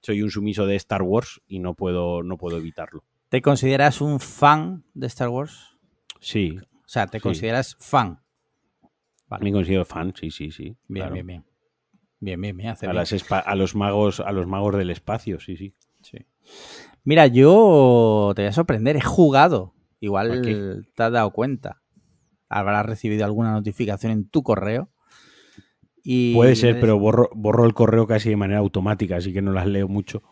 Soy 0.02 0.22
un 0.22 0.30
sumiso 0.30 0.66
de 0.66 0.76
Star 0.76 1.02
Wars 1.02 1.40
y 1.46 1.58
no 1.58 1.74
puedo, 1.74 2.22
no 2.22 2.36
puedo 2.38 2.56
evitarlo. 2.56 3.04
¿Te 3.28 3.42
consideras 3.42 4.00
un 4.00 4.18
fan 4.20 4.84
de 4.94 5.06
Star 5.06 5.28
Wars? 5.28 5.76
Sí, 6.20 6.58
O 6.58 6.92
sea, 6.92 7.06
te 7.06 7.18
Sí. 7.18 7.22
consideras 7.22 7.76
fan. 7.78 8.20
Vale. 9.28 9.44
me 9.44 9.52
considero 9.52 9.84
fan, 9.84 10.12
sí, 10.18 10.32
sí, 10.32 10.50
sí. 10.50 10.64
Bien, 10.88 11.02
claro. 11.04 11.14
bien, 11.14 11.26
bien. 11.26 11.44
Bien, 12.18 12.40
bien, 12.40 12.56
bien. 12.56 12.70
hace 12.70 12.86
A, 12.86 12.88
bien. 12.88 12.96
las 12.96 13.12
espa- 13.12 13.44
a 13.46 13.54
los 13.54 13.76
magos, 13.76 14.18
a 14.18 14.32
los 14.32 14.48
magos 14.48 14.76
del 14.76 14.90
espacio, 14.90 15.38
sí, 15.38 15.56
sí. 15.56 15.72
Sí. 16.02 16.18
Mira, 17.04 17.28
yo 17.28 18.32
te 18.34 18.42
voy 18.42 18.48
a 18.48 18.52
sorprender, 18.52 18.96
he 18.96 19.00
jugado. 19.00 19.72
Igual 20.00 20.42
te 20.96 21.04
has 21.04 21.12
dado 21.12 21.30
cuenta. 21.30 21.80
Habrás 22.48 22.84
recibido 22.86 23.24
alguna 23.24 23.52
notificación 23.52 24.10
en 24.10 24.28
tu 24.28 24.42
correo. 24.42 24.90
Y 26.02 26.34
Puede 26.34 26.56
ser, 26.56 26.80
pero 26.80 26.98
borro, 26.98 27.28
borro 27.34 27.64
el 27.66 27.74
correo 27.74 28.06
casi 28.06 28.30
de 28.30 28.36
manera 28.36 28.60
automática, 28.60 29.16
así 29.16 29.32
que 29.32 29.42
no 29.42 29.52
las 29.52 29.66
leo 29.66 29.88
mucho. 29.88 30.22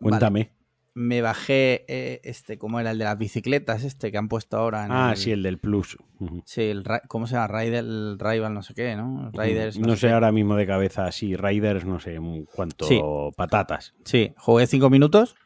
Cuéntame. 0.00 0.52
me 0.94 1.20
bajé 1.22 1.84
eh, 1.86 2.20
este, 2.24 2.58
¿cómo 2.58 2.80
era? 2.80 2.90
El 2.90 2.98
de 2.98 3.04
las 3.04 3.16
bicicletas, 3.18 3.84
este 3.84 4.10
que 4.10 4.18
han 4.18 4.26
puesto 4.28 4.56
ahora 4.56 4.84
en 4.84 4.90
Ah, 4.90 5.10
el- 5.12 5.16
sí, 5.16 5.30
el 5.30 5.44
del 5.44 5.58
Plus. 5.58 5.96
Sí, 6.44 6.62
el, 6.62 6.82
¿cómo 7.06 7.26
se 7.28 7.34
llama? 7.34 7.46
Rider, 7.60 7.84
el 7.84 8.18
Rival 8.18 8.52
no 8.52 8.62
sé 8.62 8.74
qué, 8.74 8.96
¿no? 8.96 9.30
Riders. 9.32 9.78
no 9.78 9.94
sé 9.94 10.08
qué. 10.08 10.12
ahora 10.12 10.32
mismo 10.32 10.56
de 10.56 10.66
cabeza, 10.66 11.12
sí, 11.12 11.36
Riders, 11.36 11.84
no 11.84 12.00
sé 12.00 12.18
cuánto, 12.52 12.84
Sí. 12.86 13.00
patatas. 13.36 13.94
Sí, 14.04 14.32
jugué 14.38 14.66
cinco 14.66 14.90
minutos. 14.90 15.36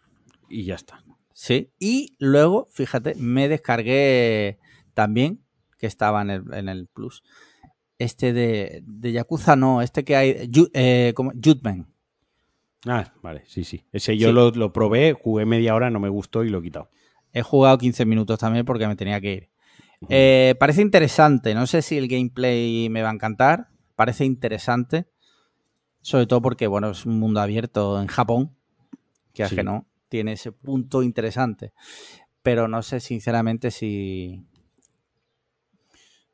Y 0.48 0.64
ya 0.64 0.74
está. 0.76 1.02
Sí. 1.34 1.70
Y 1.78 2.16
luego, 2.18 2.68
fíjate, 2.70 3.14
me 3.16 3.48
descargué 3.48 4.58
también, 4.94 5.40
que 5.78 5.86
estaba 5.86 6.22
en 6.22 6.30
el, 6.30 6.42
en 6.54 6.68
el 6.70 6.86
Plus, 6.86 7.22
este 8.02 8.32
de, 8.32 8.82
de 8.86 9.12
Yakuza, 9.12 9.56
no, 9.56 9.82
este 9.82 10.04
que 10.04 10.16
hay, 10.16 10.48
Ju- 10.50 10.70
eh. 10.74 11.12
Judgment. 11.16 11.88
Ah, 12.86 13.12
vale, 13.22 13.42
sí, 13.46 13.64
sí. 13.64 13.84
Ese 13.92 14.16
yo 14.16 14.28
Sí. 14.28 14.34
Lo, 14.34 14.50
lo 14.50 14.72
probé, 14.72 15.12
jugué 15.12 15.44
media 15.46 15.74
hora, 15.74 15.90
no 15.90 16.00
me 16.00 16.08
gustó 16.08 16.42
y 16.44 16.48
lo 16.50 16.58
he 16.58 16.62
quitado. 16.62 16.90
He 17.32 17.42
jugado 17.42 17.78
15 17.78 18.04
minutos 18.04 18.38
también 18.38 18.64
porque 18.64 18.86
me 18.88 18.96
tenía 18.96 19.20
que 19.20 19.32
ir. 19.32 19.48
Eh, 20.08 20.56
parece 20.58 20.82
interesante, 20.82 21.54
no 21.54 21.66
sé 21.66 21.80
si 21.80 21.96
el 21.96 22.08
gameplay 22.08 22.88
me 22.90 23.02
va 23.02 23.10
a 23.10 23.14
encantar, 23.14 23.68
parece 23.94 24.24
interesante, 24.24 25.06
sobre 26.00 26.26
todo 26.26 26.42
porque, 26.42 26.66
bueno, 26.66 26.90
es 26.90 27.06
un 27.06 27.20
mundo 27.20 27.40
abierto 27.40 28.00
en 28.02 28.08
Japón, 28.08 28.56
que 29.32 29.44
es 29.44 29.50
Sí. 29.50 29.54
que 29.56 29.62
no, 29.62 29.86
tiene 30.08 30.32
ese 30.32 30.50
punto 30.50 31.04
interesante, 31.04 31.72
pero 32.42 32.66
no 32.66 32.82
sé 32.82 32.98
sinceramente 32.98 33.70
si, 33.70 34.44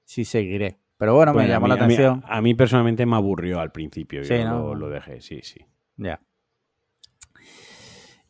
si 0.05 0.25
seguiré. 0.25 0.79
Pero 0.99 1.15
bueno, 1.15 1.33
me 1.33 1.45
a 1.45 1.47
llamó 1.47 1.67
mí- 1.67 1.69
la 1.69 1.75
a 1.75 1.87
mí- 1.87 1.95
atención. 1.95 2.25
A 2.27 2.43
mí, 2.43 2.55
personalmente 2.55 3.07
me 3.07 3.17
aburrió 3.17 3.61
al 3.61 3.71
principio. 3.73 4.25
Sí, 4.25 4.35
yo 4.35 4.45
¿no? 4.45 4.59
lo, 4.59 4.75
lo 4.75 4.89
dejé, 4.91 5.21
sí, 5.21 5.41
sí. 5.43 5.61
Ya. 5.97 6.21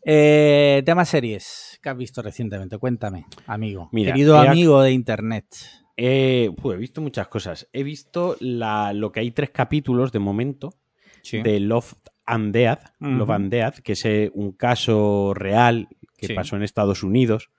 Eh, 0.05 0.83
tema 0.87 1.05
series 1.05 1.79
que 1.83 1.89
has 1.89 1.97
visto 1.97 2.23
recientemente, 2.23 2.79
cuéntame, 2.79 3.27
amigo. 3.47 3.89
Mira, 3.93 4.13
querido 4.13 4.39
amigo 4.39 4.81
de 4.83 4.93
internet. 4.93 5.47
Eh, 5.97 6.51
pues, 6.63 6.77
he 6.77 6.81
visto 6.81 7.01
muchas 7.01 7.29
cosas. 7.29 7.69
He 7.73 7.83
visto 7.83 8.37
la, 8.41 8.93
lo 8.93 9.11
que 9.13 9.21
hay 9.21 9.31
tres 9.33 9.51
capítulos 9.51 10.13
de 10.13 10.19
momento 10.21 10.75
Sí. 11.23 11.43
de 11.43 11.61
Love 11.61 11.95
and 12.25 12.53
Death. 12.55 12.81
Love 13.01 13.31
and 13.31 13.51
Death, 13.51 13.79
que 13.81 13.93
es 13.93 14.05
eh, 14.05 14.31
un 14.35 14.53
caso 14.53 15.33
real 15.35 15.89
que 16.17 16.29
Sí. 16.29 16.35
pasó 16.35 16.57
en 16.57 16.63
Estados 16.63 17.03
Unidos. 17.03 17.51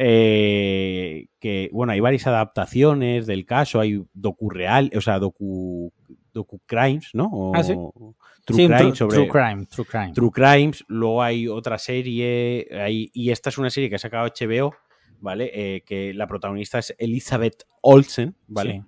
Eh, 0.00 1.26
que, 1.40 1.68
bueno, 1.72 1.92
hay 1.92 2.00
varias 2.00 2.26
adaptaciones 2.26 3.26
del 3.26 3.44
caso, 3.44 3.80
hay 3.80 4.02
docu 4.14 4.48
real, 4.48 4.90
o 4.96 5.00
sea, 5.00 5.18
docu, 5.18 5.92
docu 6.32 6.60
crimes, 6.66 7.10
¿no? 7.14 7.28
O 7.32 7.52
Ah, 7.54 7.62
sí. 7.64 7.74
True 8.44 8.56
Sí, 8.56 8.66
crime 8.66 8.78
true, 8.78 8.96
sobre 8.96 9.16
true 9.16 9.28
crime, 9.28 9.66
true 9.66 9.84
crime. 9.84 10.12
True 10.14 10.30
Crimes, 10.30 10.84
luego 10.88 11.22
hay 11.22 11.48
otra 11.48 11.76
serie, 11.78 12.66
hay- 12.72 13.10
y 13.12 13.30
esta 13.30 13.50
es 13.50 13.58
una 13.58 13.68
serie 13.70 13.90
que 13.90 13.96
ha 13.96 13.98
sacado 13.98 14.24
HBO, 14.26 14.72
¿vale? 15.20 15.50
Eh, 15.52 15.82
que 15.84 16.14
la 16.14 16.26
protagonista 16.26 16.78
es 16.78 16.94
Elizabeth 16.98 17.64
Olsen, 17.82 18.36
¿vale? 18.46 18.72
Sí. 18.72 18.82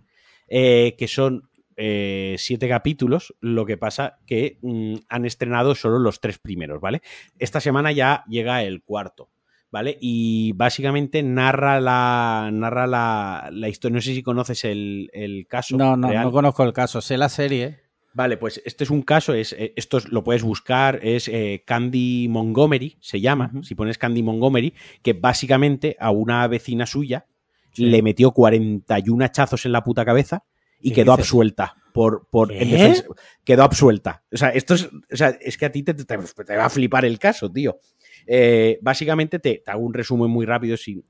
Eh, 0.49 0.95
que 0.97 1.09
son 1.09 1.43
eh, 1.83 2.37
siete 2.39 2.69
capítulos, 2.69 3.35
lo 3.41 3.65
que 3.67 3.77
pasa 3.79 4.19
que 4.27 4.59
mm, 4.63 4.95
han 5.09 5.25
estrenado 5.25 5.75
solo 5.75 5.99
los 5.99 6.21
tres 6.21 6.39
primeros, 6.39 6.81
¿vale? 6.81 7.01
Esta 7.39 7.59
semana 7.61 7.91
ya 7.93 8.25
llega 8.29 8.63
el 8.63 8.83
cuarto, 8.83 9.31
¿vale? 9.71 9.97
Y 10.01 10.53
básicamente 10.53 11.23
narra 11.23 11.81
la, 11.81 12.51
narra 12.53 12.87
la, 12.87 13.49
la 13.53 13.69
historia, 13.69 13.95
no 13.97 14.01
sé 14.01 14.15
si 14.15 14.23
conoces 14.23 14.65
el, 14.65 15.11
el 15.13 15.47
caso. 15.49 15.77
No, 15.77 15.97
no, 15.97 16.09
real. 16.11 16.25
no 16.25 16.33
conozco 16.33 16.63
el 16.65 16.73
caso. 16.73 17.01
Sé 17.01 17.17
la 17.17 17.29
serie. 17.29 17.81
Vale, 18.13 18.37
pues 18.37 18.61
este 18.65 18.83
es 18.83 18.91
un 18.91 19.03
caso, 19.03 19.35
es, 19.35 19.53
eh, 19.53 19.73
esto 19.77 19.99
es- 19.99 20.09
lo 20.09 20.25
puedes 20.25 20.43
buscar, 20.43 20.99
es 21.01 21.29
eh, 21.29 21.63
Candy 21.65 22.27
Montgomery, 22.29 22.97
se 23.01 23.21
llama, 23.21 23.53
si 23.63 23.77
pones 23.77 23.99
Candy 23.99 24.25
Montgomery, 24.25 24.75
que 25.03 25.13
básicamente 25.13 25.97
a 26.01 26.11
una 26.11 26.45
vecina 26.49 26.87
suya 26.87 27.27
Sí. 27.73 27.85
le 27.87 28.03
metió 28.03 28.33
41 28.33 29.25
hachazos 29.25 29.65
en 29.65 29.71
la 29.71 29.85
puta 29.85 30.05
cabeza 30.05 30.43
y 30.81 30.89
¿Qué 30.91 30.97
quedó 30.97 31.13
dices? 31.13 31.27
absuelta. 31.29 31.77
Por, 31.93 32.27
por, 32.29 32.49
¿Qué? 32.49 32.63
en 32.63 32.71
defensa- 32.73 33.05
quedó 33.45 33.63
absuelta. 33.63 34.25
O 34.33 34.37
sea, 34.37 34.49
esto 34.51 34.75
es, 34.75 34.87
o 34.87 35.17
sea, 35.17 35.29
es 35.41 35.57
que 35.57 35.67
a 35.67 35.71
ti 35.73 35.85
te, 35.85 35.95
te- 35.95 36.05
te 36.05 36.57
va 36.57 36.65
a 36.65 36.71
flipar 36.71 37.05
el 37.05 37.17
caso, 37.21 37.49
tío. 37.51 37.79
Eh, 38.27 38.79
básicamente 38.83 39.39
te, 39.39 39.63
te 39.65 39.71
hago 39.71 39.83
un 39.85 39.95
resumen 39.95 40.31
muy 40.31 40.47
rápido. 40.47 40.77
Si 40.77 41.03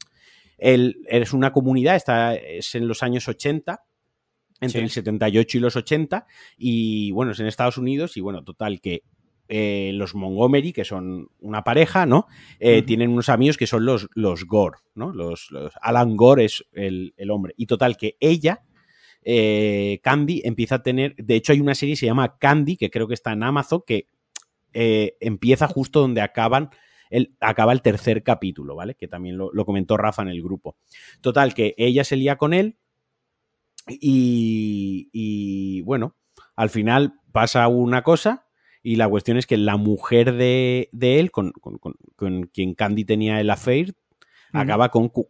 el, 0.58 0.98
eres 1.08 1.32
una 1.32 1.52
comunidad, 1.52 1.96
está, 1.96 2.34
es 2.34 2.74
en 2.74 2.86
los 2.88 3.02
años 3.02 3.28
80, 3.28 3.82
entre 4.60 4.80
Sí. 4.80 4.84
el 4.84 4.90
78 4.90 5.56
y 5.56 5.60
los 5.60 5.76
80, 5.76 6.26
y 6.58 7.10
bueno, 7.12 7.32
es 7.32 7.40
en 7.40 7.46
Estados 7.46 7.78
Unidos, 7.78 8.16
y 8.16 8.20
bueno, 8.20 8.44
total, 8.44 8.80
que 8.80 9.02
eh, 9.48 9.90
los 9.94 10.14
Montgomery, 10.14 10.72
que 10.72 10.84
son 10.84 11.28
una 11.40 11.64
pareja, 11.64 12.06
¿no? 12.06 12.26
Eh. 12.60 12.82
Tienen 12.82 13.10
unos 13.10 13.28
amigos 13.30 13.56
que 13.56 13.66
son 13.66 13.84
los, 13.84 14.06
los 14.14 14.44
Gore, 14.44 14.76
¿no? 14.94 15.12
Los, 15.12 15.50
los- 15.50 15.72
Alan 15.80 16.14
Gore 16.16 16.44
es 16.44 16.62
el, 16.72 17.14
el 17.16 17.30
hombre. 17.30 17.54
Y 17.56 17.66
total, 17.66 17.96
que 17.96 18.16
ella, 18.20 18.62
eh, 19.24 19.98
Candy, 20.04 20.42
empieza 20.44 20.76
a 20.76 20.82
tener. 20.84 21.16
De 21.16 21.34
hecho, 21.34 21.52
hay 21.52 21.60
una 21.60 21.74
serie 21.74 21.94
que 21.94 22.00
se 22.00 22.06
llama 22.06 22.36
Candy, 22.38 22.76
que 22.76 22.90
creo 22.90 23.08
que 23.08 23.14
está 23.14 23.32
en 23.32 23.42
Amazon, 23.42 23.82
que 23.84 24.06
empieza 24.72 25.66
justo 25.66 26.00
donde 26.00 26.20
acaban. 26.20 26.70
El, 27.10 27.34
acaba 27.40 27.72
el 27.72 27.82
tercer 27.82 28.22
capítulo, 28.22 28.74
¿vale? 28.76 28.94
Que 28.94 29.08
también 29.08 29.36
lo, 29.36 29.50
lo 29.52 29.66
comentó 29.66 29.96
Rafa 29.96 30.22
en 30.22 30.28
el 30.28 30.42
grupo. 30.42 30.76
Total, 31.20 31.52
que 31.54 31.74
ella 31.76 32.04
se 32.04 32.16
lía 32.16 32.36
con 32.36 32.54
él 32.54 32.76
y, 33.88 35.08
y, 35.12 35.80
bueno, 35.82 36.14
al 36.56 36.70
final 36.70 37.14
pasa 37.32 37.66
una 37.68 38.02
cosa 38.02 38.46
y 38.82 38.96
la 38.96 39.08
cuestión 39.08 39.36
es 39.36 39.46
que 39.46 39.56
la 39.56 39.76
mujer 39.76 40.34
de, 40.34 40.88
de 40.92 41.20
él, 41.20 41.30
con, 41.30 41.52
con- 41.52 41.78
con- 41.78 41.96
con 42.16 42.42
quien 42.46 42.74
Candy 42.74 43.04
tenía 43.04 43.40
el 43.40 43.50
affair, 43.50 43.94
acaba 44.52 44.90
con 44.90 45.08
cu- 45.08 45.28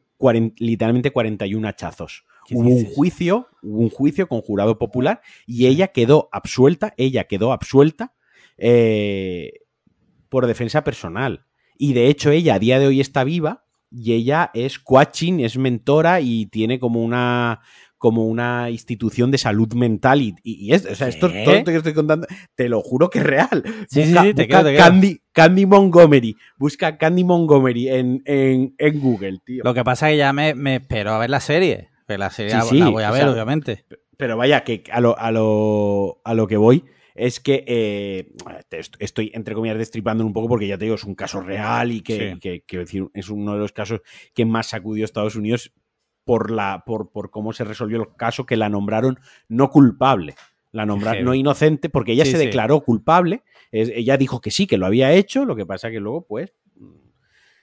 literalmente 0.59 1.11
41 1.13 1.67
hachazos. 1.69 2.25
¿Qué 2.47 2.55
Hubo 2.55 2.69
un 2.69 2.85
juicio, 2.95 3.49
hubo 3.63 3.81
un 3.81 3.91
juicio 3.91 4.29
con 4.29 4.41
jurado 4.43 4.79
popular 4.79 5.21
y 5.47 5.67
ella 5.67 5.89
quedó 5.89 6.29
absuelta, 6.33 6.95
ella 6.97 7.25
quedó 7.25 7.53
absuelta 7.53 8.15
eh, 8.57 9.53
por 10.29 10.47
defensa 10.47 10.85
personal. 10.85 11.47
Y 11.83 11.95
de 11.95 12.09
hecho 12.09 12.31
ella 12.31 12.57
a 12.57 12.59
día 12.59 12.79
de 12.79 12.87
hoy 12.87 13.01
está 13.01 13.25
viva 13.25 13.65
y 13.91 14.13
ella 14.13 14.51
es 14.53 14.79
coaching, 14.79 15.41
es 15.41 15.57
mentora 15.57 16.21
y 16.21 16.45
tiene 16.47 16.79
como 16.79 17.03
una 17.03 17.61
como 17.97 18.27
una 18.27 18.69
institución 18.71 19.31
de 19.31 19.39
salud 19.39 19.73
mental 19.75 20.21
y, 20.23 20.35
y- 20.43 20.73
es, 20.75 20.85
o 20.87 20.95
sea, 20.95 21.09
esto 21.09 21.29
todo 21.45 21.55
esto 21.55 21.71
que 21.71 21.77
estoy 21.79 21.93
contando, 21.95 22.27
te 22.55 22.69
lo 22.69 22.81
juro 22.83 23.09
que 23.11 23.19
es 23.21 23.25
real. 23.27 23.63
Sí, 23.91 24.05
sí, 24.05 24.13
Busca- 24.13 24.23
sí, 24.23 24.35
te 24.35 24.43
busca 24.45 24.61
creo, 24.61 24.65
te. 24.73 24.77
Candy, 24.77 25.21
Candy 25.33 25.67
Montgomery, 25.67 26.37
busca 26.59 26.97
Candy 26.99 27.25
Montgomery 27.25 27.89
en, 27.89 28.23
en, 28.27 28.75
en 28.79 29.01
Google, 29.01 29.39
tío. 29.45 29.63
Lo 29.65 29.73
que 29.75 29.83
pasa 29.85 30.09
es 30.11 30.15
que 30.15 30.19
ya 30.19 30.33
me, 30.35 30.55
me 30.55 30.77
espero 30.77 31.13
a 31.13 31.19
ver 31.19 31.31
la 31.31 31.41
serie. 31.41 31.89
Que 32.07 32.17
la 32.19 32.29
serie 32.31 32.55
la- 32.55 32.89
voy 32.91 33.03
a 33.05 33.11
ver, 33.11 33.23
sea, 33.23 33.31
obviamente. 33.33 33.85
Pero 34.19 34.37
vaya, 34.37 34.65
que 34.65 34.83
a 34.93 35.01
lo, 35.01 35.19
a 35.19 35.31
lo, 35.31 36.21
a 36.25 36.35
lo 36.35 36.47
que 36.47 36.57
voy 36.59 36.85
es 37.15 37.41
que 37.41 37.65
eh, 37.67 38.33
estoy, 38.99 39.31
entre 39.35 39.55
comillas, 39.55 39.79
destripando 39.79 40.25
un 40.25 40.33
poco 40.33 40.49
porque 40.49 40.67
ya 40.67 40.79
te 40.79 40.85
digo, 40.85 40.95
es 40.95 41.05
un 41.05 41.15
caso 41.15 41.41
real 41.41 41.93
y 41.93 42.01
que, 42.03 42.17
Sí. 42.17 42.37
y 42.37 42.41
que- 42.41 42.63
quiero 42.63 42.85
decir, 42.85 43.07
es 43.15 43.29
uno 43.29 43.55
de 43.55 43.59
los 43.59 43.73
casos 43.73 44.01
que 44.35 44.45
más 44.45 44.69
sacudió 44.69 45.05
a 45.05 45.07
Estados 45.07 45.37
Unidos 45.37 45.73
por, 46.25 46.51
la, 46.51 46.85
por, 46.87 47.11
por 47.11 47.31
cómo 47.31 47.53
se 47.53 47.65
resolvió 47.65 47.99
el 48.01 48.15
caso, 48.17 48.47
que 48.47 48.57
la 48.57 48.69
nombraron 48.69 49.19
no 49.49 49.71
culpable. 49.71 50.35
La 50.73 50.87
nombraron 50.87 51.25
no 51.25 51.35
inocente 51.35 51.89
porque 51.89 52.13
ella 52.13 52.25
Sí, 52.25 52.33
se 52.33 52.39
sí. 52.39 52.45
declaró 52.47 52.81
culpable. 52.83 53.43
Es- 53.73 53.91
ella 53.93 54.17
dijo 54.17 54.41
que 54.41 54.51
sí, 54.53 54.67
que 54.69 54.79
lo 54.79 54.87
había 54.87 55.13
hecho, 55.13 55.45
lo 55.45 55.57
que 55.57 55.67
pasa 55.67 55.91
que 55.91 55.99
luego, 55.99 56.27
pues, 56.27 56.55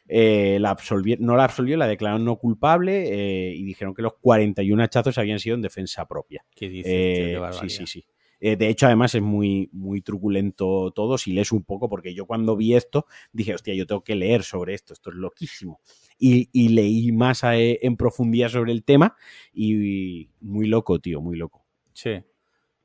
eh, 0.10 0.58
la 0.62 0.70
absolvió, 0.70 1.18
no 1.20 1.36
la 1.36 1.44
absolvió, 1.44 1.76
la 1.78 1.88
declararon 1.88 2.24
no 2.24 2.38
culpable 2.38 3.50
eh, 3.50 3.54
y 3.56 3.64
dijeron 3.64 3.94
que 3.94 4.02
los 4.02 4.14
41 4.22 4.84
hachazos 4.84 5.18
habían 5.18 5.40
sido 5.40 5.56
en 5.56 5.62
defensa 5.62 6.06
propia. 6.08 6.46
¿Qué 6.56 6.70
dices, 6.70 6.92
Eh, 6.96 7.42
sí, 7.60 7.70
sí, 7.70 7.86
sí. 7.86 8.06
Eh, 8.40 8.56
de 8.56 8.70
hecho, 8.70 8.86
además 8.86 9.16
es 9.16 9.22
muy, 9.22 9.70
muy 9.72 10.02
truculento 10.02 10.92
todo. 10.92 11.18
Si 11.18 11.32
lees 11.34 11.52
un 11.52 11.64
poco, 11.64 11.90
porque 11.90 12.14
yo 12.14 12.26
cuando 12.26 12.56
vi 12.56 12.76
esto 12.76 13.06
dije, 13.32 13.54
hostia, 13.56 13.74
yo 13.74 13.86
tengo 13.88 14.04
que 14.04 14.16
leer 14.16 14.44
sobre 14.44 14.74
esto, 14.74 14.94
esto 14.94 15.10
es 15.10 15.16
loquísimo. 15.16 15.80
Y, 16.20 16.50
y 16.52 16.70
leí 16.70 17.12
más 17.12 17.44
a- 17.44 17.58
eh, 17.58 17.80
en 17.82 17.98
profundidad 17.98 18.50
sobre 18.50 18.72
el 18.72 18.84
tema 18.84 19.16
y 19.54 20.30
muy 20.42 20.68
loco, 20.68 21.00
tío, 21.00 21.22
muy 21.22 21.38
loco. 21.38 21.66
Sí. 21.94 22.12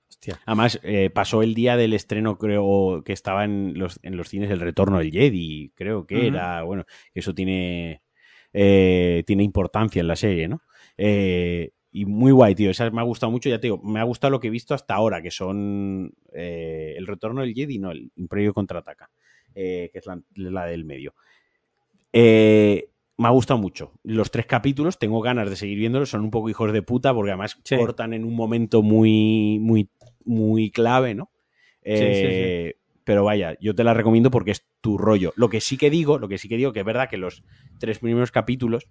Hostia. 0.09 0.41
Además, 0.45 0.79
eh, 0.83 1.09
pasó 1.11 1.43
el 1.43 1.55
día 1.55 1.77
del 1.77 1.95
estreno, 1.95 2.37
creo 2.37 3.03
que 3.05 3.13
estaba 3.15 3.45
en 3.45 3.79
los, 3.79 3.99
en 4.03 4.17
los 4.17 4.29
cines 4.29 4.51
El 4.51 4.61
Retorno 4.61 4.99
del 4.99 5.11
Jedi, 5.11 5.73
creo 5.75 6.07
que 6.07 6.27
era, 6.27 6.63
bueno, 6.65 6.85
eso 7.15 7.35
tiene, 7.35 8.03
eh, 8.53 9.25
tiene 9.27 9.43
importancia 9.43 10.01
en 10.01 10.09
la 10.09 10.17
serie, 10.17 10.49
¿no? 10.49 10.63
Eh, 10.99 11.71
y 11.95 12.07
muy 12.07 12.33
guay, 12.33 12.55
tío, 12.55 12.71
esa 12.71 12.91
me 12.91 13.01
ha 13.01 13.05
gustado 13.05 13.31
mucho, 13.31 13.49
ya 13.51 13.61
te 13.61 13.67
digo, 13.67 13.79
me 13.83 14.01
ha 14.01 14.05
gustado 14.05 14.31
lo 14.31 14.41
que 14.41 14.49
he 14.49 14.51
visto 14.51 14.75
hasta 14.75 14.95
ahora, 14.95 15.21
que 15.23 15.31
son 15.31 16.15
eh, 16.33 16.95
El 16.97 17.07
Retorno 17.07 17.43
del 17.43 17.53
Jedi, 17.55 17.79
no, 17.79 17.91
el 17.91 18.11
Imperio 18.17 18.55
Contraataca, 18.55 19.11
eh, 19.55 19.91
que 19.93 19.99
es 19.99 20.07
la, 20.07 20.21
la 20.35 20.65
del 20.67 20.85
medio. 20.87 21.15
Eh, 22.13 22.89
me 23.19 23.29
ha 23.29 23.31
gustado 23.31 23.61
mucho. 23.61 23.93
Los 24.03 24.31
tres 24.31 24.47
capítulos, 24.47 24.99
tengo 24.99 25.21
ganas 25.21 25.49
de 25.51 25.57
seguir 25.57 25.79
viéndolos, 25.79 26.11
son 26.11 26.23
un 26.23 26.31
poco 26.31 26.49
hijos 26.49 26.73
de 26.73 26.83
puta 26.83 27.13
porque 27.15 27.31
además 27.31 27.59
Sí. 27.63 27.77
cortan 27.77 28.15
en 28.15 28.25
un 28.25 28.35
momento 28.35 28.83
muy, 28.83 29.59
muy, 29.61 29.91
muy 30.25 30.71
clave, 30.71 31.15
¿no? 31.15 31.31
Sí, 31.85 31.93
sí, 31.93 32.05
Eh, 32.25 32.75
Pero 33.05 33.25
vaya, 33.25 33.57
yo 33.61 33.75
te 33.75 33.85
la 33.85 33.95
recomiendo 33.95 34.31
porque 34.31 34.53
es 34.53 34.65
tu 34.81 34.97
rollo. 34.97 35.33
Lo 35.37 35.49
que 35.49 35.61
sí 35.61 35.77
que 35.77 35.91
digo, 35.91 36.19
lo 36.19 36.29
que 36.29 36.39
sí 36.39 36.49
que 36.49 36.57
digo, 36.57 36.73
que 36.73 36.81
es 36.81 36.87
verdad 36.87 37.11
que 37.11 37.17
los 37.17 37.43
tres 37.79 37.99
primeros 37.99 38.31
capítulos 38.31 38.87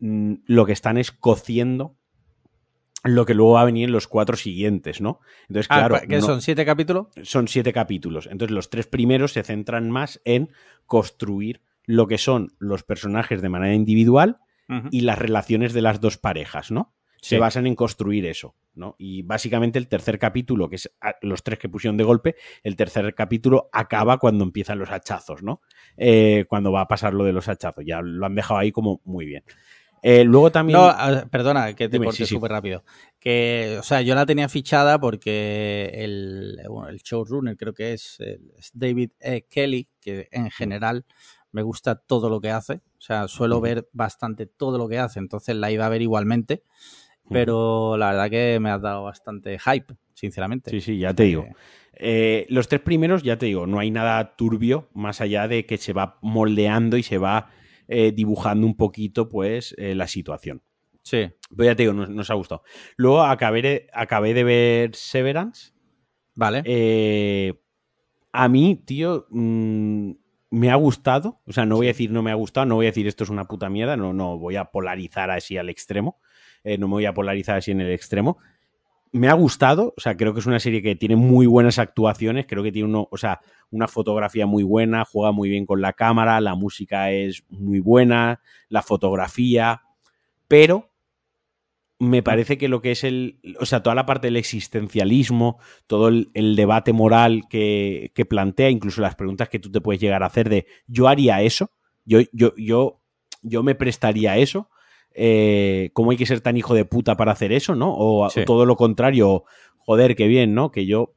mm, 0.00 0.34
lo 0.46 0.64
que 0.66 0.72
están 0.72 0.96
es 0.98 1.12
cociendo 1.12 1.94
lo 3.04 3.24
que 3.26 3.34
luego 3.34 3.52
va 3.52 3.62
a 3.62 3.64
venir 3.66 3.84
en 3.84 3.92
los 3.92 4.08
cuatro 4.08 4.36
siguientes, 4.36 5.00
¿no? 5.00 5.20
Entonces, 5.48 5.66
Ah, 5.70 5.86
claro, 5.88 6.00
¿qué 6.08 6.16
no- 6.16 6.26
son? 6.26 6.42
¿Siete 6.42 6.64
capítulos? 6.64 7.06
son 7.22 7.46
siete 7.48 7.72
capítulos. 7.72 8.26
Entonces, 8.30 8.54
los 8.54 8.70
tres 8.70 8.86
primeros 8.86 9.32
se 9.32 9.42
centran 9.44 9.90
más 9.90 10.20
en 10.24 10.50
construir 10.86 11.62
lo 11.86 12.06
que 12.06 12.18
son 12.18 12.52
los 12.58 12.82
personajes 12.82 13.40
de 13.40 13.48
manera 13.48 13.74
individual 13.74 14.38
y 14.90 15.00
las 15.00 15.18
relaciones 15.18 15.72
de 15.72 15.80
las 15.80 15.98
dos 16.00 16.18
parejas, 16.18 16.70
¿no? 16.70 16.94
Sí. 17.22 17.30
Se 17.30 17.38
basan 17.38 17.66
en 17.66 17.74
construir 17.74 18.26
eso, 18.26 18.54
¿no? 18.74 18.94
Y 18.98 19.22
básicamente 19.22 19.78
el 19.78 19.88
tercer 19.88 20.18
capítulo, 20.18 20.68
que 20.68 20.76
es 20.76 20.94
a- 21.00 21.14
los 21.22 21.42
tres 21.42 21.58
que 21.58 21.68
pusieron 21.70 21.96
de 21.96 22.04
golpe, 22.04 22.36
el 22.62 22.76
tercer 22.76 23.14
capítulo 23.14 23.70
acaba 23.72 24.18
cuando 24.18 24.44
empiezan 24.44 24.78
los 24.78 24.90
hachazos, 24.90 25.42
¿no? 25.42 25.62
Eh, 25.96 26.44
cuando 26.48 26.70
va 26.70 26.82
a 26.82 26.86
pasar 26.88 27.14
lo 27.14 27.24
de 27.24 27.32
los 27.32 27.48
hachazos. 27.48 27.82
Ya 27.86 28.02
lo 28.02 28.26
han 28.26 28.34
dejado 28.34 28.60
ahí 28.60 28.70
como 28.70 29.00
muy 29.04 29.24
bien. 29.24 29.42
Eh, 30.02 30.24
luego 30.24 30.50
también. 30.52 30.78
No, 30.78 30.94
perdona, 31.30 31.74
que 31.74 31.88
te 31.88 31.96
Dime, 31.96 32.06
corte 32.06 32.18
sí, 32.18 32.26
sí. 32.26 32.34
súper 32.34 32.50
rápido. 32.50 32.84
Que, 33.18 33.76
o 33.80 33.82
sea, 33.82 34.00
yo 34.02 34.14
la 34.14 34.26
tenía 34.26 34.48
fichada 34.48 34.98
porque 35.00 35.90
el, 35.94 36.60
bueno, 36.68 36.88
el 36.88 36.98
showrunner 36.98 37.56
creo 37.56 37.74
que 37.74 37.94
es, 37.94 38.18
David 38.72 39.10
E. 39.20 39.46
Kelly, 39.48 39.88
que 40.00 40.28
en 40.30 40.50
general 40.50 41.04
me 41.52 41.62
gusta 41.62 41.96
todo 41.96 42.28
lo 42.28 42.40
que 42.40 42.50
hace. 42.50 42.74
O 42.98 43.00
sea, 43.00 43.28
suelo 43.28 43.56
Ujú. 43.56 43.62
ver 43.64 43.88
bastante 43.92 44.46
todo 44.46 44.78
lo 44.78 44.88
que 44.88 44.98
hace, 44.98 45.18
entonces 45.18 45.56
la 45.56 45.70
iba 45.70 45.86
a 45.86 45.88
ver 45.88 46.02
igualmente. 46.02 46.62
Pero 47.30 47.96
la 47.98 48.10
verdad 48.10 48.30
que 48.30 48.58
me 48.58 48.70
ha 48.70 48.78
dado 48.78 49.04
bastante 49.04 49.58
hype, 49.58 49.94
sinceramente. 50.14 50.70
Sí, 50.70 50.80
sí, 50.80 50.98
ya 50.98 51.12
te 51.12 51.24
digo. 51.24 51.46
Eh, 51.92 52.46
los 52.48 52.68
tres 52.68 52.80
primeros, 52.80 53.22
ya 53.22 53.36
te 53.36 53.46
digo, 53.46 53.66
no 53.66 53.80
hay 53.80 53.90
nada 53.90 54.34
turbio 54.36 54.88
más 54.94 55.20
allá 55.20 55.46
de 55.46 55.66
que 55.66 55.76
se 55.76 55.92
va 55.92 56.16
moldeando 56.22 56.96
y 56.96 57.02
se 57.02 57.18
va 57.18 57.50
eh, 57.88 58.12
dibujando 58.12 58.66
un 58.66 58.76
poquito, 58.76 59.28
pues, 59.28 59.74
eh, 59.78 59.94
la 59.94 60.06
situación. 60.06 60.62
sí, 61.02 61.30
Pero 61.56 61.64
ya 61.64 61.74
te 61.74 61.82
digo, 61.84 61.94
nos, 61.94 62.10
nos 62.10 62.30
ha 62.30 62.34
gustado. 62.34 62.62
Luego 62.96 63.22
acabé 63.22 63.62
de, 63.62 63.88
acabé 63.92 64.34
de 64.34 64.44
ver 64.44 64.94
Severance. 64.94 65.72
vale. 66.34 66.62
Eh, 66.64 67.54
a 68.32 68.48
mí, 68.48 68.76
tío, 68.84 69.26
mm, 69.30 70.10
me 70.50 70.70
ha 70.70 70.74
gustado. 70.76 71.40
O 71.46 71.52
sea, 71.52 71.64
no 71.66 71.76
voy 71.76 71.86
a 71.86 71.90
decir 71.90 72.10
no 72.10 72.22
me 72.22 72.30
ha 72.30 72.34
gustado, 72.34 72.66
no 72.66 72.74
voy 72.76 72.86
a 72.86 72.90
decir 72.90 73.06
esto 73.06 73.24
es 73.24 73.30
una 73.30 73.46
puta 73.46 73.70
mierda, 73.70 73.96
no, 73.96 74.12
no 74.12 74.38
voy 74.38 74.56
a 74.56 74.66
polarizar 74.66 75.30
así 75.30 75.56
al 75.56 75.70
extremo. 75.70 76.20
No 76.64 76.86
me 76.88 76.94
voy 76.94 77.06
a 77.06 77.14
polarizar 77.14 77.56
así 77.56 77.70
en 77.70 77.80
el 77.80 77.90
extremo. 77.92 78.36
Me 79.12 79.28
ha 79.28 79.32
gustado, 79.32 79.94
o 79.96 80.00
sea, 80.00 80.16
creo 80.16 80.34
que 80.34 80.40
es 80.40 80.46
una 80.46 80.60
serie 80.60 80.82
que 80.82 80.96
tiene 80.96 81.16
muy 81.16 81.46
buenas 81.46 81.78
actuaciones, 81.78 82.46
creo 82.46 82.62
que 82.62 82.72
tiene 82.72 82.88
uno, 82.88 83.08
o 83.10 83.16
sea, 83.16 83.40
una 83.70 83.88
fotografía 83.88 84.46
muy 84.46 84.62
buena, 84.62 85.04
juega 85.04 85.32
muy 85.32 85.48
bien 85.48 85.66
con 85.66 85.80
la 85.80 85.92
cámara, 85.94 86.40
la 86.40 86.54
música 86.54 87.10
es 87.10 87.44
muy 87.48 87.80
buena, 87.80 88.40
la 88.68 88.82
fotografía, 88.82 89.82
pero 90.46 90.90
me 91.98 92.22
parece 92.22 92.58
que 92.58 92.68
lo 92.68 92.80
que 92.80 92.92
es 92.92 93.02
el, 93.02 93.40
o 93.58 93.66
sea, 93.66 93.82
toda 93.82 93.96
la 93.96 94.06
parte 94.06 94.28
del 94.28 94.36
existencialismo, 94.36 95.58
todo 95.86 96.08
el, 96.08 96.56
debate 96.56 96.92
moral 96.92 97.44
que, 97.50 98.12
que 98.14 98.24
plantea, 98.24 98.70
incluso 98.70 99.00
las 99.00 99.16
preguntas 99.16 99.48
que 99.48 99.58
tú 99.58 99.70
te 99.70 99.80
puedes 99.80 100.00
llegar 100.00 100.22
a 100.22 100.26
hacer 100.26 100.48
de 100.48 100.66
yo 100.86 101.08
haría 101.08 101.42
eso, 101.42 101.72
yo, 102.04 102.20
yo, 102.32 102.54
yo, 102.56 103.02
yo 103.42 103.62
me 103.62 103.74
prestaría 103.74 104.36
eso, 104.36 104.70
eh, 105.20 105.90
¿cómo 105.92 106.12
hay 106.12 106.16
que 106.16 106.26
ser 106.26 106.40
tan 106.40 106.56
hijo 106.56 106.74
de 106.74 106.84
puta 106.84 107.16
para 107.16 107.32
hacer 107.32 107.52
eso, 107.52 107.74
no? 107.74 107.92
O, 107.96 108.30
Sí. 108.30 108.44
todo 108.46 108.64
lo 108.66 108.76
contrario, 108.76 109.44
joder, 109.78 110.14
qué 110.16 110.26
bien, 110.28 110.54
¿no? 110.54 110.70
Que 110.70 110.86
yo 110.86 111.14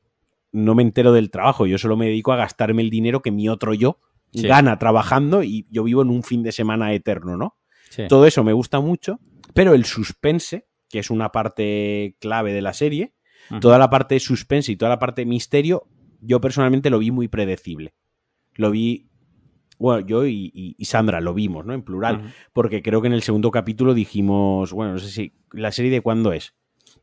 no 0.51 0.73
me 0.75 0.81
entero 0.83 1.13
del 1.13 1.29
trabajo, 1.29 1.65
yo 1.67 1.77
solo 1.77 1.95
me 1.95 2.07
dedico 2.07 2.33
a 2.33 2.35
gastarme 2.37 2.81
el 2.81 2.89
dinero 2.89 3.21
que 3.21 3.31
mi 3.31 3.47
otro 3.47 3.73
yo 3.73 3.99
Sí. 4.33 4.47
gana 4.47 4.79
trabajando 4.79 5.43
y 5.43 5.67
yo 5.69 5.83
vivo 5.83 6.01
en 6.01 6.09
un 6.09 6.23
fin 6.23 6.41
de 6.43 6.51
semana 6.51 6.93
eterno, 6.93 7.37
¿no? 7.37 7.57
sí. 7.89 8.03
Todo 8.07 8.25
eso 8.25 8.43
me 8.43 8.53
gusta 8.53 8.79
mucho, 8.79 9.19
pero 9.53 9.73
el 9.73 9.83
suspense, 9.85 10.65
que 10.89 10.99
es 10.99 11.09
una 11.09 11.31
parte 11.31 12.15
clave 12.19 12.53
de 12.53 12.61
la 12.61 12.73
serie, 12.73 13.13
toda 13.59 13.77
la 13.77 13.89
parte 13.89 14.15
de 14.15 14.19
suspense 14.21 14.71
y 14.71 14.77
toda 14.77 14.89
la 14.89 14.99
parte 14.99 15.21
de 15.21 15.25
misterio, 15.25 15.83
yo 16.21 16.39
personalmente 16.39 16.89
lo 16.89 16.99
vi 16.99 17.11
muy 17.11 17.27
predecible. 17.27 17.93
Lo 18.55 18.71
vi, 18.71 19.09
bueno, 19.81 20.05
yo 20.07 20.25
y, 20.25 20.51
y- 20.53 20.75
y 20.77 20.85
Sandra 20.85 21.19
lo 21.21 21.33
vimos, 21.33 21.65
¿no? 21.65 21.73
En 21.73 21.83
plural, 21.83 22.21
porque 22.53 22.81
creo 22.81 23.01
que 23.01 23.07
en 23.07 23.13
el 23.13 23.23
segundo 23.23 23.51
capítulo 23.51 23.93
dijimos, 23.93 24.71
bueno, 24.73 24.93
no 24.93 24.99
sé 24.99 25.09
si, 25.09 25.33
¿la 25.51 25.71
serie 25.71 25.91
de 25.91 26.01
cuándo 26.01 26.33
es? 26.33 26.55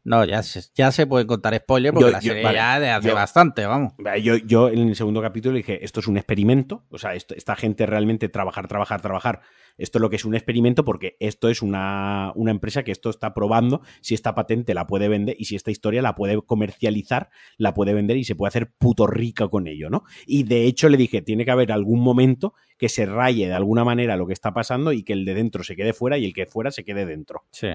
No, 0.09 0.25
ya 0.25 0.43
se, 0.43 0.63
ya 0.75 0.91
se 0.91 1.07
pueden 1.07 1.27
contar 1.27 1.55
spoilers 1.55 1.93
porque 1.93 2.07
Yo- 2.07 2.13
la 2.13 2.21
yo- 2.21 2.29
serie 2.29 2.43
vale, 2.43 2.57
ya 2.57 2.81
de 2.81 2.91
hace 2.91 3.09
yo- 3.09 3.15
bastante, 3.15 3.67
vamos. 3.67 3.93
Yo, 4.23 4.37
yo 4.39 4.71
en 4.71 4.89
el 4.89 4.97
segundo 4.97 5.21
capítulo 5.21 5.55
dije, 5.57 5.85
esto 5.85 6.01
es 6.01 6.09
un 6.09 6.17
experimento, 6.17 6.85
o 6.91 6.97
sea, 6.99 7.15
esto- 7.15 7.35
esta 7.35 7.55
gente 7.57 7.85
realmente 7.85 8.29
trabajar, 8.31 8.69
trabajar, 8.69 9.03
trabajar, 9.03 9.41
esto 9.77 9.99
es 9.99 10.01
lo 10.03 10.09
que 10.11 10.17
es 10.17 10.25
un 10.25 10.35
experimento 10.35 10.85
porque 10.85 11.17
esto 11.21 11.49
es 11.51 11.61
una, 11.63 12.33
una 12.35 12.51
empresa 12.51 12.83
que 12.83 12.91
esto 12.91 13.11
está 13.11 13.35
probando 13.35 13.83
si 14.01 14.15
esta 14.15 14.35
patente 14.35 14.73
la 14.75 14.87
puede 14.87 15.09
vender 15.09 15.37
y 15.39 15.45
si 15.45 15.57
esta 15.57 15.71
historia 15.71 16.01
la 16.03 16.15
puede 16.15 16.41
comercializar, 16.43 17.29
la 17.59 17.75
puede 17.75 17.93
vender 17.95 18.17
y 18.17 18.25
se 18.25 18.35
puede 18.35 18.49
hacer 18.49 18.73
puto 18.79 19.07
rica 19.07 19.49
con 19.49 19.67
ello, 19.69 19.91
¿no? 19.91 20.05
Y 20.27 20.45
de 20.45 20.65
hecho 20.65 20.89
le 20.89 20.97
dije, 20.97 21.23
tiene 21.23 21.45
que 21.45 21.51
haber 21.51 21.71
algún 21.71 22.01
momento 22.01 22.55
que 22.77 22.89
se 22.89 23.07
raye 23.07 23.47
de 23.47 23.55
alguna 23.55 23.85
manera 23.85 24.17
lo 24.17 24.27
que 24.27 24.33
está 24.33 24.53
pasando 24.55 24.93
y 24.93 25.03
que 25.03 25.13
el 25.13 25.25
de 25.25 25.35
dentro 25.35 25.63
se 25.65 25.77
quede 25.77 25.93
fuera 25.93 26.17
y 26.19 26.25
el 26.25 26.33
que 26.33 26.47
fuera 26.47 26.71
se 26.71 26.85
quede 26.85 27.05
dentro. 27.07 27.43
Sí. 27.51 27.69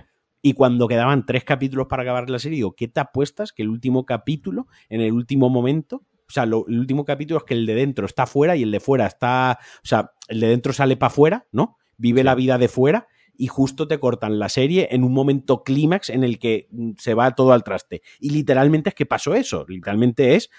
Y 0.46 0.54
cuando 0.54 0.90
quedaban 0.90 1.26
tres 1.26 1.46
capítulos 1.46 1.88
para 1.88 2.04
acabar 2.04 2.30
la 2.30 2.38
serie, 2.38 2.58
digo, 2.58 2.76
¿qué 2.76 2.90
te 2.90 3.00
apuestas 3.00 3.54
que 3.54 3.64
el 3.64 3.70
último 3.70 4.06
capítulo, 4.06 4.68
en 4.90 5.00
el 5.00 5.14
último 5.14 5.50
momento, 5.50 6.04
o 6.28 6.32
sea, 6.32 6.46
lo- 6.46 6.68
el 6.68 6.80
último 6.80 7.06
capítulo 7.06 7.38
es 7.40 7.46
que 7.46 7.54
el 7.54 7.66
de 7.66 7.76
dentro 7.76 8.06
está 8.06 8.26
fuera 8.28 8.56
y 8.58 8.64
el 8.64 8.72
de 8.72 8.82
fuera 8.82 9.08
está, 9.08 9.58
o 9.84 9.88
sea, 9.88 10.12
el 10.28 10.42
de 10.42 10.48
dentro 10.50 10.74
sale 10.74 10.98
para 10.98 11.08
afuera, 11.08 11.48
¿no? 11.54 11.78
Vive 11.98 12.22
Sí. 12.22 12.26
la 12.26 12.36
vida 12.36 12.58
de 12.58 12.68
fuera 12.68 13.08
y 13.38 13.48
justo 13.48 13.88
te 13.88 14.00
cortan 14.00 14.38
la 14.38 14.50
serie 14.50 14.90
en 14.92 15.06
un 15.06 15.14
momento 15.14 15.64
clímax 15.64 16.10
en 16.10 16.26
el 16.26 16.40
que 16.40 16.68
mm, 16.72 16.92
se 16.98 17.14
va 17.14 17.32
todo 17.36 17.54
al 17.54 17.64
traste. 17.64 18.02
Y 18.20 18.32
literalmente 18.32 18.90
es 18.90 18.96
que 18.96 19.06
pasó 19.06 19.36
eso, 19.36 19.66
literalmente 19.70 20.36
es 20.36 20.50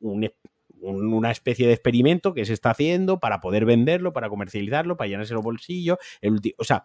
un, 0.00 0.28
un- 0.80 1.12
una 1.14 1.30
especie 1.30 1.66
de 1.66 1.72
experimento 1.74 2.34
que 2.34 2.44
se 2.44 2.52
está 2.52 2.70
haciendo 2.70 3.20
para 3.20 3.40
poder 3.40 3.64
venderlo, 3.64 4.12
para 4.12 4.28
comercializarlo, 4.28 4.96
para 4.98 5.08
llenarse 5.08 5.32
los 5.34 5.42
bolsillos, 5.42 5.96
el 6.20 6.40
o 6.58 6.64
sea, 6.64 6.84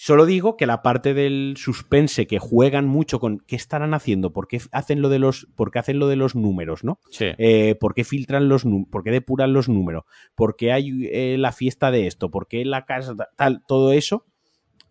Solo 0.00 0.26
digo 0.26 0.56
que 0.56 0.66
la 0.66 0.80
parte 0.80 1.12
del 1.12 1.54
suspense 1.56 2.28
que 2.28 2.38
juegan 2.38 2.86
mucho 2.86 3.18
con 3.18 3.40
qué 3.40 3.56
estarán 3.56 3.94
haciendo, 3.94 4.32
por 4.32 4.46
qué 4.46 4.60
hacen 4.70 5.02
lo 5.02 5.08
de 5.08 5.18
los, 5.18 5.48
por 5.56 5.72
qué 5.72 5.80
hacen 5.80 5.98
lo 5.98 6.06
de 6.06 6.14
los 6.14 6.36
números, 6.36 6.84
¿no? 6.84 7.00
Sí. 7.10 7.26
Eh, 7.36 7.74
por 7.80 7.94
qué 7.94 8.04
filtran 8.04 8.48
los 8.48 8.64
números, 8.64 8.90
por 8.92 9.02
qué 9.02 9.10
depuran 9.10 9.52
los 9.52 9.68
números, 9.68 10.04
por 10.36 10.54
qué 10.54 10.70
hay 10.70 11.08
eh, 11.10 11.34
la 11.36 11.50
fiesta 11.50 11.90
de 11.90 12.06
esto, 12.06 12.30
por 12.30 12.46
qué 12.46 12.64
la 12.64 12.84
casa 12.84 13.16
tal, 13.36 13.64
todo 13.66 13.92
eso 13.92 14.24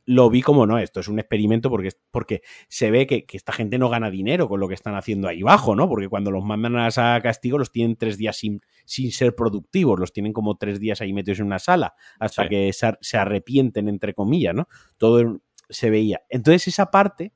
lo 0.10 0.30
vi 0.30 0.42
como 0.42 0.66
no, 0.66 0.80
esto 0.80 1.02
es 1.02 1.10
un 1.10 1.20
experimento 1.20 1.70
porque, 1.70 1.90
porque 2.12 2.42
se 2.70 2.90
ve 2.92 3.06
que, 3.06 3.26
que 3.26 3.36
esta 3.36 3.52
gente 3.52 3.78
no 3.78 3.90
gana 3.90 4.10
dinero 4.10 4.48
con 4.48 4.60
lo 4.62 4.68
que 4.70 4.74
están 4.74 4.96
haciendo 4.96 5.28
ahí 5.28 5.42
abajo, 5.42 5.76
¿no? 5.76 5.90
Porque 5.90 6.08
cuando 6.08 6.32
los 6.32 6.44
mandan 6.46 6.78
a 6.78 7.22
castigo 7.22 7.58
los 7.58 7.72
tienen 7.74 7.98
tres 7.98 8.18
días 8.18 8.38
sin, 8.38 8.62
sin 8.86 9.12
ser 9.12 9.36
productivos, 9.36 10.00
los 10.00 10.14
tienen 10.14 10.32
como 10.32 10.56
tres 10.56 10.80
días 10.80 11.02
ahí 11.02 11.12
metidos 11.12 11.40
en 11.42 11.48
una 11.48 11.60
sala 11.60 11.94
hasta 12.20 12.44
Sí. 12.44 12.50
que 12.50 12.72
se, 12.74 12.86
ar- 12.86 12.98
se 13.02 13.18
arrepienten, 13.18 13.90
entre 13.90 14.14
comillas, 14.14 14.56
¿no? 14.56 14.70
Todo 14.98 15.42
se 15.70 15.90
veía. 15.90 16.22
Entonces 16.30 16.70
esa 16.70 16.90
parte 16.90 17.34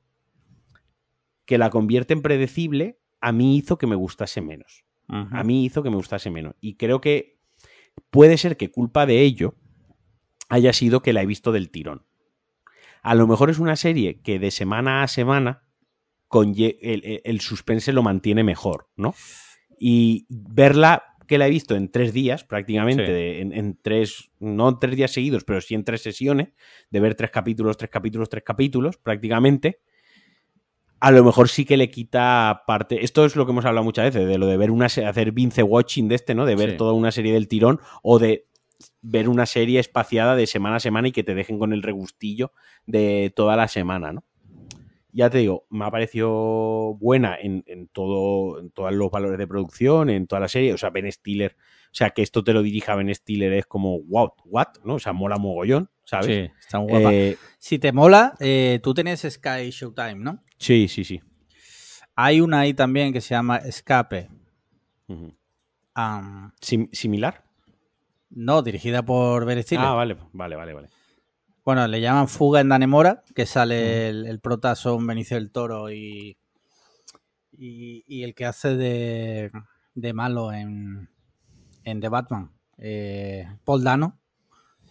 que 1.44 1.58
la 1.58 1.68
convierte 1.70 2.14
en 2.14 2.22
predecible 2.22 2.98
a 3.20 3.32
mí 3.32 3.56
hizo 3.58 3.76
que 3.76 3.86
me 3.86 3.96
gustase 3.96 4.40
menos 4.40 4.84
a 5.08 5.44
mí 5.44 5.66
hizo 5.66 5.82
que 5.82 5.90
me 5.90 5.96
gustase 5.96 6.30
menos. 6.30 6.54
Y 6.62 6.76
creo 6.76 7.02
que 7.02 7.38
puede 8.08 8.38
ser 8.38 8.56
que 8.56 8.70
culpa 8.70 9.04
de 9.04 9.20
ello 9.20 9.56
haya 10.48 10.72
sido 10.72 11.02
que 11.02 11.12
la 11.12 11.20
he 11.22 11.26
visto 11.26 11.52
del 11.52 11.70
tirón. 11.70 12.06
A 13.02 13.14
lo 13.14 13.26
mejor 13.26 13.50
es 13.50 13.58
una 13.58 13.76
serie 13.76 14.20
que 14.22 14.38
de 14.38 14.50
semana 14.50 15.02
a 15.02 15.08
semana 15.08 15.64
el, 16.30 17.40
suspense 17.40 17.92
lo 17.92 18.02
mantiene 18.02 18.42
mejor, 18.44 18.88
¿no? 18.96 19.14
Y 19.78 20.26
verla 20.30 21.04
que 21.26 21.36
la 21.38 21.46
he 21.46 21.50
visto 21.50 21.74
en 21.76 21.90
tres 21.90 22.12
días, 22.12 22.44
prácticamente, 22.44 23.06
Sí. 23.06 23.12
de- 23.12 23.40
en, 23.40 23.52
en 23.52 23.78
tres, 23.80 24.30
no 24.38 24.68
en 24.70 24.78
tres 24.78 24.96
días 24.96 25.10
seguidos, 25.10 25.44
pero 25.44 25.60
sí 25.60 25.74
en 25.74 25.84
tres 25.84 26.02
sesiones, 26.02 26.48
de 26.90 27.00
ver 27.00 27.14
tres 27.14 27.30
capítulos, 27.30 27.76
tres 27.76 27.90
capítulos, 27.90 28.28
tres 28.28 28.42
capítulos, 28.44 28.96
prácticamente, 28.98 29.80
a 31.00 31.10
lo 31.10 31.24
mejor 31.24 31.48
sí 31.48 31.64
que 31.64 31.76
le 31.76 31.90
quita 31.90 32.62
parte. 32.66 33.04
Esto 33.04 33.24
es 33.24 33.34
lo 33.34 33.44
que 33.44 33.52
hemos 33.52 33.64
hablado 33.64 33.84
muchas 33.84 34.06
veces, 34.14 34.28
de 34.28 34.38
lo 34.38 34.46
de 34.46 34.56
ver 34.56 34.70
una 34.70 34.86
hacer 34.86 35.32
binge 35.32 35.62
watching 35.62 36.08
de 36.08 36.14
este, 36.14 36.34
¿no? 36.34 36.46
De 36.46 36.54
ver 36.54 36.72
Sí. 36.72 36.76
toda 36.76 36.92
una 36.92 37.10
serie 37.10 37.32
del 37.32 37.48
tirón 37.48 37.80
o 38.02 38.18
de 38.18 38.46
ver 39.02 39.28
una 39.28 39.46
serie 39.46 39.80
espaciada 39.80 40.36
de 40.36 40.46
semana 40.46 40.76
a 40.76 40.80
semana 40.80 41.08
y 41.08 41.12
que 41.12 41.24
te 41.24 41.34
dejen 41.34 41.58
con 41.58 41.72
el 41.72 41.82
regustillo 41.82 42.52
de 42.86 43.32
toda 43.34 43.56
la 43.56 43.68
semana, 43.68 44.12
¿no? 44.12 44.24
ya 45.14 45.28
te 45.28 45.36
digo, 45.38 45.66
me 45.68 45.84
ha 45.84 45.90
parecido 45.90 46.94
buena 46.94 47.36
en, 47.38 47.62
en 47.66 47.86
todo, 47.88 48.58
en 48.58 48.70
todos 48.70 48.94
los 48.94 49.10
valores 49.10 49.36
de 49.38 49.46
producción, 49.46 50.08
en 50.08 50.26
toda 50.26 50.40
la 50.40 50.48
serie. 50.48 50.72
O 50.72 50.78
sea, 50.78 50.88
Ben 50.88 51.12
Stiller, 51.12 51.54
o 51.58 51.94
sea, 51.94 52.08
que 52.10 52.22
esto 52.22 52.42
te 52.42 52.54
lo 52.54 52.62
dirija 52.62 52.94
Ben 52.94 53.14
Stiller 53.14 53.52
es 53.52 53.66
como, 53.66 54.00
wow, 54.04 54.32
what, 54.46 54.68
¿no? 54.84 54.94
O 54.94 54.98
sea, 54.98 55.12
mola 55.12 55.36
mogollón, 55.36 55.90
¿sabes? 56.04 56.26
Sí, 56.28 56.50
está 56.58 56.78
muy 56.78 56.88
guapa. 56.88 57.12
Eh, 57.12 57.36
Si 57.58 57.78
te 57.78 57.92
mola, 57.92 58.34
eh, 58.40 58.80
tú 58.82 58.94
tienes 58.94 59.20
Sky 59.20 59.68
Showtime, 59.70 60.14
¿no? 60.14 60.42
sí, 60.56 60.88
sí, 60.88 61.04
sí. 61.04 61.20
Hay 62.16 62.40
una 62.40 62.60
ahí 62.60 62.72
también 62.72 63.12
que 63.12 63.20
se 63.20 63.34
llama 63.34 63.58
Escape. 63.58 64.30
Sim- 66.62 66.88
¿Similar? 66.90 67.44
No, 68.34 68.62
dirigida 68.62 69.02
por 69.04 69.44
Ben 69.44 69.62
Stiller. 69.62 69.84
Ah, 69.86 69.92
vale, 69.94 70.16
vale, 70.32 70.56
vale, 70.56 70.72
vale. 70.74 70.88
Bueno, 71.64 71.86
le 71.86 72.00
llaman 72.00 72.26
Fuga 72.28 72.60
en 72.60 72.68
Danemora, 72.70 73.22
que 73.34 73.46
sale 73.46 74.08
el, 74.08 74.26
el 74.26 74.40
prota 74.40 74.74
son 74.74 75.06
Benicio 75.06 75.36
del 75.36 75.50
Toro 75.52 75.90
y, 75.92 76.36
y, 77.52 78.04
y 78.06 78.22
el 78.24 78.34
que 78.34 78.46
hace 78.46 78.76
de, 78.76 79.52
de 79.94 80.12
malo 80.12 80.52
en, 80.52 81.08
en 81.84 82.00
The 82.00 82.08
Batman, 82.08 82.50
eh, 82.78 83.46
Paul 83.64 83.84
Dano, 83.84 84.18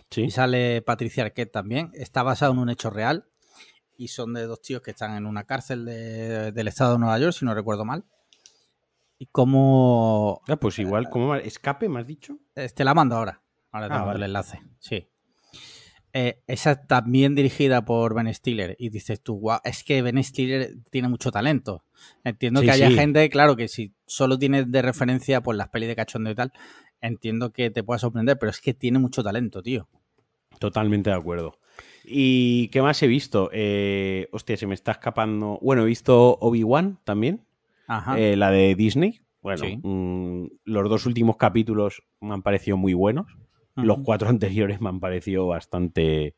Sí. 0.10 0.24
y 0.24 0.32
sale 0.32 0.82
Patricia 0.82 1.24
Arquette 1.24 1.54
también. 1.54 1.90
Está 1.94 2.22
basado 2.22 2.52
en 2.52 2.60
un 2.60 2.70
hecho 2.70 2.90
real 2.90 3.28
y 3.98 4.10
son 4.10 4.34
de 4.34 4.46
dos 4.46 4.62
tíos 4.62 4.82
que 4.82 4.92
están 4.92 5.16
en 5.16 5.26
una 5.26 5.46
cárcel 5.46 5.86
de- 5.86 6.52
del 6.52 6.68
estado 6.68 6.94
de 6.94 7.00
Nueva 7.00 7.18
York, 7.18 7.32
si 7.34 7.46
no 7.46 7.54
recuerdo 7.54 7.86
mal. 7.86 8.04
Y 9.22 9.28
como... 9.28 10.42
Ah, 10.48 10.56
pues 10.56 10.80
igual, 10.80 11.08
¿cómo? 11.12 11.36
¿Escape, 11.36 11.88
me 11.88 12.00
has 12.00 12.08
dicho? 12.08 12.40
Eh, 12.56 12.68
Te 12.74 12.84
la 12.84 12.96
mando 12.96 13.16
ahora. 13.18 13.44
Ahora 13.72 13.88
te 13.88 13.94
Ah, 13.94 13.98
mando 13.98 14.08
vale. 14.14 14.18
el 14.18 14.24
enlace. 14.32 14.60
Sí. 14.80 15.08
Eh, 16.12 16.42
esa 16.48 16.88
también 16.88 17.36
dirigida 17.36 17.86
por 17.86 18.16
Ben 18.16 18.34
Stiller. 18.34 18.76
Y 18.80 18.90
dices 18.90 19.22
tú, 19.22 19.36
guau, 19.36 19.60
es 19.64 19.84
que 19.84 20.02
Ben 20.02 20.22
Stiller 20.24 20.72
tiene 20.90 21.08
mucho 21.08 21.30
talento. 21.32 21.86
Entiendo 22.24 22.62
Sí, 22.62 22.66
que 22.66 22.72
haya 22.72 22.88
sí. 22.88 22.96
gente, 22.96 23.30
claro, 23.30 23.56
que 23.56 23.68
si 23.68 23.94
solo 24.08 24.40
tienes 24.40 24.72
de 24.72 24.82
referencia 24.82 25.42
pues 25.42 25.56
las 25.56 25.70
pelis 25.70 25.88
de 25.90 25.96
cachondo 25.96 26.32
y 26.32 26.36
tal, 26.36 26.52
entiendo 27.00 27.54
que 27.54 27.70
te 27.70 27.84
pueda 27.84 28.00
sorprender, 28.00 28.40
pero 28.40 28.50
es 28.50 28.60
que 28.60 28.74
tiene 28.74 28.98
mucho 28.98 29.22
talento, 29.22 29.62
tío. 29.62 29.88
Totalmente 30.58 31.12
de 31.12 31.16
acuerdo. 31.16 31.60
¿Y 32.04 32.70
qué 32.70 32.82
más 32.82 33.02
he 33.04 33.08
visto? 33.08 33.52
Eh, 33.54 34.28
hostia, 34.32 34.58
se 34.58 34.66
me 34.66 34.74
está 34.74 34.94
escapando. 34.94 35.60
Bueno, 35.62 35.84
he 35.84 35.86
visto 35.86 36.40
Obi-Wan 36.42 37.00
también. 37.04 37.46
Eh, 38.18 38.36
la 38.36 38.52
de 38.52 38.76
Disney. 38.76 39.22
Bueno, 39.42 39.66
Sí. 39.66 39.80
mm, 39.82 40.46
los 40.66 40.90
dos 40.90 41.06
últimos 41.06 41.38
capítulos 41.38 42.04
me 42.20 42.34
han 42.34 42.42
parecido 42.44 42.78
muy 42.78 42.94
buenos. 42.94 43.26
Los 43.76 44.00
cuatro 44.04 44.30
anteriores 44.30 44.82
me 44.82 44.90
han 44.90 45.00
parecido 45.00 45.48
bastante, 45.48 46.36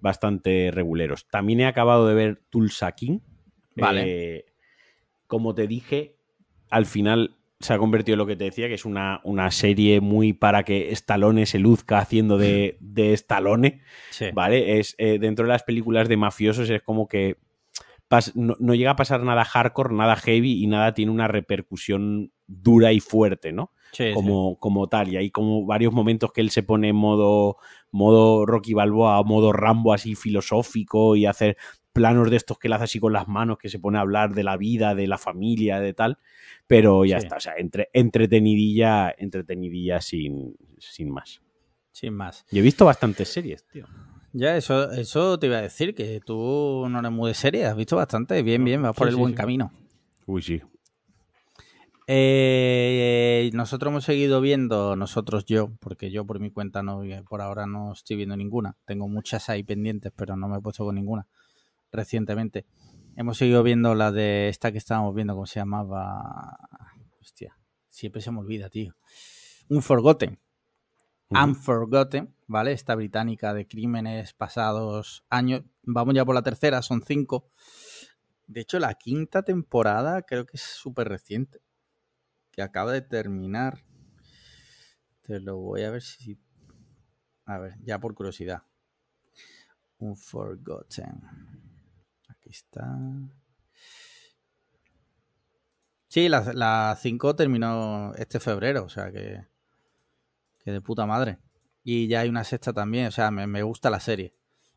bastante 0.00 0.70
reguleros. 0.72 1.28
También 1.28 1.60
he 1.60 1.66
acabado 1.66 2.06
de 2.06 2.14
ver 2.14 2.42
Tulsa 2.50 2.92
King. 2.92 3.18
Vale. 3.76 4.02
Eh, 4.06 4.44
como 5.26 5.54
te 5.54 5.66
dije, 5.66 6.16
al 6.70 6.86
final 6.86 7.34
se 7.60 7.74
ha 7.74 7.78
convertido 7.78 8.14
en 8.14 8.18
lo 8.18 8.26
que 8.26 8.36
te 8.36 8.44
decía, 8.44 8.68
que 8.68 8.74
es 8.74 8.84
una, 8.84 9.20
una 9.24 9.50
serie 9.50 10.00
muy 10.00 10.32
para 10.32 10.62
que 10.62 10.90
Stallone 10.92 11.44
se 11.44 11.58
luzca 11.58 11.98
haciendo 11.98 12.38
de, 12.38 12.76
de 12.80 13.12
Stallone. 13.12 13.80
Sí. 14.10 14.26
¿Vale? 14.32 14.78
Es 14.78 14.94
eh, 14.98 15.18
dentro 15.18 15.44
de 15.44 15.48
las 15.52 15.64
películas 15.64 16.08
de 16.08 16.16
mafiosos 16.16 16.70
es 16.70 16.82
como 16.82 17.08
que 17.08 17.36
no, 18.34 18.56
no 18.58 18.74
llega 18.74 18.92
a 18.92 18.96
pasar 18.96 19.22
nada 19.22 19.44
hardcore, 19.44 19.94
nada 19.94 20.16
heavy 20.16 20.62
y 20.62 20.66
nada 20.66 20.94
tiene 20.94 21.12
una 21.12 21.28
repercusión 21.28 22.32
dura 22.46 22.92
y 22.92 23.00
fuerte, 23.00 23.52
¿no? 23.52 23.72
Sí, 23.92 24.08
sí. 24.08 24.14
Como, 24.14 24.58
como 24.58 24.88
tal. 24.88 25.08
Y 25.08 25.16
hay 25.16 25.30
como 25.30 25.64
varios 25.66 25.92
momentos 25.92 26.32
que 26.32 26.40
él 26.40 26.50
se 26.50 26.62
pone 26.62 26.88
en 26.88 26.96
modo, 26.96 27.58
modo 27.90 28.46
Rocky 28.46 28.74
Balboa, 28.74 29.22
modo 29.22 29.52
Rambo 29.52 29.92
así 29.92 30.14
filosófico 30.14 31.16
y 31.16 31.26
hacer 31.26 31.56
planos 31.92 32.30
de 32.30 32.36
estos 32.36 32.58
que 32.58 32.68
él 32.68 32.74
hace 32.74 32.84
así 32.84 33.00
con 33.00 33.12
las 33.12 33.28
manos, 33.28 33.58
que 33.58 33.68
se 33.68 33.78
pone 33.78 33.98
a 33.98 34.02
hablar 34.02 34.34
de 34.34 34.44
la 34.44 34.56
vida, 34.56 34.94
de 34.94 35.06
la 35.06 35.18
familia, 35.18 35.80
de 35.80 35.94
tal. 35.94 36.18
Pero 36.66 37.04
ya 37.04 37.18
Sí. 37.18 37.24
está, 37.26 37.36
o 37.36 37.40
sea, 37.40 37.54
entre, 37.56 37.88
entretenidilla, 37.92 39.14
entretenidilla 39.16 40.00
sin, 40.00 40.54
sin 40.78 41.10
más. 41.10 41.42
Sin 41.90 42.14
más. 42.14 42.46
Y 42.50 42.58
he 42.58 42.62
visto 42.62 42.84
bastantes 42.84 43.28
series, 43.28 43.66
tío. 43.66 43.86
Ya, 44.32 44.56
eso, 44.56 44.92
eso 44.92 45.38
te 45.38 45.46
iba 45.46 45.58
a 45.58 45.62
decir, 45.62 45.94
que 45.94 46.20
tú 46.24 46.86
no 46.88 46.98
eres 46.98 47.10
muy 47.10 47.30
de 47.30 47.34
serie, 47.34 47.66
has 47.66 47.76
visto 47.76 47.96
bastante. 47.96 48.42
Bien, 48.42 48.64
bien, 48.64 48.82
vas 48.82 48.94
por 48.94 49.06
sí, 49.06 49.10
el 49.10 49.14
sí, 49.14 49.20
buen 49.20 49.32
sí. 49.32 49.36
camino. 49.36 49.72
Uy, 50.26 50.42
sí. 50.42 50.60
Eh, 52.06 53.50
nosotros 53.52 53.90
hemos 53.90 54.04
seguido 54.04 54.40
viendo, 54.40 54.96
nosotros 54.96 55.44
yo, 55.44 55.72
porque 55.80 56.10
yo 56.10 56.24
por 56.24 56.40
mi 56.40 56.50
cuenta 56.50 56.82
no, 56.82 57.02
por 57.28 57.42
ahora 57.42 57.66
no 57.66 57.92
estoy 57.92 58.16
viendo 58.16 58.36
ninguna. 58.36 58.76
Tengo 58.86 59.08
muchas 59.08 59.48
ahí 59.48 59.62
pendientes, 59.62 60.12
pero 60.16 60.36
no 60.36 60.48
me 60.48 60.58
he 60.58 60.60
puesto 60.60 60.84
con 60.84 60.94
ninguna 60.94 61.26
recientemente. 61.92 62.66
Hemos 63.16 63.38
seguido 63.38 63.62
viendo 63.62 63.94
la 63.94 64.12
de 64.12 64.48
esta 64.48 64.70
que 64.72 64.78
estábamos 64.78 65.14
viendo, 65.14 65.34
¿cómo 65.34 65.46
se 65.46 65.60
llamaba? 65.60 66.56
Hostia, 67.20 67.56
siempre 67.88 68.22
se 68.22 68.30
me 68.30 68.38
olvida, 68.38 68.68
tío. 68.68 68.94
Un 69.68 69.82
Forgotten. 69.82 70.38
Unforgotten, 71.30 72.34
¿vale? 72.46 72.72
Esta 72.72 72.94
británica 72.94 73.52
de 73.52 73.66
crímenes 73.66 74.32
pasados 74.32 75.24
años. 75.28 75.64
Vamos 75.82 76.14
ya 76.14 76.24
por 76.24 76.34
la 76.34 76.42
tercera, 76.42 76.80
son 76.82 77.02
cinco. 77.02 77.50
De 78.46 78.62
hecho, 78.62 78.78
la 78.78 78.94
quinta 78.94 79.42
temporada 79.42 80.22
creo 80.22 80.46
que 80.46 80.56
es 80.56 80.62
súper 80.62 81.08
reciente. 81.08 81.60
Que 82.50 82.62
acaba 82.62 82.92
de 82.92 83.02
terminar. 83.02 83.84
Te 85.22 85.38
lo 85.40 85.58
voy 85.58 85.82
a 85.82 85.90
ver 85.90 86.02
si. 86.02 86.38
A 87.44 87.58
ver, 87.58 87.74
ya 87.82 87.98
por 87.98 88.14
curiosidad. 88.14 88.62
Unforgotten. 89.98 91.20
Aquí 92.28 92.50
está. 92.50 92.98
Sí, 96.06 96.28
la 96.30 96.96
5 96.98 97.36
terminó 97.36 98.14
este 98.14 98.40
febrero, 98.40 98.84
o 98.84 98.88
sea 98.88 99.12
que. 99.12 99.46
Que 100.68 100.72
de 100.72 100.82
puta 100.82 101.06
madre. 101.06 101.38
Y 101.82 102.08
ya 102.08 102.20
hay 102.20 102.28
una 102.28 102.44
sexta 102.44 102.74
también, 102.74 103.06
o 103.06 103.10
sea, 103.10 103.30
me, 103.30 103.46
me 103.46 103.62
gusta 103.62 103.88
la 103.88 104.00
serie. 104.00 104.34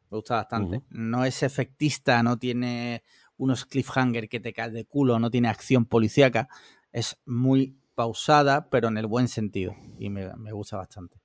Me 0.10 0.16
gusta 0.16 0.36
bastante. 0.36 0.84
No 0.90 1.26
es 1.26 1.44
efectista, 1.44 2.24
no 2.24 2.40
tiene 2.40 3.04
unos 3.36 3.66
cliffhanger 3.66 4.30
que 4.30 4.40
te 4.40 4.54
caes 4.54 4.72
de 4.72 4.86
culo, 4.86 5.20
no 5.20 5.30
tiene 5.30 5.50
acción 5.50 5.84
policíaca. 5.86 6.48
Es 6.94 7.20
muy 7.26 7.78
pausada, 7.94 8.70
pero 8.70 8.88
en 8.88 9.00
el 9.00 9.06
buen 9.06 9.28
sentido. 9.28 9.76
Y 10.00 10.10
me, 10.10 10.34
me 10.38 10.54
gusta 10.54 10.78
bastante. 10.78 11.18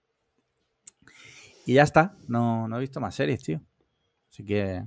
Y 1.65 1.75
ya 1.75 1.85
está. 1.85 2.17
No, 2.27 2.67
no 2.67 2.79
he 2.79 2.81
visto 2.81 2.99
más 2.99 3.15
series, 3.15 3.45
tío. 3.45 3.61
Así 4.33 4.45
que. 4.45 4.83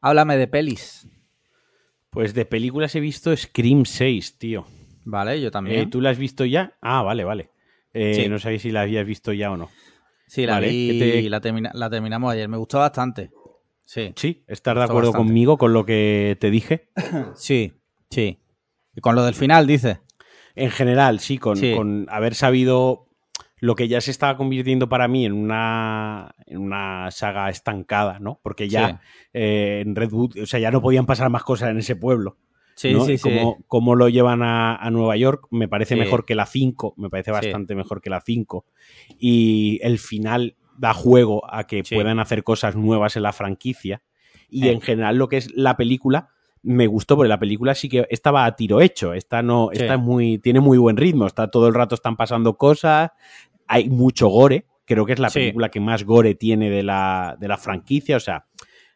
Háblame 0.00 0.36
de 0.36 0.46
pelis. 0.46 1.08
Pues 2.10 2.34
de 2.34 2.44
películas 2.44 2.94
he 2.94 3.00
visto 3.00 3.36
Scream 3.36 3.84
6, 3.84 4.38
tío. 4.38 4.64
Vale, 5.04 5.40
yo 5.40 5.50
también. 5.50 5.80
Eh, 5.80 5.86
¿Tú 5.90 6.00
la 6.00 6.10
has 6.10 6.18
visto 6.18 6.44
ya? 6.44 6.78
Ah, 6.80 7.02
vale, 7.02 7.24
vale. 7.24 7.50
Eh, 7.98 8.14
Sí. 8.14 8.28
No 8.28 8.38
sabéis 8.38 8.62
si 8.62 8.70
la 8.70 8.82
habías 8.82 9.06
visto 9.06 9.32
ya 9.32 9.50
o 9.50 9.56
no. 9.56 9.70
Sí, 10.26 10.44
la 10.44 10.54
vale, 10.54 10.68
vi 10.68 10.88
¿qué 10.92 10.98
te- 11.12 11.20
y 11.20 11.28
la, 11.28 11.40
termina- 11.40 11.70
la 11.74 11.88
terminamos 11.88 12.32
ayer. 12.32 12.48
Me 12.48 12.56
gustó 12.56 12.78
bastante. 12.78 13.30
Sí. 13.84 14.12
Sí, 14.16 14.44
¿estás 14.48 14.74
de 14.74 14.82
acuerdo 14.82 15.10
bastante. 15.12 15.26
conmigo 15.28 15.56
con 15.56 15.72
lo 15.72 15.86
que 15.86 16.36
te 16.40 16.50
dije? 16.50 16.88
Sí, 17.36 17.72
sí. 18.10 18.38
Y 18.94 19.00
con 19.00 19.14
lo 19.14 19.24
del 19.24 19.34
final, 19.34 19.66
dice. 19.66 20.00
En 20.54 20.70
general, 20.70 21.20
sí, 21.20 21.38
con, 21.38 21.56
Sí. 21.56 21.74
con 21.74 22.06
haber 22.10 22.34
sabido 22.34 23.08
lo 23.60 23.74
que 23.76 23.88
ya 23.88 24.00
se 24.00 24.10
estaba 24.10 24.36
convirtiendo 24.36 24.88
para 24.88 25.06
mí 25.08 25.24
en 25.24 25.32
una, 25.32 26.34
en 26.46 26.58
una 26.58 27.10
saga 27.10 27.48
estancada, 27.48 28.18
¿no? 28.18 28.40
Porque 28.42 28.68
ya 28.68 29.00
eh, 29.32 29.82
en 29.84 29.94
Redwood, 29.96 30.38
o 30.42 30.46
sea, 30.46 30.60
ya 30.60 30.70
no 30.70 30.82
podían 30.82 31.06
pasar 31.06 31.30
más 31.30 31.42
cosas 31.44 31.70
en 31.70 31.78
ese 31.78 31.96
pueblo. 31.96 32.36
Sí, 32.76 32.92
¿no? 32.92 33.04
sí. 33.06 33.18
Cómo, 33.18 33.58
cómo 33.66 33.94
lo 33.96 34.08
llevan 34.08 34.42
a, 34.42 34.76
a 34.76 34.90
Nueva 34.90 35.16
York, 35.16 35.46
me 35.50 35.66
parece 35.66 35.94
Sí. 35.94 36.00
mejor 36.00 36.24
que 36.26 36.34
la 36.34 36.46
5, 36.46 36.94
me 36.98 37.08
parece 37.10 37.30
Sí. 37.30 37.34
bastante 37.46 37.74
mejor 37.74 38.00
que 38.02 38.10
la 38.10 38.20
5. 38.20 38.64
Y 39.18 39.80
el 39.82 39.98
final 39.98 40.56
da 40.78 40.92
juego 40.92 41.42
a 41.52 41.66
que 41.66 41.82
puedan 41.82 42.20
hacer 42.20 42.44
cosas 42.44 42.76
nuevas 42.76 43.16
en 43.16 43.22
la 43.22 43.32
franquicia. 43.32 44.02
Y 44.50 44.68
Eh. 44.68 44.72
en 44.72 44.80
general 44.82 45.16
lo 45.16 45.28
que 45.28 45.38
es 45.38 45.50
la 45.54 45.76
película 45.76 46.28
me 46.62 46.86
gustó 46.86 47.16
porque 47.16 47.28
la 47.28 47.38
película 47.38 47.74
sí 47.74 47.88
que 47.88 48.06
estaba 48.10 48.44
a 48.44 48.56
tiro 48.56 48.80
hecho, 48.80 49.14
esta 49.14 49.40
no, 49.40 49.70
esta 49.72 49.94
es 49.94 50.00
muy, 50.00 50.38
tiene 50.38 50.58
muy 50.60 50.78
buen 50.78 50.96
ritmo, 50.96 51.26
está 51.26 51.48
todo 51.48 51.68
el 51.68 51.74
rato 51.74 51.94
están 51.94 52.16
pasando 52.16 52.56
cosas, 52.58 53.10
hay 53.68 53.88
mucho 53.88 54.26
gore, 54.28 54.66
creo 54.84 55.06
que 55.06 55.12
es 55.12 55.20
la 55.20 55.30
película 55.30 55.68
que 55.68 55.78
más 55.78 56.02
gore 56.04 56.34
tiene 56.34 56.68
de 56.68 56.82
la, 56.82 57.36
de 57.38 57.46
la 57.46 57.56
franquicia, 57.56 58.16
o 58.16 58.20
sea, 58.20 58.46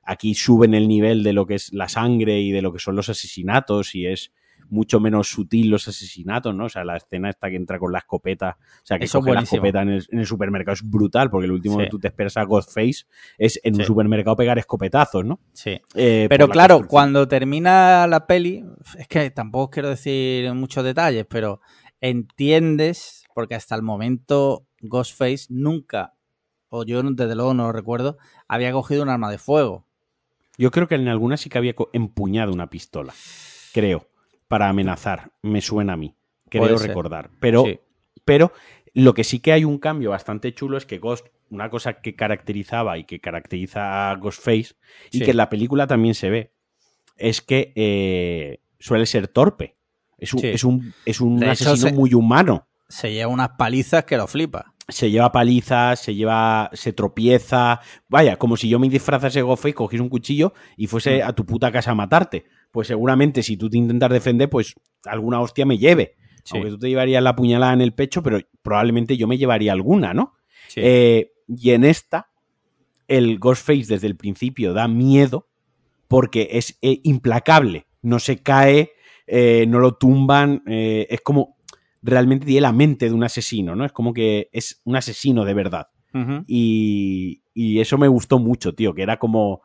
aquí 0.03 0.35
suben 0.35 0.75
el 0.75 0.89
nivel 0.89 1.23
de 1.23 1.33
lo 1.33 1.47
que 1.47 1.55
es 1.55 1.73
la 1.73 1.89
sangre 1.89 2.41
y 2.41 2.51
de 2.53 2.63
lo 2.63 2.73
que 2.73 2.79
son 2.79 2.97
los 2.97 3.09
asesinatos 3.09 3.95
y 3.95 4.07
es 4.07 4.33
mucho 4.69 5.01
menos 5.01 5.29
sutil 5.29 5.69
los 5.69 5.89
asesinatos, 5.89 6.55
¿no? 6.55 6.67
O 6.67 6.69
sea, 6.69 6.85
la 6.85 6.97
escena 6.97 7.29
esta 7.29 7.51
que 7.51 7.57
entra 7.57 7.81
con 7.81 7.91
la 7.91 7.99
escopeta, 7.99 8.57
o 8.61 8.87
sea, 8.87 9.01
que 9.01 9.07
Eso 9.07 9.19
es 9.19 9.25
coge 9.25 9.35
la 9.35 9.41
escopeta 9.41 9.83
en 9.83 9.89
el, 9.89 10.07
en 10.11 10.19
el 10.21 10.27
supermercado 10.27 10.75
es 10.75 10.89
brutal, 10.89 11.29
porque 11.29 11.47
el 11.47 11.51
último 11.53 11.77
Sí. 11.77 11.85
que 11.85 11.91
tú 11.91 11.99
te 11.99 12.07
esperas 12.07 12.37
a 12.37 12.45
Ghostface 12.45 13.05
es 13.37 13.61
en 13.65 13.75
un 13.75 13.85
supermercado 13.85 14.37
pegar 14.37 14.59
escopetazos, 14.61 15.25
¿no? 15.25 15.41
Sí. 15.53 15.81
Eh, 15.97 16.27
Pero 16.29 16.49
claro, 16.49 16.87
cuando 16.87 17.27
termina 17.27 18.07
la 18.07 18.29
peli, 18.29 18.65
es 18.97 19.09
que 19.09 19.31
tampoco 19.33 19.71
quiero 19.71 19.89
decir 19.89 20.53
muchos 20.55 20.85
detalles, 20.85 21.27
pero 21.29 21.61
entiendes, 22.01 23.25
porque 23.35 23.55
hasta 23.57 23.75
el 23.75 23.83
momento 23.83 24.67
Ghostface 24.83 25.47
nunca, 25.49 26.15
o 26.69 26.85
yo 26.85 27.03
desde 27.03 27.35
luego 27.35 27.55
no 27.55 27.65
lo 27.65 27.73
recuerdo, 27.73 28.19
había 28.47 28.71
cogido 28.73 29.03
un 29.03 29.09
arma 29.09 29.31
de 29.31 29.39
fuego. 29.39 29.85
Yo 30.61 30.71
creo 30.71 30.87
que 30.89 30.95
en 30.95 31.09
algunas 31.09 31.41
sí 31.41 31.49
que 31.49 31.57
había 31.57 31.75
empuñado 31.95 32.53
una 32.53 32.69
pistola. 32.69 33.15
Creo. 33.73 34.07
Para 34.47 34.69
amenazar. 34.69 35.31
Me 35.43 35.63
suena 35.63 35.95
a 35.95 35.97
mí. 35.97 36.15
Creo 36.51 36.77
recordar. 36.77 37.31
Pero, 37.41 37.65
Sí. 37.65 37.81
pero 38.27 38.53
lo 38.93 39.15
que 39.15 39.25
sí 39.25 39.39
que 39.41 39.53
hay 39.53 39.65
un 39.65 39.79
cambio 39.79 40.11
bastante 40.11 40.53
chulo 40.53 40.77
es 40.77 40.85
que 40.85 40.99
Ghost, 40.99 41.29
una 41.49 41.71
cosa 41.71 41.95
que 42.03 42.15
caracterizaba 42.15 42.99
y 42.99 43.05
que 43.05 43.21
caracteriza 43.21 44.11
a 44.11 44.17
Ghostface, 44.17 44.75
y 45.11 45.19
Sí. 45.19 45.25
que 45.25 45.31
en 45.31 45.37
la 45.39 45.49
película 45.49 45.87
también 45.87 46.15
se 46.15 46.29
ve, 46.29 46.53
es 47.17 47.41
que 47.41 47.73
eh, 47.75 48.61
suele 48.79 49.07
ser 49.07 49.29
torpe. 49.29 49.77
Es 50.19 50.35
un, 50.35 50.41
Sí. 50.41 50.49
es 50.49 50.65
un, 50.65 50.93
es 51.07 51.21
asesino 51.63 51.77
se- 51.89 51.93
muy 51.95 52.13
humano. 52.13 52.69
Se 52.89 53.11
lleva 53.13 53.29
unas 53.33 53.51
palizas 53.57 54.05
que 54.05 54.19
lo 54.19 54.27
flipa. 54.27 54.75
Se 54.91 55.11
lleva 55.11 55.33
palizas, 55.33 56.01
se 56.01 56.15
lleva. 56.15 56.71
se 56.73 56.93
tropieza. 56.93 57.81
Vaya, 58.09 58.37
como 58.37 58.57
si 58.57 58.69
yo 58.69 58.79
me 58.79 58.89
disfrazase 58.89 59.39
de 59.39 59.43
Ghostface, 59.43 59.75
cogiese 59.75 60.03
un 60.03 60.09
cuchillo 60.09 60.53
y 60.77 60.87
fuese 60.87 61.19
Mm. 61.25 61.29
a 61.29 61.33
tu 61.33 61.45
puta 61.47 61.71
casa 61.73 61.91
a 61.93 61.95
matarte. 61.95 62.45
Pues 62.73 62.89
seguramente 62.89 63.43
si 63.43 63.57
tú 63.57 63.69
te 63.71 63.79
intentas 63.79 64.11
defender, 64.11 64.49
pues 64.51 64.75
alguna 65.05 65.41
hostia 65.41 65.67
me 65.67 65.79
lleve. 65.79 66.17
Sí. 66.45 66.53
Aunque 66.57 66.71
tú 66.71 66.79
te 66.79 66.89
llevarías 66.89 67.23
la 67.23 67.37
puñalada 67.37 67.73
en 67.73 67.81
el 67.81 67.93
pecho, 67.93 68.23
pero 68.23 68.39
probablemente 68.63 69.17
yo 69.17 69.27
me 69.27 69.39
llevaría 69.39 69.73
alguna, 69.73 70.15
¿no? 70.15 70.35
Sí. 70.69 70.81
Eh, 70.83 71.33
y 71.49 71.71
en 71.71 71.85
esta, 71.85 72.31
el 73.09 73.39
Ghostface 73.39 73.87
desde 73.89 74.07
el 74.07 74.17
principio 74.17 74.73
da 74.73 74.87
miedo 74.89 75.49
porque 76.09 76.49
es 76.53 76.79
eh, 76.83 77.01
implacable. 77.05 77.87
No 78.03 78.19
se 78.21 78.39
cae, 78.43 78.93
eh, 79.27 79.65
no 79.69 79.79
lo 79.81 79.95
tumban. 79.95 80.63
es 80.67 81.21
como. 81.23 81.57
Realmente 82.03 82.47
tiene 82.47 82.63
la 82.63 82.73
mente 82.73 83.07
de 83.07 83.13
un 83.15 83.25
asesino, 83.25 83.77
¿no? 83.77 83.85
Es 83.85 83.93
como 83.93 84.13
que 84.15 84.49
es 84.53 84.81
un 84.85 84.97
asesino 84.97 85.45
de 85.45 85.55
verdad. 85.55 85.89
Y, 86.47 87.43
y 87.55 87.81
eso 87.81 87.97
me 87.99 88.09
gustó 88.09 88.39
mucho, 88.39 88.75
tío, 88.75 88.95
que 88.95 89.03
era 89.03 89.19
como... 89.19 89.63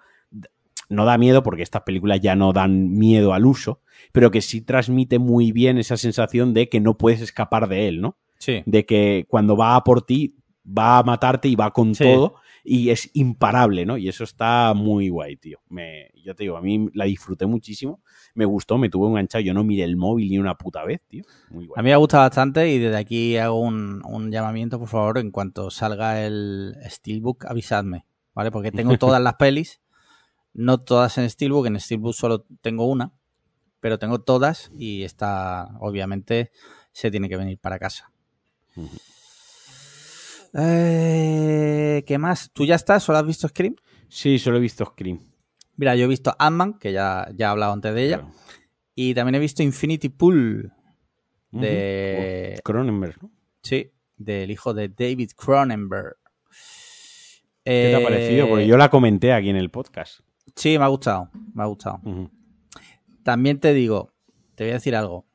No 0.87 1.03
da 1.05 1.17
miedo 1.17 1.41
porque 1.41 1.63
estas 1.63 1.81
películas 1.81 2.19
ya 2.21 2.35
no 2.35 2.53
dan 2.53 2.91
miedo 2.91 3.33
al 3.33 3.47
uso, 3.47 3.81
pero 4.11 4.29
que 4.29 4.41
sí 4.41 4.61
transmite 4.61 5.17
muy 5.17 5.51
bien 5.51 5.79
esa 5.79 5.97
sensación 5.97 6.53
de 6.53 6.69
que 6.69 6.79
no 6.79 6.95
puedes 6.95 7.21
escapar 7.21 7.67
de 7.67 7.87
él, 7.87 8.01
¿no? 8.01 8.17
Sí. 8.37 8.61
De 8.67 8.85
que 8.85 9.25
cuando 9.27 9.57
va 9.57 9.75
a 9.77 9.83
por 9.83 10.03
ti, 10.03 10.35
va 10.65 10.99
a 10.99 11.03
matarte 11.03 11.47
y 11.47 11.55
va 11.55 11.71
con 11.71 11.95
Sí. 11.95 12.03
todo 12.03 12.35
y 12.65 12.89
es 12.89 13.11
imparable, 13.13 13.85
¿no? 13.85 13.95
Y 13.97 14.09
eso 14.09 14.23
está 14.23 14.73
muy 14.73 15.09
guay, 15.09 15.37
tío. 15.37 15.59
Me, 15.69 16.09
yo 16.23 16.35
te 16.35 16.43
digo, 16.43 16.57
a 16.57 16.61
mí 16.61 16.89
la 16.93 17.05
disfruté 17.05 17.45
muchísimo, 17.45 18.01
me 18.33 18.45
gustó, 18.45 18.77
me 18.77 18.89
tuvo 18.89 19.07
enganchado, 19.07 19.43
yo 19.43 19.53
no 19.53 19.63
miré 19.63 19.83
el 19.83 19.95
móvil 19.95 20.29
ni 20.29 20.39
una 20.39 20.55
puta 20.55 20.83
vez, 20.83 21.01
tío. 21.07 21.23
Muy 21.49 21.67
guay. 21.67 21.79
A 21.79 21.83
mí 21.83 21.89
me 21.89 21.93
ha 21.93 21.97
gustado 21.97 22.23
bastante 22.23 22.69
y 22.71 22.79
desde 22.79 22.97
aquí 22.97 23.37
hago 23.37 23.59
un, 23.59 24.01
un 24.05 24.31
llamamiento, 24.31 24.79
por 24.79 24.87
favor, 24.87 25.19
en 25.19 25.29
cuanto 25.29 25.69
salga 25.69 26.25
el 26.25 26.75
Steelbook, 26.89 27.45
avisadme, 27.45 28.05
¿vale? 28.33 28.51
Porque 28.51 28.71
tengo 28.71 28.97
todas 28.97 29.21
las 29.21 29.35
pelis, 29.35 29.81
no 30.53 30.79
todas 30.79 31.17
en 31.19 31.29
Steelbook, 31.29 31.67
en 31.67 31.79
Steelbook 31.79 32.15
solo 32.15 32.45
tengo 32.61 32.87
una, 32.87 33.11
pero 33.79 33.99
tengo 33.99 34.19
todas 34.19 34.71
y 34.75 35.03
esta, 35.03 35.69
obviamente, 35.79 36.51
se 36.91 37.11
tiene 37.11 37.29
que 37.29 37.37
venir 37.37 37.59
para 37.59 37.77
casa. 37.77 38.11
Ujú. 38.75 38.97
Eh, 40.57 42.03
¿Qué 42.07 42.17
más? 42.17 42.49
¿Tú 42.53 42.65
ya 42.65 42.75
estás? 42.75 43.03
¿Solo 43.03 43.17
has 43.19 43.25
visto 43.25 43.47
Scream? 43.47 43.75
Sí, 44.07 44.39
solo 44.39 44.57
he 44.57 44.61
visto 44.61 44.85
Scream. 44.85 45.19
Mira, 45.77 45.95
yo 45.95 46.05
he 46.05 46.07
visto 46.07 46.33
Ant-Man, 46.39 46.75
que 46.79 46.93
ya, 46.93 47.27
ya 47.35 47.47
he 47.47 47.49
hablado 47.49 47.73
antes 47.73 47.93
de 47.93 48.05
ella, 48.05 48.17
Claro. 48.19 48.33
y 48.95 49.13
también 49.13 49.35
he 49.35 49.39
visto 49.39 49.61
Infinity 49.63 50.09
Pool, 50.09 50.71
de... 51.51 52.59
Cronenberg, 52.63 53.21
¿no? 53.21 53.31
Sí, 53.61 53.91
del 54.17 54.51
hijo 54.51 54.73
de 54.73 54.89
David 54.89 55.31
Cronenberg. 55.35 56.15
¿Qué 57.63 57.89
te 57.89 57.95
ha 57.95 57.99
Eh, 57.99 58.03
parecido? 58.03 58.47
Porque 58.47 58.67
yo 58.67 58.77
la 58.77 58.89
comenté 58.89 59.33
aquí 59.33 59.49
en 59.49 59.55
el 59.57 59.69
podcast. 59.71 60.19
Sí, 60.55 60.77
me 60.77 60.85
ha 60.85 60.87
gustado, 60.87 61.29
me 61.53 61.63
ha 61.63 61.65
gustado. 61.65 61.99
También 63.23 63.59
te 63.59 63.73
digo, 63.73 64.13
te 64.55 64.63
voy 64.65 64.71
a 64.71 64.75
decir 64.75 64.95
algo. 64.95 65.25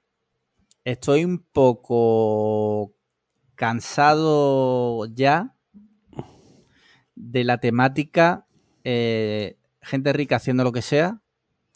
Estoy 0.84 1.24
un 1.24 1.38
poco 1.52 2.94
cansado 3.61 5.05
ya 5.15 5.55
de 7.15 7.45
la 7.45 7.59
temática 7.59 8.47
eh, 8.85 9.59
gente 9.82 10.12
rica 10.15 10.37
haciendo 10.37 10.65
lo 10.65 10.73
que 10.73 10.81
sea. 10.82 11.20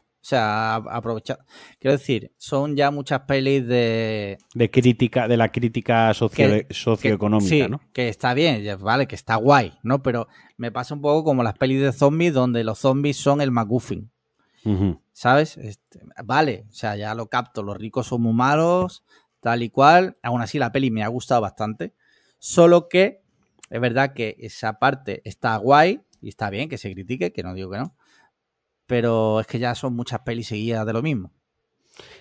O 0.00 0.26
sea, 0.26 0.76
aprovechar. 0.76 1.40
Quiero 1.78 1.98
decir, 1.98 2.32
son 2.38 2.76
ya 2.76 2.90
muchas 2.90 3.20
pelis 3.28 3.66
de, 3.66 4.38
De 4.54 4.70
crítica, 4.70 5.28
de 5.28 5.36
la 5.36 5.52
crítica 5.52 6.14
socio- 6.14 6.48
Que- 6.66 6.66
socioeconómica, 6.74 7.48
sí, 7.66 7.68
¿no? 7.68 7.78
que 7.92 8.08
está 8.08 8.32
bien, 8.32 8.64
vale, 8.80 9.06
que 9.06 9.16
está 9.16 9.36
guay, 9.36 9.74
¿no? 9.82 10.02
Pero 10.02 10.26
me 10.56 10.72
pasa 10.72 10.94
un 10.94 11.02
poco 11.02 11.24
como 11.24 11.42
las 11.42 11.58
pelis 11.58 11.82
de 11.82 11.92
zombies 11.92 12.32
donde 12.32 12.64
los 12.64 12.78
zombies 12.78 13.18
son 13.18 13.42
el 13.42 13.50
McGuffin. 13.50 14.10
¿sabes? 15.12 15.58
Este, 15.58 16.00
vale, 16.24 16.64
o 16.70 16.72
sea, 16.72 16.96
ya 16.96 17.14
lo 17.14 17.26
capto, 17.26 17.62
los 17.62 17.76
ricos 17.76 18.06
son 18.06 18.22
muy 18.22 18.32
malos, 18.32 19.04
tal 19.44 19.62
y 19.62 19.68
cual. 19.70 20.16
Aún 20.22 20.40
así, 20.40 20.58
la 20.58 20.72
peli 20.72 20.90
me 20.90 21.04
ha 21.04 21.08
gustado 21.08 21.42
bastante. 21.42 21.92
Solo 22.38 22.88
que 22.88 23.20
es 23.70 23.80
verdad 23.80 24.14
que 24.14 24.36
esa 24.40 24.78
parte 24.78 25.20
está 25.24 25.54
guay 25.58 26.00
y 26.20 26.28
está 26.30 26.48
bien 26.50 26.68
que 26.68 26.78
se 26.78 26.92
critique, 26.92 27.32
que 27.32 27.42
no 27.42 27.52
digo 27.54 27.70
que 27.70 27.78
no. 27.78 27.94
Pero 28.86 29.40
es 29.40 29.46
que 29.46 29.58
ya 29.58 29.74
son 29.74 29.94
muchas 29.94 30.20
pelis 30.20 30.48
seguidas 30.48 30.84
de 30.86 30.92
lo 30.92 31.02
mismo. 31.02 31.30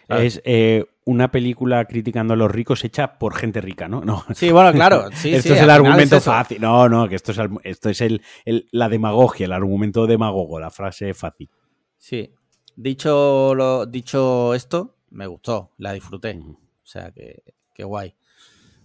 Es 0.07 0.41
eh, 0.45 0.85
una 1.05 1.31
película 1.31 1.85
criticando 1.85 2.33
a 2.33 2.37
los 2.37 2.51
ricos 2.51 2.83
hecha 2.83 3.17
por 3.17 3.33
gente 3.35 3.59
rica, 3.61 3.87
¿no? 3.87 4.01
No. 4.05 4.23
Sí, 4.35 4.51
bueno, 4.51 4.71
claro. 4.73 5.09
Sí, 5.13 5.33
esto 5.33 5.49
sí, 5.49 5.55
es 5.55 5.61
el 5.61 5.69
argumento 5.69 6.17
es 6.17 6.23
fácil. 6.23 6.61
No, 6.61 6.87
no, 6.89 7.07
que 7.09 7.15
esto 7.15 7.31
es, 7.31 7.37
el- 7.39 7.57
esto 7.63 7.89
es 7.89 8.01
el, 8.01 8.21
el- 8.45 8.67
la 8.71 8.89
demagogia, 8.89 9.45
el 9.45 9.53
argumento 9.53 10.05
demagogo, 10.05 10.59
la 10.59 10.69
frase 10.69 11.13
fácil. 11.13 11.49
Sí. 11.97 12.33
Dicho, 12.75 13.53
lo, 13.55 13.85
dicho 13.85 14.53
esto, 14.53 14.97
me 15.11 15.27
gustó, 15.27 15.71
la 15.77 15.93
disfruté. 15.93 16.39
O 16.83 16.87
sea, 16.87 17.11
que, 17.11 17.43
que 17.73 17.83
guay. 17.83 18.15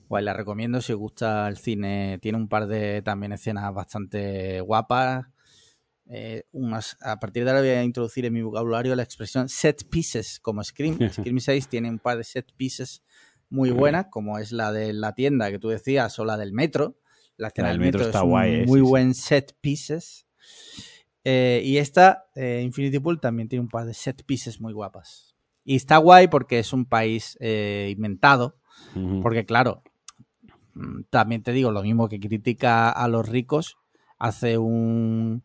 Guay, 0.08 0.24
la 0.24 0.32
recomiendo 0.32 0.80
si 0.80 0.92
os 0.92 0.98
gusta 0.98 1.48
el 1.48 1.58
cine. 1.58 2.18
Tiene 2.22 2.38
un 2.38 2.48
par 2.48 2.66
de 2.66 3.02
también 3.02 3.32
escenas 3.32 3.72
bastante 3.74 4.60
guapas. 4.60 5.26
Eh, 6.10 6.44
unas, 6.52 6.96
a 7.02 7.20
partir 7.20 7.44
de 7.44 7.50
ahora 7.50 7.60
voy 7.60 7.70
a 7.70 7.82
introducir 7.82 8.24
en 8.24 8.32
mi 8.32 8.40
vocabulario 8.40 8.96
la 8.96 9.02
expresión 9.02 9.48
set 9.48 9.88
pieces, 9.90 10.40
como 10.40 10.64
Scream. 10.64 10.98
Scream 11.12 11.38
6 11.38 11.68
tiene 11.68 11.90
un 11.90 11.98
par 11.98 12.16
de 12.16 12.24
set 12.24 12.52
pieces 12.56 13.02
muy 13.50 13.70
buenas, 13.70 14.06
como 14.10 14.38
es 14.38 14.52
la 14.52 14.72
de 14.72 14.92
la 14.92 15.14
tienda 15.14 15.50
que 15.50 15.58
tú 15.58 15.68
decías 15.68 16.18
o 16.18 16.24
la 16.24 16.36
del 16.36 16.52
metro. 16.52 16.98
La 17.36 17.48
escena 17.48 17.68
La 17.68 17.72
del 17.72 17.80
metro 17.80 18.00
metro, 18.00 18.08
está 18.08 18.18
es 18.18 18.24
un 18.24 18.30
guay, 18.30 18.54
eh, 18.54 18.66
muy 18.66 18.80
sí. 18.80 18.86
buen 18.86 19.14
set 19.14 19.56
pieces. 19.60 20.26
Eh, 21.24 21.62
y 21.64 21.76
esta, 21.76 22.26
eh, 22.34 22.62
Infinity 22.64 22.98
Pool, 22.98 23.20
también 23.20 23.48
tiene 23.48 23.60
un 23.60 23.68
par 23.68 23.86
de 23.86 23.94
set 23.94 24.24
pieces 24.24 24.60
muy 24.60 24.72
guapas. 24.72 25.27
Y 25.70 25.76
está 25.76 25.98
guay 25.98 26.28
porque 26.28 26.58
es 26.60 26.72
un 26.72 26.86
país 26.86 27.36
eh, 27.40 27.92
inventado. 27.94 28.56
Porque, 29.22 29.44
claro, 29.44 29.82
también 31.10 31.42
te 31.42 31.52
digo, 31.52 31.72
lo 31.72 31.82
mismo 31.82 32.08
que 32.08 32.18
critica 32.18 32.88
a 32.90 33.06
los 33.06 33.28
ricos, 33.28 33.76
hace 34.18 34.56
un, 34.56 35.42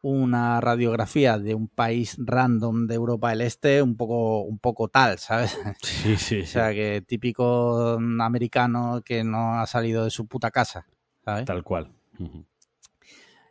una 0.00 0.60
radiografía 0.60 1.38
de 1.38 1.56
un 1.56 1.66
país 1.66 2.16
random 2.18 2.86
de 2.86 2.94
Europa 2.94 3.30
del 3.30 3.40
Este 3.40 3.82
un 3.82 3.96
poco, 3.96 4.42
un 4.42 4.58
poco 4.60 4.86
tal, 4.88 5.18
¿sabes? 5.18 5.58
Sí, 5.82 6.16
sí, 6.16 6.40
O 6.42 6.46
sea, 6.46 6.72
que 6.72 7.02
típico 7.06 7.98
americano 8.20 9.02
que 9.04 9.24
no 9.24 9.54
ha 9.58 9.66
salido 9.66 10.04
de 10.04 10.10
su 10.10 10.28
puta 10.28 10.52
casa, 10.52 10.86
¿sabes? 11.24 11.46
Tal 11.46 11.64
cual. 11.64 11.90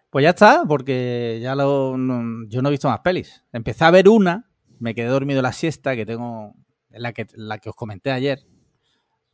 Pues 0.09 0.23
ya 0.23 0.29
está, 0.29 0.63
porque 0.65 1.39
ya 1.41 1.53
lo, 1.55 1.97
no- 1.97 2.47
yo 2.47 2.61
no 2.61 2.69
he 2.69 2.71
visto 2.71 2.87
más 2.87 2.99
pelis. 3.01 3.43
Empecé 3.51 3.83
a 3.83 3.91
ver 3.91 4.07
una, 4.07 4.49
me 4.79 4.93
quedé 4.95 5.07
dormido 5.07 5.41
la 5.41 5.51
siesta, 5.53 5.95
que 5.95 6.05
tengo, 6.05 6.55
la 6.89 7.13
que, 7.13 7.27
la 7.35 7.57
que 7.59 7.69
os 7.69 7.75
comenté 7.75 8.11
ayer, 8.11 8.45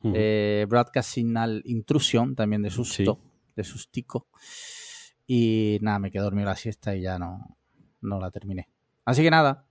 Ujú. 0.03 0.13
eh, 0.15 0.65
Broadcast 0.69 1.11
Signal 1.13 1.61
Intrusion, 1.65 2.35
también 2.35 2.61
de 2.61 2.69
susto, 2.69 3.19
de 3.55 3.63
sustico. 3.63 4.27
Y 5.27 5.77
nada, 5.81 5.99
me 5.99 6.11
quedé 6.11 6.23
dormido 6.23 6.47
la 6.47 6.55
siesta 6.55 6.95
y 6.95 7.01
ya 7.01 7.18
no, 7.19 7.57
no 8.01 8.19
la 8.19 8.31
terminé. 8.31 8.68
Así 9.05 9.22
que 9.23 9.31
nada, 9.31 9.65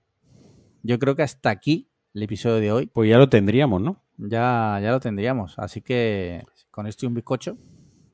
yo 0.83 0.99
creo 0.99 1.15
que 1.17 1.23
hasta 1.23 1.51
aquí 1.51 1.91
el 2.15 2.23
episodio 2.23 2.57
de 2.61 2.73
hoy. 2.73 2.87
Pues 2.87 3.09
ya 3.11 3.19
lo 3.19 3.29
tendríamos, 3.29 3.81
¿no? 3.83 4.03
Ya, 4.17 4.79
ya 4.83 4.91
lo 4.91 5.01
tendríamos. 5.01 5.59
Así 5.59 5.81
que 5.83 6.45
con 6.71 6.87
esto 6.87 7.07
y 7.07 7.09
un 7.09 7.15
bizcocho. 7.15 7.57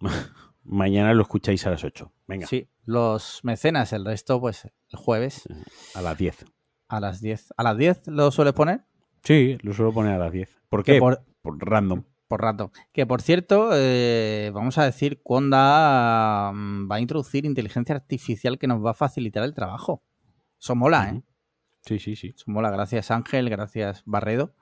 Mañana 0.64 1.14
lo 1.14 1.22
escucháis 1.22 1.64
a 1.66 1.70
las 1.70 1.84
8. 1.84 2.12
Venga, 2.26 2.46
Sí, 2.46 2.68
los 2.84 3.40
mecenas, 3.44 3.92
el 3.92 4.04
resto, 4.04 4.40
pues 4.40 4.64
el 4.64 4.98
jueves 4.98 5.42
a 5.94 6.02
las 6.02 6.18
10. 6.18 6.44
A 6.88 7.00
las 7.00 7.20
10. 7.20 7.52
¿A 7.56 7.62
las 7.62 7.76
10 7.76 8.06
lo 8.08 8.30
sueles 8.30 8.52
poner? 8.54 8.82
Sí, 9.22 9.58
lo 9.62 9.72
suelo 9.72 9.92
poner 9.92 10.14
a 10.14 10.18
las 10.18 10.32
10. 10.32 10.48
¿Por 10.68 10.84
qué? 10.84 10.98
por- 10.98 11.22
Por 11.42 11.58
random. 11.58 12.02
Por 12.28 12.40
rato. 12.42 12.72
Que 12.92 13.06
por 13.06 13.22
cierto, 13.22 13.70
eh, 13.72 14.50
vamos 14.52 14.78
a 14.78 14.84
decir, 14.84 15.22
Conda 15.22 16.50
mm, 16.52 16.90
va 16.90 16.96
a 16.96 17.00
introducir 17.00 17.44
inteligencia 17.44 17.94
artificial 17.94 18.58
que 18.58 18.66
nos 18.66 18.84
va 18.84 18.90
a 18.90 18.94
facilitar 18.94 19.44
el 19.44 19.54
trabajo. 19.54 20.02
Eso 20.60 20.74
mola, 20.74 21.10
¿eh? 21.10 21.22
Sí, 21.82 22.00
sí, 22.00 22.16
sí. 22.16 22.34
Eso 22.36 22.44
mola. 22.50 22.70
Gracias 22.72 23.12
Ángel, 23.12 23.48
gracias 23.48 24.02
Barredo. 24.06 24.54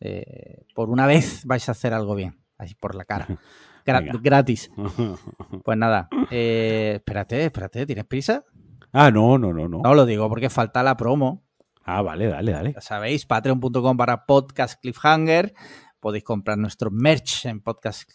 Eh, 0.00 0.64
por 0.74 0.88
una 0.90 1.06
vez 1.06 1.44
vais 1.44 1.68
a 1.68 1.72
hacer 1.72 1.92
algo 1.92 2.14
bien, 2.14 2.40
así 2.58 2.74
por 2.74 2.94
la 2.94 3.04
cara. 3.04 3.26
Gra- 3.86 4.00
Venga. 4.00 4.18
gratis. 4.22 4.70
Pues 5.64 5.76
nada, 5.76 6.08
eh, 6.30 6.92
espérate, 6.96 7.44
espérate, 7.44 7.84
¿tienes 7.84 8.04
prisa? 8.06 8.44
Ah, 8.92 9.10
no, 9.10 9.38
no, 9.38 9.52
no, 9.52 9.68
no. 9.68 9.80
No 9.82 9.94
lo 9.94 10.04
digo 10.06 10.28
porque 10.28 10.50
falta 10.50 10.82
la 10.82 10.96
promo. 10.96 11.42
Ah, 11.84 12.02
vale, 12.02 12.26
dale, 12.26 12.52
dale. 12.52 12.72
Ya 12.74 12.80
sabéis, 12.80 13.26
patreon.com 13.26 13.96
para 13.96 14.26
podcast 14.26 14.80
cliffhanger. 14.80 15.54
Podéis 15.98 16.24
comprar 16.24 16.58
nuestro 16.58 16.90
merch 16.90 17.46
en 17.46 17.60
podcast, 17.60 18.10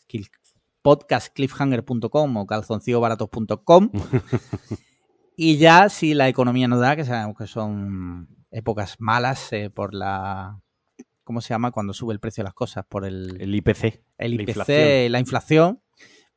podcastcliffhanger.com 0.82 2.38
o 2.38 2.46
calzoncillobaratos.com. 2.46 3.90
y 5.36 5.58
ya, 5.58 5.90
si 5.90 6.14
la 6.14 6.28
economía 6.28 6.68
no 6.68 6.78
da, 6.78 6.96
que 6.96 7.06
sabemos 7.06 7.38
que 7.38 7.48
son 7.48 8.28
épocas 8.52 8.96
malas 9.00 9.52
eh, 9.54 9.70
por 9.70 9.94
la. 9.94 10.62
¿Cómo 11.24 11.42
se 11.42 11.50
llama? 11.50 11.72
Cuando 11.72 11.94
sube 11.94 12.14
el 12.14 12.20
precio 12.20 12.42
de 12.42 12.46
las 12.46 12.54
cosas, 12.54 12.86
por 12.88 13.04
el, 13.06 13.42
El 13.42 13.54
IPC. 13.56 14.02
el 14.18 14.36
la 14.38 14.42
IPC, 14.44 14.50
inflación. 14.50 15.12
la 15.12 15.20
inflación, 15.20 15.82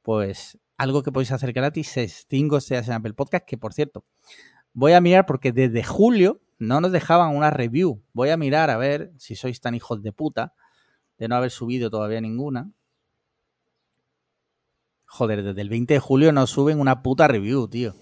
pues 0.02 0.58
algo 0.80 1.02
que 1.02 1.12
podéis 1.12 1.30
hacer 1.30 1.52
gratis 1.52 1.98
es 1.98 2.26
5 2.30 2.56
estrellas 2.56 2.88
en 2.88 2.94
Apple 2.94 3.12
Podcast, 3.12 3.44
que 3.44 3.58
por 3.58 3.74
cierto, 3.74 4.06
voy 4.72 4.92
a 4.92 5.02
mirar 5.02 5.26
porque 5.26 5.52
desde 5.52 5.84
julio 5.84 6.40
no 6.58 6.80
nos 6.80 6.90
dejaban 6.90 7.36
una 7.36 7.50
review. 7.50 8.02
Voy 8.14 8.30
a 8.30 8.38
mirar 8.38 8.70
a 8.70 8.78
ver 8.78 9.12
si 9.18 9.36
sois 9.36 9.60
tan 9.60 9.74
hijos 9.74 10.02
de 10.02 10.12
puta 10.12 10.54
de 11.18 11.28
no 11.28 11.36
haber 11.36 11.50
subido 11.50 11.90
todavía 11.90 12.22
ninguna. 12.22 12.72
Joder, 15.04 15.42
desde 15.42 15.60
el 15.60 15.68
20 15.68 15.92
de 15.92 16.00
julio 16.00 16.32
no 16.32 16.46
suben 16.46 16.80
una 16.80 17.02
puta 17.02 17.28
review, 17.28 17.68
tío. 17.68 17.94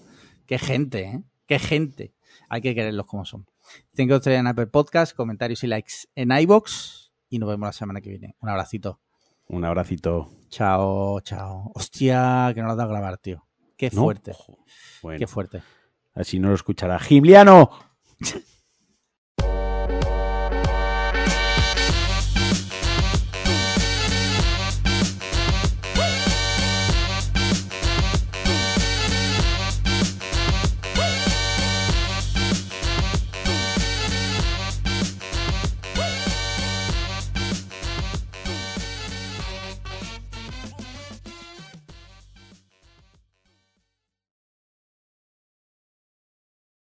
Qué 0.45 0.57
gente, 0.57 1.01
¿eh? 1.01 1.23
Qué 1.47 1.59
gente. 1.59 2.13
Hay 2.47 2.61
que 2.61 2.73
quererlos 2.73 3.07
como 3.07 3.25
son. 3.25 3.45
5 3.95 4.15
estrellas 4.15 4.39
en 4.39 4.47
Apple 4.47 4.67
Podcast, 4.67 5.13
comentarios 5.13 5.65
y 5.65 5.67
likes 5.67 5.93
en 6.15 6.31
iBox 6.31 7.11
y 7.27 7.39
nos 7.39 7.49
vemos 7.49 7.67
la 7.67 7.73
semana 7.73 7.99
que 7.99 8.09
viene. 8.09 8.37
Un 8.39 8.47
abracito. 8.47 9.01
Un 9.49 9.65
abracito. 9.65 10.29
Chao, 10.49 11.19
chao. 11.21 11.71
Hostia, 11.73 12.51
que 12.53 12.61
no 12.61 12.67
lo 12.67 12.75
da 12.75 12.83
a 12.83 12.87
grabar, 12.87 13.17
tío. 13.17 13.47
Qué 13.75 13.89
¿no? 13.91 14.03
fuerte. 14.03 14.33
Bueno, 15.01 15.19
qué 15.19 15.27
fuerte. 15.27 15.61
así 16.13 16.39
no 16.39 16.49
lo 16.49 16.55
escuchará. 16.55 16.99
¡Gimliano! 16.99 17.71